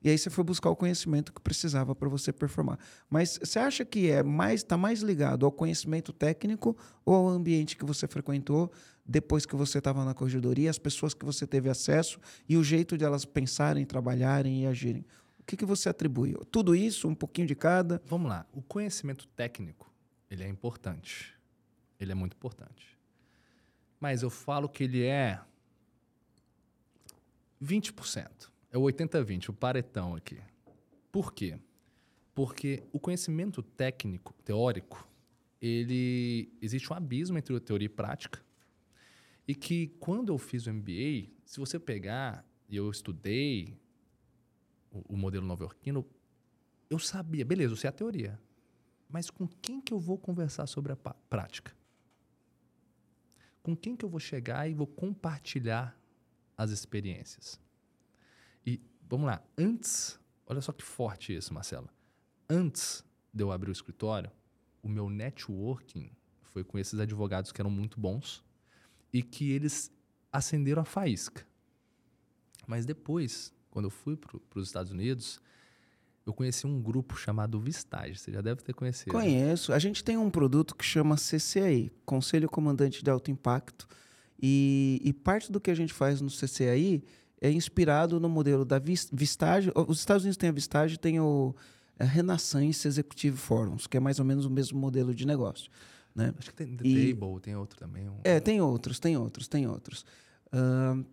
E 0.04 0.10
aí 0.10 0.18
você 0.18 0.28
foi 0.28 0.44
buscar 0.44 0.68
o 0.68 0.76
conhecimento 0.76 1.32
que 1.32 1.40
precisava 1.40 1.94
para 1.94 2.08
você 2.08 2.32
performar. 2.32 2.78
Mas 3.08 3.38
você 3.42 3.58
acha 3.58 3.84
que 3.84 4.10
é 4.10 4.22
mais 4.22 4.60
está 4.60 4.76
mais 4.76 5.00
ligado 5.00 5.46
ao 5.46 5.50
conhecimento 5.50 6.12
técnico 6.12 6.76
ou 7.04 7.14
ao 7.14 7.28
ambiente 7.28 7.76
que 7.76 7.84
você 7.84 8.06
frequentou 8.06 8.70
depois 9.06 9.46
que 9.46 9.54
você 9.54 9.78
estava 9.78 10.04
na 10.04 10.14
corregedoria, 10.14 10.68
as 10.68 10.78
pessoas 10.78 11.14
que 11.14 11.24
você 11.24 11.46
teve 11.46 11.68
acesso 11.68 12.18
e 12.48 12.56
o 12.56 12.64
jeito 12.64 12.98
de 12.98 13.04
elas 13.04 13.24
pensarem, 13.24 13.84
trabalharem 13.84 14.64
e 14.64 14.66
agirem? 14.66 15.04
O 15.38 15.44
que, 15.46 15.56
que 15.56 15.64
você 15.64 15.88
atribui? 15.88 16.34
Tudo 16.50 16.74
isso, 16.74 17.06
um 17.06 17.14
pouquinho 17.14 17.46
de 17.46 17.54
cada? 17.54 18.02
Vamos 18.06 18.28
lá. 18.28 18.44
O 18.52 18.60
conhecimento 18.60 19.28
técnico, 19.28 19.92
ele 20.28 20.42
é 20.42 20.48
importante. 20.48 21.34
Ele 22.00 22.12
é 22.12 22.14
muito 22.14 22.34
importante. 22.34 22.98
Mas 24.00 24.22
eu 24.22 24.30
falo 24.30 24.68
que 24.68 24.84
ele 24.84 25.04
é 25.04 25.40
20%. 27.62 28.28
É 28.72 28.76
o 28.76 28.82
80-20, 28.82 29.50
o 29.50 29.52
paretão 29.52 30.14
aqui. 30.16 30.38
Por 31.10 31.32
quê? 31.32 31.58
Porque 32.34 32.82
o 32.92 32.98
conhecimento 32.98 33.62
técnico, 33.62 34.34
teórico, 34.44 35.08
ele 35.62 36.52
existe 36.60 36.92
um 36.92 36.96
abismo 36.96 37.38
entre 37.38 37.58
teoria 37.60 37.86
e 37.86 37.88
prática. 37.88 38.44
E 39.46 39.54
que 39.54 39.88
quando 40.00 40.32
eu 40.32 40.38
fiz 40.38 40.66
o 40.66 40.72
MBA, 40.72 41.30
se 41.44 41.60
você 41.60 41.78
pegar, 41.78 42.44
e 42.68 42.76
eu 42.76 42.90
estudei 42.90 43.78
o, 44.90 45.14
o 45.14 45.16
modelo 45.16 45.46
nova-iorquino, 45.46 46.04
eu 46.90 46.98
sabia, 46.98 47.44
beleza, 47.44 47.72
eu 47.72 47.76
sei 47.76 47.88
a 47.88 47.92
teoria. 47.92 48.40
Mas 49.08 49.30
com 49.30 49.46
quem 49.46 49.80
que 49.80 49.92
eu 49.92 50.00
vou 50.00 50.18
conversar 50.18 50.66
sobre 50.66 50.92
a 50.92 50.96
prática? 50.96 51.76
Com 53.62 53.76
quem 53.76 53.96
que 53.96 54.04
eu 54.04 54.08
vou 54.08 54.20
chegar 54.20 54.68
e 54.68 54.74
vou 54.74 54.86
compartilhar 54.86 55.96
as 56.56 56.70
experiências? 56.70 57.60
E 58.64 58.80
vamos 59.08 59.26
lá, 59.26 59.42
antes, 59.56 60.18
olha 60.46 60.60
só 60.60 60.72
que 60.72 60.82
forte 60.82 61.36
isso, 61.36 61.54
Marcelo. 61.54 61.88
Antes 62.48 63.04
de 63.32 63.42
eu 63.42 63.52
abrir 63.52 63.70
o 63.70 63.72
escritório, 63.72 64.30
o 64.82 64.88
meu 64.88 65.08
networking 65.08 66.10
foi 66.42 66.64
com 66.64 66.78
esses 66.78 66.98
advogados 66.98 67.52
que 67.52 67.60
eram 67.60 67.70
muito 67.70 68.00
bons 68.00 68.44
e 69.18 69.22
que 69.22 69.50
eles 69.50 69.90
acenderam 70.32 70.82
a 70.82 70.84
faísca. 70.84 71.46
Mas 72.66 72.84
depois, 72.84 73.52
quando 73.70 73.86
eu 73.86 73.90
fui 73.90 74.16
para 74.16 74.38
os 74.60 74.66
Estados 74.66 74.92
Unidos, 74.92 75.40
eu 76.26 76.34
conheci 76.34 76.66
um 76.66 76.80
grupo 76.82 77.16
chamado 77.16 77.58
Vistage. 77.60 78.18
Você 78.18 78.32
já 78.32 78.40
deve 78.40 78.62
ter 78.62 78.74
conhecido. 78.74 79.10
Conheço. 79.12 79.72
A 79.72 79.78
gente 79.78 80.02
tem 80.04 80.16
um 80.18 80.28
produto 80.28 80.74
que 80.74 80.84
chama 80.84 81.16
CCAI, 81.16 81.90
Conselho 82.04 82.48
Comandante 82.48 83.02
de 83.02 83.10
Alto 83.10 83.30
Impacto. 83.30 83.86
E, 84.42 85.00
e 85.04 85.12
parte 85.12 85.50
do 85.50 85.60
que 85.60 85.70
a 85.70 85.74
gente 85.74 85.92
faz 85.94 86.20
no 86.20 86.28
CCAI 86.28 87.02
é 87.40 87.50
inspirado 87.50 88.18
no 88.20 88.28
modelo 88.28 88.64
da 88.64 88.78
Vis- 88.78 89.08
Vistage. 89.12 89.70
Os 89.88 89.98
Estados 90.00 90.24
Unidos 90.24 90.36
têm 90.36 90.48
a 90.50 90.52
Vistage, 90.52 90.98
tem 90.98 91.20
o 91.20 91.54
a 91.98 92.04
Renaissance 92.04 92.86
Executive 92.86 93.38
Forums, 93.38 93.86
que 93.86 93.96
é 93.96 94.00
mais 94.00 94.18
ou 94.18 94.24
menos 94.26 94.44
o 94.44 94.50
mesmo 94.50 94.78
modelo 94.78 95.14
de 95.14 95.26
negócio. 95.26 95.70
Né? 96.16 96.32
Acho 96.38 96.48
que 96.50 96.56
tem 96.56 96.74
The 96.76 96.88
E- 96.88 97.14
Table, 97.14 97.40
tem 97.40 97.54
outro 97.54 97.78
também. 97.78 98.08
um- 98.08 98.16
É, 98.24 98.40
tem 98.40 98.58
outros, 98.60 98.98
tem 98.98 99.16
outros, 99.18 99.46
tem 99.46 99.66
outros. 99.66 100.04
Ahn, 100.50 101.04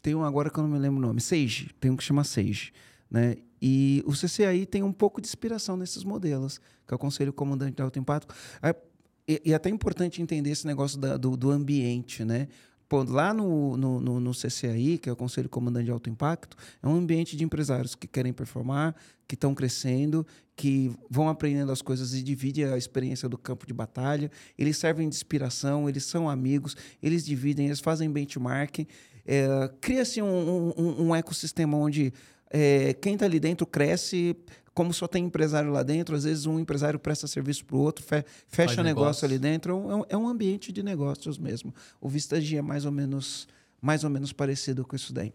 tem 0.00 0.14
um 0.14 0.22
agora 0.22 0.48
que 0.48 0.56
eu 0.58 0.62
não 0.62 0.70
me 0.70 0.78
lembro 0.78 0.98
o 0.98 1.02
nome, 1.02 1.20
Sage, 1.20 1.70
tem 1.80 1.90
um 1.90 1.96
que 1.96 2.04
chama 2.04 2.22
Sage, 2.22 2.72
né? 3.10 3.36
E 3.60 4.04
o 4.06 4.12
CCAI 4.12 4.64
tem 4.64 4.84
um 4.84 4.92
pouco 4.92 5.20
de 5.20 5.26
inspiração 5.26 5.76
nesses 5.76 6.04
modelos, 6.04 6.58
que 6.86 6.92
é 6.92 6.94
o 6.94 6.98
Conselho 6.98 7.32
Comandante 7.32 7.74
de 7.74 7.82
Alto 7.82 7.98
Impacto. 7.98 8.32
Ah, 8.62 8.74
E, 9.28 9.42
e 9.46 9.52
é 9.52 9.56
até 9.56 9.68
importante 9.68 10.22
entender 10.22 10.50
esse 10.50 10.64
negócio 10.64 10.96
da- 11.00 11.16
do, 11.16 11.36
do 11.36 11.50
ambiente, 11.50 12.24
né? 12.24 12.46
Lá 13.08 13.34
no, 13.34 13.76
no, 13.76 14.00
no, 14.00 14.20
no 14.20 14.30
CCAI, 14.32 14.98
que 14.98 15.08
é 15.08 15.12
o 15.12 15.16
Conselho 15.16 15.48
Comandante 15.48 15.86
de 15.86 15.90
Alto 15.90 16.08
Impacto, 16.08 16.56
é 16.80 16.86
um 16.86 16.94
ambiente 16.94 17.36
de 17.36 17.42
empresários 17.42 17.94
que 17.96 18.06
querem 18.06 18.32
performar, 18.32 18.94
que 19.26 19.34
estão 19.34 19.54
crescendo, 19.54 20.24
que 20.54 20.92
vão 21.10 21.28
aprendendo 21.28 21.72
as 21.72 21.82
coisas 21.82 22.14
e 22.14 22.22
dividem 22.22 22.64
a 22.64 22.78
experiência 22.78 23.28
do 23.28 23.36
campo 23.36 23.66
de 23.66 23.74
batalha. 23.74 24.30
Eles 24.56 24.76
servem 24.76 25.08
de 25.08 25.16
inspiração, 25.16 25.88
eles 25.88 26.04
são 26.04 26.30
amigos, 26.30 26.76
eles 27.02 27.24
dividem, 27.24 27.66
eles 27.66 27.80
fazem 27.80 28.10
benchmarking. 28.10 28.86
É, 29.26 29.70
Cria-se 29.80 30.22
um, 30.22 30.72
um, 30.76 31.08
um 31.08 31.14
ecossistema 31.14 31.76
onde 31.76 32.12
é, 32.50 32.94
quem 32.94 33.14
está 33.14 33.26
ali 33.26 33.40
dentro 33.40 33.66
cresce. 33.66 34.36
Como 34.76 34.92
só 34.92 35.08
tem 35.08 35.24
empresário 35.24 35.70
lá 35.72 35.82
dentro, 35.82 36.14
às 36.14 36.24
vezes 36.24 36.44
um 36.44 36.60
empresário 36.60 36.98
presta 36.98 37.26
serviço 37.26 37.64
para 37.64 37.76
o 37.76 37.80
outro, 37.80 38.04
fe- 38.04 38.26
fecha 38.46 38.82
negócio 38.82 38.84
negócio. 38.84 39.24
ali 39.24 39.38
dentro. 39.38 39.72
É 39.72 39.94
um, 39.96 40.04
é 40.10 40.16
um 40.18 40.28
ambiente 40.28 40.70
de 40.70 40.82
negócios 40.82 41.38
mesmo. 41.38 41.74
O 41.98 42.10
Vistage 42.10 42.58
é 42.58 42.60
mais 42.60 42.84
ou 42.84 42.92
menos, 42.92 43.48
mais 43.80 44.04
ou 44.04 44.10
menos 44.10 44.34
parecido 44.34 44.84
com 44.84 44.94
isso 44.94 45.14
daí. 45.14 45.32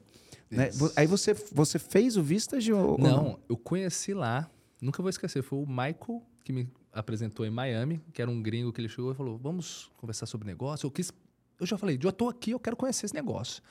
né? 0.51 0.69
Aí 0.95 1.07
você, 1.07 1.33
você 1.51 1.79
fez 1.79 2.17
o 2.17 2.21
Vistage 2.21 2.71
ou 2.71 2.91
ou 2.91 2.97
Não, 2.99 3.39
eu 3.49 3.57
conheci 3.57 4.13
lá, 4.13 4.47
nunca 4.79 5.01
vou 5.01 5.09
esquecer, 5.09 5.41
foi 5.41 5.57
o 5.57 5.65
Michael 5.65 6.21
que 6.43 6.53
me 6.53 6.69
apresentou 6.93 7.43
em 7.43 7.49
Miami, 7.49 7.99
que 8.13 8.21
era 8.21 8.29
um 8.29 8.43
gringo 8.43 8.71
que 8.71 8.79
ele 8.79 8.89
chegou 8.89 9.11
e 9.11 9.15
falou: 9.15 9.39
"Vamos 9.39 9.89
conversar 9.97 10.27
sobre 10.27 10.45
negócio". 10.45 10.85
Eu 10.85 10.91
quis, 10.91 11.11
eu 11.59 11.65
já 11.65 11.79
falei: 11.79 11.97
"Eu 11.99 12.11
tô 12.11 12.29
aqui, 12.29 12.51
eu 12.51 12.59
quero 12.59 12.75
conhecer 12.77 13.07
esse 13.07 13.15
negócio". 13.15 13.63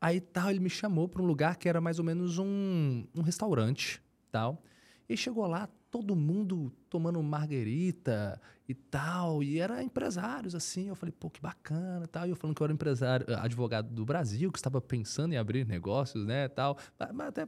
Aí 0.00 0.22
tal, 0.22 0.48
ele 0.48 0.60
me 0.60 0.70
chamou 0.70 1.06
para 1.06 1.20
um 1.20 1.26
lugar 1.26 1.56
que 1.56 1.68
era 1.68 1.82
mais 1.82 1.98
ou 1.98 2.04
menos 2.06 2.38
um, 2.38 3.04
um 3.14 3.20
restaurante, 3.20 4.00
tal. 4.32 4.62
E 5.08 5.16
chegou 5.16 5.46
lá, 5.46 5.68
todo 5.90 6.14
mundo 6.14 6.70
tomando 6.90 7.22
marguerita 7.22 8.40
e 8.68 8.74
tal, 8.74 9.42
e 9.42 9.58
era 9.58 9.82
empresários 9.82 10.54
assim. 10.54 10.88
Eu 10.88 10.94
falei: 10.94 11.12
"Pô, 11.18 11.30
que 11.30 11.40
bacana", 11.40 12.06
tal. 12.06 12.26
E 12.26 12.30
eu 12.30 12.36
falando 12.36 12.54
que 12.54 12.62
eu 12.62 12.66
era 12.66 12.72
empresário, 12.74 13.24
eh, 13.28 13.34
advogado 13.34 13.88
do 13.92 14.04
Brasil, 14.04 14.52
que 14.52 14.58
estava 14.58 14.80
pensando 14.80 15.32
em 15.32 15.36
abrir 15.38 15.66
negócios, 15.66 16.26
né, 16.26 16.46
tal. 16.48 16.76
Mas 17.14 17.28
até 17.28 17.46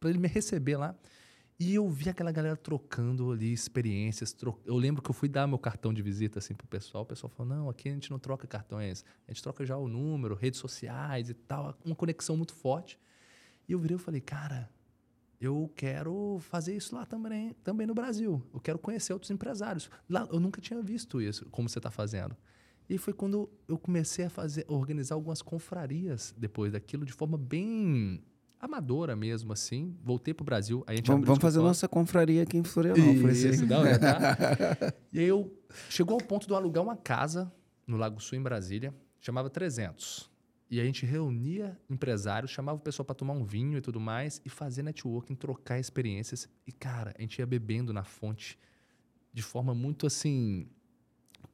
para 0.00 0.10
ele 0.10 0.18
me 0.18 0.28
receber 0.28 0.76
lá. 0.76 0.94
E 1.60 1.74
eu 1.74 1.88
vi 1.88 2.08
aquela 2.08 2.32
galera 2.32 2.56
trocando 2.56 3.30
ali 3.30 3.52
experiências. 3.52 4.32
tro- 4.32 4.60
Eu 4.64 4.76
lembro 4.76 5.00
que 5.02 5.08
eu 5.10 5.14
fui 5.14 5.28
dar 5.28 5.46
meu 5.46 5.58
cartão 5.58 5.94
de 5.94 6.02
visita 6.02 6.38
assim 6.40 6.52
pro 6.54 6.66
pessoal. 6.66 7.04
O 7.04 7.06
pessoal 7.06 7.30
falou: 7.30 7.54
não, 7.54 7.68
aqui 7.70 7.88
a 7.88 7.92
gente 7.92 8.10
não 8.10 8.18
troca 8.18 8.46
cartões, 8.46 9.04
a 9.28 9.30
gente 9.32 9.42
troca 9.42 9.64
já 9.64 9.76
o 9.76 9.86
número, 9.86 10.34
redes 10.34 10.58
sociais 10.58 11.28
e 11.30 11.34
tal. 11.34 11.76
Uma 11.84 11.94
conexão 11.94 12.36
muito 12.36 12.54
forte. 12.54 12.98
E 13.68 13.72
eu 13.72 13.78
virei 13.78 13.96
e 13.96 14.00
falei: 14.00 14.20
cara, 14.20 14.68
eu 15.44 15.70
quero 15.74 16.38
fazer 16.40 16.74
isso 16.76 16.94
lá 16.94 17.04
também, 17.04 17.54
também 17.62 17.86
no 17.86 17.94
Brasil. 17.94 18.42
Eu 18.52 18.60
quero 18.60 18.78
conhecer 18.78 19.12
outros 19.12 19.30
empresários. 19.30 19.90
Lá 20.08 20.26
eu 20.30 20.40
nunca 20.40 20.60
tinha 20.60 20.80
visto 20.82 21.20
isso, 21.20 21.46
como 21.50 21.68
você 21.68 21.78
está 21.78 21.90
fazendo. 21.90 22.36
E 22.88 22.98
foi 22.98 23.12
quando 23.12 23.48
eu 23.66 23.78
comecei 23.78 24.26
a 24.26 24.30
fazer, 24.30 24.64
organizar 24.68 25.14
algumas 25.14 25.40
confrarias 25.40 26.34
depois 26.36 26.72
daquilo 26.72 27.04
de 27.04 27.12
forma 27.12 27.38
bem 27.38 28.22
amadora 28.60 29.14
mesmo, 29.14 29.52
assim. 29.52 29.96
Voltei 30.02 30.34
pro 30.34 30.44
Brasil. 30.44 30.82
Aí 30.86 30.94
a 30.94 30.96
gente 30.96 31.06
Vamos, 31.06 31.26
vamos 31.26 31.38
o 31.38 31.42
fazer 31.42 31.58
nossa 31.60 31.88
confraria 31.88 32.42
aqui 32.42 32.58
em 32.58 32.64
Florianópolis. 32.64 33.42
Isso, 33.42 33.64
não, 33.66 33.82
tá. 33.98 34.94
E 35.12 35.18
aí 35.18 35.26
eu 35.26 35.52
chegou 35.88 36.14
ao 36.14 36.26
ponto 36.26 36.46
de 36.46 36.52
eu 36.52 36.56
alugar 36.56 36.82
uma 36.82 36.96
casa 36.96 37.52
no 37.86 37.96
Lago 37.96 38.20
Sul, 38.20 38.38
em 38.38 38.42
Brasília, 38.42 38.94
chamava 39.20 39.48
300. 39.48 40.30
E 40.74 40.80
a 40.80 40.84
gente 40.84 41.06
reunia 41.06 41.78
empresários, 41.88 42.50
chamava 42.50 42.76
o 42.78 42.80
pessoal 42.80 43.06
para 43.06 43.14
tomar 43.14 43.32
um 43.34 43.44
vinho 43.44 43.78
e 43.78 43.80
tudo 43.80 44.00
mais, 44.00 44.42
e 44.44 44.48
fazer 44.48 44.82
networking, 44.82 45.36
trocar 45.36 45.78
experiências. 45.78 46.48
E, 46.66 46.72
cara, 46.72 47.14
a 47.16 47.20
gente 47.20 47.38
ia 47.38 47.46
bebendo 47.46 47.92
na 47.92 48.02
fonte 48.02 48.58
de 49.32 49.40
forma 49.40 49.72
muito 49.72 50.04
assim 50.04 50.68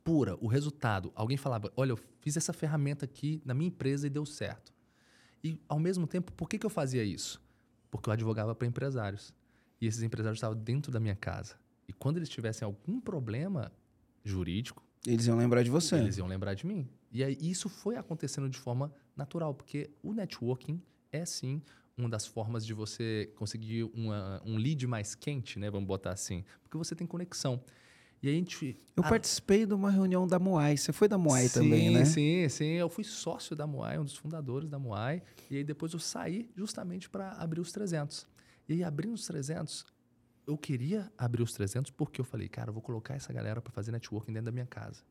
pura. 0.02 0.38
O 0.40 0.46
resultado, 0.46 1.12
alguém 1.14 1.36
falava: 1.36 1.70
Olha, 1.76 1.90
eu 1.90 1.98
fiz 2.22 2.38
essa 2.38 2.54
ferramenta 2.54 3.04
aqui 3.04 3.42
na 3.44 3.52
minha 3.52 3.68
empresa 3.68 4.06
e 4.06 4.10
deu 4.10 4.24
certo. 4.24 4.72
E, 5.44 5.60
ao 5.68 5.78
mesmo 5.78 6.06
tempo, 6.06 6.32
por 6.32 6.48
que, 6.48 6.58
que 6.58 6.64
eu 6.64 6.70
fazia 6.70 7.04
isso? 7.04 7.42
Porque 7.90 8.08
eu 8.08 8.14
advogava 8.14 8.54
para 8.54 8.66
empresários. 8.66 9.34
E 9.78 9.86
esses 9.86 10.02
empresários 10.02 10.38
estavam 10.38 10.56
dentro 10.56 10.90
da 10.90 10.98
minha 10.98 11.14
casa. 11.14 11.56
E 11.86 11.92
quando 11.92 12.16
eles 12.16 12.28
tivessem 12.30 12.64
algum 12.64 12.98
problema 12.98 13.70
jurídico, 14.24 14.82
Eles 15.06 15.26
iam 15.26 15.36
lembrar 15.36 15.62
de 15.62 15.68
você. 15.70 15.96
eles 15.96 16.16
iam 16.16 16.26
lembrar 16.26 16.54
de 16.54 16.66
mim. 16.66 16.88
E 17.12 17.24
aí 17.24 17.36
isso 17.40 17.68
foi 17.68 17.96
acontecendo 17.96 18.48
de 18.48 18.56
forma 18.58 18.92
natural, 19.20 19.54
porque 19.54 19.90
o 20.02 20.12
networking 20.12 20.82
é 21.12 21.24
sim 21.24 21.62
uma 21.96 22.08
das 22.08 22.26
formas 22.26 22.64
de 22.64 22.72
você 22.72 23.30
conseguir 23.36 23.84
uma, 23.94 24.42
um 24.44 24.56
lead 24.56 24.86
mais 24.86 25.14
quente, 25.14 25.58
né? 25.58 25.70
Vamos 25.70 25.86
botar 25.86 26.12
assim, 26.12 26.44
porque 26.62 26.76
você 26.76 26.94
tem 26.94 27.06
conexão. 27.06 27.62
E 28.22 28.28
a 28.28 28.32
gente. 28.32 28.76
Eu 28.96 29.04
a... 29.04 29.08
participei 29.08 29.64
de 29.64 29.72
uma 29.72 29.90
reunião 29.90 30.26
da 30.26 30.38
Moai. 30.38 30.76
Você 30.76 30.92
foi 30.92 31.08
da 31.08 31.16
Moai 31.16 31.48
sim, 31.48 31.60
também, 31.60 31.90
né? 31.90 32.04
Sim, 32.04 32.48
sim. 32.48 32.72
Eu 32.72 32.88
fui 32.88 33.04
sócio 33.04 33.56
da 33.56 33.66
Moai, 33.66 33.98
um 33.98 34.04
dos 34.04 34.16
fundadores 34.16 34.68
da 34.68 34.78
Moai. 34.78 35.22
E 35.50 35.56
aí 35.56 35.64
depois 35.64 35.92
eu 35.92 35.98
saí 35.98 36.50
justamente 36.56 37.08
para 37.08 37.32
abrir 37.32 37.60
os 37.60 37.72
300. 37.72 38.26
E 38.68 38.74
aí, 38.74 38.84
abrindo 38.84 39.14
os 39.14 39.26
300, 39.26 39.86
eu 40.46 40.56
queria 40.56 41.10
abrir 41.16 41.42
os 41.42 41.52
300 41.52 41.90
porque 41.90 42.20
eu 42.20 42.24
falei, 42.24 42.48
cara, 42.48 42.70
eu 42.70 42.74
vou 42.74 42.82
colocar 42.82 43.14
essa 43.14 43.32
galera 43.32 43.60
para 43.60 43.72
fazer 43.72 43.90
networking 43.90 44.32
dentro 44.32 44.46
da 44.46 44.52
minha 44.52 44.66
casa. 44.66 45.02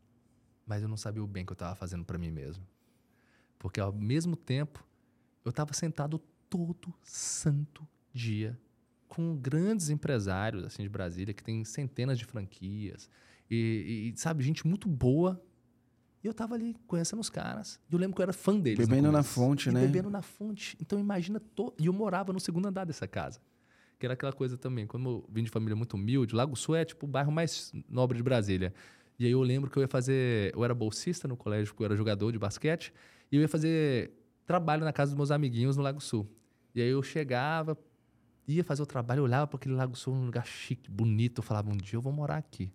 Mas 0.66 0.84
eu 0.84 0.88
não 0.88 0.98
sabia 0.98 1.24
o 1.24 1.28
bem 1.28 1.46
que 1.46 1.52
eu 1.52 1.56
estava 1.56 1.76
fazendo 1.76 2.06
para 2.06 2.18
mim 2.18 2.32
mesmo. 2.32 2.64
Porque 3.60 3.80
ao 3.80 3.94
mesmo 3.94 4.36
tempo, 4.36 4.84
eu 5.46 5.50
estava 5.50 5.74
sentado 5.74 6.20
todo 6.50 6.94
santo 7.04 7.88
dia 8.12 8.60
com 9.08 9.36
grandes 9.36 9.90
empresários 9.90 10.64
assim 10.64 10.84
de 10.84 10.90
Brasília 10.90 11.34
que 11.34 11.44
tem 11.44 11.64
centenas 11.66 12.18
de 12.18 12.26
franquias 12.26 13.10
e, 13.50 14.14
e 14.16 14.20
sabe 14.20 14.44
gente 14.44 14.66
muito 14.66 14.88
boa. 14.88 15.44
E 16.24 16.28
eu 16.28 16.34
tava 16.34 16.56
ali 16.56 16.76
conhecendo 16.86 17.20
os 17.20 17.30
caras. 17.30 17.80
E 17.90 17.94
eu 17.94 18.00
lembro 18.00 18.16
que 18.16 18.22
eu 18.22 18.24
era 18.24 18.34
fã 18.34 18.60
deles 18.60 18.88
bebendo 18.88 19.12
na 19.12 19.24
fonte 19.24 19.70
e 19.70 19.72
né? 19.72 19.82
bebendo 19.82 20.10
na 20.10 20.22
fonte. 20.22 20.78
Então 20.80 21.00
imagina 21.00 21.40
to... 21.40 21.74
e 21.80 21.86
eu 21.86 21.94
morava 21.94 22.34
no 22.34 22.40
segundo 22.40 22.68
andar 22.68 22.86
dessa 22.86 23.08
casa 23.08 23.40
que 23.98 24.06
era 24.06 24.14
aquela 24.14 24.32
coisa 24.32 24.58
também. 24.58 24.88
Como 24.88 25.10
eu 25.10 25.26
vim 25.30 25.44
de 25.44 25.50
família 25.50 25.76
muito 25.76 25.96
humilde 25.96 26.34
Lago 26.34 26.56
Sul 26.56 26.76
é 26.76 26.86
tipo 26.86 27.06
o 27.06 27.10
bairro 27.10 27.32
mais 27.32 27.74
nobre 27.90 28.18
de 28.18 28.24
Brasília. 28.24 28.74
E 29.18 29.26
aí 29.26 29.32
eu 29.32 29.42
lembro 29.42 29.70
que 29.70 29.78
eu 29.78 29.82
ia 29.82 29.88
fazer 29.88 30.54
eu 30.56 30.64
era 30.64 30.74
bolsista 30.74 31.28
no 31.28 31.36
colégio 31.36 31.74
porque 31.74 31.84
eu 31.84 31.86
era 31.86 31.96
jogador 31.96 32.32
de 32.32 32.40
basquete 32.40 32.94
e 33.32 33.36
eu 33.36 33.42
ia 33.42 33.48
fazer 33.48 34.12
trabalho 34.46 34.84
na 34.84 34.94
casa 34.94 35.12
dos 35.12 35.18
meus 35.18 35.32
amiguinhos 35.32 35.78
no 35.78 35.84
Lago 35.84 36.02
Sul 36.02 36.28
e 36.74 36.82
aí 36.82 36.90
eu 36.90 37.02
chegava 37.02 37.78
ia 38.54 38.64
fazer 38.64 38.82
o 38.82 38.86
trabalho, 38.86 39.24
olhava 39.24 39.48
para 39.48 39.58
aquele 39.58 39.76
Lago 39.76 39.96
Sul, 39.96 40.14
um 40.14 40.26
lugar 40.26 40.46
chique, 40.46 40.90
bonito. 40.90 41.40
Eu 41.40 41.44
falava, 41.44 41.70
um 41.70 41.78
dia 41.78 41.98
eu 41.98 42.02
vou 42.02 42.12
morar 42.12 42.38
aqui. 42.38 42.72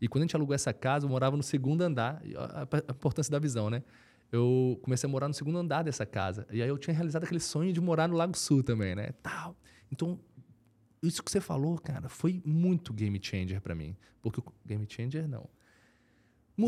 E 0.00 0.08
quando 0.08 0.22
a 0.22 0.26
gente 0.26 0.34
alugou 0.34 0.54
essa 0.54 0.72
casa, 0.72 1.06
eu 1.06 1.10
morava 1.10 1.36
no 1.36 1.42
segundo 1.42 1.82
andar. 1.82 2.20
A 2.36 2.92
importância 2.92 3.30
da 3.30 3.38
visão, 3.38 3.70
né? 3.70 3.82
Eu 4.30 4.80
comecei 4.82 5.06
a 5.06 5.10
morar 5.10 5.28
no 5.28 5.34
segundo 5.34 5.58
andar 5.58 5.82
dessa 5.82 6.04
casa. 6.04 6.46
E 6.50 6.62
aí 6.62 6.68
eu 6.68 6.78
tinha 6.78 6.94
realizado 6.94 7.24
aquele 7.24 7.40
sonho 7.40 7.72
de 7.72 7.80
morar 7.80 8.08
no 8.08 8.16
Lago 8.16 8.36
Sul 8.36 8.62
também, 8.62 8.94
né? 8.94 9.12
Tal. 9.22 9.56
Então, 9.92 10.18
isso 11.02 11.22
que 11.22 11.30
você 11.30 11.40
falou, 11.40 11.78
cara, 11.78 12.08
foi 12.08 12.42
muito 12.44 12.92
game 12.92 13.20
changer 13.22 13.60
para 13.60 13.74
mim. 13.74 13.96
Porque 14.20 14.40
o 14.40 14.44
game 14.66 14.86
changer, 14.88 15.28
não. 15.28 15.48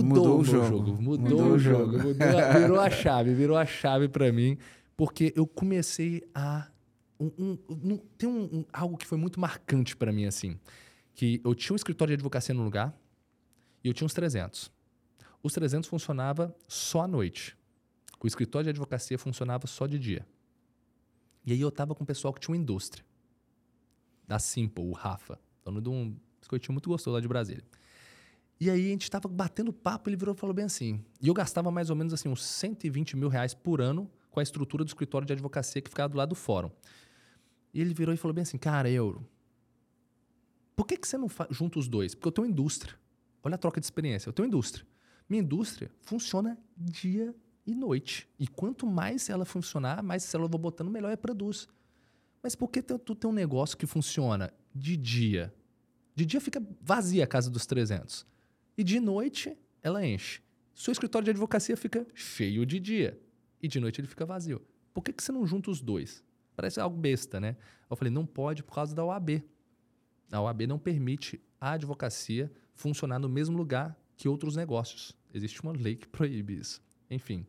Mudou, 0.02 0.24
mudou 0.24 0.40
o 0.40 0.44
jogo. 0.44 0.66
jogo. 0.66 1.02
Mudou, 1.02 1.30
mudou, 1.30 1.52
o 1.52 1.58
jogo. 1.58 1.92
jogo. 1.92 2.08
Mudou, 2.08 2.60
virou 2.60 2.80
a 2.80 2.90
chave, 2.90 3.34
virou 3.34 3.56
a 3.56 3.64
chave 3.64 4.08
para 4.08 4.32
mim. 4.32 4.58
Porque 4.96 5.32
eu 5.36 5.46
comecei 5.46 6.22
a 6.34 6.68
um, 7.18 7.30
um, 7.38 7.58
um, 7.68 7.98
tem 8.18 8.28
um, 8.28 8.64
algo 8.72 8.96
que 8.96 9.06
foi 9.06 9.18
muito 9.18 9.38
marcante 9.38 9.96
para 9.96 10.12
mim, 10.12 10.26
assim. 10.26 10.58
Que 11.14 11.40
eu 11.44 11.54
tinha 11.54 11.74
um 11.74 11.76
escritório 11.76 12.10
de 12.10 12.14
advocacia 12.14 12.54
no 12.54 12.64
lugar 12.64 12.92
e 13.82 13.88
eu 13.88 13.94
tinha 13.94 14.06
uns 14.06 14.14
300. 14.14 14.72
Os 15.42 15.52
300 15.52 15.88
funcionava 15.88 16.54
só 16.66 17.02
à 17.02 17.08
noite. 17.08 17.56
O 18.20 18.26
escritório 18.26 18.64
de 18.64 18.70
advocacia 18.70 19.18
funcionava 19.18 19.66
só 19.66 19.86
de 19.86 19.98
dia. 19.98 20.26
E 21.44 21.52
aí 21.52 21.60
eu 21.60 21.70
tava 21.70 21.94
com 21.94 22.02
o 22.02 22.06
pessoal 22.06 22.32
que 22.32 22.40
tinha 22.40 22.54
uma 22.54 22.60
indústria. 22.60 23.04
Da 24.26 24.38
Simple, 24.38 24.82
o 24.82 24.92
Rafa. 24.92 25.38
Dono 25.62 25.80
de 25.80 25.88
um 25.88 26.16
biscoitinho 26.40 26.72
muito 26.72 26.88
gostoso 26.88 27.14
lá 27.14 27.20
de 27.20 27.28
Brasília. 27.28 27.62
E 28.60 28.70
aí 28.70 28.86
a 28.86 28.90
gente 28.90 29.10
tava 29.10 29.28
batendo 29.28 29.72
papo, 29.72 30.08
ele 30.08 30.16
virou 30.16 30.34
e 30.34 30.38
falou 30.38 30.54
bem 30.54 30.64
assim. 30.64 31.04
E 31.20 31.28
eu 31.28 31.34
gastava 31.34 31.70
mais 31.70 31.90
ou 31.90 31.96
menos 31.96 32.12
assim 32.12 32.28
uns 32.28 32.44
120 32.44 33.16
mil 33.16 33.28
reais 33.28 33.52
por 33.52 33.80
ano 33.80 34.10
com 34.30 34.40
a 34.40 34.42
estrutura 34.42 34.84
do 34.84 34.88
escritório 34.88 35.26
de 35.26 35.32
advocacia 35.32 35.82
que 35.82 35.90
ficava 35.90 36.08
do 36.08 36.16
lado 36.16 36.30
do 36.30 36.34
fórum. 36.34 36.70
E 37.72 37.80
ele 37.80 37.92
virou 37.92 38.14
e 38.14 38.16
falou 38.16 38.34
bem 38.34 38.42
assim: 38.42 38.56
Cara, 38.58 38.88
Euro, 38.88 39.26
por 40.76 40.86
que, 40.86 40.96
que 40.96 41.06
você 41.06 41.18
não 41.18 41.28
junta 41.50 41.78
os 41.78 41.88
dois? 41.88 42.14
Porque 42.14 42.28
eu 42.28 42.32
tenho 42.32 42.46
indústria. 42.46 42.94
Olha 43.42 43.56
a 43.56 43.58
troca 43.58 43.80
de 43.80 43.86
experiência. 43.86 44.28
Eu 44.28 44.32
tenho 44.32 44.46
indústria. 44.46 44.86
Minha 45.28 45.42
indústria 45.42 45.90
funciona 46.02 46.58
dia 46.76 47.34
e 47.66 47.74
noite. 47.74 48.28
E 48.38 48.46
quanto 48.46 48.86
mais 48.86 49.28
ela 49.28 49.44
funcionar, 49.44 50.02
mais 50.02 50.22
célula 50.22 50.46
eu 50.46 50.50
vou 50.50 50.60
botando, 50.60 50.90
melhor 50.90 51.10
é 51.10 51.16
produz. 51.16 51.68
Mas 52.42 52.54
por 52.54 52.68
que 52.68 52.82
tu 52.82 53.14
tem 53.14 53.30
um 53.30 53.32
negócio 53.32 53.76
que 53.76 53.86
funciona 53.86 54.52
de 54.74 54.96
dia? 54.96 55.54
De 56.14 56.26
dia 56.26 56.40
fica 56.40 56.62
vazia 56.80 57.24
a 57.24 57.26
casa 57.26 57.50
dos 57.50 57.66
300. 57.66 58.26
E 58.76 58.84
de 58.84 58.98
noite 59.00 59.56
ela 59.82 60.04
enche. 60.04 60.42
Seu 60.74 60.92
escritório 60.92 61.24
de 61.24 61.30
advocacia 61.30 61.76
fica 61.76 62.06
cheio 62.14 62.66
de 62.66 62.80
dia. 62.80 63.20
E 63.62 63.68
de 63.68 63.78
noite 63.78 64.00
ele 64.00 64.08
fica 64.08 64.26
vazio. 64.26 64.60
Por 64.92 65.02
que, 65.02 65.12
que 65.12 65.22
você 65.22 65.32
não 65.32 65.46
junta 65.46 65.70
os 65.70 65.80
dois? 65.80 66.22
Parece 66.56 66.80
algo 66.80 66.96
besta, 66.96 67.40
né? 67.40 67.56
Eu 67.90 67.96
falei, 67.96 68.12
não 68.12 68.26
pode 68.26 68.62
por 68.62 68.74
causa 68.74 68.94
da 68.94 69.04
OAB. 69.04 69.42
A 70.30 70.40
OAB 70.40 70.62
não 70.62 70.78
permite 70.78 71.40
a 71.60 71.72
advocacia 71.72 72.50
funcionar 72.74 73.18
no 73.18 73.28
mesmo 73.28 73.56
lugar 73.56 73.96
que 74.16 74.28
outros 74.28 74.56
negócios. 74.56 75.16
Existe 75.32 75.62
uma 75.62 75.72
lei 75.72 75.96
que 75.96 76.06
proíbe 76.06 76.58
isso. 76.58 76.82
Enfim. 77.10 77.46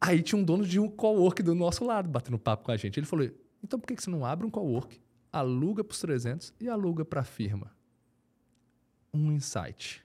Aí 0.00 0.22
tinha 0.22 0.40
um 0.40 0.44
dono 0.44 0.64
de 0.64 0.78
um 0.78 0.88
cowork 0.88 1.42
do 1.42 1.54
nosso 1.54 1.84
lado, 1.84 2.08
batendo 2.08 2.38
papo 2.38 2.64
com 2.64 2.72
a 2.72 2.76
gente. 2.76 2.98
Ele 2.98 3.06
falou, 3.06 3.28
então 3.62 3.78
por 3.78 3.86
que 3.86 4.00
você 4.00 4.10
não 4.10 4.24
abre 4.24 4.46
um 4.46 4.50
cowork, 4.50 5.00
aluga 5.32 5.82
para 5.82 5.92
os 5.92 6.00
300 6.00 6.54
e 6.60 6.68
aluga 6.68 7.04
para 7.04 7.20
a 7.20 7.24
firma? 7.24 7.75
Um 9.16 9.32
insight. 9.32 10.04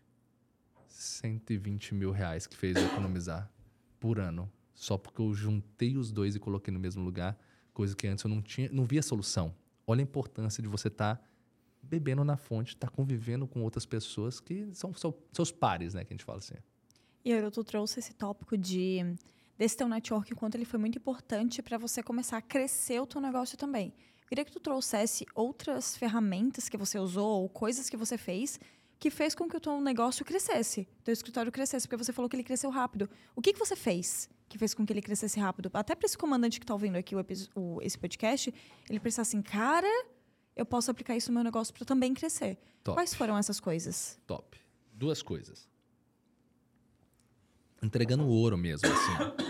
120 0.88 1.94
mil 1.94 2.12
reais 2.12 2.48
que 2.48 2.56
fez 2.56 2.78
eu 2.78 2.86
economizar 2.86 3.52
por 4.00 4.20
ano. 4.20 4.50
Só 4.74 4.98
porque 4.98 5.22
eu 5.22 5.34
juntei 5.34 5.98
os 5.98 6.12
dois 6.12 6.34
e 6.36 6.40
coloquei 6.40 6.74
no 6.74 6.80
mesmo 6.80 7.04
lugar 7.04 7.38
coisa 7.74 7.96
que 7.96 8.08
antes 8.08 8.24
eu 8.24 8.30
não 8.30 8.42
tinha, 8.42 8.70
não 8.72 8.86
via 8.86 9.02
solução. 9.02 9.54
Olha 9.86 10.02
a 10.02 10.04
importância 10.04 10.62
de 10.62 10.70
você 10.70 10.88
estar 10.88 11.18
tá 11.18 11.24
bebendo 11.82 12.24
na 12.24 12.38
fonte, 12.38 12.70
estar 12.70 12.88
tá 12.88 12.96
convivendo 12.96 13.46
com 13.46 13.62
outras 13.62 13.86
pessoas 13.86 14.40
que 14.40 14.70
são, 14.74 14.94
são 14.94 15.14
seus 15.34 15.52
pares, 15.52 15.94
né, 15.94 16.06
que 16.06 16.14
a 16.14 16.16
gente 16.16 16.24
fala 16.24 16.38
assim. 16.38 16.56
E 17.26 17.34
aí, 17.34 17.52
tu 17.52 17.64
trouxe 17.64 18.00
esse 18.00 18.14
tópico 18.14 18.58
de 18.58 19.16
desse 19.58 19.78
teu 19.78 19.88
network, 19.88 20.34
o 20.34 20.36
quanto 20.36 20.56
ele 20.56 20.66
foi 20.66 20.80
muito 20.80 20.98
importante 20.98 21.62
para 21.62 21.78
você 21.78 22.02
começar 22.02 22.38
a 22.38 22.42
crescer 22.42 23.00
o 23.00 23.06
teu 23.06 23.22
negócio 23.22 23.58
também. 23.58 23.94
Eu 24.24 24.28
queria 24.28 24.46
que 24.46 24.52
tu 24.52 24.60
trouxesse 24.60 25.26
outras 25.36 25.96
ferramentas 25.96 26.68
que 26.68 26.78
você 26.78 26.98
usou 26.98 27.42
ou 27.42 27.50
coisas 27.50 27.88
que 27.88 27.96
você 27.96 28.18
fez 28.18 28.60
que 29.02 29.10
fez 29.10 29.34
com 29.34 29.50
que 29.50 29.58
o 29.58 29.60
teu 29.60 29.82
negócio 29.82 30.24
crescesse, 30.24 30.88
teu 31.04 31.12
escritório 31.12 31.52
crescesse, 31.52 31.88
porque 31.88 32.02
você 32.02 32.14
falou 32.14 32.30
que 32.30 32.36
ele 32.36 32.44
cresceu 32.44 32.70
rápido. 32.70 33.10
O 33.36 33.42
que, 33.42 33.52
que 33.52 33.60
você 33.60 33.76
fez 33.76 34.30
que 34.48 34.58
fez 34.58 34.74
com 34.74 34.86
que 34.86 34.92
ele 34.92 35.02
crescesse 35.02 35.40
rápido. 35.40 35.72
Até 35.74 35.96
para 35.96 36.06
esse 36.06 36.18
comandante 36.18 36.60
que 36.60 36.66
está 36.66 36.74
ouvindo 36.74 36.98
aqui 36.98 37.16
o, 37.16 37.26
o, 37.56 37.82
esse 37.82 37.98
podcast, 37.98 38.54
ele 38.90 39.00
pensar 39.00 39.22
assim, 39.22 39.42
cara, 39.42 39.88
eu 40.54 40.66
posso 40.66 40.92
aplicar 40.92 41.16
isso 41.16 41.32
no 41.32 41.36
meu 41.36 41.44
negócio 41.44 41.74
para 41.74 41.86
também 41.86 42.14
crescer. 42.14 42.60
Top. 42.84 42.98
Quais 42.98 43.14
foram 43.14 43.38
essas 43.38 43.62
coisas? 43.62 44.20
Top. 44.28 44.60
Duas 44.94 45.24
coisas. 45.24 45.70
Entregando 47.82 48.28
ouro 48.28 48.58
mesmo, 48.58 48.90
assim. 48.90 49.48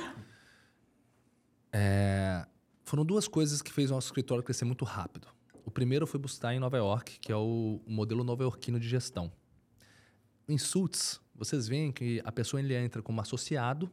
É, 1.73 2.45
foram 2.83 3.03
duas 3.03 3.27
coisas 3.27 3.61
que 3.61 3.73
fez 3.73 3.89
o 3.89 3.95
nosso 3.95 4.09
escritório 4.09 4.43
crescer 4.43 4.65
muito 4.65 4.85
rápido. 4.85 5.27
O 5.65 5.71
primeiro 5.71 6.05
foi 6.05 6.19
buscar 6.19 6.53
em 6.53 6.59
Nova 6.59 6.77
York, 6.77 7.17
que 7.19 7.31
é 7.31 7.35
o, 7.35 7.81
o 7.83 7.91
modelo 7.91 8.23
nova-iorquino 8.23 8.79
de 8.79 8.87
gestão. 8.87 9.31
Em 10.47 10.57
Suits, 10.57 11.19
vocês 11.35 11.67
veem 11.67 11.91
que 11.91 12.21
a 12.23 12.31
pessoa 12.31 12.59
ele 12.59 12.75
entra 12.75 13.01
como 13.01 13.21
associado 13.21 13.91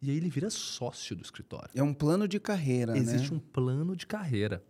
e 0.00 0.10
aí 0.10 0.16
ele 0.16 0.28
vira 0.28 0.50
sócio 0.50 1.16
do 1.16 1.22
escritório. 1.22 1.70
É 1.74 1.82
um 1.82 1.94
plano 1.94 2.28
de 2.28 2.38
carreira, 2.38 2.96
Existe 2.96 3.30
né? 3.30 3.36
um 3.36 3.40
plano 3.40 3.96
de 3.96 4.06
carreira. 4.06 4.64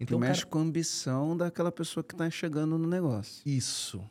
Então, 0.00 0.18
que 0.18 0.26
mexe 0.26 0.40
cara... 0.42 0.50
com 0.50 0.58
a 0.58 0.62
ambição 0.62 1.36
daquela 1.36 1.72
pessoa 1.72 2.04
que 2.04 2.14
está 2.14 2.30
chegando 2.30 2.78
no 2.78 2.86
negócio. 2.86 3.42
Isso. 3.44 4.02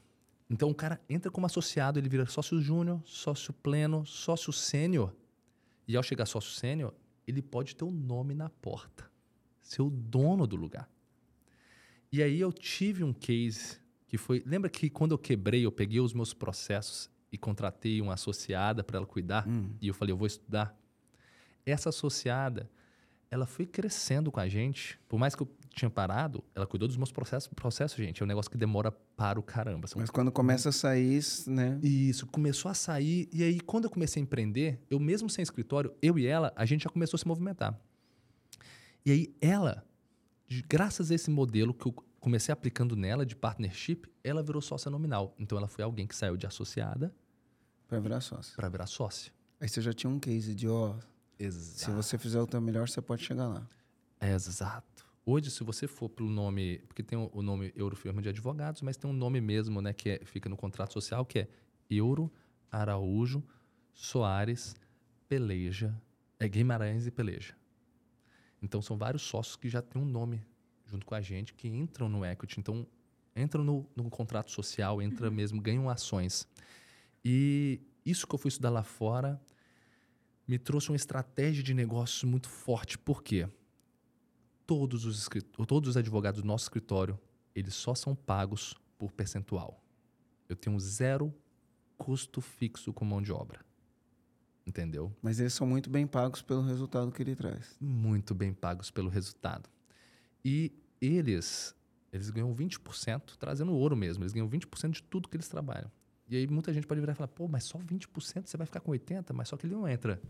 Então 0.49 0.69
o 0.69 0.75
cara 0.75 0.99
entra 1.09 1.29
como 1.29 1.45
associado, 1.45 1.99
ele 1.99 2.07
vira 2.07 2.25
sócio 2.25 2.61
júnior, 2.61 3.01
sócio 3.05 3.53
pleno, 3.53 4.05
sócio 4.05 4.53
sênior. 4.53 5.13
E 5.87 5.95
ao 5.95 6.03
chegar 6.03 6.25
sócio 6.25 6.51
sênior, 6.51 6.93
ele 7.25 7.41
pode 7.41 7.75
ter 7.75 7.83
o 7.83 7.87
um 7.87 7.91
nome 7.91 8.33
na 8.33 8.49
porta, 8.49 9.09
ser 9.61 9.81
o 9.81 9.89
dono 9.89 10.47
do 10.47 10.55
lugar. 10.55 10.89
E 12.11 12.23
aí 12.23 12.39
eu 12.39 12.53
tive 12.53 13.03
um 13.03 13.13
case 13.13 13.79
que 14.07 14.17
foi. 14.17 14.41
Lembra 14.45 14.69
que 14.69 14.89
quando 14.89 15.11
eu 15.11 15.17
quebrei, 15.17 15.65
eu 15.65 15.71
peguei 15.71 15.99
os 15.99 16.13
meus 16.13 16.33
processos 16.33 17.09
e 17.31 17.37
contratei 17.37 18.01
uma 18.01 18.13
associada 18.13 18.83
para 18.83 18.97
ela 18.97 19.05
cuidar. 19.05 19.47
Hum. 19.47 19.69
E 19.81 19.87
eu 19.87 19.93
falei, 19.93 20.13
eu 20.13 20.17
vou 20.17 20.27
estudar. 20.27 20.75
Essa 21.65 21.89
associada, 21.89 22.69
ela 23.29 23.45
foi 23.45 23.65
crescendo 23.65 24.31
com 24.31 24.39
a 24.39 24.47
gente. 24.47 24.97
Por 25.09 25.19
mais 25.19 25.35
que 25.35 25.43
eu 25.43 25.51
tinha 25.75 25.89
parado, 25.89 26.43
ela 26.55 26.65
cuidou 26.65 26.87
dos 26.87 26.95
meus 26.95 27.11
processos. 27.11 27.51
Processo, 27.53 27.97
gente, 27.97 28.21
é 28.21 28.25
um 28.25 28.27
negócio 28.27 28.49
que 28.49 28.57
demora 28.57 28.91
para 28.91 29.37
o 29.37 29.43
caramba. 29.43 29.87
São... 29.87 29.99
Mas 29.99 30.09
quando 30.09 30.31
começa 30.31 30.69
a 30.69 30.71
sair, 30.71 31.21
né? 31.45 31.77
Isso, 31.83 32.25
começou 32.27 32.71
a 32.71 32.73
sair. 32.73 33.27
E 33.33 33.43
aí, 33.43 33.59
quando 33.59 33.83
eu 33.83 33.89
comecei 33.89 34.21
a 34.21 34.23
empreender, 34.23 34.79
eu 34.89 34.99
mesmo 34.99 35.29
sem 35.29 35.43
escritório, 35.43 35.93
eu 36.01 36.17
e 36.17 36.25
ela, 36.25 36.53
a 36.55 36.65
gente 36.65 36.85
já 36.85 36.89
começou 36.89 37.17
a 37.17 37.19
se 37.19 37.27
movimentar. 37.27 37.77
E 39.05 39.11
aí, 39.11 39.35
ela, 39.41 39.85
graças 40.67 41.11
a 41.11 41.15
esse 41.15 41.29
modelo 41.29 41.73
que 41.73 41.87
eu 41.87 42.06
comecei 42.27 42.51
aplicando 42.51 42.93
nela 42.93 43.25
de 43.25 43.37
partnership, 43.37 44.01
ela 44.21 44.43
virou 44.43 44.61
sócia 44.61 44.91
nominal. 44.91 45.33
Então 45.39 45.57
ela 45.57 45.67
foi 45.69 45.85
alguém 45.85 46.05
que 46.05 46.13
saiu 46.13 46.35
de 46.35 46.45
associada 46.45 47.15
para 47.87 48.01
virar 48.01 48.19
sócia. 48.19 48.53
Para 48.53 48.67
virar 48.67 48.85
sócia. 48.85 49.31
Aí 49.61 49.69
você 49.69 49.81
já 49.81 49.93
tinha 49.93 50.09
um 50.11 50.19
case 50.19 50.53
de, 50.53 50.67
ó, 50.67 50.97
Exato. 51.39 51.79
se 51.79 51.89
você 51.91 52.17
fizer 52.17 52.41
o 52.41 52.45
teu 52.45 52.59
melhor, 52.59 52.89
você 52.89 53.01
pode 53.01 53.23
chegar 53.23 53.47
lá. 53.47 53.65
Exato. 54.19 55.05
Hoje, 55.25 55.49
se 55.49 55.63
você 55.63 55.87
for 55.87 56.09
pelo 56.09 56.29
nome, 56.29 56.79
porque 56.79 57.01
tem 57.01 57.17
o, 57.17 57.29
o 57.33 57.41
nome 57.41 57.71
Eurofirma 57.77 58.21
de 58.21 58.27
Advogados, 58.27 58.81
mas 58.81 58.97
tem 58.97 59.09
um 59.09 59.13
nome 59.13 59.39
mesmo, 59.39 59.81
né, 59.81 59.93
que 59.93 60.09
é- 60.09 60.19
fica 60.25 60.49
no 60.49 60.57
contrato 60.57 60.91
social, 60.91 61.25
que 61.25 61.39
é 61.39 61.47
Euro 61.89 62.29
Araújo 62.69 63.41
Soares 63.93 64.75
Peleja, 65.29 65.95
é 66.37 66.47
Guimarães 66.49 67.07
e 67.07 67.11
Peleja. 67.11 67.55
Então 68.61 68.81
são 68.81 68.97
vários 68.97 69.21
sócios 69.21 69.55
que 69.55 69.69
já 69.69 69.81
têm 69.81 70.01
um 70.01 70.05
nome 70.05 70.45
junto 70.89 71.05
com 71.05 71.15
a 71.15 71.21
gente, 71.21 71.53
que 71.53 71.67
entram 71.67 72.09
no 72.09 72.25
equity, 72.25 72.59
então 72.59 72.87
entram 73.35 73.63
no, 73.63 73.85
no 73.95 74.09
contrato 74.09 74.51
social, 74.51 75.01
entra 75.01 75.29
mesmo, 75.29 75.61
ganham 75.61 75.89
ações. 75.89 76.47
E 77.23 77.79
isso 78.05 78.25
que 78.25 78.33
eu 78.33 78.39
fui 78.39 78.49
estudar 78.49 78.69
lá 78.69 78.83
fora 78.83 79.39
me 80.47 80.57
trouxe 80.57 80.89
uma 80.89 80.95
estratégia 80.95 81.61
de 81.61 81.73
negócios 81.73 82.23
muito 82.23 82.47
forte. 82.47 82.97
Por 82.97 83.21
quê? 83.21 83.47
todos 84.67 85.05
os, 85.05 85.29
todos 85.65 85.91
os 85.91 85.97
advogados 85.97 86.41
do 86.41 86.47
nosso 86.47 86.65
escritório, 86.65 87.17
eles 87.55 87.73
só 87.73 87.95
são 87.95 88.13
pagos 88.13 88.75
por 88.99 89.11
percentual. 89.13 89.81
Eu 90.47 90.55
tenho 90.55 90.77
zero 90.77 91.33
custo 91.97 92.41
fixo 92.41 92.93
com 92.93 93.05
mão 93.05 93.21
de 93.21 93.31
obra. 93.31 93.65
Entendeu? 94.65 95.15
Mas 95.21 95.39
eles 95.39 95.53
são 95.53 95.65
muito 95.65 95.89
bem 95.89 96.05
pagos 96.05 96.41
pelo 96.41 96.61
resultado 96.61 97.11
que 97.11 97.23
ele 97.23 97.35
traz. 97.35 97.77
Muito 97.79 98.35
bem 98.35 98.53
pagos 98.53 98.91
pelo 98.91 99.09
resultado. 99.09 99.69
E 100.49 100.71
eles, 101.01 101.75
eles 102.09 102.29
ganham 102.29 102.55
20%, 102.55 103.35
trazendo 103.37 103.73
ouro 103.73 103.97
mesmo, 103.97 104.23
eles 104.23 104.31
ganham 104.31 104.49
20% 104.49 104.91
de 104.91 105.03
tudo 105.03 105.27
que 105.27 105.35
eles 105.35 105.49
trabalham. 105.49 105.91
E 106.29 106.37
aí 106.37 106.47
muita 106.47 106.71
gente 106.71 106.87
pode 106.87 107.01
virar 107.01 107.11
e 107.11 107.15
falar, 107.17 107.27
pô, 107.27 107.49
mas 107.49 107.65
só 107.65 107.77
20% 107.77 108.47
você 108.47 108.55
vai 108.55 108.65
ficar 108.65 108.79
com 108.79 108.93
80%, 108.93 109.33
mas 109.33 109.49
só 109.49 109.57
que 109.57 109.65
ele 109.65 109.75
não 109.75 109.85
entra 109.85 110.21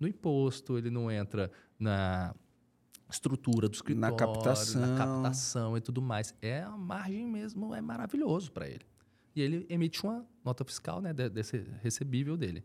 no 0.00 0.08
imposto, 0.08 0.76
ele 0.76 0.90
não 0.90 1.08
entra 1.08 1.52
na 1.78 2.34
estrutura 3.08 3.68
do 3.68 3.74
escritório, 3.74 4.16
captação. 4.16 4.80
na 4.80 4.98
captação 4.98 5.76
e 5.76 5.80
tudo 5.80 6.02
mais. 6.02 6.34
É 6.42 6.62
a 6.62 6.76
margem 6.76 7.24
mesmo, 7.24 7.72
é 7.76 7.80
maravilhoso 7.80 8.50
para 8.50 8.68
ele. 8.68 8.84
E 9.36 9.40
ele 9.40 9.66
emite 9.68 10.02
uma 10.02 10.26
nota 10.44 10.64
fiscal, 10.64 11.00
né, 11.00 11.12
de- 11.12 11.28
desse 11.28 11.58
recebível 11.80 12.36
dele. 12.36 12.64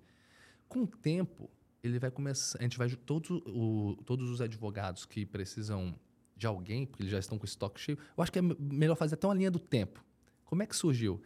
Com 0.68 0.84
o 0.84 0.88
tempo, 0.88 1.50
ele 1.84 2.00
vai 2.00 2.10
começar, 2.10 2.58
a 2.60 2.64
gente 2.64 2.80
vai 2.80 2.90
todos, 2.90 3.30
o, 3.46 3.96
todos 4.06 4.28
os 4.32 4.42
advogados 4.42 5.06
que 5.06 5.24
precisam 5.24 5.96
de 6.40 6.48
alguém, 6.48 6.86
porque 6.86 7.04
eles 7.04 7.12
já 7.12 7.20
estão 7.20 7.38
com 7.38 7.44
o 7.44 7.46
estoque 7.46 7.80
cheio. 7.80 7.98
Eu 8.18 8.24
acho 8.24 8.32
que 8.32 8.40
é 8.40 8.42
me- 8.42 8.56
melhor 8.60 8.96
fazer 8.96 9.16
até 9.16 9.28
uma 9.28 9.36
linha 9.36 9.52
do 9.52 9.60
tempo. 9.60 10.04
Como 10.46 10.64
é 10.64 10.66
que 10.66 10.76
surgiu? 10.76 11.22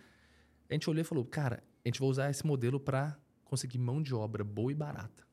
A 0.70 0.74
gente 0.74 0.90
olhou 0.90 1.02
e 1.02 1.04
falou, 1.06 1.24
cara, 1.24 1.64
a 1.86 1.88
gente 1.88 2.00
vai 2.00 2.10
usar 2.10 2.30
esse 2.30 2.46
modelo 2.46 2.80
para 2.80 3.18
conseguir 3.46 3.78
mão 3.78 4.02
de 4.02 4.14
obra 4.14 4.44
boa 4.44 4.72
e 4.72 4.76
barata 4.76 5.24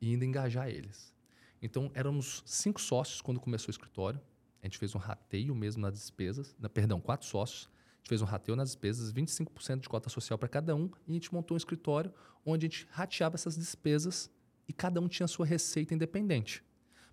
e 0.00 0.10
ainda 0.10 0.24
engajar 0.24 0.68
eles. 0.68 1.12
Então, 1.60 1.90
éramos 1.94 2.42
cinco 2.46 2.80
sócios 2.80 3.20
quando 3.20 3.40
começou 3.40 3.68
o 3.68 3.70
escritório. 3.70 4.20
A 4.62 4.66
gente 4.66 4.78
fez 4.78 4.94
um 4.94 4.98
rateio 4.98 5.54
mesmo 5.54 5.82
nas 5.82 5.94
despesas. 5.94 6.54
Na, 6.58 6.68
perdão, 6.68 7.00
quatro 7.00 7.26
sócios. 7.26 7.68
A 7.72 7.96
gente 7.98 8.08
fez 8.10 8.22
um 8.22 8.26
rateio 8.26 8.54
nas 8.54 8.68
despesas, 8.68 9.12
25% 9.12 9.80
de 9.80 9.88
cota 9.88 10.08
social 10.08 10.38
para 10.38 10.48
cada 10.48 10.76
um. 10.76 10.88
E 11.06 11.10
a 11.10 11.14
gente 11.14 11.32
montou 11.34 11.54
um 11.54 11.58
escritório 11.58 12.12
onde 12.46 12.66
a 12.66 12.68
gente 12.68 12.86
rateava 12.90 13.34
essas 13.34 13.56
despesas 13.56 14.30
e 14.68 14.72
cada 14.72 15.00
um 15.00 15.08
tinha 15.08 15.26
sua 15.26 15.44
receita 15.44 15.92
independente. 15.94 16.62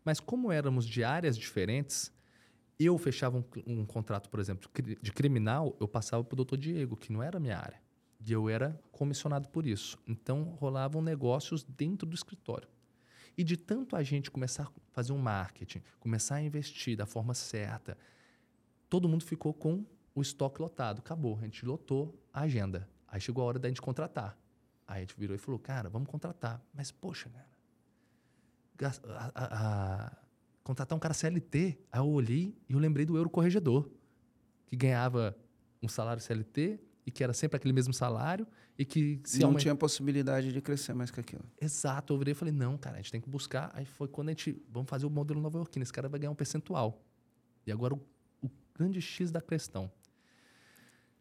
Mas 0.04 0.20
como 0.20 0.52
éramos 0.52 0.86
de 0.88 1.04
áreas 1.04 1.38
diferentes, 1.38 2.12
eu 2.80 2.98
fechava 2.98 3.38
um, 3.38 3.44
um 3.68 3.86
contrato, 3.86 4.30
por 4.30 4.40
exemplo, 4.40 4.70
de 5.02 5.12
criminal, 5.12 5.76
eu 5.80 5.88
passava 5.88 6.24
para 6.24 6.34
o 6.34 6.38
doutor 6.38 6.58
Diego, 6.58 6.96
que 6.98 7.12
não 7.14 7.22
era 7.22 7.40
minha 7.40 7.58
área. 7.58 7.80
E 8.26 8.32
eu 8.32 8.50
era 8.50 8.80
comissionado 8.92 9.48
por 9.50 9.66
isso. 9.66 9.98
Então, 10.08 10.44
rolavam 10.60 11.02
negócios 11.02 11.64
dentro 11.64 12.08
do 12.08 12.16
escritório. 12.16 12.68
E 13.38 13.44
de 13.44 13.56
tanto 13.58 13.96
a 13.96 14.04
gente 14.04 14.30
começar 14.30 14.64
a 14.64 14.72
fazer 14.92 15.14
um 15.14 15.18
marketing, 15.18 15.82
começar 16.00 16.36
a 16.36 16.42
investir 16.42 16.98
da 16.98 17.06
forma 17.06 17.34
certa, 17.34 17.98
todo 18.90 19.08
mundo 19.08 19.24
ficou 19.24 19.54
com 19.54 19.86
o 20.14 20.22
estoque 20.22 20.62
lotado. 20.62 21.00
Acabou, 21.00 21.38
a 21.38 21.42
gente 21.44 21.66
lotou 21.66 22.20
a 22.34 22.42
agenda. 22.42 22.90
Aí 23.08 23.22
chegou 23.22 23.44
a 23.44 23.48
hora 23.48 23.60
da 23.60 23.68
gente 23.68 23.82
contratar. 23.82 24.38
Aí 24.88 24.98
a 24.98 25.00
gente 25.02 25.18
virou 25.18 25.36
e 25.36 25.40
falou, 25.40 25.60
cara, 25.60 25.90
vamos 25.90 26.10
contratar. 26.10 26.62
Mas, 26.74 26.92
poxa, 26.92 27.30
cara, 27.30 27.46
gas- 27.46 27.51
a- 28.86 29.32
a- 29.36 30.06
a- 30.08 30.18
contratar 30.64 30.96
um 30.96 31.00
cara 31.00 31.14
CLT. 31.14 31.78
Aí 31.92 32.00
eu 32.00 32.08
olhei 32.08 32.56
e 32.70 32.74
eu 32.74 32.80
lembrei 32.80 33.06
do 33.06 33.18
euro 33.18 33.30
corregedor, 33.30 33.90
que 34.68 34.76
ganhava 34.76 35.36
um 35.82 35.88
salário 35.88 36.22
CLT 36.22 36.80
e 37.06 37.12
que 37.12 37.24
era 37.24 37.34
sempre 37.34 37.58
aquele 37.58 37.74
mesmo 37.74 37.94
salário 37.94 38.46
e 38.78 38.86
que 38.86 39.20
se 39.26 39.40
não 39.40 39.48
aumen- 39.50 39.62
tinha 39.62 39.76
possibilidade 39.76 40.54
de 40.54 40.62
crescer 40.62 40.94
mais 40.94 41.10
que 41.12 41.20
aquilo. 41.20 41.44
Exato, 41.60 42.14
eu 42.14 42.18
virei 42.18 42.32
e 42.34 42.36
falei, 42.36 42.54
não, 42.54 42.78
cara, 42.78 42.96
a 42.98 43.02
gente 43.02 43.12
tem 43.12 43.20
que 43.22 43.30
buscar. 43.30 43.72
Aí 43.74 43.86
foi 43.86 44.08
quando 44.08 44.30
a 44.30 44.32
gente, 44.32 44.62
vamos 44.70 44.90
fazer 44.90 45.06
o 45.06 45.10
modelo 45.10 45.42
nova 45.42 45.58
iorquino, 45.58 45.84
esse 45.84 45.92
cara 45.94 46.08
vai 46.08 46.20
ganhar 46.20 46.32
um 46.32 46.36
percentual. 46.36 47.04
E 47.66 47.72
agora 47.72 47.94
o, 47.96 48.00
o 48.44 48.50
grande 48.78 49.02
X 49.02 49.32
da 49.32 49.42
questão. 49.42 49.92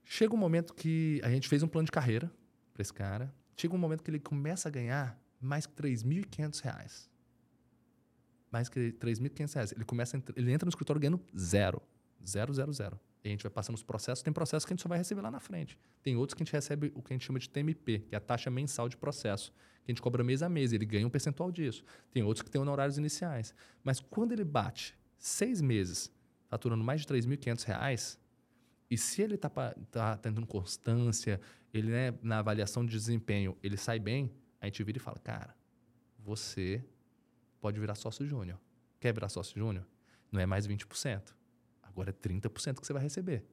Chega 0.05 0.35
um 0.35 0.39
momento 0.39 0.75
que 0.75 1.21
a 1.25 1.31
gente 1.31 1.49
fez 1.49 1.63
um 1.63 1.69
plano 1.69 1.87
de 1.87 1.93
carreira 1.93 2.31
para 2.73 2.83
esse 2.83 2.93
cara. 2.93 3.33
Chega 3.57 3.75
um 3.75 3.79
momento 3.79 4.03
que 4.03 4.11
ele 4.11 4.19
começa 4.21 4.69
a 4.69 4.71
ganhar 4.73 5.19
mais 5.41 5.67
que 5.67 5.73
3.500 5.75 6.61
reais. 6.61 7.10
Mais 8.51 8.69
que 8.69 8.93
3.500 8.93 9.55
reais. 9.55 9.73
Ele, 9.73 9.85
começa 9.85 10.23
ele 10.37 10.53
entra 10.53 10.67
no 10.67 10.71
escritório 10.71 11.01
ganhando 11.01 11.21
zero. 11.39 11.81
Zero, 12.27 12.53
zero, 12.53 12.73
zero. 12.73 13.01
E 13.23 13.29
a 13.29 13.31
gente 13.31 13.43
vai 13.43 13.51
passando 13.51 13.77
os 13.77 13.83
processos. 13.83 14.23
Tem 14.23 14.33
processos 14.33 14.65
que 14.65 14.73
a 14.73 14.75
gente 14.75 14.83
só 14.83 14.89
vai 14.89 14.99
receber 14.99 15.21
lá 15.21 15.31
na 15.31 15.41
frente. 15.41 15.79
Tem 16.03 16.17
outros 16.17 16.35
que 16.35 16.43
a 16.43 16.45
gente 16.45 16.53
recebe 16.53 16.91
o 16.95 17.03
que 17.03 17.13
a 17.13 17.15
gente 17.15 17.25
chama 17.25 17.39
de 17.39 17.49
TMP, 17.49 18.01
que 18.09 18.15
é 18.15 18.19
a 18.19 18.21
taxa 18.21 18.51
mensal 18.51 18.89
de 18.89 18.97
processo, 18.97 19.53
que 19.85 19.91
a 19.91 19.93
gente 19.93 20.03
cobra 20.03 20.25
mês 20.25 20.43
a 20.43 20.49
mês. 20.49 20.73
Ele 20.73 20.87
ganha 20.87 21.07
um 21.07 21.11
percentual 21.11 21.51
disso. 21.53 21.85
Tem 22.11 22.23
outros 22.23 22.43
que 22.43 22.51
têm 22.51 22.61
honorários 22.61 22.99
iniciais. 22.99 23.55
Mas 23.85 24.01
quando 24.01 24.33
ele 24.33 24.45
bate 24.45 24.99
seis 25.19 25.61
meses 25.61 26.11
faturando 26.49 26.83
mais 26.83 27.03
de 27.03 27.07
3.500 27.07 27.65
reais, 27.65 28.19
e 28.91 28.99
se 28.99 29.23
ele 29.23 29.37
está 29.37 29.49
tá 29.91 30.17
tendo 30.17 30.45
constância, 30.47 31.41
ele 31.73 31.93
né, 31.93 32.13
na 32.23 32.41
avaliação 32.41 32.85
de 32.85 32.91
desempenho, 32.91 33.57
ele 33.63 33.77
sai 33.77 34.01
bem, 34.01 34.33
a 34.61 34.67
gente 34.67 34.83
vira 34.83 34.99
e 34.99 35.01
fala, 35.01 35.19
cara, 35.19 35.55
você 36.19 36.85
pode 37.61 37.79
virar 37.79 37.95
sócio 37.95 38.27
júnior. 38.27 38.59
Quer 38.99 39.13
virar 39.13 39.29
sócio 39.29 39.59
júnior? 39.59 39.87
Não 40.33 40.41
é 40.41 40.47
mais 40.47 40.67
20%. 40.67 41.35
Agora 41.83 42.11
é 42.11 42.13
30% 42.13 42.81
que 42.81 42.87
você 42.87 42.93
vai 42.93 43.03
receber. 43.03 43.45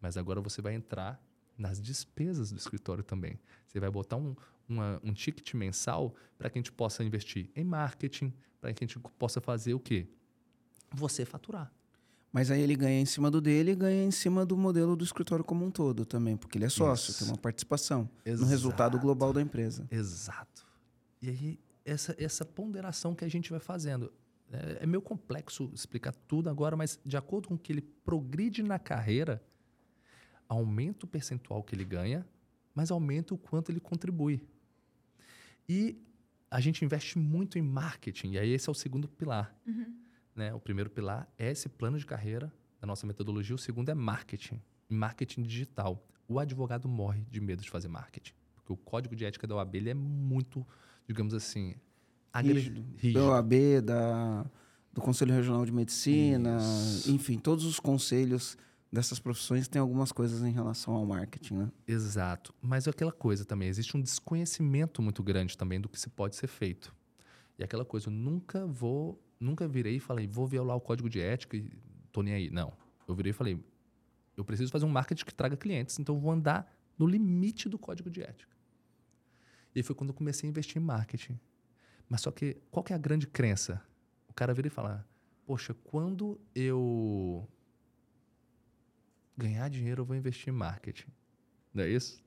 Mas 0.00 0.16
agora 0.16 0.40
você 0.40 0.62
vai 0.62 0.74
entrar 0.74 1.22
nas 1.56 1.80
despesas 1.80 2.50
do 2.52 2.58
escritório 2.58 3.02
também. 3.02 3.38
Você 3.66 3.80
vai 3.80 3.90
botar 3.90 4.16
um, 4.16 4.34
uma- 4.68 5.00
um 5.02 5.12
ticket 5.12 5.54
mensal 5.54 6.14
para 6.38 6.48
que 6.48 6.58
a 6.58 6.60
gente 6.60 6.72
possa 6.72 7.02
investir 7.04 7.50
em 7.54 7.64
marketing, 7.64 8.32
para 8.60 8.72
que 8.72 8.84
a 8.84 8.86
gente 8.86 8.98
possa 9.18 9.40
fazer 9.40 9.74
o 9.74 9.80
quê? 9.80 10.06
Você 10.94 11.24
faturar. 11.24 11.70
Mas 12.32 12.50
aí 12.50 12.60
ele 12.60 12.76
ganha 12.76 13.00
em 13.00 13.06
cima 13.06 13.30
do 13.30 13.40
dele 13.40 13.72
e 13.72 13.74
ganha 13.74 14.04
em 14.04 14.10
cima 14.10 14.44
do 14.46 14.56
modelo 14.56 14.94
do 14.94 15.02
escritório 15.04 15.44
como 15.44 15.64
um 15.64 15.70
todo 15.70 16.04
também, 16.04 16.36
porque 16.36 16.58
ele 16.58 16.66
é 16.66 16.68
sócio, 16.68 17.10
Isso. 17.10 17.24
tem 17.24 17.28
uma 17.32 17.38
participação 17.38 18.08
no 18.24 18.30
Exato. 18.32 18.48
resultado 18.50 18.98
global 18.98 19.32
da 19.32 19.40
empresa. 19.40 19.86
Exato. 19.90 20.66
E 21.22 21.28
aí, 21.30 21.58
essa, 21.88 22.14
essa 22.18 22.44
ponderação 22.44 23.14
que 23.14 23.24
a 23.24 23.28
gente 23.28 23.50
vai 23.50 23.60
fazendo. 23.60 24.12
É, 24.50 24.78
é 24.82 24.86
meio 24.86 25.02
complexo 25.02 25.70
explicar 25.74 26.12
tudo 26.12 26.48
agora, 26.48 26.76
mas 26.76 26.98
de 27.04 27.16
acordo 27.16 27.48
com 27.48 27.58
que 27.58 27.72
ele 27.72 27.82
progride 27.82 28.62
na 28.62 28.78
carreira, 28.78 29.42
aumenta 30.48 31.04
o 31.04 31.08
percentual 31.08 31.62
que 31.62 31.74
ele 31.74 31.84
ganha, 31.84 32.26
mas 32.74 32.90
aumenta 32.90 33.34
o 33.34 33.38
quanto 33.38 33.70
ele 33.70 33.80
contribui. 33.80 34.42
E 35.68 36.00
a 36.50 36.60
gente 36.60 36.84
investe 36.84 37.18
muito 37.18 37.58
em 37.58 37.62
marketing, 37.62 38.32
e 38.32 38.38
aí 38.38 38.50
esse 38.50 38.68
é 38.68 38.72
o 38.72 38.74
segundo 38.74 39.06
pilar. 39.06 39.54
Né? 40.34 40.54
O 40.54 40.60
primeiro 40.60 40.88
pilar 40.88 41.28
é 41.36 41.50
esse 41.50 41.68
plano 41.68 41.98
de 41.98 42.06
carreira 42.06 42.52
da 42.80 42.86
nossa 42.86 43.06
metodologia, 43.06 43.54
o 43.54 43.58
segundo 43.58 43.90
é 43.90 43.94
marketing, 43.94 44.62
marketing 44.88 45.42
digital. 45.42 46.06
O 46.26 46.38
advogado 46.38 46.88
morre 46.88 47.24
de 47.30 47.40
medo 47.40 47.62
de 47.62 47.68
fazer 47.68 47.88
marketing, 47.88 48.32
porque 48.54 48.72
o 48.72 48.76
código 48.76 49.14
de 49.16 49.24
ética 49.24 49.46
da 49.46 49.56
OAB 49.56 49.74
ele 49.74 49.90
é 49.90 49.94
muito, 49.94 50.66
digamos 51.08 51.34
assim, 51.34 51.74
Rígido. 52.36 52.84
rígido. 52.96 53.20
Da 53.20 53.26
OAB, 53.30 53.52
da, 53.82 54.46
do 54.92 55.00
Conselho 55.00 55.34
Regional 55.34 55.64
de 55.64 55.72
Medicina, 55.72 56.58
Isso. 56.58 57.10
enfim, 57.10 57.38
todos 57.38 57.64
os 57.64 57.80
conselhos 57.80 58.56
dessas 58.92 59.18
profissões 59.18 59.66
têm 59.66 59.80
algumas 59.80 60.12
coisas 60.12 60.42
em 60.42 60.52
relação 60.52 60.94
ao 60.94 61.04
marketing, 61.04 61.54
né? 61.54 61.72
Exato. 61.86 62.54
Mas 62.60 62.86
é 62.86 62.90
aquela 62.90 63.12
coisa 63.12 63.44
também, 63.44 63.68
existe 63.68 63.96
um 63.96 64.00
desconhecimento 64.00 65.02
muito 65.02 65.22
grande 65.22 65.56
também 65.56 65.80
do 65.80 65.88
que 65.88 65.98
se 65.98 66.08
pode 66.08 66.36
ser 66.36 66.46
feito. 66.46 66.94
E 67.58 67.64
aquela 67.64 67.84
coisa, 67.84 68.08
eu 68.08 68.12
nunca 68.12 68.66
vou, 68.66 69.20
nunca 69.40 69.66
virei 69.66 69.96
e 69.96 70.00
falei, 70.00 70.26
vou 70.26 70.46
violar 70.46 70.76
o 70.76 70.80
código 70.80 71.08
de 71.08 71.20
ética 71.20 71.56
e 71.56 71.70
tô 72.12 72.22
nem 72.22 72.34
aí. 72.34 72.50
Não. 72.50 72.72
Eu 73.06 73.14
virei 73.14 73.30
e 73.30 73.32
falei, 73.32 73.58
eu 74.36 74.44
preciso 74.44 74.70
fazer 74.70 74.84
um 74.84 74.90
marketing 74.90 75.24
que 75.24 75.34
traga 75.34 75.56
clientes, 75.56 75.98
então 75.98 76.14
eu 76.14 76.20
vou 76.20 76.30
andar 76.30 76.72
no 76.96 77.06
limite 77.06 77.68
do 77.68 77.78
código 77.78 78.08
de 78.10 78.22
ética. 78.22 78.57
E 79.74 79.82
foi 79.82 79.94
quando 79.94 80.10
eu 80.10 80.14
comecei 80.14 80.48
a 80.48 80.50
investir 80.50 80.80
em 80.80 80.84
marketing. 80.84 81.38
Mas 82.08 82.22
só 82.22 82.30
que, 82.30 82.56
qual 82.70 82.82
que 82.82 82.92
é 82.92 82.96
a 82.96 82.98
grande 82.98 83.26
crença? 83.26 83.82
O 84.28 84.32
cara 84.32 84.54
vira 84.54 84.68
e 84.68 84.70
fala, 84.70 85.06
poxa, 85.46 85.74
quando 85.84 86.40
eu 86.54 87.46
ganhar 89.36 89.68
dinheiro, 89.68 90.02
eu 90.02 90.04
vou 90.06 90.16
investir 90.16 90.52
em 90.52 90.56
marketing. 90.56 91.08
Não 91.72 91.84
é 91.84 91.88
isso? 91.88 92.22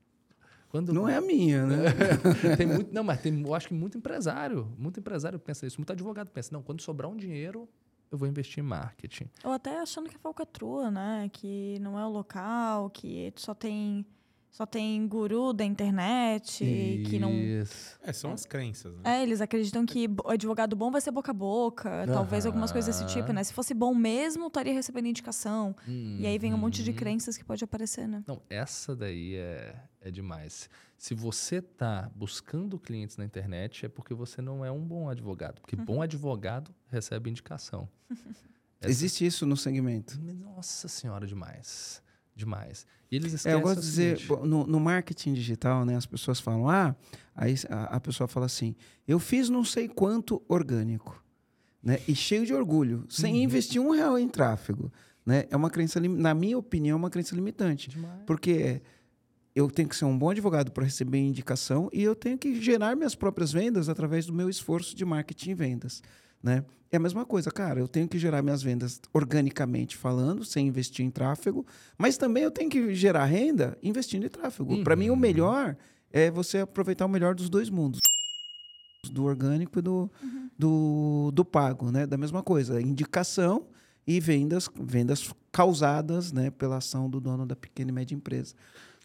Quando, 0.69 0.93
Não 0.93 1.09
é 1.09 1.17
a 1.17 1.21
minha, 1.21 1.65
né? 1.65 1.77
tem 2.55 2.65
muito, 2.65 2.93
não, 2.93 3.03
mas 3.03 3.21
tem, 3.21 3.41
eu 3.41 3.53
acho 3.53 3.67
que 3.67 3.73
muito 3.73 3.97
empresário, 3.97 4.73
muito 4.77 5.01
empresário 5.01 5.37
pensa 5.37 5.67
isso, 5.67 5.77
muito 5.77 5.91
advogado 5.91 6.29
pensa, 6.29 6.49
não, 6.53 6.63
quando 6.63 6.81
sobrar 6.81 7.11
um 7.11 7.17
dinheiro, 7.17 7.67
eu 8.09 8.17
vou 8.17 8.25
investir 8.25 8.63
em 8.63 8.67
marketing. 8.67 9.29
Ou 9.43 9.51
até 9.51 9.79
achando 9.79 10.09
que 10.09 10.15
é 10.15 10.19
falcatrua, 10.19 10.89
né? 10.89 11.29
Que 11.33 11.77
não 11.79 11.99
é 11.99 12.05
o 12.05 12.09
local, 12.09 12.89
que 12.89 13.33
só 13.35 13.53
tem 13.53 14.05
só 14.51 14.65
tem 14.65 15.07
guru 15.07 15.53
da 15.53 15.63
internet, 15.63 16.63
que 17.09 17.17
não 17.17 17.31
Isso. 17.31 17.97
É, 18.03 18.11
são 18.11 18.33
as 18.33 18.45
crenças, 18.45 18.93
né? 18.97 19.19
É, 19.19 19.23
eles 19.23 19.39
acreditam 19.41 19.85
que 19.85 20.07
advogado 20.25 20.75
bom 20.75 20.91
vai 20.91 20.99
ser 21.01 21.09
boca 21.11 21.31
a 21.31 21.33
boca, 21.33 22.05
talvez 22.05 22.45
algumas 22.45 22.71
coisas 22.71 22.95
desse 22.99 23.11
tipo, 23.13 23.31
né? 23.31 23.43
Se 23.43 23.53
fosse 23.53 23.73
bom 23.73 23.95
mesmo, 23.95 24.47
estaria 24.47 24.73
recebendo 24.73 25.07
indicação. 25.07 25.75
E 25.87 26.25
aí 26.27 26.37
vem 26.37 26.53
um 26.53 26.57
monte 26.57 26.83
de 26.83 26.91
Uhum. 26.91 26.95
crenças 26.97 27.37
que 27.37 27.43
pode 27.45 27.63
aparecer, 27.63 28.07
né? 28.07 28.23
Não, 28.27 28.41
essa 28.49 28.95
daí 28.95 29.35
é, 29.35 29.73
é 30.01 30.11
demais. 30.11 30.69
Se 30.97 31.13
você 31.15 31.61
tá 31.61 32.11
buscando 32.15 32.77
clientes 32.77 33.17
na 33.17 33.25
internet, 33.25 33.85
é 33.85 33.89
porque 33.89 34.13
você 34.13 34.41
não 34.41 34.63
é 34.63 34.71
um 34.71 34.81
bom 34.85 35.09
advogado. 35.09 35.61
Porque 35.61 35.75
Uhum. 35.77 35.85
bom 35.85 36.01
advogado 36.03 36.71
recebe 36.89 37.29
indicação. 37.29 37.87
Essa- 38.81 38.89
Existe 38.89 39.25
isso 39.25 39.45
no 39.45 39.55
segmento. 39.55 40.19
Nossa 40.21 40.87
senhora, 40.87 41.25
demais. 41.25 42.01
Demais. 42.45 42.85
E 43.11 43.15
eles 43.15 43.33
É, 43.33 43.35
esquecem 43.35 43.51
eu 43.59 43.61
gosto 43.61 43.81
de 43.81 43.85
dizer, 43.87 44.19
no, 44.45 44.65
no 44.65 44.79
marketing 44.79 45.33
digital, 45.33 45.85
né, 45.85 45.95
as 45.95 46.05
pessoas 46.05 46.39
falam, 46.39 46.67
ah, 46.69 46.95
aí 47.35 47.55
a, 47.69 47.95
a 47.97 47.99
pessoa 47.99 48.27
fala 48.27 48.45
assim, 48.47 48.75
eu 49.07 49.19
fiz 49.19 49.47
não 49.49 49.63
sei 49.63 49.87
quanto 49.87 50.41
orgânico, 50.47 51.23
né, 51.83 51.99
e 52.07 52.15
cheio 52.15 52.45
de 52.45 52.53
orgulho, 52.53 53.05
sem 53.09 53.33
Uhum. 53.35 53.41
investir 53.41 53.81
um 53.81 53.91
real 53.91 54.17
em 54.17 54.27
tráfego, 54.27 54.91
né, 55.25 55.45
é 55.49 55.55
uma 55.55 55.69
crença, 55.69 55.99
na 55.99 56.33
minha 56.33 56.57
opinião, 56.57 56.95
é 56.95 56.97
uma 56.97 57.09
crença 57.09 57.35
limitante, 57.35 57.89
demais. 57.89 58.21
porque 58.25 58.81
eu 59.53 59.69
tenho 59.69 59.89
que 59.89 59.95
ser 59.95 60.05
um 60.05 60.17
bom 60.17 60.29
advogado 60.29 60.71
para 60.71 60.85
receber 60.85 61.17
indicação 61.19 61.89
e 61.91 62.01
eu 62.01 62.15
tenho 62.15 62.37
que 62.37 62.59
gerar 62.61 62.95
minhas 62.95 63.13
próprias 63.15 63.51
vendas 63.51 63.89
através 63.89 64.25
do 64.25 64.33
meu 64.33 64.49
esforço 64.49 64.95
de 64.95 65.03
marketing 65.03 65.49
e 65.51 65.53
vendas, 65.53 66.01
né? 66.43 66.63
É 66.91 66.97
a 66.97 66.99
mesma 66.99 67.25
coisa, 67.25 67.49
cara. 67.49 67.79
Eu 67.79 67.87
tenho 67.87 68.07
que 68.07 68.19
gerar 68.19 68.41
minhas 68.41 68.61
vendas 68.61 68.99
organicamente 69.13 69.95
falando, 69.95 70.43
sem 70.43 70.67
investir 70.67 71.05
em 71.05 71.09
tráfego, 71.09 71.65
mas 71.97 72.17
também 72.17 72.43
eu 72.43 72.51
tenho 72.51 72.69
que 72.69 72.93
gerar 72.93 73.25
renda 73.25 73.77
investindo 73.81 74.25
em 74.25 74.29
tráfego. 74.29 74.83
Para 74.83 74.95
mim, 74.95 75.09
o 75.09 75.13
Uhum. 75.13 75.19
melhor 75.19 75.77
é 76.11 76.29
você 76.29 76.57
aproveitar 76.59 77.05
o 77.05 77.09
melhor 77.09 77.33
dos 77.33 77.49
dois 77.49 77.69
mundos. 77.69 77.99
Do 79.09 79.23
orgânico 79.23 79.79
e 79.79 79.81
do, 79.81 80.11
do, 80.59 81.31
do 81.33 81.45
pago, 81.45 81.91
né? 81.91 82.05
Da 82.05 82.17
mesma 82.17 82.43
coisa, 82.43 82.81
indicação 82.81 83.67
e 84.05 84.19
vendas, 84.19 84.69
vendas 84.75 85.31
causadas 85.51 86.31
né, 86.31 86.51
pela 86.51 86.77
ação 86.77 87.09
do 87.09 87.19
dono 87.21 87.45
da 87.45 87.55
pequena 87.55 87.89
e 87.89 87.93
média 87.93 88.13
empresa. 88.15 88.53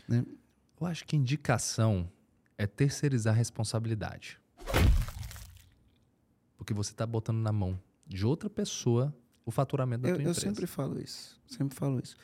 Eu 0.09 0.87
acho 0.87 1.05
que 1.07 1.17
indicação 1.17 2.11
é 2.59 2.67
terceirizar 2.67 3.33
a 3.35 3.37
responsabilidade. 3.37 4.39
Porque 6.67 6.75
você 6.75 6.91
está 6.91 7.07
botando 7.07 7.37
na 7.39 7.53
mão 7.53 7.79
de 8.05 8.27
outra 8.27 8.51
pessoa 8.51 9.15
o 9.45 9.53
faturamento 9.53 10.03
da 10.03 10.09
Eu, 10.09 10.15
tua 10.17 10.23
eu 10.25 10.31
empresa. 10.31 10.41
sempre 10.41 10.67
falo 10.67 11.01
isso. 11.01 11.41
Sempre 11.47 11.77
falo 11.79 12.01
isso. 12.03 12.17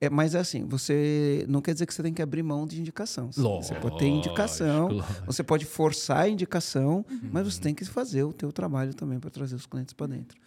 É, 0.00 0.08
mas 0.08 0.34
é 0.34 0.38
assim, 0.38 0.64
você 0.64 1.44
não 1.46 1.60
quer 1.60 1.74
dizer 1.74 1.84
que 1.84 1.92
você 1.92 2.02
tem 2.02 2.14
que 2.14 2.22
abrir 2.22 2.42
mão 2.42 2.66
de 2.66 2.80
indicação. 2.80 3.30
Você 3.30 3.74
pode 3.74 3.98
ter 3.98 4.08
indicação, 4.08 4.88
Lógico, 4.88 4.94
lógico. 5.10 5.26
você 5.26 5.42
pode 5.44 5.66
forçar 5.66 6.20
a 6.20 6.28
indicação, 6.28 7.04
mas 7.30 7.44
Uhum. 7.44 7.50
você 7.50 7.60
tem 7.60 7.74
que 7.74 7.84
fazer 7.84 8.22
o 8.24 8.32
teu 8.32 8.50
trabalho 8.50 8.94
também 8.94 9.20
para 9.20 9.28
trazer 9.28 9.56
os 9.56 9.66
clientes 9.66 9.92
para 9.92 10.06
dentro. 10.06 10.40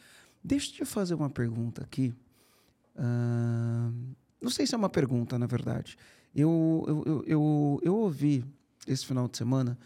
Deixa 0.43 0.71
eu 0.71 0.73
te 0.77 0.85
fazer 0.85 1.13
uma 1.13 1.29
pergunta 1.29 1.83
aqui. 1.83 2.15
Ah, 2.95 3.91
não 4.41 4.49
sei 4.49 4.65
se 4.65 4.73
é 4.73 4.77
uma 4.77 4.89
pergunta, 4.89 5.37
na 5.37 5.45
verdade. 5.45 5.97
Eu, 6.35 6.83
eu, 6.87 7.03
eu, 7.05 7.23
eu, 7.27 7.79
eu 7.83 7.95
ouvi 7.95 8.43
esse 8.87 9.05
final 9.05 9.27
de 9.27 9.37
semana 9.37 9.77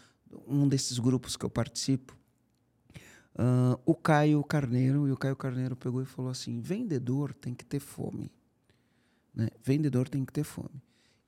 um 0.48 0.66
desses 0.66 0.98
grupos 0.98 1.36
que 1.36 1.44
eu 1.44 1.50
participo, 1.50 2.16
ah, 3.36 3.78
o 3.86 3.94
Caio 3.94 4.42
Carneiro, 4.44 5.08
e 5.08 5.12
o 5.12 5.16
Caio 5.16 5.36
Carneiro 5.36 5.76
pegou 5.76 6.02
e 6.02 6.06
falou 6.06 6.30
assim: 6.30 6.60
vendedor 6.60 7.32
tem 7.34 7.54
que 7.54 7.64
ter 7.64 7.80
fome. 7.80 8.30
Né? 9.34 9.48
Vendedor 9.62 10.08
tem 10.08 10.24
que 10.24 10.32
ter 10.32 10.44
fome. 10.44 10.82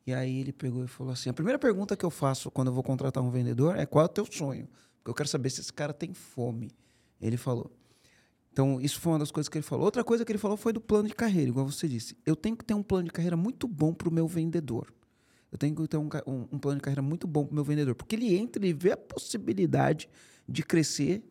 E 0.07 0.13
aí 0.13 0.41
ele 0.41 0.53
pegou 0.53 0.85
e 0.85 0.89
falou 0.89 1.13
assim: 1.13 1.31
a 1.31 1.33
primeira 1.33 1.59
pergunta 1.59 1.97
que 1.97 2.05
eu 2.05 2.11
faço 2.11 2.51
quando 2.51 2.69
eu 2.69 2.75
vou 2.75 2.83
contratar 2.83 3.23
um 3.23 3.31
vendedor 3.31 3.77
é 3.77 3.87
qual 3.87 4.03
é 4.05 4.07
o 4.07 4.09
teu 4.09 4.27
sonho? 4.31 4.69
Porque 4.99 5.11
eu 5.11 5.15
quero 5.15 5.29
saber 5.29 5.51
se 5.51 5.61
esse 5.61 5.73
cara 5.73 5.93
tem 5.93 6.13
fome. 6.13 6.71
Ele 7.21 7.37
falou. 7.37 7.71
Então, 8.53 8.81
isso 8.81 9.01
foi 9.01 9.13
uma 9.13 9.19
das 9.19 9.31
coisas 9.31 9.49
que 9.49 9.57
ele 9.57 9.63
falou. 9.65 9.85
Outra 9.85 10.05
coisa 10.05 10.25
que 10.25 10.31
ele 10.33 10.39
falou 10.39 10.57
foi 10.59 10.73
do 10.75 10.81
plano 10.81 11.09
de 11.09 11.15
carreira, 11.15 11.49
igual 11.49 11.67
você 11.67 11.89
disse. 11.89 12.17
Eu 12.27 12.37
tenho 12.37 12.55
que 12.57 12.65
ter 12.65 12.75
um 12.75 12.83
plano 12.83 13.05
de 13.07 13.11
carreira 13.11 13.37
muito 13.37 13.67
bom 13.67 13.95
para 13.95 14.09
o 14.09 14.13
meu 14.13 14.29
vendedor. 14.29 14.93
Eu 15.51 15.57
tenho 15.57 15.75
que 15.75 15.89
ter 15.89 15.97
um, 15.97 16.09
um- 16.27 16.49
um 16.53 16.59
plano 16.59 16.77
de 16.79 16.83
carreira 16.83 17.01
muito 17.01 17.27
bom 17.27 17.45
para 17.47 17.53
o 17.53 17.55
meu 17.55 17.65
vendedor. 17.65 17.95
Porque 17.95 18.15
ele 18.15 18.35
entra 18.37 18.67
e 18.67 18.73
vê 18.73 18.93
a 18.93 18.97
possibilidade 18.97 20.09
de 20.47 20.63
crescer. 20.63 21.23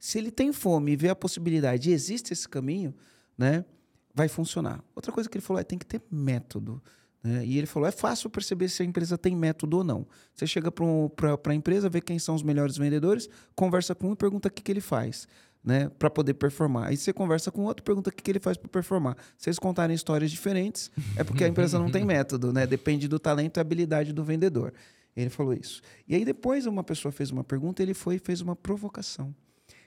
Se 0.00 0.18
ele 0.18 0.30
tem 0.30 0.50
fome 0.50 0.92
e 0.92 0.96
vê 0.96 1.10
a 1.10 1.14
possibilidade 1.14 1.90
e 1.90 1.92
existe 1.92 2.32
esse 2.32 2.48
caminho, 2.48 2.94
né, 3.36 3.66
vai 4.14 4.28
funcionar. 4.28 4.82
Outra 4.96 5.12
coisa 5.12 5.28
que 5.28 5.36
ele 5.36 5.44
falou 5.44 5.60
é 5.60 5.64
tem 5.64 5.78
que 5.78 5.84
ter 5.84 6.02
método. 6.10 6.82
né? 7.22 7.44
E 7.44 7.58
ele 7.58 7.66
falou: 7.66 7.86
é 7.86 7.92
fácil 7.92 8.30
perceber 8.30 8.70
se 8.70 8.82
a 8.82 8.86
empresa 8.86 9.18
tem 9.18 9.36
método 9.36 9.76
ou 9.76 9.84
não. 9.84 10.06
Você 10.34 10.46
chega 10.46 10.72
para 10.72 11.52
a 11.52 11.54
empresa, 11.54 11.90
vê 11.90 12.00
quem 12.00 12.18
são 12.18 12.34
os 12.34 12.42
melhores 12.42 12.78
vendedores, 12.78 13.28
conversa 13.54 13.94
com 13.94 14.08
um 14.08 14.12
e 14.14 14.16
pergunta 14.16 14.48
o 14.48 14.50
que, 14.50 14.62
que 14.62 14.72
ele 14.72 14.80
faz. 14.80 15.28
Né, 15.62 15.90
para 15.90 16.08
poder 16.08 16.32
performar. 16.32 16.88
Aí 16.88 16.96
você 16.96 17.12
conversa 17.12 17.50
com 17.50 17.64
outro, 17.64 17.84
pergunta 17.84 18.08
o 18.08 18.12
que, 18.14 18.22
que 18.22 18.30
ele 18.30 18.40
faz 18.40 18.56
para 18.56 18.70
performar. 18.70 19.14
Se 19.36 19.50
eles 19.50 19.58
contarem 19.58 19.94
histórias 19.94 20.30
diferentes, 20.30 20.90
é 21.14 21.22
porque 21.22 21.44
a 21.44 21.48
empresa 21.48 21.78
não 21.78 21.90
tem 21.90 22.02
método, 22.06 22.50
né? 22.50 22.66
Depende 22.66 23.06
do 23.06 23.18
talento 23.18 23.58
e 23.58 23.60
habilidade 23.60 24.14
do 24.14 24.24
vendedor. 24.24 24.72
Ele 25.14 25.28
falou 25.28 25.52
isso. 25.52 25.82
E 26.08 26.14
aí 26.14 26.24
depois 26.24 26.64
uma 26.64 26.82
pessoa 26.82 27.12
fez 27.12 27.30
uma 27.30 27.44
pergunta, 27.44 27.82
ele 27.82 27.92
foi 27.92 28.14
e 28.14 28.18
fez 28.18 28.40
uma 28.40 28.56
provocação. 28.56 29.34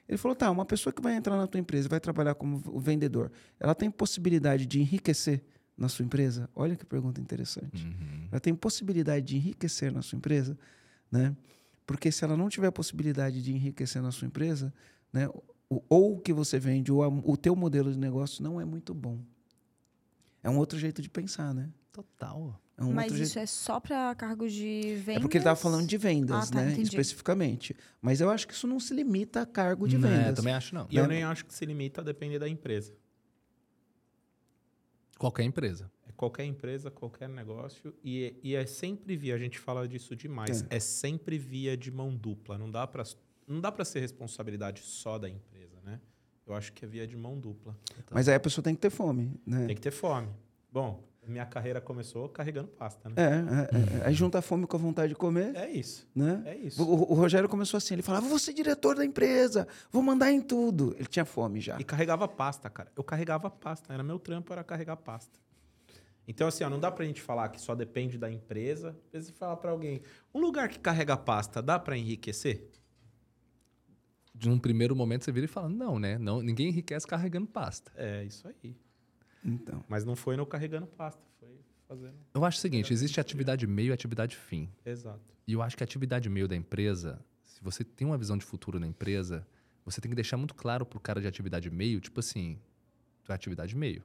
Ele 0.08 0.18
falou: 0.18 0.36
tá, 0.36 0.50
uma 0.52 0.66
pessoa 0.66 0.92
que 0.94 1.02
vai 1.02 1.16
entrar 1.16 1.38
na 1.38 1.48
tua 1.48 1.60
empresa, 1.60 1.88
e 1.88 1.90
vai 1.90 2.00
trabalhar 2.00 2.36
como 2.36 2.58
vendedor, 2.80 3.32
ela 3.60 3.74
tem 3.74 3.90
possibilidade 3.90 4.66
de 4.66 4.80
enriquecer 4.80 5.44
na 5.78 5.88
sua 5.90 6.06
empresa? 6.06 6.50
Olha 6.56 6.76
que 6.76 6.86
pergunta 6.86 7.20
interessante. 7.22 7.86
Uhum. 7.86 8.28
Ela 8.32 8.40
tem 8.40 8.54
possibilidade 8.54 9.26
de 9.26 9.38
enriquecer 9.38 9.92
na 9.92 10.02
sua 10.02 10.18
empresa, 10.18 10.58
né? 11.12 11.36
Porque 11.86 12.12
se 12.12 12.24
ela 12.24 12.38
não 12.38 12.48
tiver 12.50 12.72
possibilidade 12.72 13.42
de 13.42 13.54
enriquecer 13.54 14.02
na 14.02 14.12
sua 14.12 14.26
empresa, 14.28 14.74
né, 15.12 15.28
ou 15.90 16.16
o 16.16 16.20
que 16.20 16.32
você 16.32 16.58
vende, 16.60 16.92
ou 16.92 17.04
a- 17.04 17.08
o 17.10 17.36
teu 17.36 17.56
modelo 17.56 17.92
de 17.92 17.98
negócio 18.00 18.42
não 18.44 18.60
é 18.62 18.64
muito 18.66 18.94
bom. 18.94 19.20
É 20.42 20.50
um 20.50 20.58
outro 20.58 20.78
jeito 20.80 21.02
de 21.02 21.10
pensar, 21.10 21.54
né? 21.54 21.70
Total. 21.92 22.60
É 22.76 22.84
um 22.84 22.92
Mas 22.92 23.06
outro 23.12 23.24
isso 23.24 23.34
jeito. 23.36 23.44
é 23.44 23.46
só 23.46 23.80
para 23.80 24.16
cargos 24.16 24.52
de 24.52 24.96
vendas? 24.96 25.18
É 25.18 25.20
porque 25.20 25.38
ele 25.38 25.42
estava 25.44 25.56
falando 25.60 25.86
de 25.88 25.98
vendas, 25.98 26.50
Ah, 26.50 26.52
tá, 26.52 26.62
né? 26.62 26.72
entendi. 26.72 26.90
Especificamente. 26.90 27.76
Mas 28.02 28.20
eu 28.20 28.30
acho 28.32 28.48
que 28.48 28.54
isso 28.54 28.66
não 28.68 28.80
se 28.80 28.94
limita 28.96 29.42
a 29.42 29.46
cargo 29.46 29.88
de 29.88 29.98
Não, 29.98 30.10
é, 30.10 30.18
vendas. 30.24 30.36
também 30.36 30.54
acho 30.54 30.74
não. 30.74 30.88
E 30.90 30.98
eu 30.98 31.04
Né? 31.08 31.16
nem 31.16 31.24
acho 31.24 31.46
que 31.46 31.54
se 31.54 31.66
limita 31.66 32.02
a 32.02 32.04
depender 32.04 32.40
da 32.40 32.50
empresa. 32.50 32.94
Qualquer 35.18 35.44
empresa. 35.44 35.92
É 36.08 36.12
qualquer 36.14 36.46
empresa, 36.46 36.90
qualquer 36.92 37.30
negócio. 37.30 37.94
E, 38.04 38.26
é- 38.26 38.34
e 38.44 38.56
é 38.56 38.66
sempre 38.66 39.16
via, 39.16 39.36
a 39.36 39.38
gente 39.38 39.60
fala 39.60 39.88
disso 39.88 40.16
demais, 40.16 40.66
é, 40.70 40.80
sempre 40.80 41.38
via 41.38 41.78
de 41.78 41.92
mão 41.92 42.14
dupla. 42.16 42.58
Não 42.58 42.70
dá 42.70 42.86
para 42.88 43.04
não 43.46 43.60
dá 43.60 43.70
para 43.72 43.84
ser 43.84 44.00
responsabilidade 44.00 44.82
só 44.84 45.20
da 45.20 45.30
empresa, 45.30 45.76
né? 45.84 46.00
Eu 46.48 46.54
acho 46.56 46.72
que 46.72 46.86
é 46.86 46.88
via 46.88 47.06
de 47.06 47.16
mão 47.16 47.38
dupla. 47.38 47.78
Mas 48.10 48.28
aí 48.30 48.36
a 48.36 48.40
pessoa 48.40 48.64
tem 48.64 48.74
que 48.74 48.80
ter 48.82 48.90
fome, 48.90 49.38
né? 49.46 49.68
Tem 49.68 49.76
que 49.76 49.82
ter 49.82 49.92
fome. 49.92 50.30
Bom, 50.72 51.04
minha 51.28 51.46
carreira 51.46 51.80
começou 51.82 52.28
carregando 52.30 52.68
pasta, 52.68 53.10
né? 53.10 53.16
É, 53.18 53.24
é, 53.24 54.04
é, 54.04 54.08
aí 54.08 54.14
junta 54.14 54.40
a 54.40 54.42
fome 54.42 54.66
com 54.68 54.76
a 54.76 54.80
vontade 54.80 55.10
de 55.10 55.16
comer, 55.16 55.56
É 55.56 55.70
isso. 55.70 56.08
né? 56.16 56.42
É 56.46 56.56
isso. 56.56 56.84
O, 56.84 57.12
o 57.12 57.14
Rogério 57.14 57.48
começou 57.50 57.78
assim, 57.78 57.94
ele 57.96 58.02
falava, 58.04 58.28
vou 58.28 58.40
ser 58.40 58.54
diretor 58.54 58.96
da 58.96 59.06
empresa, 59.06 59.68
vou 59.92 60.02
mandar 60.02 60.32
em 60.32 60.42
tudo. 60.42 60.96
Ele 60.98 61.08
tinha 61.08 61.26
fome 61.26 61.60
já. 61.62 61.80
E 61.80 61.84
carregava 61.84 62.28
pasta, 62.28 62.70
cara. 62.70 62.92
Eu 62.96 63.04
carregava 63.04 63.50
pasta. 63.50 63.94
Era 63.94 64.04
meu 64.04 64.20
trampo, 64.20 64.52
era 64.54 64.64
carregar 64.64 64.98
pasta. 64.98 65.40
Então, 66.28 66.48
assim, 66.48 66.64
ó, 66.64 66.70
não 66.70 66.80
dá 66.80 66.90
pra 66.90 67.06
gente 67.06 67.22
falar 67.22 67.50
que 67.50 67.60
só 67.60 67.76
depende 67.76 68.18
da 68.18 68.32
empresa. 68.32 68.90
Às 69.08 69.12
vezes 69.12 69.28
você 69.30 69.34
fala 69.34 69.58
pra 69.58 69.72
alguém, 69.72 70.02
um 70.34 70.40
lugar 70.40 70.70
que 70.70 70.80
carrega 70.80 71.18
pasta 71.18 71.62
dá 71.62 71.78
pra 71.78 71.98
enriquecer? 71.98 72.70
De 74.34 74.50
um 74.50 74.58
primeiro 74.58 74.96
momento 74.96 75.26
você 75.26 75.32
vira 75.32 75.46
e 75.46 75.50
fala, 75.50 75.70
não, 75.70 76.00
né? 76.00 76.18
Não, 76.18 76.42
ninguém 76.42 76.70
enriquece 76.70 77.06
carregando 77.06 77.46
pasta. 77.48 77.92
É 77.96 78.24
isso 78.24 78.48
aí. 78.48 78.76
Então, 79.44 79.84
Mas 79.88 80.06
não 80.06 80.16
foi 80.16 80.38
no 80.38 80.46
carregando 80.46 80.88
pasta, 80.88 81.22
foi 81.40 81.60
fazendo. 81.88 82.16
Eu 82.34 82.46
acho 82.46 82.58
o 82.58 82.62
seguinte, 82.62 82.94
existe 82.94 83.20
atividade 83.20 83.68
meio 83.68 83.90
e 83.90 83.94
atividade 83.94 84.36
fim. 84.36 84.70
Exato. 84.86 85.22
E 85.46 85.54
eu 85.54 85.62
acho 85.62 85.76
que 85.76 85.84
a 85.84 85.86
atividade 85.86 86.30
meio 86.30 86.48
da 86.48 86.56
empresa, 86.56 87.20
se 87.44 87.62
você 87.62 87.84
tem 87.84 88.08
uma 88.08 88.18
visão 88.18 88.38
de 88.38 88.46
futuro 88.46 88.80
na 88.80 88.88
empresa, 88.88 89.46
você 89.86 90.00
tem 90.00 90.10
que 90.10 90.16
deixar 90.16 90.38
muito 90.38 90.56
claro 90.56 90.86
pro 90.86 91.00
cara 91.00 91.20
de 91.20 91.28
atividade 91.28 91.70
meio, 91.70 92.00
tipo 92.00 92.20
assim, 92.20 92.58
tu 93.24 93.32
é 93.32 93.36
atividade 93.36 93.76
meio. 93.76 94.04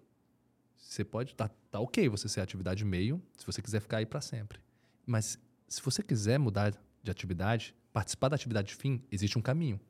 Você 0.76 1.04
pode, 1.04 1.34
tá, 1.34 1.48
tá 1.70 1.80
ok 1.80 2.08
você 2.08 2.28
ser 2.28 2.40
atividade 2.40 2.84
meio, 2.84 3.22
se 3.36 3.46
você 3.46 3.62
quiser 3.62 3.80
ficar 3.80 3.98
aí 3.98 4.06
para 4.06 4.20
sempre. 4.20 4.60
Mas 5.06 5.38
se 5.68 5.82
você 5.82 6.02
quiser 6.02 6.38
mudar 6.38 6.72
de 7.02 7.10
atividade, 7.10 7.74
participar 7.92 8.28
da 8.28 8.36
atividade 8.36 8.74
fim, 8.74 9.02
existe 9.10 9.38
um 9.38 9.42
caminho. 9.42 9.80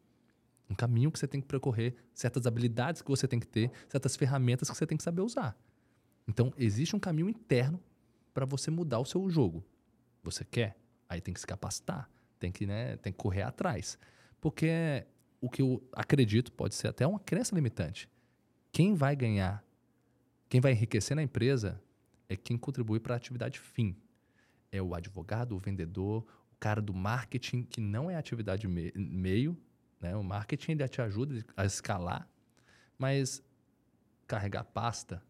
Um 0.68 0.74
caminho 0.74 1.10
que 1.10 1.18
você 1.18 1.26
tem 1.26 1.40
que 1.40 1.46
percorrer, 1.46 1.94
certas 2.12 2.46
habilidades 2.46 3.00
que 3.00 3.08
você 3.08 3.26
tem 3.26 3.40
que 3.40 3.46
ter, 3.46 3.70
certas 3.88 4.16
ferramentas 4.16 4.68
que 4.68 4.76
você 4.76 4.86
tem 4.86 4.98
que 4.98 5.04
saber 5.04 5.22
usar. 5.22 5.56
Então, 6.26 6.52
existe 6.58 6.94
um 6.94 6.98
caminho 7.00 7.28
interno 7.28 7.80
para 8.34 8.44
você 8.44 8.70
mudar 8.70 8.98
o 8.98 9.04
seu 9.04 9.28
jogo. 9.30 9.64
Você 10.22 10.44
quer? 10.44 10.76
Aí 11.08 11.20
tem 11.20 11.32
que 11.32 11.40
se 11.40 11.46
capacitar, 11.46 12.08
tem 12.38 12.52
que, 12.52 12.66
né, 12.66 12.96
tem 12.98 13.12
que 13.12 13.18
correr 13.18 13.42
atrás. 13.42 13.98
Porque 14.40 15.06
o 15.40 15.48
que 15.48 15.62
eu 15.62 15.82
acredito 15.92 16.52
pode 16.52 16.74
ser 16.74 16.88
até 16.88 17.06
uma 17.06 17.18
crença 17.18 17.54
limitante. 17.54 18.08
Quem 18.70 18.94
vai 18.94 19.16
ganhar, 19.16 19.64
quem 20.48 20.60
vai 20.60 20.72
enriquecer 20.72 21.16
na 21.16 21.22
empresa 21.22 21.80
é 22.28 22.36
quem 22.36 22.58
contribui 22.58 23.00
para 23.00 23.14
a 23.14 23.16
atividade 23.16 23.58
fim. 23.58 23.96
É 24.70 24.82
o 24.82 24.94
advogado, 24.94 25.56
o 25.56 25.58
vendedor, 25.58 26.26
o 26.52 26.56
cara 26.60 26.82
do 26.82 26.92
marketing, 26.92 27.62
que 27.62 27.80
não 27.80 28.10
é 28.10 28.16
atividade 28.16 28.68
me 28.68 28.92
meio. 28.94 29.56
Né? 30.00 30.16
O 30.16 30.22
marketing 30.22 30.72
ainda 30.72 30.88
te 30.88 31.00
ajuda 31.00 31.44
a 31.56 31.64
escalar, 31.64 32.28
mas 32.98 33.42
carregar 34.26 34.64
pasta, 34.64 35.22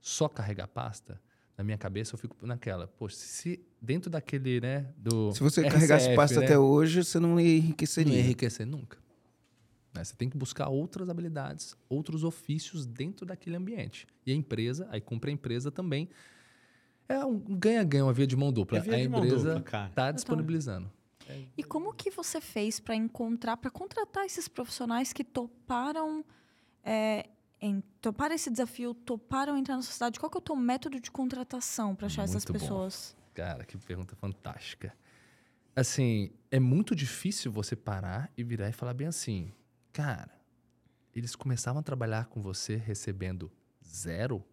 só 0.00 0.28
carregar 0.28 0.66
pasta, 0.68 1.20
na 1.56 1.64
minha 1.64 1.78
cabeça 1.78 2.14
eu 2.14 2.18
fico 2.18 2.46
naquela, 2.46 2.86
poxa, 2.86 3.16
se 3.16 3.60
dentro 3.80 4.10
daquele, 4.10 4.60
né, 4.60 4.92
do 4.96 5.30
Se 5.32 5.40
você 5.40 5.60
RCF, 5.60 5.74
carregasse 5.74 6.14
pasta 6.14 6.40
né, 6.40 6.46
até 6.46 6.58
hoje, 6.58 7.04
você 7.04 7.20
não 7.20 7.30
não 7.30 7.40
enriqueceria. 7.40 8.14
ia 8.14 8.20
enriquecer 8.20 8.66
nunca. 8.66 8.98
Né? 9.94 10.02
Você 10.04 10.14
tem 10.16 10.28
que 10.28 10.36
buscar 10.36 10.68
outras 10.68 11.08
habilidades, 11.08 11.76
outros 11.88 12.24
ofícios 12.24 12.86
dentro 12.86 13.26
daquele 13.26 13.56
ambiente. 13.56 14.06
E 14.24 14.32
a 14.32 14.34
empresa, 14.34 14.88
aí 14.90 15.00
cumpre 15.00 15.30
a 15.30 15.34
empresa 15.34 15.70
também. 15.70 16.08
É 17.08 17.24
um 17.24 17.38
ganha-ganha, 17.38 18.04
uma 18.04 18.12
via 18.12 18.26
de 18.26 18.36
mão 18.36 18.52
dupla. 18.52 18.78
É 18.78 18.80
via 18.80 18.94
a 18.94 19.00
empresa 19.00 19.62
está 19.88 20.12
disponibilizando. 20.12 20.90
E 21.56 21.62
como 21.62 21.92
que 21.92 22.10
você 22.10 22.40
fez 22.40 22.80
para 22.80 22.94
encontrar, 22.94 23.56
para 23.56 23.70
contratar 23.70 24.24
esses 24.24 24.48
profissionais 24.48 25.12
que 25.12 25.24
toparam, 25.24 26.24
é, 26.84 27.28
em, 27.60 27.82
toparam 28.00 28.34
esse 28.34 28.50
desafio, 28.50 28.94
toparam 28.94 29.56
entrar 29.56 29.76
na 29.76 29.82
sociedade? 29.82 30.18
Qual 30.18 30.30
que 30.30 30.36
é 30.36 30.40
o 30.40 30.42
teu 30.42 30.56
método 30.56 31.00
de 31.00 31.10
contratação 31.10 31.94
para 31.94 32.06
achar 32.06 32.22
essas 32.22 32.44
Muito 32.44 32.52
bom. 32.52 32.58
pessoas? 32.58 33.16
Cara, 33.34 33.64
que 33.64 33.76
pergunta 33.78 34.14
fantástica. 34.16 34.94
Assim, 35.74 36.32
é 36.50 36.58
muito 36.58 36.94
difícil 36.94 37.50
você 37.50 37.76
parar 37.76 38.30
e 38.36 38.42
virar 38.42 38.68
e 38.68 38.72
falar 38.72 38.92
bem 38.92 39.06
assim, 39.06 39.52
cara, 39.92 40.40
eles 41.14 41.36
começavam 41.36 41.80
a 41.80 41.82
trabalhar 41.82 42.26
com 42.26 42.42
você 42.42 42.76
recebendo 42.76 43.50
zero? 43.84 44.44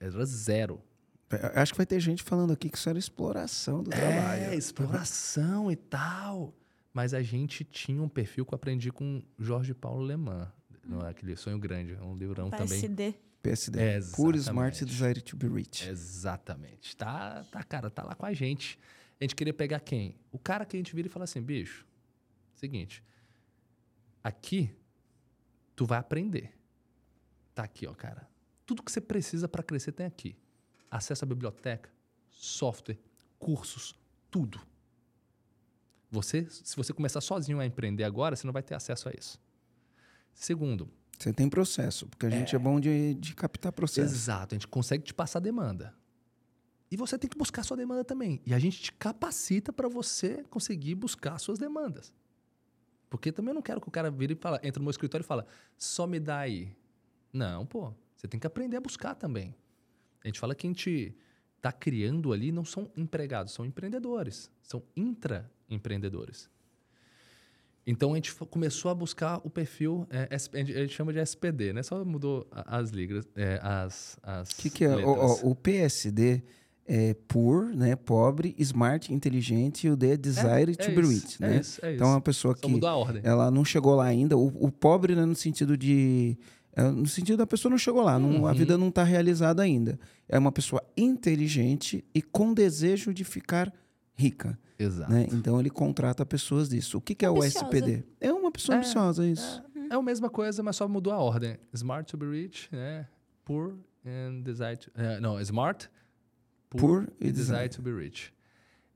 Era 0.00 0.24
zero. 0.24 0.82
Eu 1.36 1.62
Acho 1.62 1.72
que 1.72 1.78
vai 1.78 1.86
ter 1.86 2.00
gente 2.00 2.22
falando 2.22 2.52
aqui 2.52 2.68
que 2.68 2.76
isso 2.76 2.88
era 2.88 2.98
exploração 2.98 3.82
do 3.82 3.90
trabalho. 3.90 4.42
É, 4.42 4.54
exploração 4.54 5.70
e 5.70 5.76
tal. 5.76 6.54
Mas 6.92 7.14
a 7.14 7.22
gente 7.22 7.64
tinha 7.64 8.02
um 8.02 8.08
perfil 8.08 8.44
que 8.44 8.52
eu 8.52 8.56
aprendi 8.56 8.90
com 8.90 9.22
Jorge 9.38 9.72
Paulo 9.72 10.02
Leman. 10.02 10.50
Não 10.84 11.00
é 11.00 11.10
aquele 11.10 11.36
Sonho 11.36 11.58
Grande, 11.58 11.94
é 11.94 12.02
um 12.02 12.16
livrão 12.16 12.50
também. 12.50 12.68
PSD. 12.68 13.14
PSD. 13.42 13.80
É, 13.80 14.00
Pure, 14.14 14.38
smart, 14.38 14.84
desire 14.84 15.20
to 15.20 15.36
be 15.36 15.48
rich. 15.48 15.88
Exatamente. 15.88 16.96
Tá, 16.96 17.44
tá, 17.50 17.62
cara, 17.62 17.90
tá 17.90 18.02
lá 18.02 18.14
com 18.14 18.26
a 18.26 18.32
gente. 18.32 18.78
A 19.20 19.24
gente 19.24 19.34
queria 19.34 19.54
pegar 19.54 19.80
quem? 19.80 20.16
O 20.30 20.38
cara 20.38 20.64
que 20.64 20.76
a 20.76 20.78
gente 20.78 20.94
vira 20.94 21.08
e 21.08 21.10
fala 21.10 21.24
assim, 21.24 21.40
bicho, 21.40 21.86
seguinte, 22.54 23.02
aqui 24.22 24.70
tu 25.74 25.86
vai 25.86 25.98
aprender. 25.98 26.52
Tá 27.54 27.62
aqui, 27.64 27.86
ó, 27.86 27.94
cara. 27.94 28.28
Tudo 28.66 28.82
que 28.82 28.90
você 28.90 29.00
precisa 29.00 29.48
para 29.48 29.62
crescer 29.62 29.92
tem 29.92 30.06
aqui. 30.06 30.36
Acesso 30.92 31.24
à 31.24 31.26
biblioteca, 31.26 31.90
software, 32.30 32.98
cursos, 33.38 33.98
tudo. 34.30 34.60
Você, 36.10 36.46
se 36.50 36.76
você 36.76 36.92
começar 36.92 37.22
sozinho 37.22 37.58
a 37.58 37.64
empreender 37.64 38.04
agora, 38.04 38.36
você 38.36 38.46
não 38.46 38.52
vai 38.52 38.62
ter 38.62 38.74
acesso 38.74 39.08
a 39.08 39.12
isso. 39.18 39.40
Segundo, 40.34 40.90
Você 41.18 41.32
tem 41.32 41.48
processo, 41.48 42.06
porque 42.08 42.26
a 42.26 42.30
gente 42.30 42.54
é, 42.54 42.58
bom 42.58 42.78
de, 42.78 43.14
de 43.14 43.34
captar 43.34 43.72
processo. 43.72 44.12
Exato, 44.14 44.54
a 44.54 44.56
gente 44.56 44.68
consegue 44.68 45.02
te 45.02 45.14
passar 45.14 45.40
demanda. 45.40 45.94
E 46.90 46.96
você 46.96 47.16
tem 47.16 47.30
que 47.30 47.38
buscar 47.38 47.62
sua 47.62 47.76
demanda 47.76 48.04
também. 48.04 48.42
E 48.44 48.52
a 48.52 48.58
gente 48.58 48.82
te 48.82 48.92
capacita 48.92 49.72
para 49.72 49.88
você 49.88 50.44
conseguir 50.50 50.94
buscar 50.94 51.38
suas 51.38 51.58
demandas. 51.58 52.12
Porque 53.08 53.32
também 53.32 53.52
eu 53.52 53.54
não 53.54 53.62
quero 53.62 53.80
que 53.80 53.88
o 53.88 53.90
cara 53.90 54.10
vire 54.10 54.34
e 54.34 54.36
fala, 54.36 54.60
entra 54.62 54.78
no 54.78 54.84
meu 54.84 54.90
escritório 54.90 55.24
e 55.24 55.26
fala, 55.26 55.46
só 55.78 56.06
me 56.06 56.20
dá 56.20 56.40
aí. 56.40 56.76
Não, 57.32 57.64
pô, 57.64 57.94
você 58.14 58.28
tem 58.28 58.38
que 58.38 58.46
aprender 58.46 58.76
a 58.76 58.80
buscar 58.80 59.14
também. 59.14 59.54
A 60.24 60.28
gente 60.28 60.38
fala 60.38 60.54
que 60.54 60.66
a 60.66 60.70
gente 60.70 61.14
está 61.56 61.72
criando 61.72 62.32
ali 62.32 62.50
não 62.52 62.64
são 62.64 62.90
empregados, 62.96 63.52
são 63.52 63.64
empreendedores, 63.64 64.50
são 64.62 64.82
intraempreendedores. 64.96 66.50
Então 67.84 68.12
a 68.12 68.14
gente 68.16 68.32
começou 68.34 68.90
a 68.92 68.94
buscar 68.94 69.40
o 69.42 69.50
perfil, 69.50 70.06
é, 70.08 70.28
a 70.30 70.56
gente- 70.58 70.88
chama 70.92 71.12
de 71.12 71.18
SPD, 71.18 71.72
né? 71.72 71.82
Só 71.82 72.04
mudou 72.04 72.46
as 72.52 72.90
ligras, 72.90 73.26
é, 73.34 73.58
as, 73.62 74.16
as 74.22 74.50
O 74.52 74.56
que, 74.56 74.70
que 74.70 74.84
é? 74.84 74.94
O, 75.04 75.50
o 75.50 75.54
PSD 75.56 76.42
é 76.86 77.14
poor, 77.26 77.74
né? 77.74 77.96
Pobre, 77.96 78.54
smart, 78.58 79.12
inteligente, 79.12 79.88
e 79.88 79.90
o 79.90 79.96
D 79.96 80.12
é 80.12 80.16
desire 80.16 80.76
to 80.76 80.84
é 80.84 80.94
be 80.94 81.00
isso, 81.00 81.10
rich, 81.10 81.42
é 81.42 81.48
né? 81.48 81.56
isso, 81.60 81.84
é 81.84 81.94
Então, 81.94 82.06
é 82.06 82.10
isso. 82.10 82.14
uma 82.14 82.20
pessoa 82.20 82.54
Só 82.54 82.60
que 82.62 82.68
mudou 82.70 82.88
a 82.88 82.94
ordem. 82.96 83.22
ela 83.24 83.50
não 83.50 83.64
chegou 83.64 83.96
lá 83.96 84.04
ainda. 84.04 84.36
O, 84.36 84.46
o 84.66 84.70
pobre, 84.70 85.16
né, 85.16 85.24
no 85.24 85.34
sentido 85.34 85.76
de. 85.76 86.38
É, 86.74 86.82
no 86.90 87.06
sentido 87.06 87.36
da 87.38 87.46
pessoa 87.46 87.70
não 87.70 87.78
chegou 87.78 88.02
lá, 88.02 88.18
não- 88.18 88.46
a 88.46 88.50
Uhum. 88.50 88.56
vida 88.56 88.78
não 88.78 88.88
está 88.88 89.02
realizada 89.04 89.62
ainda. 89.62 89.98
É 90.28 90.38
uma 90.38 90.50
pessoa 90.52 90.82
inteligente 90.96 92.04
e 92.14 92.20
com 92.22 92.52
desejo 92.54 93.12
de 93.12 93.24
ficar 93.24 93.72
rica. 94.14 94.58
Exato. 94.78 95.12
Né? 95.12 95.26
Então 95.32 95.60
ele 95.60 95.70
contrata 95.70 96.24
pessoas 96.26 96.68
disso. 96.68 96.98
O 96.98 97.00
que, 97.00 97.14
que 97.14 97.24
é 97.24 97.30
o 97.30 97.36
Ambiciosa. 97.36 97.66
SPD? 97.66 98.04
É 98.20 98.32
uma 98.32 98.50
pessoa 98.50 98.76
É, 98.76 98.78
ambiciosa, 98.78 99.26
isso. 99.26 99.62
É 99.90 99.94
a 99.94 100.02
mesma 100.02 100.28
coisa, 100.30 100.62
mas 100.62 100.76
só 100.76 100.88
mudou 100.88 101.12
a 101.12 101.18
ordem. 101.18 101.56
Smart 101.72 102.10
to 102.10 102.16
be 102.16 102.26
rich, 102.26 102.68
né? 102.72 103.06
Poor 103.44 103.76
and 104.04 104.40
desire 104.42 104.76
to... 104.76 104.90
é, 104.94 105.20
não, 105.20 105.40
smart, 105.40 105.88
Poor 106.70 107.06
e 107.20 107.28
e 107.28 107.32
desire 107.32 107.68
desire. 107.68 107.68
to 107.68 107.82
be 107.82 107.92
rich. 107.92 108.32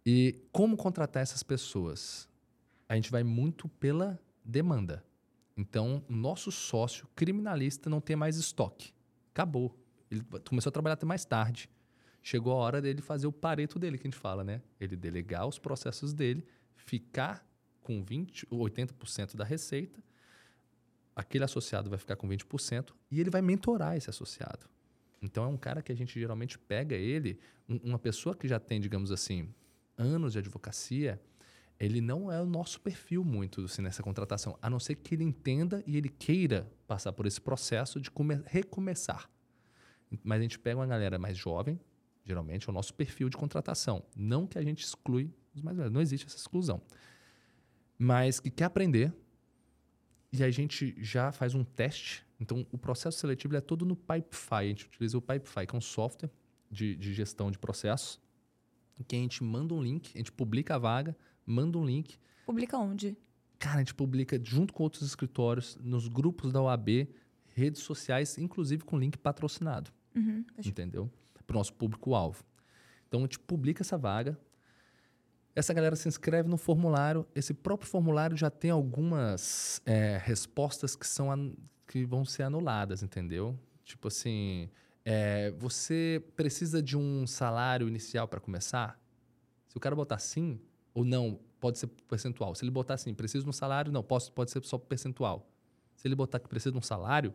E 0.04 0.34
como 0.50 0.76
contratar 0.76 1.22
essas 1.22 1.42
pessoas? 1.42 2.28
A 2.88 2.94
gente 2.94 3.10
vai 3.10 3.22
muito 3.22 3.68
pela 3.68 4.18
demanda. 4.44 5.04
Então, 5.56 6.04
nosso 6.08 6.52
sócio 6.52 7.08
criminalista 7.14 7.88
não 7.88 8.00
tem 8.00 8.14
mais 8.14 8.36
estoque. 8.36 8.92
Acabou. 9.32 9.74
Ele 10.10 10.22
começou 10.48 10.68
a 10.70 10.72
trabalhar 10.72 10.94
até 10.94 11.06
mais 11.06 11.24
tarde. 11.24 11.68
Chegou 12.22 12.52
a 12.52 12.56
hora 12.56 12.82
dele 12.82 13.00
fazer 13.00 13.26
o 13.26 13.32
pareto 13.32 13.78
dele, 13.78 13.96
que 13.96 14.06
a 14.06 14.10
gente 14.10 14.18
fala, 14.20 14.44
né? 14.44 14.60
Ele 14.80 14.96
delegar 14.96 15.46
os 15.46 15.58
processos 15.58 16.12
dele, 16.12 16.44
ficar 16.74 17.46
com 17.82 18.02
20, 18.02 18.46
ou 18.50 18.60
80% 18.68 19.36
da 19.36 19.44
receita, 19.44 20.02
aquele 21.14 21.44
associado 21.44 21.88
vai 21.88 21.98
ficar 21.98 22.16
com 22.16 22.28
20% 22.28 22.92
e 23.10 23.20
ele 23.20 23.30
vai 23.30 23.40
mentorar 23.40 23.96
esse 23.96 24.10
associado. 24.10 24.68
Então 25.22 25.44
é 25.44 25.46
um 25.46 25.56
cara 25.56 25.80
que 25.80 25.90
a 25.90 25.94
gente 25.94 26.18
geralmente 26.18 26.58
pega 26.58 26.94
ele, 26.94 27.38
um- 27.68 27.78
uma 27.84 27.98
pessoa 27.98 28.34
que 28.34 28.46
já 28.46 28.58
tem, 28.60 28.80
digamos 28.80 29.10
assim, 29.10 29.48
anos 29.96 30.32
de 30.32 30.38
advocacia, 30.40 31.20
ele 31.78 32.00
não 32.00 32.32
é 32.32 32.40
o 32.40 32.46
nosso 32.46 32.80
perfil 32.80 33.24
muito 33.24 33.64
assim, 33.64 33.82
nessa 33.82 34.02
contratação, 34.02 34.58
a 34.62 34.70
não 34.70 34.80
ser 34.80 34.94
que 34.94 35.14
ele 35.14 35.24
entenda 35.24 35.82
e 35.86 35.96
ele 35.96 36.08
queira 36.08 36.70
passar 36.86 37.12
por 37.12 37.26
esse 37.26 37.40
processo 37.40 38.00
de 38.00 38.10
come- 38.10 38.42
recomeçar. 38.46 39.30
Mas 40.22 40.38
a 40.38 40.42
gente 40.42 40.58
pega 40.58 40.78
uma 40.78 40.86
galera 40.86 41.18
mais 41.18 41.36
jovem, 41.36 41.78
geralmente 42.24 42.68
é 42.68 42.70
o 42.70 42.74
nosso 42.74 42.94
perfil 42.94 43.28
de 43.28 43.36
contratação. 43.36 44.04
Não 44.16 44.46
que 44.46 44.58
a 44.58 44.62
gente 44.62 44.84
exclui 44.84 45.32
os 45.54 45.60
mais 45.60 45.76
velhos, 45.76 45.92
não 45.92 46.00
existe 46.00 46.26
essa 46.26 46.36
exclusão. 46.36 46.80
Mas 47.98 48.40
que 48.40 48.50
quer 48.50 48.64
aprender 48.64 49.12
e 50.32 50.42
a 50.42 50.50
gente 50.50 50.94
já 50.98 51.32
faz 51.32 51.54
um 51.54 51.64
teste. 51.64 52.24
Então, 52.38 52.66
o 52.70 52.76
processo 52.76 53.18
seletivo 53.18 53.52
ele 53.54 53.58
é 53.58 53.60
todo 53.62 53.86
no 53.86 53.96
Pipefy. 53.96 54.54
A 54.54 54.64
gente 54.64 54.86
utiliza 54.86 55.16
o 55.16 55.22
Pipefy, 55.22 55.66
que 55.66 55.74
é 55.74 55.78
um 55.78 55.80
software 55.80 56.30
de, 56.70 56.94
de 56.96 57.14
gestão 57.14 57.50
de 57.50 57.58
processos, 57.58 58.20
que 59.06 59.16
a 59.16 59.18
gente 59.18 59.42
manda 59.42 59.72
um 59.72 59.82
link, 59.82 60.10
a 60.14 60.18
gente 60.18 60.32
publica 60.32 60.74
a 60.74 60.78
vaga, 60.78 61.16
manda 61.46 61.78
um 61.78 61.84
link. 61.84 62.18
Publica 62.44 62.76
onde? 62.76 63.16
Cara, 63.58 63.76
a 63.76 63.78
gente 63.78 63.94
publica 63.94 64.38
junto 64.42 64.72
com 64.74 64.82
outros 64.82 65.02
escritórios, 65.02 65.78
nos 65.80 66.08
grupos 66.08 66.52
da 66.52 66.60
OAB, 66.60 67.08
redes 67.54 67.82
sociais, 67.82 68.36
inclusive 68.36 68.84
com 68.84 68.98
link 68.98 69.16
patrocinado 69.16 69.90
Uhum. 70.14 70.44
Entendeu? 70.64 71.10
Para 71.46 71.54
o 71.54 71.58
nosso 71.58 71.74
público-alvo. 71.74 72.42
Então, 73.06 73.20
a 73.20 73.22
gente 73.24 73.38
publica 73.38 73.82
essa 73.82 73.98
vaga. 73.98 74.38
Essa 75.54 75.74
galera 75.74 75.94
se 75.94 76.08
inscreve 76.08 76.48
no 76.48 76.56
formulário. 76.56 77.26
Esse 77.34 77.52
próprio 77.52 77.88
formulário 77.88 78.36
já 78.36 78.50
tem 78.50 78.70
algumas 78.70 79.80
é, 79.84 80.18
respostas 80.22 80.96
que, 80.96 81.06
são 81.06 81.54
que 81.86 82.04
vão 82.04 82.24
ser 82.24 82.44
anuladas, 82.44 83.02
entendeu? 83.02 83.58
Tipo 83.84 84.08
assim, 84.08 84.70
é, 85.04 85.50
você 85.52 86.22
precisa 86.34 86.82
de 86.82 86.96
um 86.96 87.26
salário 87.26 87.86
inicial 87.86 88.26
para 88.26 88.40
começar? 88.40 88.98
Se 89.68 89.76
o 89.76 89.80
cara 89.80 89.94
botar 89.94 90.18
sim 90.18 90.60
ou 90.96 91.04
não, 91.04 91.38
pode 91.60 91.78
ser 91.78 91.88
percentual. 92.08 92.54
Se 92.54 92.64
ele 92.64 92.70
botar 92.70 92.94
assim, 92.94 93.12
preciso 93.12 93.44
de 93.44 93.50
um 93.50 93.52
salário, 93.52 93.92
não, 93.92 94.02
posso, 94.02 94.32
pode 94.32 94.50
ser 94.50 94.64
só 94.64 94.78
percentual. 94.78 95.46
Se 95.94 96.08
ele 96.08 96.14
botar 96.14 96.40
que 96.40 96.48
precisa 96.48 96.72
de 96.72 96.78
um 96.78 96.82
salário, 96.82 97.34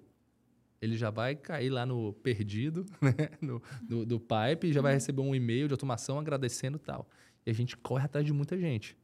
ele 0.81 0.97
já 0.97 1.11
vai 1.11 1.35
cair 1.35 1.69
lá 1.69 1.85
no 1.85 2.11
perdido, 2.11 2.83
né? 2.99 3.29
no, 3.39 3.61
no- 3.87 4.03
do 4.03 4.19
pipe, 4.19 4.67
e 4.67 4.73
já 4.73 4.81
vai 4.81 4.93
receber 4.93 5.21
um 5.21 5.35
e-mail 5.35 5.67
de 5.67 5.73
automação 5.75 6.17
agradecendo 6.17 6.77
e 6.77 6.79
tal. 6.79 7.07
E 7.45 7.51
a 7.51 7.53
gente 7.53 7.77
corre 7.77 8.05
atrás 8.05 8.25
de 8.25 8.33
muita 8.33 8.57
gente. 8.57 8.97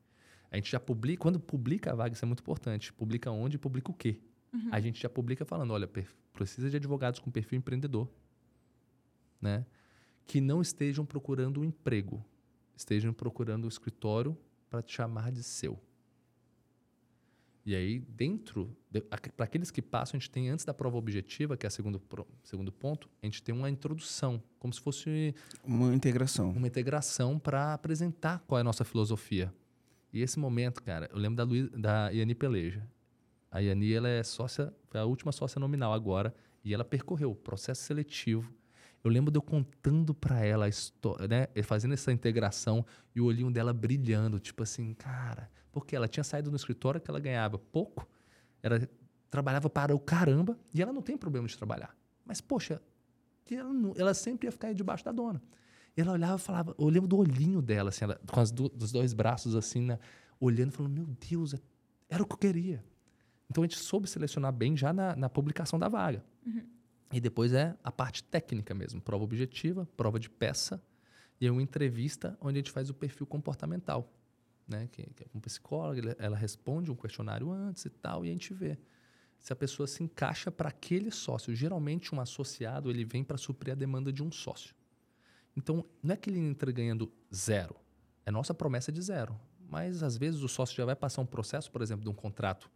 A 0.50 0.56
gente 0.56 0.72
já 0.72 0.80
publica, 0.80 1.22
quando 1.22 1.40
publica 1.40 1.92
a 1.92 1.96
vaga, 1.96 2.16
isso 2.16 2.26
é 2.26 2.28
muito 2.28 2.40
importante. 2.40 2.92
Publica 2.94 3.30
onde 3.30 3.60
publica 3.60 3.92
o 3.92 3.94
quê? 3.94 4.20
A 4.72 4.80
gente 4.80 5.00
já 5.00 5.10
publica 5.10 5.46
falando, 5.46 5.72
olha, 5.72 5.88
precisa 6.34 6.68
de 6.68 6.78
advogados 6.78 7.20
com 7.20 7.30
perfil 7.30 7.60
empreendedor, 7.60 8.10
né? 9.40 9.66
Que 10.26 10.42
não 10.42 10.62
estejam 10.62 11.06
procurando 11.06 11.60
um 11.62 11.64
emprego. 11.64 12.26
estejam 12.76 13.14
procurando 13.14 13.66
o 13.66 13.68
escritório 13.68 14.36
para 14.70 14.82
te 14.82 14.94
chamar 14.94 15.32
de 15.32 15.44
seu. 15.44 15.80
E 17.68 17.76
aí, 17.76 18.00
dentro, 18.00 18.74
de, 18.90 19.02
para 19.02 19.44
aqueles 19.44 19.70
que 19.70 19.82
passam, 19.82 20.16
a 20.16 20.20
gente 20.20 20.32
tem, 20.32 20.48
antes 20.48 20.64
da 20.64 20.74
prova 20.74 20.96
objetiva, 20.96 21.58
que 21.58 21.66
é 21.66 21.68
o 21.68 21.72
segundo, 21.72 22.02
segundo 22.42 22.72
ponto, 22.72 23.10
a 23.22 23.26
gente 23.26 23.44
tem 23.44 23.54
uma 23.54 23.70
introdução, 23.70 24.42
como 24.58 24.74
se 24.74 24.80
fosse. 24.80 25.36
Uma 25.66 25.94
integração. 25.94 26.52
Uma 26.52 26.68
integração 26.68 27.38
para 27.38 27.74
apresentar 27.74 28.40
qual 28.48 28.58
é 28.58 28.62
a 28.62 28.64
nossa 28.64 28.86
filosofia. 28.86 29.54
E 30.14 30.22
esse 30.22 30.40
momento, 30.40 30.82
cara, 30.82 31.10
eu 31.12 31.18
lembro 31.18 31.36
da, 31.36 31.44
Luiz, 31.44 31.70
da 31.72 32.10
Iani 32.10 32.34
Peleja. 32.34 32.88
A 33.52 33.62
Iani, 33.62 33.92
ela 33.92 34.08
é 34.08 34.24
sócia, 34.24 34.74
foi 34.88 35.02
a 35.02 35.06
última 35.06 35.34
sócia 35.34 35.60
nominal 35.60 35.92
agora, 35.92 36.34
e 36.64 36.74
ela 36.74 36.86
percorreu 36.86 37.32
o 37.32 37.36
processo 37.36 37.84
seletivo. 37.84 38.50
Eu 39.04 39.12
lembro 39.12 39.32
de 39.32 39.38
eu 39.38 39.42
contando 39.42 40.14
para 40.14 40.44
ela 40.44 40.66
a 40.66 40.70
história, 40.70 41.28
né, 41.28 41.48
fazendo 41.64 41.94
essa 41.94 42.12
integração 42.12 42.86
e 43.16 43.22
o 43.22 43.26
olhinho 43.26 43.52
dela 43.52 43.74
brilhando, 43.74 44.40
tipo 44.40 44.64
assim, 44.64 44.94
cara, 44.94 45.50
porque 45.72 45.96
ela 45.96 46.08
tinha 46.08 46.24
saído 46.24 46.50
no 46.50 46.58
escritório 46.58 47.00
que 47.00 47.10
ela 47.10 47.20
ganhava 47.20 47.58
pouco, 47.58 48.08
ela 48.62 48.80
trabalhava 49.30 49.70
para 49.70 49.96
o 49.96 50.00
caramba 50.00 50.58
e 50.74 50.82
ela 50.82 50.92
não 50.92 51.02
tem 51.02 51.18
problema 51.18 51.48
de 51.48 51.58
trabalhar. 51.58 51.96
Mas, 52.26 52.42
poxa, 52.42 52.82
ela, 53.50 53.72
não, 53.72 53.94
ela 53.96 54.14
sempre 54.14 54.48
ia 54.48 54.52
ficar 54.52 54.74
debaixo 54.74 55.06
da 55.06 55.12
dona. 55.12 55.42
Ela 55.96 56.12
olhava 56.12 56.36
e 56.36 56.40
falava, 56.40 56.76
eu 56.78 56.88
lembro 56.90 57.08
do 57.08 57.18
olhinho 57.18 57.62
dela, 57.62 57.90
assim, 57.90 58.06
ela, 58.06 58.20
com 58.32 58.44
do, 58.44 58.72
os 58.78 58.92
dois 58.92 59.14
braços 59.14 59.56
assim, 59.56 59.82
né, 59.82 60.00
olhando, 60.40 60.72
falando, 60.72 60.94
meu 60.94 61.08
Deus, 61.30 61.54
é, 61.54 61.60
era 62.10 62.22
o 62.22 62.26
que 62.26 62.34
eu 62.34 62.38
queria. 62.38 62.84
Então 63.50 63.64
a 63.64 63.68
gente 63.68 63.80
soube 63.80 64.08
selecionar 64.08 64.52
bem 64.52 64.76
já 64.76 64.94
na, 64.94 65.16
na 65.16 65.30
publicação 65.30 65.80
da 65.80 65.88
vaga. 65.88 66.24
Uhum. 66.46 66.64
E 67.12 67.20
depois 67.20 67.54
é 67.54 67.76
a 67.84 67.92
parte 67.92 68.24
técnica 68.24 68.74
mesmo, 68.74 69.02
prova 69.02 69.24
objetiva, 69.24 69.88
prova 69.96 70.20
de 70.20 70.30
peça 70.30 70.82
e 71.40 71.48
é 71.48 71.52
uma 71.52 71.62
entrevista 71.62 72.38
onde 72.42 72.58
a 72.58 72.60
gente 72.60 72.72
faz 72.72 72.90
o 72.90 72.94
perfil 72.94 73.26
comportamental 73.26 74.12
né? 74.68 74.90
Que, 74.92 75.04
que 75.14 75.24
é 75.24 75.28
um 75.34 75.40
psicólogo, 75.40 76.02
ela 76.20 76.36
responde 76.36 76.92
um 76.92 76.96
questionário 76.96 77.52
antes 77.52 77.86
e 77.86 77.90
tal, 77.90 78.26
e 78.26 78.30
a 78.30 78.32
gente 78.32 78.54
vê 78.54 78.78
se 79.40 79.54
a 79.54 79.56
pessoa 79.56 79.88
se 79.88 80.04
encaixa 80.04 80.52
para 80.52 80.70
aquele 80.70 81.12
sócio. 81.12 81.56
Geralmente, 81.56 82.14
um 82.14 82.20
associado 82.20 82.90
ele 82.90 83.06
vem 83.06 83.24
para 83.24 83.38
suprir 83.38 83.72
a 83.72 83.76
demanda 83.76 84.12
de 84.12 84.22
um 84.22 84.32
sócio. 84.32 84.76
Então, 85.56 85.86
não 86.04 86.14
é 86.14 86.18
que 86.18 86.30
ele 86.30 86.40
entra 86.40 86.72
ganhando 86.72 87.12
zero, 87.34 87.76
é 88.26 88.32
nossa 88.32 88.54
promessa 88.54 88.92
de 88.92 89.02
zero. 89.02 89.40
Mas, 89.70 90.02
às 90.02 90.18
vezes, 90.18 90.42
o 90.42 90.48
sócio 90.48 90.76
já 90.76 90.86
vai 90.86 90.96
passar 90.96 91.22
um 91.22 91.26
processo, 91.26 91.72
por 91.72 91.82
exemplo, 91.82 92.04
de 92.04 92.10
um 92.10 92.14
contrato 92.14 92.70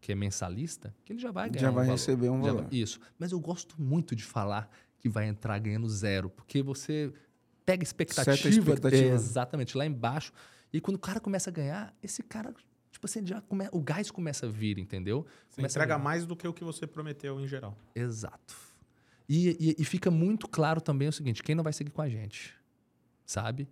que 0.00 0.12
é 0.12 0.14
mensalista, 0.14 0.94
que 1.04 1.12
ele 1.12 1.20
já 1.20 1.30
vai 1.30 1.50
ganhar 1.50 1.66
Já 1.66 1.70
vai 1.70 1.86
um 1.86 1.90
receber 1.90 2.28
um 2.28 2.40
valor. 2.40 2.62
Vai, 2.62 2.68
isso. 2.72 3.00
Mas 3.18 3.32
eu 3.32 3.40
gosto 3.40 3.80
muito 3.80 4.14
de 4.14 4.24
falar 4.24 4.70
que 4.98 5.08
vai 5.08 5.26
entrar 5.26 5.58
ganhando 5.58 5.88
zero, 5.88 6.30
porque 6.30 6.62
você 6.62 7.12
pega 7.64 7.82
expectativa. 7.82 8.36
Certa 8.36 8.48
expectativa. 8.48 9.10
É, 9.10 9.14
exatamente. 9.14 9.76
Lá 9.76 9.86
embaixo 9.86 10.32
e 10.72 10.80
quando 10.80 10.96
o 10.96 10.98
cara 11.00 11.20
começa 11.20 11.50
a 11.50 11.52
ganhar, 11.52 11.94
esse 12.02 12.22
cara, 12.22 12.54
tipo 12.90 13.06
assim, 13.06 13.26
já 13.26 13.40
come... 13.40 13.68
o 13.72 13.80
gás 13.80 14.10
começa 14.10 14.46
a 14.46 14.48
vir, 14.48 14.78
entendeu? 14.78 15.26
Você 15.48 15.56
começa 15.56 15.78
entrega 15.78 15.98
mais 15.98 16.26
do 16.26 16.36
que 16.36 16.46
o 16.46 16.52
que 16.52 16.64
você 16.64 16.86
prometeu 16.86 17.40
em 17.40 17.46
geral. 17.46 17.76
Exato. 17.94 18.56
E, 19.28 19.74
e, 19.78 19.82
e, 19.82 19.84
fica 19.84 20.10
muito 20.10 20.48
claro 20.48 20.80
também 20.80 21.08
o 21.08 21.12
seguinte: 21.12 21.42
quem 21.42 21.54
não 21.54 21.64
vai 21.64 21.72
seguir 21.72 21.90
com 21.90 22.00
a 22.00 22.08
gente, 22.08 22.54
sabe? 23.26 23.68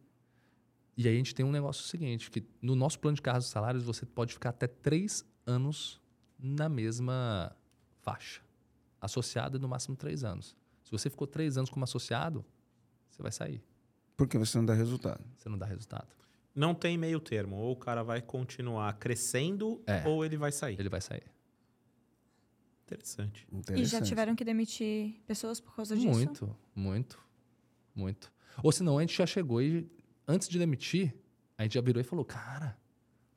E 0.96 1.08
aí 1.08 1.14
a 1.14 1.16
gente 1.16 1.34
tem 1.34 1.44
um 1.44 1.52
negócio 1.52 1.84
seguinte: 1.84 2.30
que 2.30 2.44
no 2.60 2.74
nosso 2.74 2.98
plano 2.98 3.14
de 3.14 3.22
carros 3.22 3.46
e 3.46 3.48
salários 3.48 3.82
você 3.82 4.04
pode 4.04 4.34
ficar 4.34 4.50
até 4.50 4.66
três 4.66 5.24
anos 5.46 6.00
na 6.38 6.68
mesma 6.68 7.54
faixa. 8.00 8.42
Associado 9.00 9.58
no 9.58 9.68
máximo 9.68 9.96
três 9.96 10.24
anos. 10.24 10.56
Se 10.82 10.90
você 10.90 11.10
ficou 11.10 11.26
três 11.26 11.56
anos 11.56 11.70
como 11.70 11.84
associado, 11.84 12.44
você 13.10 13.22
vai 13.22 13.32
sair. 13.32 13.62
Porque 14.16 14.38
você 14.38 14.56
não 14.56 14.64
dá 14.64 14.74
resultado. 14.74 15.24
Você 15.36 15.48
não 15.48 15.58
dá 15.58 15.66
resultado. 15.66 16.08
Não 16.54 16.74
tem 16.74 16.96
meio 16.96 17.20
termo. 17.20 17.56
Ou 17.56 17.72
o 17.72 17.76
cara 17.76 18.02
vai 18.02 18.22
continuar 18.22 18.92
crescendo 18.94 19.82
é. 19.86 20.06
ou 20.06 20.24
ele 20.24 20.36
vai 20.36 20.50
sair. 20.50 20.78
Ele 20.78 20.88
vai 20.88 21.00
sair. 21.00 21.24
Interessante. 22.86 23.46
Interessante. 23.52 23.82
E 23.82 23.84
já 23.84 24.00
tiveram 24.00 24.36
que 24.36 24.44
demitir 24.44 25.20
pessoas 25.26 25.60
por 25.60 25.74
causa 25.74 25.96
disso? 25.96 26.08
Muito, 26.08 26.56
muito, 26.74 27.18
muito. 27.94 28.32
Ou 28.62 28.70
senão 28.70 28.96
a 28.96 29.00
gente 29.00 29.16
já 29.16 29.26
chegou 29.26 29.60
e, 29.60 29.90
antes 30.26 30.48
de 30.48 30.58
demitir, 30.58 31.14
a 31.58 31.64
gente 31.64 31.74
já 31.74 31.80
virou 31.80 32.00
e 32.00 32.04
falou, 32.04 32.24
cara, 32.24 32.78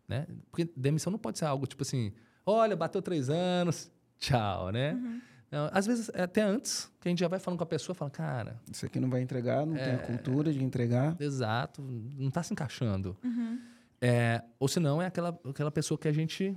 né? 0.08 0.28
Porque 0.52 0.72
demissão 0.78 1.12
não 1.12 1.20
pode 1.20 1.40
ser 1.40 1.46
algo 1.46 1.66
tipo 1.66 1.82
assim, 1.82 2.14
olha, 2.50 2.76
bateu 2.76 3.02
três 3.02 3.30
anos, 3.30 3.92
tchau, 4.18 4.72
né? 4.72 4.94
Uhum. 4.94 5.22
Às 5.72 5.88
vezes, 5.88 6.12
é 6.14 6.22
até 6.22 6.44
antes, 6.44 6.92
que 7.02 7.08
a 7.08 7.10
gente 7.10 7.20
já 7.20 7.28
vai 7.28 7.40
falando 7.40 7.58
com 7.58 7.64
a 7.64 7.68
pessoa, 7.68 7.96
fala, 7.96 8.12
cara... 8.12 8.62
Isso 8.72 8.86
aqui 8.86 9.00
não 9.00 9.10
vai 9.10 9.22
entregar, 9.22 9.66
não 9.66 9.76
é, 9.76 9.84
tem 9.84 9.94
a 9.96 9.98
cultura 10.00 10.54
de 10.54 10.64
entregar. 10.64 11.20
Exato, 11.20 11.82
não 11.82 12.28
está 12.28 12.44
se 12.44 12.54
encaixando. 12.54 13.18
Uhum. 13.24 13.60
É, 14.00 14.44
ou 14.60 14.68
senão 14.68 15.02
é 15.02 15.08
aquela, 15.08 15.40
aquela 15.44 15.72
pessoa 15.72 15.98
que 15.98 16.08
a 16.08 16.12
gente 16.12 16.56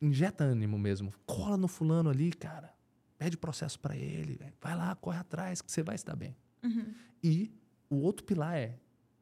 injeta 0.00 0.44
ânimo 0.44 0.78
mesmo. 0.78 1.12
Cola 1.24 1.56
no 1.56 1.68
fulano 1.68 2.10
ali, 2.10 2.32
cara. 2.32 2.74
Pede 3.18 3.36
processo 3.36 3.78
para 3.78 3.96
ele. 3.96 4.38
Vai 4.60 4.76
lá, 4.76 4.94
corre 4.96 5.18
atrás, 5.18 5.62
que 5.62 5.70
você 5.70 5.82
vai 5.82 5.96
se 5.96 6.04
dar 6.04 6.16
bem. 6.16 6.36
Uhum. 6.62 6.92
E 7.22 7.52
o 7.88 7.96
outro 7.96 8.24
pilar 8.24 8.56
é, 8.56 8.78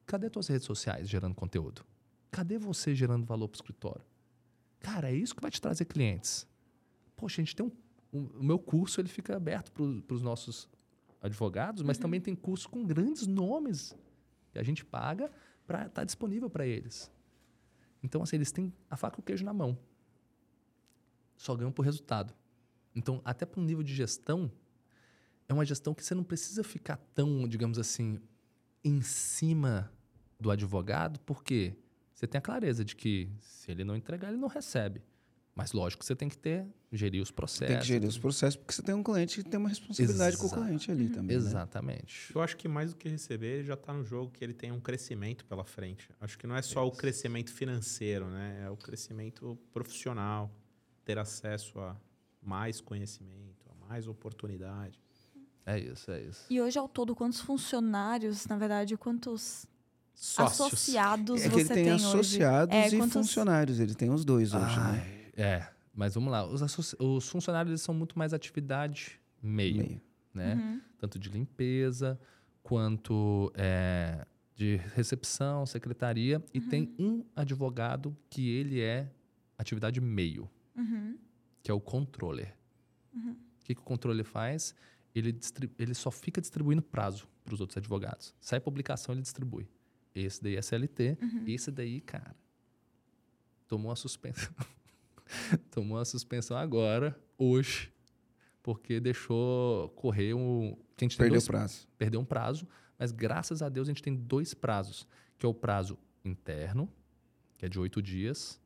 cadê 0.06 0.28
tuas 0.28 0.48
redes 0.48 0.66
sociais 0.66 1.08
gerando 1.08 1.34
conteúdo? 1.34 1.84
Cadê 2.30 2.58
você 2.58 2.94
gerando 2.94 3.24
valor 3.24 3.48
para 3.48 3.56
o 3.56 3.58
escritório? 3.58 4.04
Cara, 4.84 5.10
é 5.10 5.14
isso 5.14 5.34
que 5.34 5.42
vai 5.42 5.50
te 5.50 5.60
trazer 5.60 5.84
clientes. 5.86 6.46
Poxa, 7.16 7.40
a 7.40 7.44
gente 7.44 7.56
tem 7.56 7.66
um 7.66 7.72
o, 8.14 8.42
meu 8.42 8.58
curso 8.58 9.00
ele 9.00 9.08
fica 9.08 9.36
aberto 9.36 9.72
para 9.72 10.14
os 10.14 10.22
nossos 10.22 10.68
advogados, 11.20 11.82
mas 11.82 11.96
uhum. 11.96 12.02
também 12.02 12.20
tem 12.20 12.34
curso 12.34 12.68
com 12.68 12.86
grandes 12.86 13.26
nomes 13.26 13.96
que 14.52 14.58
a 14.58 14.62
gente 14.62 14.84
paga 14.84 15.30
para 15.66 15.80
estar 15.80 15.90
tá 15.90 16.04
disponível 16.04 16.48
para 16.48 16.64
eles. 16.64 17.10
Então, 18.02 18.22
assim, 18.22 18.36
eles 18.36 18.52
têm 18.52 18.72
a 18.88 18.96
faca 18.96 19.18
e 19.18 19.20
o 19.20 19.22
queijo 19.22 19.44
na 19.44 19.52
mão. 19.52 19.76
Só 21.36 21.56
ganham 21.56 21.72
por 21.72 21.84
resultado. 21.84 22.32
Então, 22.94 23.20
até 23.24 23.44
para 23.44 23.60
um 23.60 23.64
nível 23.64 23.82
de 23.82 23.92
gestão, 23.92 24.52
é 25.48 25.52
uma 25.52 25.64
gestão 25.64 25.92
que 25.92 26.04
você 26.04 26.14
não 26.14 26.22
precisa 26.22 26.62
ficar 26.62 26.98
tão, 27.14 27.48
digamos 27.48 27.78
assim, 27.78 28.20
em 28.84 29.00
cima 29.00 29.90
do 30.38 30.50
advogado, 30.50 31.18
porque 31.20 31.74
você 32.14 32.26
tem 32.26 32.38
a 32.38 32.42
clareza 32.42 32.84
de 32.84 32.94
que 32.94 33.28
se 33.40 33.70
ele 33.70 33.84
não 33.84 33.96
entregar, 33.96 34.28
ele 34.28 34.38
não 34.38 34.48
recebe. 34.48 35.02
Mas 35.54 35.72
lógico, 35.72 36.04
você 36.04 36.16
tem 36.16 36.28
que 36.28 36.36
ter, 36.36 36.66
gerir 36.92 37.22
os 37.22 37.30
processos. 37.30 37.68
Tem 37.68 37.78
que 37.78 37.86
gerir 37.86 38.08
os 38.08 38.18
processos, 38.18 38.56
porque 38.56 38.72
você 38.72 38.82
tem 38.82 38.94
um 38.94 39.04
cliente 39.04 39.42
que 39.42 39.48
tem 39.48 39.58
uma 39.58 39.68
responsabilidade 39.68 40.34
Exato. 40.34 40.48
com 40.48 40.60
o 40.60 40.64
cliente 40.64 40.90
ali 40.90 41.08
também. 41.08 41.36
Né? 41.36 41.42
Exatamente. 41.42 42.28
Né? 42.28 42.32
Eu 42.34 42.42
acho 42.42 42.56
que 42.56 42.66
mais 42.66 42.92
do 42.92 42.96
que 42.96 43.08
receber, 43.08 43.58
ele 43.58 43.64
já 43.64 43.74
está 43.74 43.92
no 43.92 44.04
jogo 44.04 44.32
que 44.32 44.42
ele 44.42 44.52
tem 44.52 44.72
um 44.72 44.80
crescimento 44.80 45.44
pela 45.44 45.64
frente. 45.64 46.08
Acho 46.20 46.36
que 46.36 46.46
não 46.46 46.56
é 46.56 46.62
só 46.62 46.84
Isso. 46.84 46.94
o 46.94 46.96
crescimento 46.96 47.52
financeiro, 47.52 48.26
né? 48.28 48.64
É 48.64 48.70
o 48.70 48.76
crescimento 48.76 49.56
profissional, 49.72 50.50
ter 51.04 51.18
acesso 51.18 51.78
a 51.78 51.96
mais 52.42 52.80
conhecimento, 52.80 53.64
a 53.70 53.86
mais 53.86 54.08
oportunidade. 54.08 55.00
É 55.66 55.78
isso, 55.78 56.10
é 56.10 56.20
isso. 56.20 56.46
E 56.50 56.60
hoje, 56.60 56.78
ao 56.78 56.88
todo, 56.88 57.14
quantos 57.14 57.40
funcionários, 57.40 58.46
na 58.46 58.56
verdade, 58.56 58.96
quantos 58.96 59.66
Sócios. 60.14 60.60
associados 60.68 61.42
é 61.42 61.48
que 61.48 61.54
ele 61.56 61.68
tem, 61.68 61.84
tem 61.84 61.92
associados 61.92 62.74
é, 62.74 62.88
e 62.88 62.96
quantos... 62.96 63.12
funcionários. 63.12 63.80
Ele 63.80 63.94
tem 63.94 64.10
os 64.10 64.24
dois 64.24 64.54
hoje, 64.54 64.76
Ai. 64.78 64.92
né? 64.92 65.30
É, 65.36 65.68
mas 65.92 66.14
vamos 66.14 66.30
lá. 66.30 66.44
Os, 66.46 66.94
os 66.98 67.28
funcionários 67.28 67.70
eles 67.70 67.82
são 67.82 67.94
muito 67.94 68.18
mais 68.18 68.32
atividade 68.32 69.20
meio, 69.42 69.76
meio. 69.76 70.00
né? 70.32 70.54
Uhum. 70.54 70.80
Tanto 70.98 71.18
de 71.18 71.28
limpeza 71.28 72.18
quanto 72.62 73.52
é, 73.56 74.24
de 74.54 74.76
recepção, 74.94 75.66
secretaria. 75.66 76.38
Uhum. 76.38 76.44
E 76.54 76.60
tem 76.60 76.94
um 76.98 77.24
advogado 77.34 78.16
que 78.30 78.48
ele 78.48 78.80
é 78.80 79.10
atividade 79.58 80.00
meio, 80.00 80.48
uhum. 80.76 81.18
que 81.62 81.70
é 81.70 81.74
o 81.74 81.80
controller. 81.80 82.54
Uhum. 83.12 83.32
O 83.32 83.64
que, 83.64 83.74
que 83.74 83.80
o 83.80 83.84
controller 83.84 84.24
faz? 84.24 84.74
Ele, 85.14 85.38
ele 85.78 85.94
só 85.94 86.10
fica 86.10 86.40
distribuindo 86.40 86.82
prazo 86.82 87.28
para 87.44 87.54
os 87.54 87.60
outros 87.60 87.76
advogados. 87.76 88.34
Sai 88.40 88.60
publicação, 88.60 89.14
ele 89.14 89.22
distribui. 89.22 89.68
Esse 90.14 90.42
daí 90.42 90.56
é 90.56 90.62
CLT. 90.62 91.18
Uhum. 91.20 91.44
Esse 91.46 91.70
daí, 91.70 92.00
cara, 92.00 92.34
tomou 93.66 93.90
uma 93.90 93.96
suspensão. 93.96 94.54
tomou 95.70 95.98
uma 95.98 96.04
suspensão 96.04 96.56
agora, 96.56 97.18
hoje, 97.36 97.92
porque 98.62 99.00
deixou 99.00 99.88
correr 99.90 100.34
um. 100.34 100.76
Que 100.96 101.04
a 101.04 101.08
gente 101.08 101.16
perdeu 101.16 101.34
dois, 101.34 101.46
prazo. 101.46 101.88
Perdeu 101.98 102.20
um 102.20 102.24
prazo, 102.24 102.68
mas 102.98 103.10
graças 103.10 103.62
a 103.62 103.68
Deus 103.68 103.88
a 103.88 103.90
gente 103.90 104.02
tem 104.02 104.14
dois 104.14 104.54
prazos, 104.54 105.06
que 105.38 105.44
é 105.44 105.48
o 105.48 105.54
prazo 105.54 105.98
interno, 106.24 106.88
que 107.58 107.66
é 107.66 107.68
de 107.68 107.78
oito 107.80 108.00
dias. 108.00 108.60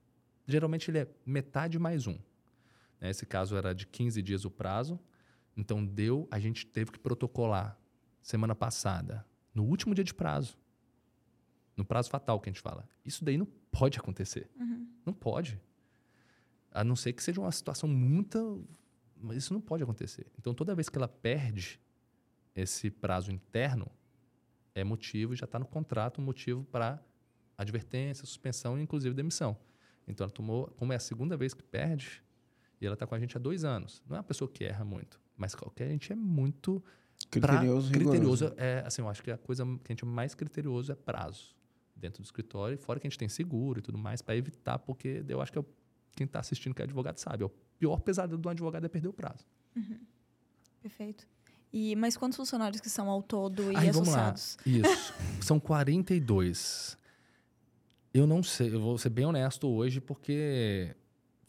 Geralmente 0.46 0.90
ele 0.90 0.99
é 0.99 1.09
metade 1.24 1.78
mais 1.78 2.07
um. 2.07 2.18
Nesse 3.01 3.24
caso 3.24 3.57
era 3.57 3.74
de 3.74 3.86
15 3.86 4.20
dias 4.22 4.44
o 4.44 4.51
prazo. 4.51 4.99
Então 5.57 5.84
deu, 5.84 6.28
a 6.30 6.38
gente 6.38 6.66
teve 6.66 6.92
que 6.92 6.99
protocolar 6.99 7.78
semana 8.22 8.55
passada, 8.55 9.26
no 9.55 9.64
último 9.64 9.94
dia 9.94 10.05
de 10.05 10.14
prazo. 10.14 10.57
No 11.78 11.84
prazo 11.84 12.10
fatal 12.10 12.38
que 12.40 12.50
a 12.50 12.52
gente 12.52 12.60
fala. 12.60 12.86
Isso 13.04 13.24
daí 13.24 13.38
não 13.38 13.46
pode 13.70 13.98
acontecer. 13.98 14.50
Uhum. 14.58 14.86
Não 15.06 15.12
pode. 15.14 15.58
A 16.72 16.84
não 16.84 16.94
ser 16.96 17.12
que 17.14 17.22
seja 17.22 17.40
uma 17.40 17.52
situação 17.52 17.88
muito. 17.88 18.68
Mas 19.16 19.36
isso 19.38 19.54
não 19.54 19.60
pode 19.60 19.82
acontecer. 19.82 20.26
Então, 20.38 20.52
toda 20.52 20.74
vez 20.74 20.88
que 20.90 20.98
ela 20.98 21.08
perde 21.08 21.80
esse 22.54 22.90
prazo 22.90 23.30
interno, 23.32 23.90
É 24.74 24.84
motivo, 24.84 25.34
já 25.34 25.44
está 25.44 25.58
no 25.58 25.66
contrato, 25.66 26.20
um 26.20 26.24
motivo 26.24 26.62
para 26.64 27.02
advertência, 27.56 28.24
suspensão 28.24 28.78
e 28.78 28.82
inclusive 28.82 29.12
demissão. 29.14 29.56
Então 30.06 30.24
ela 30.24 30.30
tomou, 30.32 30.68
como 30.76 30.92
é 30.92 30.96
a 30.96 31.00
segunda 31.00 31.36
vez 31.36 31.52
que 31.52 31.62
perde, 31.64 32.22
e 32.80 32.86
ela 32.86 32.94
está 32.94 33.04
com 33.04 33.14
a 33.14 33.18
gente 33.18 33.36
há 33.36 33.40
dois 33.40 33.64
anos. 33.64 34.02
Não 34.08 34.14
é 34.16 34.18
uma 34.18 34.24
pessoa 34.24 34.48
que 34.48 34.62
erra 34.64 34.84
muito, 34.84 35.20
mas 35.36 35.52
qualquer 35.54 35.88
gente 35.90 36.12
é 36.12 36.16
muito 36.16 36.80
Criterioso, 37.28 37.90
pra, 37.90 37.98
rigoroso. 37.98 38.44
criterioso 38.46 38.54
é 38.56 38.84
assim, 38.86 39.02
eu 39.02 39.08
acho 39.08 39.20
que 39.22 39.32
a 39.32 39.36
coisa 39.38 39.64
que 39.64 39.90
a 39.90 39.92
gente 39.92 40.04
é 40.04 40.06
mais 40.06 40.32
criterioso 40.36 40.92
é 40.92 40.94
prazo 40.94 41.56
dentro 41.99 42.22
do 42.22 42.24
escritório, 42.26 42.78
fora 42.78 42.99
que 43.01 43.07
a 43.07 43.11
gente 43.11 43.18
tem 43.18 43.28
seguro 43.28 43.78
e 43.80 43.82
tudo 43.82 43.99
mais 43.99 44.22
para 44.22 44.36
evitar, 44.36 44.78
porque 44.78 45.24
eu 45.28 45.40
acho 45.40 45.51
que 45.53 45.59
é 45.59 45.61
o, 45.61 45.66
quem 46.16 46.24
está 46.24 46.40
assistindo 46.40 46.74
que 46.74 46.82
é 46.82 46.84
advogado 46.84 47.18
sabe, 47.18 47.42
é 47.42 47.46
o 47.46 47.51
pior 47.78 48.01
pesadelo 48.01 48.40
do 48.40 48.49
advogado 48.49 48.84
é 48.84 48.88
perder 48.88 49.09
o 49.09 49.12
prazo. 49.12 49.44
Perfeito. 50.82 51.26
E, 51.72 51.94
mas 51.96 52.16
quantos 52.16 52.36
funcionários 52.36 52.80
que 52.80 52.88
são 52.88 53.11
ao 53.11 53.22
todo 53.22 53.70
e 53.72 53.76
Aí, 53.76 53.90
vamos 53.90 54.09
lá. 54.09 54.30
associados? 54.30 54.57
Isso. 54.64 55.12
São 55.44 55.61
42. 55.61 56.96
Eu 58.14 58.26
não 58.26 58.42
sei, 58.42 58.74
eu 58.74 58.80
vou 58.80 58.96
ser 58.96 59.11
bem 59.11 59.26
honesto 59.26 59.68
hoje, 59.68 60.01
porque 60.01 60.96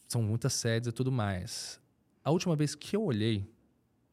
são 0.07 0.21
muitas 0.21 0.53
sedes 0.53 0.89
e 0.89 0.91
tudo 0.91 1.09
mais. 1.11 1.79
A 2.23 2.31
última 2.31 2.53
vez 2.55 2.75
que 2.75 2.95
eu 2.97 3.03
olhei, 3.03 3.49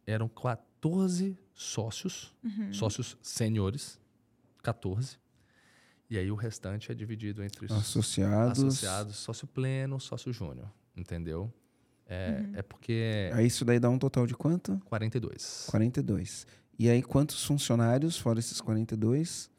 eram 0.07 0.29
14 0.29 1.37
sócios, 1.53 2.33
Uhum. 2.45 2.73
sócios 2.73 3.17
sêniores, 3.21 3.99
14. 4.63 5.19
E 6.09 6.17
aí 6.19 6.31
o 6.31 6.35
restante 6.37 6.93
é 6.93 6.95
dividido 6.95 7.43
entre 7.43 7.67
os 7.67 7.73
Associados. 7.73 8.59
associados, 8.63 9.17
sócio 9.17 9.47
pleno, 9.47 9.99
sócio 9.99 10.33
júnior, 10.33 10.71
entendeu? 10.97 11.53
É, 12.07 12.39
Uhum. 12.41 12.53
é 12.55 12.63
porque 12.63 13.31
Aí 13.35 13.47
isso 13.47 13.65
daí 13.65 13.81
dá 13.81 13.91
um 13.91 13.99
total 13.99 14.27
de 14.27 14.35
quanto? 14.35 14.81
42. 14.85 15.67
42. 15.69 16.47
E 16.79 16.89
aí 16.89 17.03
quantos 17.03 17.45
funcionários, 17.45 18.17
fora 18.17 18.39
esses 18.39 18.61
42? 18.61 19.51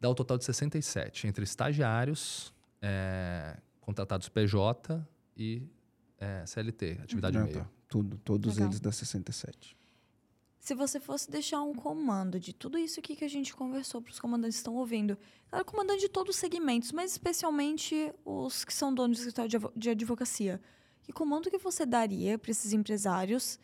Dá 0.00 0.10
o 0.10 0.14
total 0.14 0.36
de 0.36 0.44
67, 0.44 1.26
entre 1.26 1.42
estagiários, 1.44 2.52
é, 2.82 3.56
contratados 3.80 4.28
PJ 4.28 5.02
e 5.36 5.62
é, 6.18 6.44
CLT, 6.46 6.98
atividade 7.02 7.38
Ah, 7.38 7.44
meio. 7.44 7.54
tá. 7.60 7.66
Tudo, 7.88 8.18
todos 8.18 8.56
Legal. 8.56 8.68
eles 8.68 8.80
dá 8.80 8.92
67. 8.92 9.74
Se 10.60 10.74
você 10.74 10.98
fosse 10.98 11.30
deixar 11.30 11.62
um 11.62 11.74
comando 11.74 12.38
de 12.38 12.52
tudo 12.52 12.76
isso 12.76 13.00
aqui 13.00 13.14
que 13.14 13.24
a 13.24 13.28
gente 13.28 13.54
conversou 13.54 14.02
para 14.02 14.10
os 14.10 14.20
comandantes 14.20 14.56
que 14.56 14.60
estão 14.60 14.74
ouvindo, 14.76 15.16
claro, 15.48 15.64
comandante 15.64 16.00
de 16.00 16.08
todos 16.08 16.34
os 16.34 16.40
segmentos, 16.40 16.92
mas 16.92 17.12
especialmente 17.12 18.12
os 18.24 18.64
que 18.64 18.74
são 18.74 18.92
donos 18.92 19.18
de 19.18 19.22
escritório 19.22 19.72
de 19.76 19.90
advocacia, 19.90 20.60
que 21.02 21.12
comando 21.12 21.50
que 21.50 21.58
você 21.58 21.86
daria 21.86 22.36
para 22.36 22.50
esses 22.50 22.72
empresários 22.72 23.58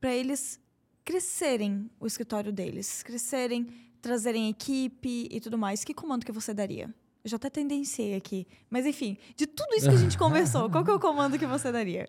para 0.00 0.14
eles 0.14 0.60
crescerem 1.04 1.90
o 1.98 2.06
escritório 2.06 2.52
deles, 2.52 3.02
crescerem, 3.02 3.66
trazerem 4.00 4.48
equipe 4.48 5.28
e 5.30 5.40
tudo 5.40 5.58
mais? 5.58 5.84
Que 5.84 5.92
comando 5.92 6.24
que 6.24 6.32
você 6.32 6.54
daria? 6.54 6.94
Eu 7.24 7.30
já 7.30 7.36
até 7.36 7.50
tendenciei 7.50 8.14
aqui. 8.14 8.46
Mas 8.70 8.86
enfim, 8.86 9.18
de 9.36 9.46
tudo 9.46 9.74
isso 9.74 9.88
que 9.88 9.94
a 9.94 9.98
gente 9.98 10.16
conversou, 10.18 10.70
qual 10.70 10.84
que 10.84 10.90
é 10.90 10.94
o 10.94 11.00
comando 11.00 11.38
que 11.38 11.46
você 11.46 11.72
daria? 11.72 12.08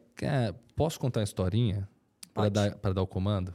Posso 0.75 0.99
contar 0.99 1.21
a 1.21 1.23
historinha 1.23 1.89
para 2.33 2.49
dar, 2.49 2.75
pra 2.75 2.93
dar 2.93 3.01
o 3.01 3.07
comando? 3.07 3.53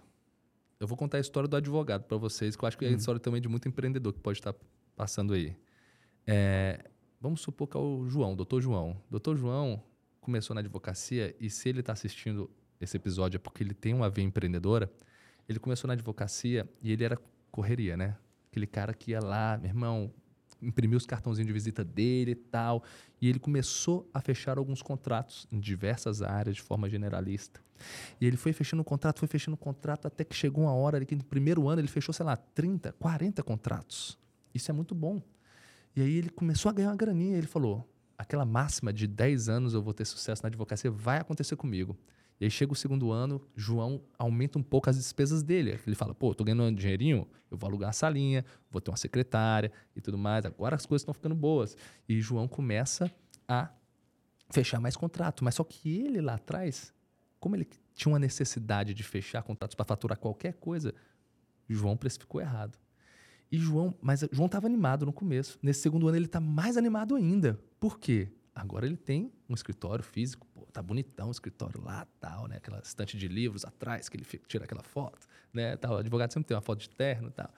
Eu 0.85 0.89
vou 0.89 0.99
contar 0.99 1.17
a 1.17 1.21
história 1.21 1.49
do 1.49 1.57
advogado 1.57 2.05
para 2.05 2.19
vocês, 2.19 2.55
que 2.55 2.63
eu 2.63 2.69
acho 2.69 2.77
que 2.77 2.85
é 2.85 2.89
a 2.89 2.91
Hum. 2.93 2.97
história 2.97 3.19
também 3.19 3.41
de 3.41 3.49
muito 3.49 3.67
empreendedor 3.67 4.13
que 4.13 4.21
pode 4.21 4.39
estar 4.39 4.55
passando 4.95 5.33
aí. 5.33 5.57
É, 6.27 6.91
vamos 7.19 7.41
supor 7.41 7.67
que 7.67 7.75
é 7.75 7.81
o 7.81 8.07
João, 8.07 8.37
doutor 8.37 8.61
João. 8.61 9.01
Doutor 9.11 9.35
João 9.35 9.83
começou 10.21 10.53
na 10.53 10.61
advocacia 10.61 11.35
e 11.41 11.49
se 11.49 11.71
ele 11.71 11.81
está 11.81 11.95
assistindo 11.95 12.51
esse 12.79 12.99
episódio 12.99 13.37
é 13.37 13.39
porque 13.39 13.63
ele 13.63 13.73
tem 13.73 13.95
uma 13.95 14.11
veia 14.11 14.27
empreendedora. 14.27 14.93
Ele 15.49 15.59
começou 15.59 15.89
na 15.89 15.95
advocacia 15.95 16.69
e 16.83 16.93
ele 16.93 17.03
era 17.03 17.19
correria, 17.51 17.97
né? 17.97 18.19
Aquele 18.51 18.67
cara 18.67 18.93
que 18.93 19.13
ia 19.13 19.21
lá, 19.21 19.57
meu 19.57 19.71
irmão, 19.71 20.13
imprimia 20.67 20.97
os 20.97 21.07
cartãozinhos 21.07 21.47
de 21.47 21.53
visita 21.53 21.85
dele 21.85 22.33
e 22.33 22.35
tal. 22.35 22.83
E 23.21 23.29
ele 23.29 23.39
começou 23.39 24.09
a 24.13 24.21
fechar 24.21 24.59
alguns 24.59 24.83
contratos 24.83 25.47
em 25.51 25.59
diversas 25.59 26.23
áreas 26.23 26.57
de 26.57 26.63
forma 26.63 26.89
generalista. 26.89 27.61
E 28.21 28.27
ele 28.27 28.37
foi 28.37 28.53
fechando 28.53 28.83
o 28.83 28.85
contrato, 28.85 29.19
foi 29.19 29.29
fechando 29.29 29.55
o 29.55 29.59
contrato, 29.59 30.07
até 30.07 30.25
que 30.25 30.35
chegou 30.35 30.65
uma 30.65 30.75
hora 30.75 30.97
ali 30.97 31.07
que 31.07 31.17
no 31.17 31.25
primeiro 31.25 31.69
ano 31.69 31.81
ele 31.81 31.89
fechou, 31.89 32.13
sei 32.13 32.25
lá, 32.25 32.37
30, 32.37 32.93
40 32.93 33.43
contratos. 33.43 34.19
Isso 34.55 34.71
é 34.71 34.75
muito 34.75 34.95
bom. 34.95 35.21
E 35.97 36.03
aí 36.03 36.17
ele 36.17 36.31
começou 36.31 36.71
a 36.71 36.73
ganhar 36.73 36.91
uma 36.91 36.97
graninha. 36.97 37.37
Ele 37.37 37.47
falou: 37.47 37.89
aquela 38.17 38.45
máxima 38.45 38.93
de 38.93 39.07
10 39.07 39.49
anos 39.49 39.75
eu 39.75 39.83
vou 39.83 39.93
ter 39.93 40.05
sucesso 40.05 40.43
na 40.43 40.49
advocacia 40.49 40.91
vai 40.91 41.19
acontecer 41.19 41.57
comigo. 41.57 41.97
E 42.45 42.47
aí 42.47 42.51
chega 42.51 42.75
o 42.75 42.77
segundo 42.77 43.11
ano, 43.11 43.41
João 43.57 44.03
aumenta 44.19 44.59
um 44.59 44.63
pouco 44.63 44.91
as 44.91 44.99
despesas 44.99 45.43
dele. 45.43 45.81
Ele 45.87 45.97
fala: 45.97 46.15
pô, 46.15 46.35
tô 46.35 46.45
ganhando 46.45 46.65
um 46.65 46.75
dinheirinho, 46.75 47.27
eu 47.51 47.57
vou 47.57 47.67
alugar 47.67 47.89
a 47.89 47.93
salinha, 47.95 48.45
vou 48.71 48.83
ter 48.83 48.91
uma 48.91 48.99
secretária 48.99 49.73
e 49.97 50.01
tudo 50.03 50.19
mais. 50.19 50.45
Agora 50.45 50.77
as 50.77 50.85
coisas 50.85 51.01
estão 51.01 51.15
ficando 51.15 51.35
boas. 51.35 51.75
E 52.07 52.21
João 52.21 52.47
começa 52.47 53.11
a 53.49 53.71
fechar 54.51 54.79
mais 54.79 54.95
contrato. 54.95 55.43
Mas 55.43 55.55
só 55.55 55.65
que 55.65 55.89
ele 55.89 56.21
lá 56.21 56.35
atrás, 56.35 56.93
como 57.41 57.57
ele 57.57 57.67
tinha 57.95 58.13
uma 58.13 58.19
necessidade 58.19 58.93
de 58.93 59.03
fechar 59.03 59.43
contratos 59.43 59.75
para 59.75 59.87
faturar 59.87 60.19
qualquer 60.19 60.53
coisa, 60.53 60.95
João 61.67 61.97
precificou 61.97 62.43
errado. 62.43 62.79
E 63.51 63.57
João, 63.57 63.95
mas 64.03 64.23
João 64.31 64.47
estava 64.47 64.67
animado 64.67 65.07
no 65.07 65.15
começo. 65.15 65.59
Nesse 65.63 65.81
segundo 65.81 66.09
ano 66.09 66.19
ele 66.19 66.27
está 66.27 66.41
mais 66.41 66.77
animado 66.77 67.15
ainda. 67.15 67.59
Por 67.81 67.99
quê? 67.99 68.29
Agora 68.55 68.87
ele 68.87 68.97
tem 68.97 69.33
um 69.49 69.55
escritório 69.55 70.05
físico, 70.05 70.47
pô, 70.55 70.65
tá 70.73 70.81
bonitão 70.81 71.29
o 71.29 71.31
escritório 71.33 71.83
lá, 71.83 72.07
tal, 72.21 72.47
né? 72.47 72.57
Aquela 72.57 72.79
estante 72.79 73.19
de 73.19 73.27
livros 73.27 73.65
atrás 73.65 74.09
que 74.09 74.17
ele 74.17 74.25
fica- 74.25 74.47
tira 74.47 74.65
aquela 74.65 74.83
foto, 74.83 75.27
né? 75.53 75.77
Tal. 75.77 75.95
O 75.95 75.97
advogado 75.99 76.33
sempre 76.33 76.47
tem 76.47 76.55
uma 76.57 76.61
foto 76.63 76.81
de 76.81 76.89
terno, 76.91 77.29
e 77.29 77.33
tal. 77.33 77.53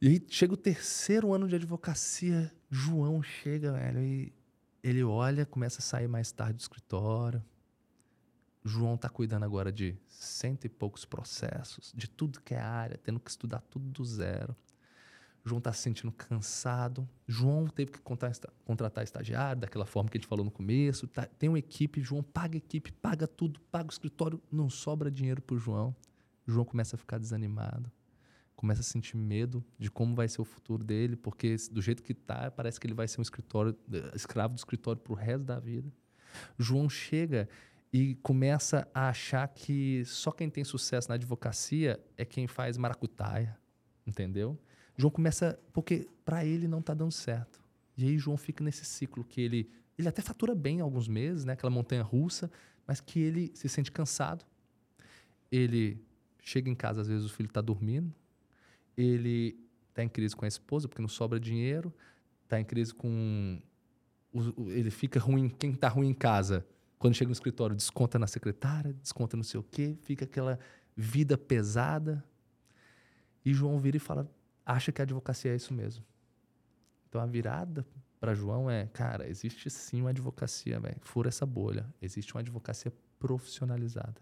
E 0.00 0.08
aí 0.08 0.26
chega 0.28 0.54
o 0.54 0.56
terceiro 0.56 1.32
ano 1.32 1.46
de 1.46 1.54
advocacia, 1.56 2.50
João 2.70 3.22
chega, 3.22 3.72
velho, 3.72 4.00
e 4.00 4.32
ele 4.82 5.04
olha, 5.04 5.44
começa 5.46 5.78
a 5.78 5.82
sair 5.82 6.08
mais 6.08 6.32
tarde 6.32 6.54
do 6.54 6.60
escritório. 6.60 7.44
João 8.64 8.96
tá 8.96 9.08
cuidando 9.08 9.44
agora 9.44 9.70
de 9.70 9.96
cento 10.08 10.64
e 10.64 10.68
poucos 10.68 11.04
processos, 11.04 11.92
de 11.94 12.08
tudo 12.08 12.40
que 12.40 12.54
é 12.54 12.60
área, 12.60 12.96
tendo 12.96 13.20
que 13.20 13.30
estudar 13.30 13.60
tudo 13.60 13.90
do 13.90 14.04
zero. 14.04 14.56
João 15.44 15.60
tá 15.60 15.72
se 15.72 15.82
sentindo 15.82 16.12
cansado. 16.12 17.08
João 17.26 17.66
teve 17.66 17.90
que 17.92 18.00
contratar 18.00 19.02
estagiário, 19.02 19.60
daquela 19.60 19.84
forma 19.84 20.08
que 20.08 20.16
a 20.16 20.20
gente 20.20 20.28
falou 20.28 20.44
no 20.44 20.50
começo. 20.50 21.06
tá- 21.08 21.26
tem 21.26 21.48
uma 21.48 21.58
equipe, 21.58 22.00
João 22.00 22.22
paga 22.22 22.56
equipe, 22.56 22.92
paga 22.92 23.26
tudo, 23.26 23.60
paga 23.70 23.88
o 23.88 23.92
escritório, 23.92 24.40
não 24.50 24.70
sobra 24.70 25.10
dinheiro 25.10 25.42
pro 25.42 25.58
João. 25.58 25.94
João 26.46 26.64
começa 26.64 26.96
a 26.96 26.98
ficar 26.98 27.18
desanimado 27.18 27.90
começa 28.62 28.80
a 28.80 28.84
sentir 28.84 29.16
medo 29.16 29.64
de 29.76 29.90
como 29.90 30.14
vai 30.14 30.28
ser 30.28 30.40
o 30.40 30.44
futuro 30.44 30.84
dele, 30.84 31.16
porque 31.16 31.56
do 31.72 31.82
jeito 31.82 32.00
que 32.00 32.14
tá, 32.14 32.48
parece 32.48 32.78
que 32.78 32.86
ele 32.86 32.94
vai 32.94 33.08
ser 33.08 33.18
um 33.18 33.22
escritório, 33.22 33.76
eh, 33.92 34.12
escravo 34.14 34.54
do 34.54 34.58
escritório 34.58 35.02
pro 35.02 35.14
resto 35.14 35.42
da 35.42 35.58
vida. 35.58 35.92
João 36.56 36.88
chega 36.88 37.48
e 37.92 38.14
começa 38.22 38.88
a 38.94 39.08
achar 39.08 39.48
que 39.48 40.04
só 40.04 40.30
quem 40.30 40.48
tem 40.48 40.62
sucesso 40.62 41.08
na 41.08 41.16
advocacia 41.16 41.98
é 42.16 42.24
quem 42.24 42.46
faz 42.46 42.78
maracutaia, 42.78 43.58
entendeu? 44.06 44.56
João 44.96 45.10
começa 45.10 45.58
porque 45.72 46.08
para 46.24 46.44
ele 46.44 46.68
não 46.68 46.82
tá 46.82 46.94
dando 46.94 47.12
certo. 47.12 47.60
E 47.96 48.04
aí 48.04 48.18
João 48.18 48.36
fica 48.36 48.62
nesse 48.62 48.84
ciclo 48.84 49.24
que 49.24 49.40
ele 49.40 49.70
ele 49.98 50.08
até 50.08 50.22
fatura 50.22 50.54
bem 50.54 50.80
alguns 50.80 51.06
meses, 51.06 51.44
né, 51.44 51.52
aquela 51.52 51.70
montanha 51.70 52.02
russa, 52.02 52.50
mas 52.86 53.00
que 53.00 53.20
ele 53.20 53.52
se 53.54 53.68
sente 53.68 53.92
cansado. 53.92 54.44
Ele 55.50 56.02
chega 56.42 56.68
em 56.70 56.74
casa 56.74 57.02
às 57.02 57.08
vezes 57.08 57.26
o 57.26 57.28
filho 57.28 57.46
está 57.46 57.60
dormindo, 57.60 58.12
ele 58.96 59.56
está 59.90 60.02
em 60.02 60.08
crise 60.08 60.34
com 60.34 60.44
a 60.44 60.48
esposa 60.48 60.88
porque 60.88 61.02
não 61.02 61.08
sobra 61.08 61.38
dinheiro, 61.38 61.92
está 62.44 62.60
em 62.60 62.64
crise 62.64 62.94
com. 62.94 63.60
ele 64.68 64.90
fica 64.90 65.20
ruim, 65.20 65.48
quem 65.48 65.72
está 65.72 65.88
ruim 65.88 66.08
em 66.08 66.14
casa, 66.14 66.66
quando 66.98 67.14
chega 67.14 67.28
no 67.28 67.32
escritório, 67.32 67.76
desconta 67.76 68.18
na 68.18 68.26
secretária, 68.26 68.92
desconta 68.94 69.36
não 69.36 69.44
sei 69.44 69.60
o 69.60 69.62
quê, 69.62 69.96
fica 70.02 70.24
aquela 70.24 70.58
vida 70.96 71.36
pesada. 71.36 72.24
E 73.44 73.52
João 73.52 73.78
vira 73.78 73.96
e 73.96 74.00
fala: 74.00 74.30
acha 74.64 74.92
que 74.92 75.00
a 75.00 75.04
advocacia 75.04 75.52
é 75.52 75.56
isso 75.56 75.72
mesmo. 75.72 76.04
Então 77.08 77.20
a 77.20 77.26
virada 77.26 77.86
para 78.18 78.34
João 78.34 78.70
é: 78.70 78.86
cara, 78.86 79.28
existe 79.28 79.68
sim 79.68 80.00
uma 80.00 80.10
advocacia, 80.10 80.78
velho, 80.78 81.00
fura 81.02 81.28
essa 81.28 81.44
bolha. 81.44 81.86
Existe 82.00 82.34
uma 82.34 82.40
advocacia 82.40 82.92
profissionalizada. 83.18 84.20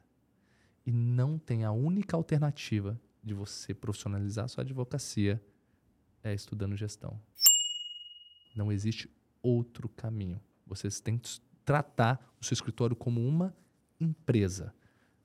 E 0.87 0.93
não 0.93 1.39
tem 1.39 1.65
a 1.65 1.73
única 1.73 2.17
alternativa 2.17 3.01
de 3.23 3.35
você 3.35 3.75
profissionalizar 3.75 4.49
sua 4.49 4.65
advocacia 4.65 5.41
é 6.23 6.35
estudando 6.35 6.77
gestão. 6.77 7.21
Não 8.55 8.73
existe 8.73 9.09
outro 9.43 9.89
caminho. 9.89 10.41
Vocês 10.67 11.01
têm 11.01 11.19
que 11.19 11.41
tratar 11.65 12.35
o 12.41 12.45
seu 12.45 12.55
escritório 12.55 12.97
como 12.97 13.21
uma 13.27 13.55
empresa. 14.01 14.75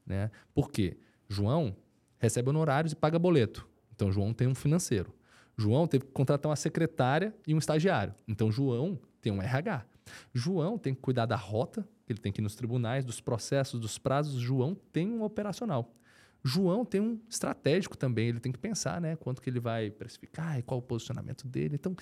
Né? 0.06 0.30
Por 0.54 0.70
quê? 0.70 0.98
João 1.28 1.76
recebe 2.18 2.50
honorários 2.50 2.94
e 2.94 2.96
paga 2.96 3.18
boleto. 3.18 3.68
Então, 3.96 4.12
João 4.12 4.34
tem 4.34 4.48
um 4.48 4.56
financeiro. 4.56 5.14
João 5.58 5.88
teve 5.88 6.06
que 6.06 6.12
contratar 6.12 6.50
uma 6.50 6.56
secretária 6.56 7.34
e 7.48 7.56
um 7.56 7.58
estagiário. 7.58 8.14
Então, 8.28 8.52
João 8.52 9.00
tem 9.22 9.32
um 9.32 9.42
RH. 9.42 9.86
João 10.34 10.78
tem 10.78 10.94
que 10.94 11.02
cuidar 11.02 11.26
da 11.26 11.36
rota, 11.36 11.88
ele 12.08 12.20
tem 12.20 12.32
que 12.32 12.42
ir 12.42 12.44
nos 12.44 12.56
tribunais, 12.56 13.04
dos 13.04 13.20
processos, 13.20 13.80
dos 13.80 13.98
prazos. 13.98 14.40
João 14.40 14.76
tem 14.92 15.10
um 15.10 15.24
operacional. 15.24 15.96
João 16.44 16.86
tem 16.86 17.02
um 17.02 17.20
estratégico 17.28 17.98
também, 17.98 18.28
ele 18.28 18.40
tem 18.40 18.52
que 18.52 18.60
pensar, 18.60 19.02
né? 19.02 19.16
Quanto 19.16 19.42
que 19.42 19.50
ele 19.50 19.60
vai 19.60 19.90
precificar 19.90 20.60
e 20.60 20.62
qual 20.62 20.80
o 20.80 20.84
posicionamento 20.84 21.48
dele. 21.48 21.74
Então, 21.76 21.96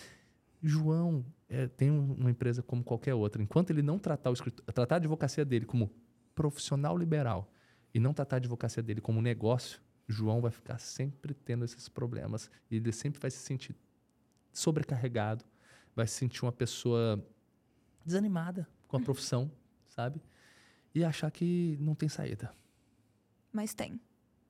João 0.62 1.26
é, 1.48 1.68
tem 1.68 1.90
um, 1.90 2.14
uma 2.14 2.30
empresa 2.30 2.62
como 2.62 2.84
qualquer 2.84 3.14
outra. 3.14 3.42
Enquanto 3.42 3.70
ele 3.70 3.82
não 3.82 3.98
tratar, 3.98 4.32
o 4.32 4.34
tratar 4.74 4.96
a 4.96 4.98
advocacia 4.98 5.46
dele 5.46 5.66
como 5.66 5.90
profissional 6.36 6.98
liberal 6.98 7.50
e 7.94 8.00
não 8.00 8.14
tratar 8.14 8.36
a 8.36 8.40
advocacia 8.40 8.84
dele 8.84 9.00
como 9.00 9.22
negócio, 9.22 9.80
João 10.08 10.42
vai 10.42 10.52
ficar 10.52 10.78
sempre 10.80 11.34
tendo 11.34 11.66
esses 11.66 11.88
problemas. 11.90 12.50
E 12.70 12.76
ele 12.78 12.92
sempre 12.92 13.20
vai 13.20 13.32
se 13.32 13.38
sentir 13.38 13.76
sobrecarregado, 14.52 15.44
vai 15.96 16.08
se 16.08 16.16
sentir 16.16 16.44
uma 16.44 16.52
pessoa 16.52 17.24
desanimada 18.06 18.68
com 18.88 18.98
a 18.98 19.00
profissão, 19.00 19.52
sabe? 19.88 20.22
E 20.94 21.04
achar 21.04 21.32
que 21.32 21.78
não 21.80 21.96
tem 21.96 22.08
saída. 22.08 22.52
Mas 23.52 23.74
tem. 23.74 24.00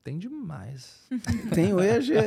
Tem 0.02 0.18
demais. 0.18 1.08
tem 1.54 1.72
hoje. 1.72 2.12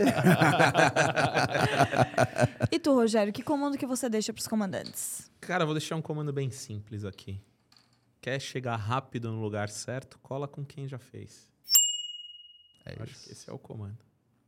e 2.71 2.79
tu, 2.79 2.95
Rogério, 2.95 3.31
que 3.31 3.43
comando 3.43 3.77
que 3.77 3.85
você 3.85 4.09
deixa 4.09 4.33
para 4.33 4.41
os 4.41 4.47
comandantes? 4.47 5.31
Cara, 5.39 5.63
vou 5.63 5.75
deixar 5.75 5.95
um 5.95 6.01
comando 6.01 6.33
bem 6.33 6.49
simples 6.49 7.05
aqui. 7.05 7.39
Quer 8.19 8.39
chegar 8.39 8.75
rápido 8.77 9.31
no 9.31 9.39
lugar 9.39 9.69
certo? 9.69 10.17
Cola 10.19 10.47
com 10.47 10.65
quem 10.65 10.87
já 10.87 10.97
fez. 10.97 11.47
É 12.87 13.03
Acho 13.03 13.11
isso. 13.11 13.25
que 13.25 13.31
esse 13.31 13.49
é 13.49 13.53
o 13.53 13.57
comando. 13.57 13.97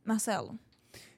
Marcelo. 0.04 0.58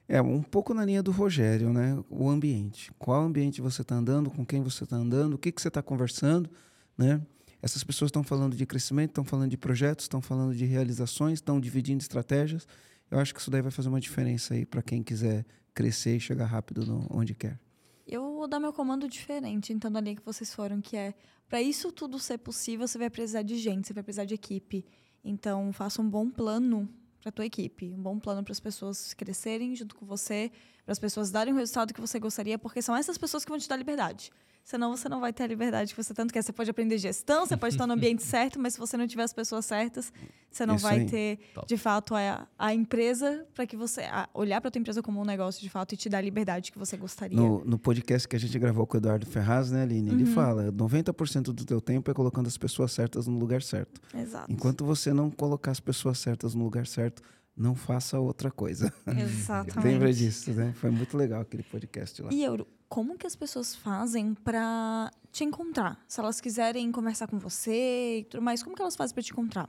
É, 0.08 0.20
um 0.20 0.42
pouco 0.42 0.74
na 0.74 0.84
linha 0.84 1.02
do 1.02 1.10
Rogério, 1.10 1.72
né? 1.72 2.02
O 2.10 2.28
ambiente. 2.28 2.92
Qual 2.98 3.22
ambiente 3.22 3.60
você 3.60 3.82
está 3.82 3.94
andando, 3.94 4.30
com 4.30 4.44
quem 4.44 4.62
você 4.62 4.84
está 4.84 4.96
andando, 4.96 5.34
o 5.34 5.38
que, 5.38 5.52
que 5.52 5.62
você 5.62 5.68
está 5.68 5.82
conversando, 5.82 6.50
né? 6.98 7.20
Essas 7.62 7.84
pessoas 7.84 8.08
estão 8.08 8.24
falando 8.24 8.56
de 8.56 8.66
crescimento, 8.66 9.10
estão 9.10 9.24
falando 9.24 9.50
de 9.50 9.56
projetos, 9.56 10.04
estão 10.04 10.20
falando 10.20 10.54
de 10.54 10.64
realizações, 10.64 11.34
estão 11.34 11.60
dividindo 11.60 12.02
estratégias. 12.02 12.66
Eu 13.08 13.18
acho 13.20 13.32
que 13.32 13.40
isso 13.40 13.50
daí 13.50 13.62
vai 13.62 13.70
fazer 13.70 13.88
uma 13.88 14.00
diferença 14.00 14.54
aí 14.54 14.66
para 14.66 14.82
quem 14.82 15.02
quiser 15.02 15.46
crescer 15.72 16.16
e 16.16 16.20
chegar 16.20 16.46
rápido 16.46 16.84
no, 16.84 17.06
onde 17.08 17.34
quer. 17.34 17.60
Eu 18.06 18.34
vou 18.34 18.48
dar 18.48 18.58
meu 18.58 18.72
comando 18.72 19.08
diferente, 19.08 19.72
então, 19.72 19.90
da 19.90 20.00
linha 20.00 20.16
que 20.16 20.24
vocês 20.24 20.52
foram, 20.52 20.80
que 20.80 20.96
é 20.96 21.14
para 21.48 21.62
isso 21.62 21.92
tudo 21.92 22.18
ser 22.18 22.38
possível, 22.38 22.86
você 22.88 22.98
vai 22.98 23.08
precisar 23.08 23.42
de 23.42 23.56
gente, 23.56 23.86
você 23.86 23.92
vai 23.94 24.02
precisar 24.02 24.24
de 24.24 24.34
equipe. 24.34 24.84
Então, 25.24 25.72
faça 25.72 26.02
um 26.02 26.10
bom 26.10 26.28
plano 26.28 26.88
para 27.22 27.32
tua 27.32 27.46
equipe, 27.46 27.94
um 27.94 28.02
bom 28.02 28.18
plano 28.18 28.42
para 28.42 28.52
as 28.52 28.60
pessoas 28.60 29.14
crescerem 29.14 29.74
junto 29.76 29.94
com 29.94 30.04
você, 30.04 30.50
para 30.84 30.92
as 30.92 30.98
pessoas 30.98 31.30
darem 31.30 31.52
o 31.52 31.56
resultado 31.56 31.94
que 31.94 32.00
você 32.00 32.18
gostaria, 32.18 32.58
porque 32.58 32.82
são 32.82 32.96
essas 32.96 33.16
pessoas 33.16 33.44
que 33.44 33.50
vão 33.50 33.58
te 33.58 33.68
dar 33.68 33.76
liberdade. 33.76 34.30
Senão 34.64 34.96
você 34.96 35.08
não 35.08 35.20
vai 35.20 35.32
ter 35.32 35.42
a 35.42 35.46
liberdade 35.46 35.92
que 35.92 36.02
você 36.02 36.14
tanto 36.14 36.32
quer. 36.32 36.42
Você 36.42 36.52
pode 36.52 36.70
aprender 36.70 36.96
gestão, 36.96 37.44
você 37.44 37.56
pode 37.56 37.74
estar 37.74 37.86
no 37.86 37.94
ambiente 37.94 38.22
certo, 38.24 38.60
mas 38.60 38.74
se 38.74 38.78
você 38.78 38.96
não 38.96 39.06
tiver 39.08 39.24
as 39.24 39.32
pessoas 39.32 39.64
certas, 39.64 40.12
você 40.50 40.64
não 40.64 40.76
Isso 40.76 40.84
vai 40.84 41.00
aí. 41.00 41.06
ter, 41.06 41.38
Top. 41.52 41.66
de 41.66 41.76
fato, 41.76 42.14
a, 42.14 42.46
a 42.56 42.72
empresa 42.72 43.44
para 43.54 43.66
que 43.66 43.76
você. 43.76 44.02
A, 44.02 44.28
olhar 44.32 44.60
para 44.60 44.68
a 44.68 44.70
tua 44.70 44.78
empresa 44.78 45.02
como 45.02 45.20
um 45.20 45.24
negócio, 45.24 45.60
de 45.60 45.68
fato, 45.68 45.94
e 45.94 45.96
te 45.96 46.08
dar 46.08 46.18
a 46.18 46.20
liberdade 46.20 46.70
que 46.70 46.78
você 46.78 46.96
gostaria. 46.96 47.36
No, 47.36 47.64
no 47.64 47.76
podcast 47.78 48.28
que 48.28 48.36
a 48.36 48.38
gente 48.38 48.56
gravou 48.58 48.86
com 48.86 48.96
o 48.96 49.00
Eduardo 49.00 49.26
Ferraz, 49.26 49.70
né, 49.72 49.82
Aline? 49.82 50.10
Uhum. 50.10 50.16
Ele 50.16 50.26
fala: 50.26 50.70
90% 50.70 51.42
do 51.52 51.64
teu 51.64 51.80
tempo 51.80 52.10
é 52.10 52.14
colocando 52.14 52.46
as 52.46 52.56
pessoas 52.56 52.92
certas 52.92 53.26
no 53.26 53.38
lugar 53.38 53.62
certo. 53.62 54.00
Exato. 54.14 54.50
Enquanto 54.50 54.84
você 54.84 55.12
não 55.12 55.28
colocar 55.28 55.72
as 55.72 55.80
pessoas 55.80 56.18
certas 56.18 56.54
no 56.54 56.62
lugar 56.62 56.86
certo, 56.86 57.20
não 57.56 57.74
faça 57.74 58.18
outra 58.18 58.50
coisa. 58.50 58.92
Exatamente. 59.06 59.78
Lembra 59.86 60.12
disso, 60.12 60.52
né? 60.52 60.72
Foi 60.74 60.90
muito 60.90 61.16
legal 61.16 61.42
aquele 61.42 61.62
podcast 61.62 62.22
lá. 62.22 62.30
E 62.32 62.42
Euro, 62.42 62.66
como 62.88 63.16
que 63.16 63.26
as 63.26 63.36
pessoas 63.36 63.74
fazem 63.74 64.34
para 64.34 65.10
te 65.30 65.44
encontrar? 65.44 66.02
Se 66.08 66.20
elas 66.20 66.40
quiserem 66.40 66.90
conversar 66.90 67.26
com 67.26 67.38
você 67.38 68.20
e 68.20 68.24
tudo 68.24 68.42
mais, 68.42 68.62
como 68.62 68.76
que 68.76 68.82
elas 68.82 68.96
fazem 68.96 69.14
para 69.14 69.22
te 69.22 69.32
encontrar? 69.32 69.68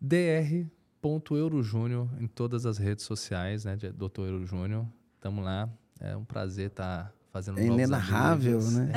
dr.eurojúnior 0.00 2.08
em 2.18 2.26
todas 2.26 2.64
as 2.64 2.78
redes 2.78 3.04
sociais, 3.04 3.64
né? 3.64 3.76
Dr. 3.76 4.22
Euro 4.22 4.46
Júnior. 4.46 4.86
Tamo 5.20 5.42
lá. 5.42 5.68
É 6.00 6.16
um 6.16 6.24
prazer 6.24 6.68
estar 6.68 7.04
tá 7.04 7.12
fazendo 7.30 7.58
É 7.58 7.66
inenarrável, 7.66 8.60
né? 8.62 8.90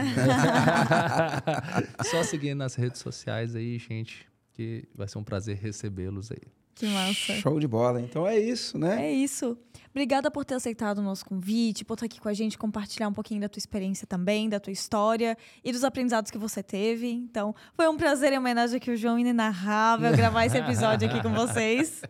Só 2.10 2.24
seguir 2.24 2.56
nas 2.56 2.76
redes 2.76 3.02
sociais 3.02 3.56
aí, 3.56 3.78
gente, 3.78 4.26
que 4.54 4.88
vai 4.96 5.08
ser 5.08 5.18
um 5.18 5.24
prazer 5.24 5.58
recebê-los 5.58 6.32
aí. 6.32 6.62
Que 6.76 6.88
massa. 6.88 7.36
Show 7.36 7.60
de 7.60 7.68
bola. 7.68 8.02
Então 8.02 8.28
é 8.28 8.38
isso, 8.38 8.78
né? 8.78 9.06
É 9.08 9.12
isso. 9.12 9.58
Obrigada 9.91 10.32
por 10.32 10.44
ter 10.44 10.56
aceitado 10.56 10.98
o 10.98 11.02
nosso 11.04 11.24
convite, 11.24 11.86
por 11.86 11.94
estar 11.94 12.08
aqui 12.08 12.20
com 12.20 12.28
a 12.28 12.34
gente, 12.34 12.58
compartilhar 12.58 13.08
um 13.08 13.14
pouquinho 13.14 13.40
da 13.41 13.48
tua 13.48 13.60
experiência 13.60 14.08
também, 14.08 14.50
da 14.50 14.60
tua 14.60 14.74
história 14.74 15.38
e 15.64 15.72
dos 15.72 15.84
aprendizados 15.84 16.32
que 16.32 16.38
você 16.38 16.64
teve. 16.64 17.12
Então, 17.12 17.54
foi 17.76 17.88
um 17.88 17.95
prazer 17.95 18.34
em 18.34 18.40
homenagem 18.40 18.78
aqui 18.78 18.90
ao 18.90 18.98
João 18.98 19.20
Inenarrável 19.20 20.12
gravar 20.18 20.48
esse 20.48 20.58
episódio 20.58 21.08
aqui 21.08 21.22
com 21.22 21.32
vocês. 21.32 22.02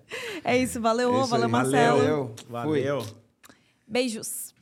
É 0.46 0.58
isso. 0.58 0.80
Valeu, 0.80 1.14
é 1.14 1.20
isso 1.20 1.28
valeu, 1.28 1.50
Marcelo. 1.50 1.98
Valeu. 1.98 2.36
Valeu. 2.50 3.06
Beijos. 3.86 4.53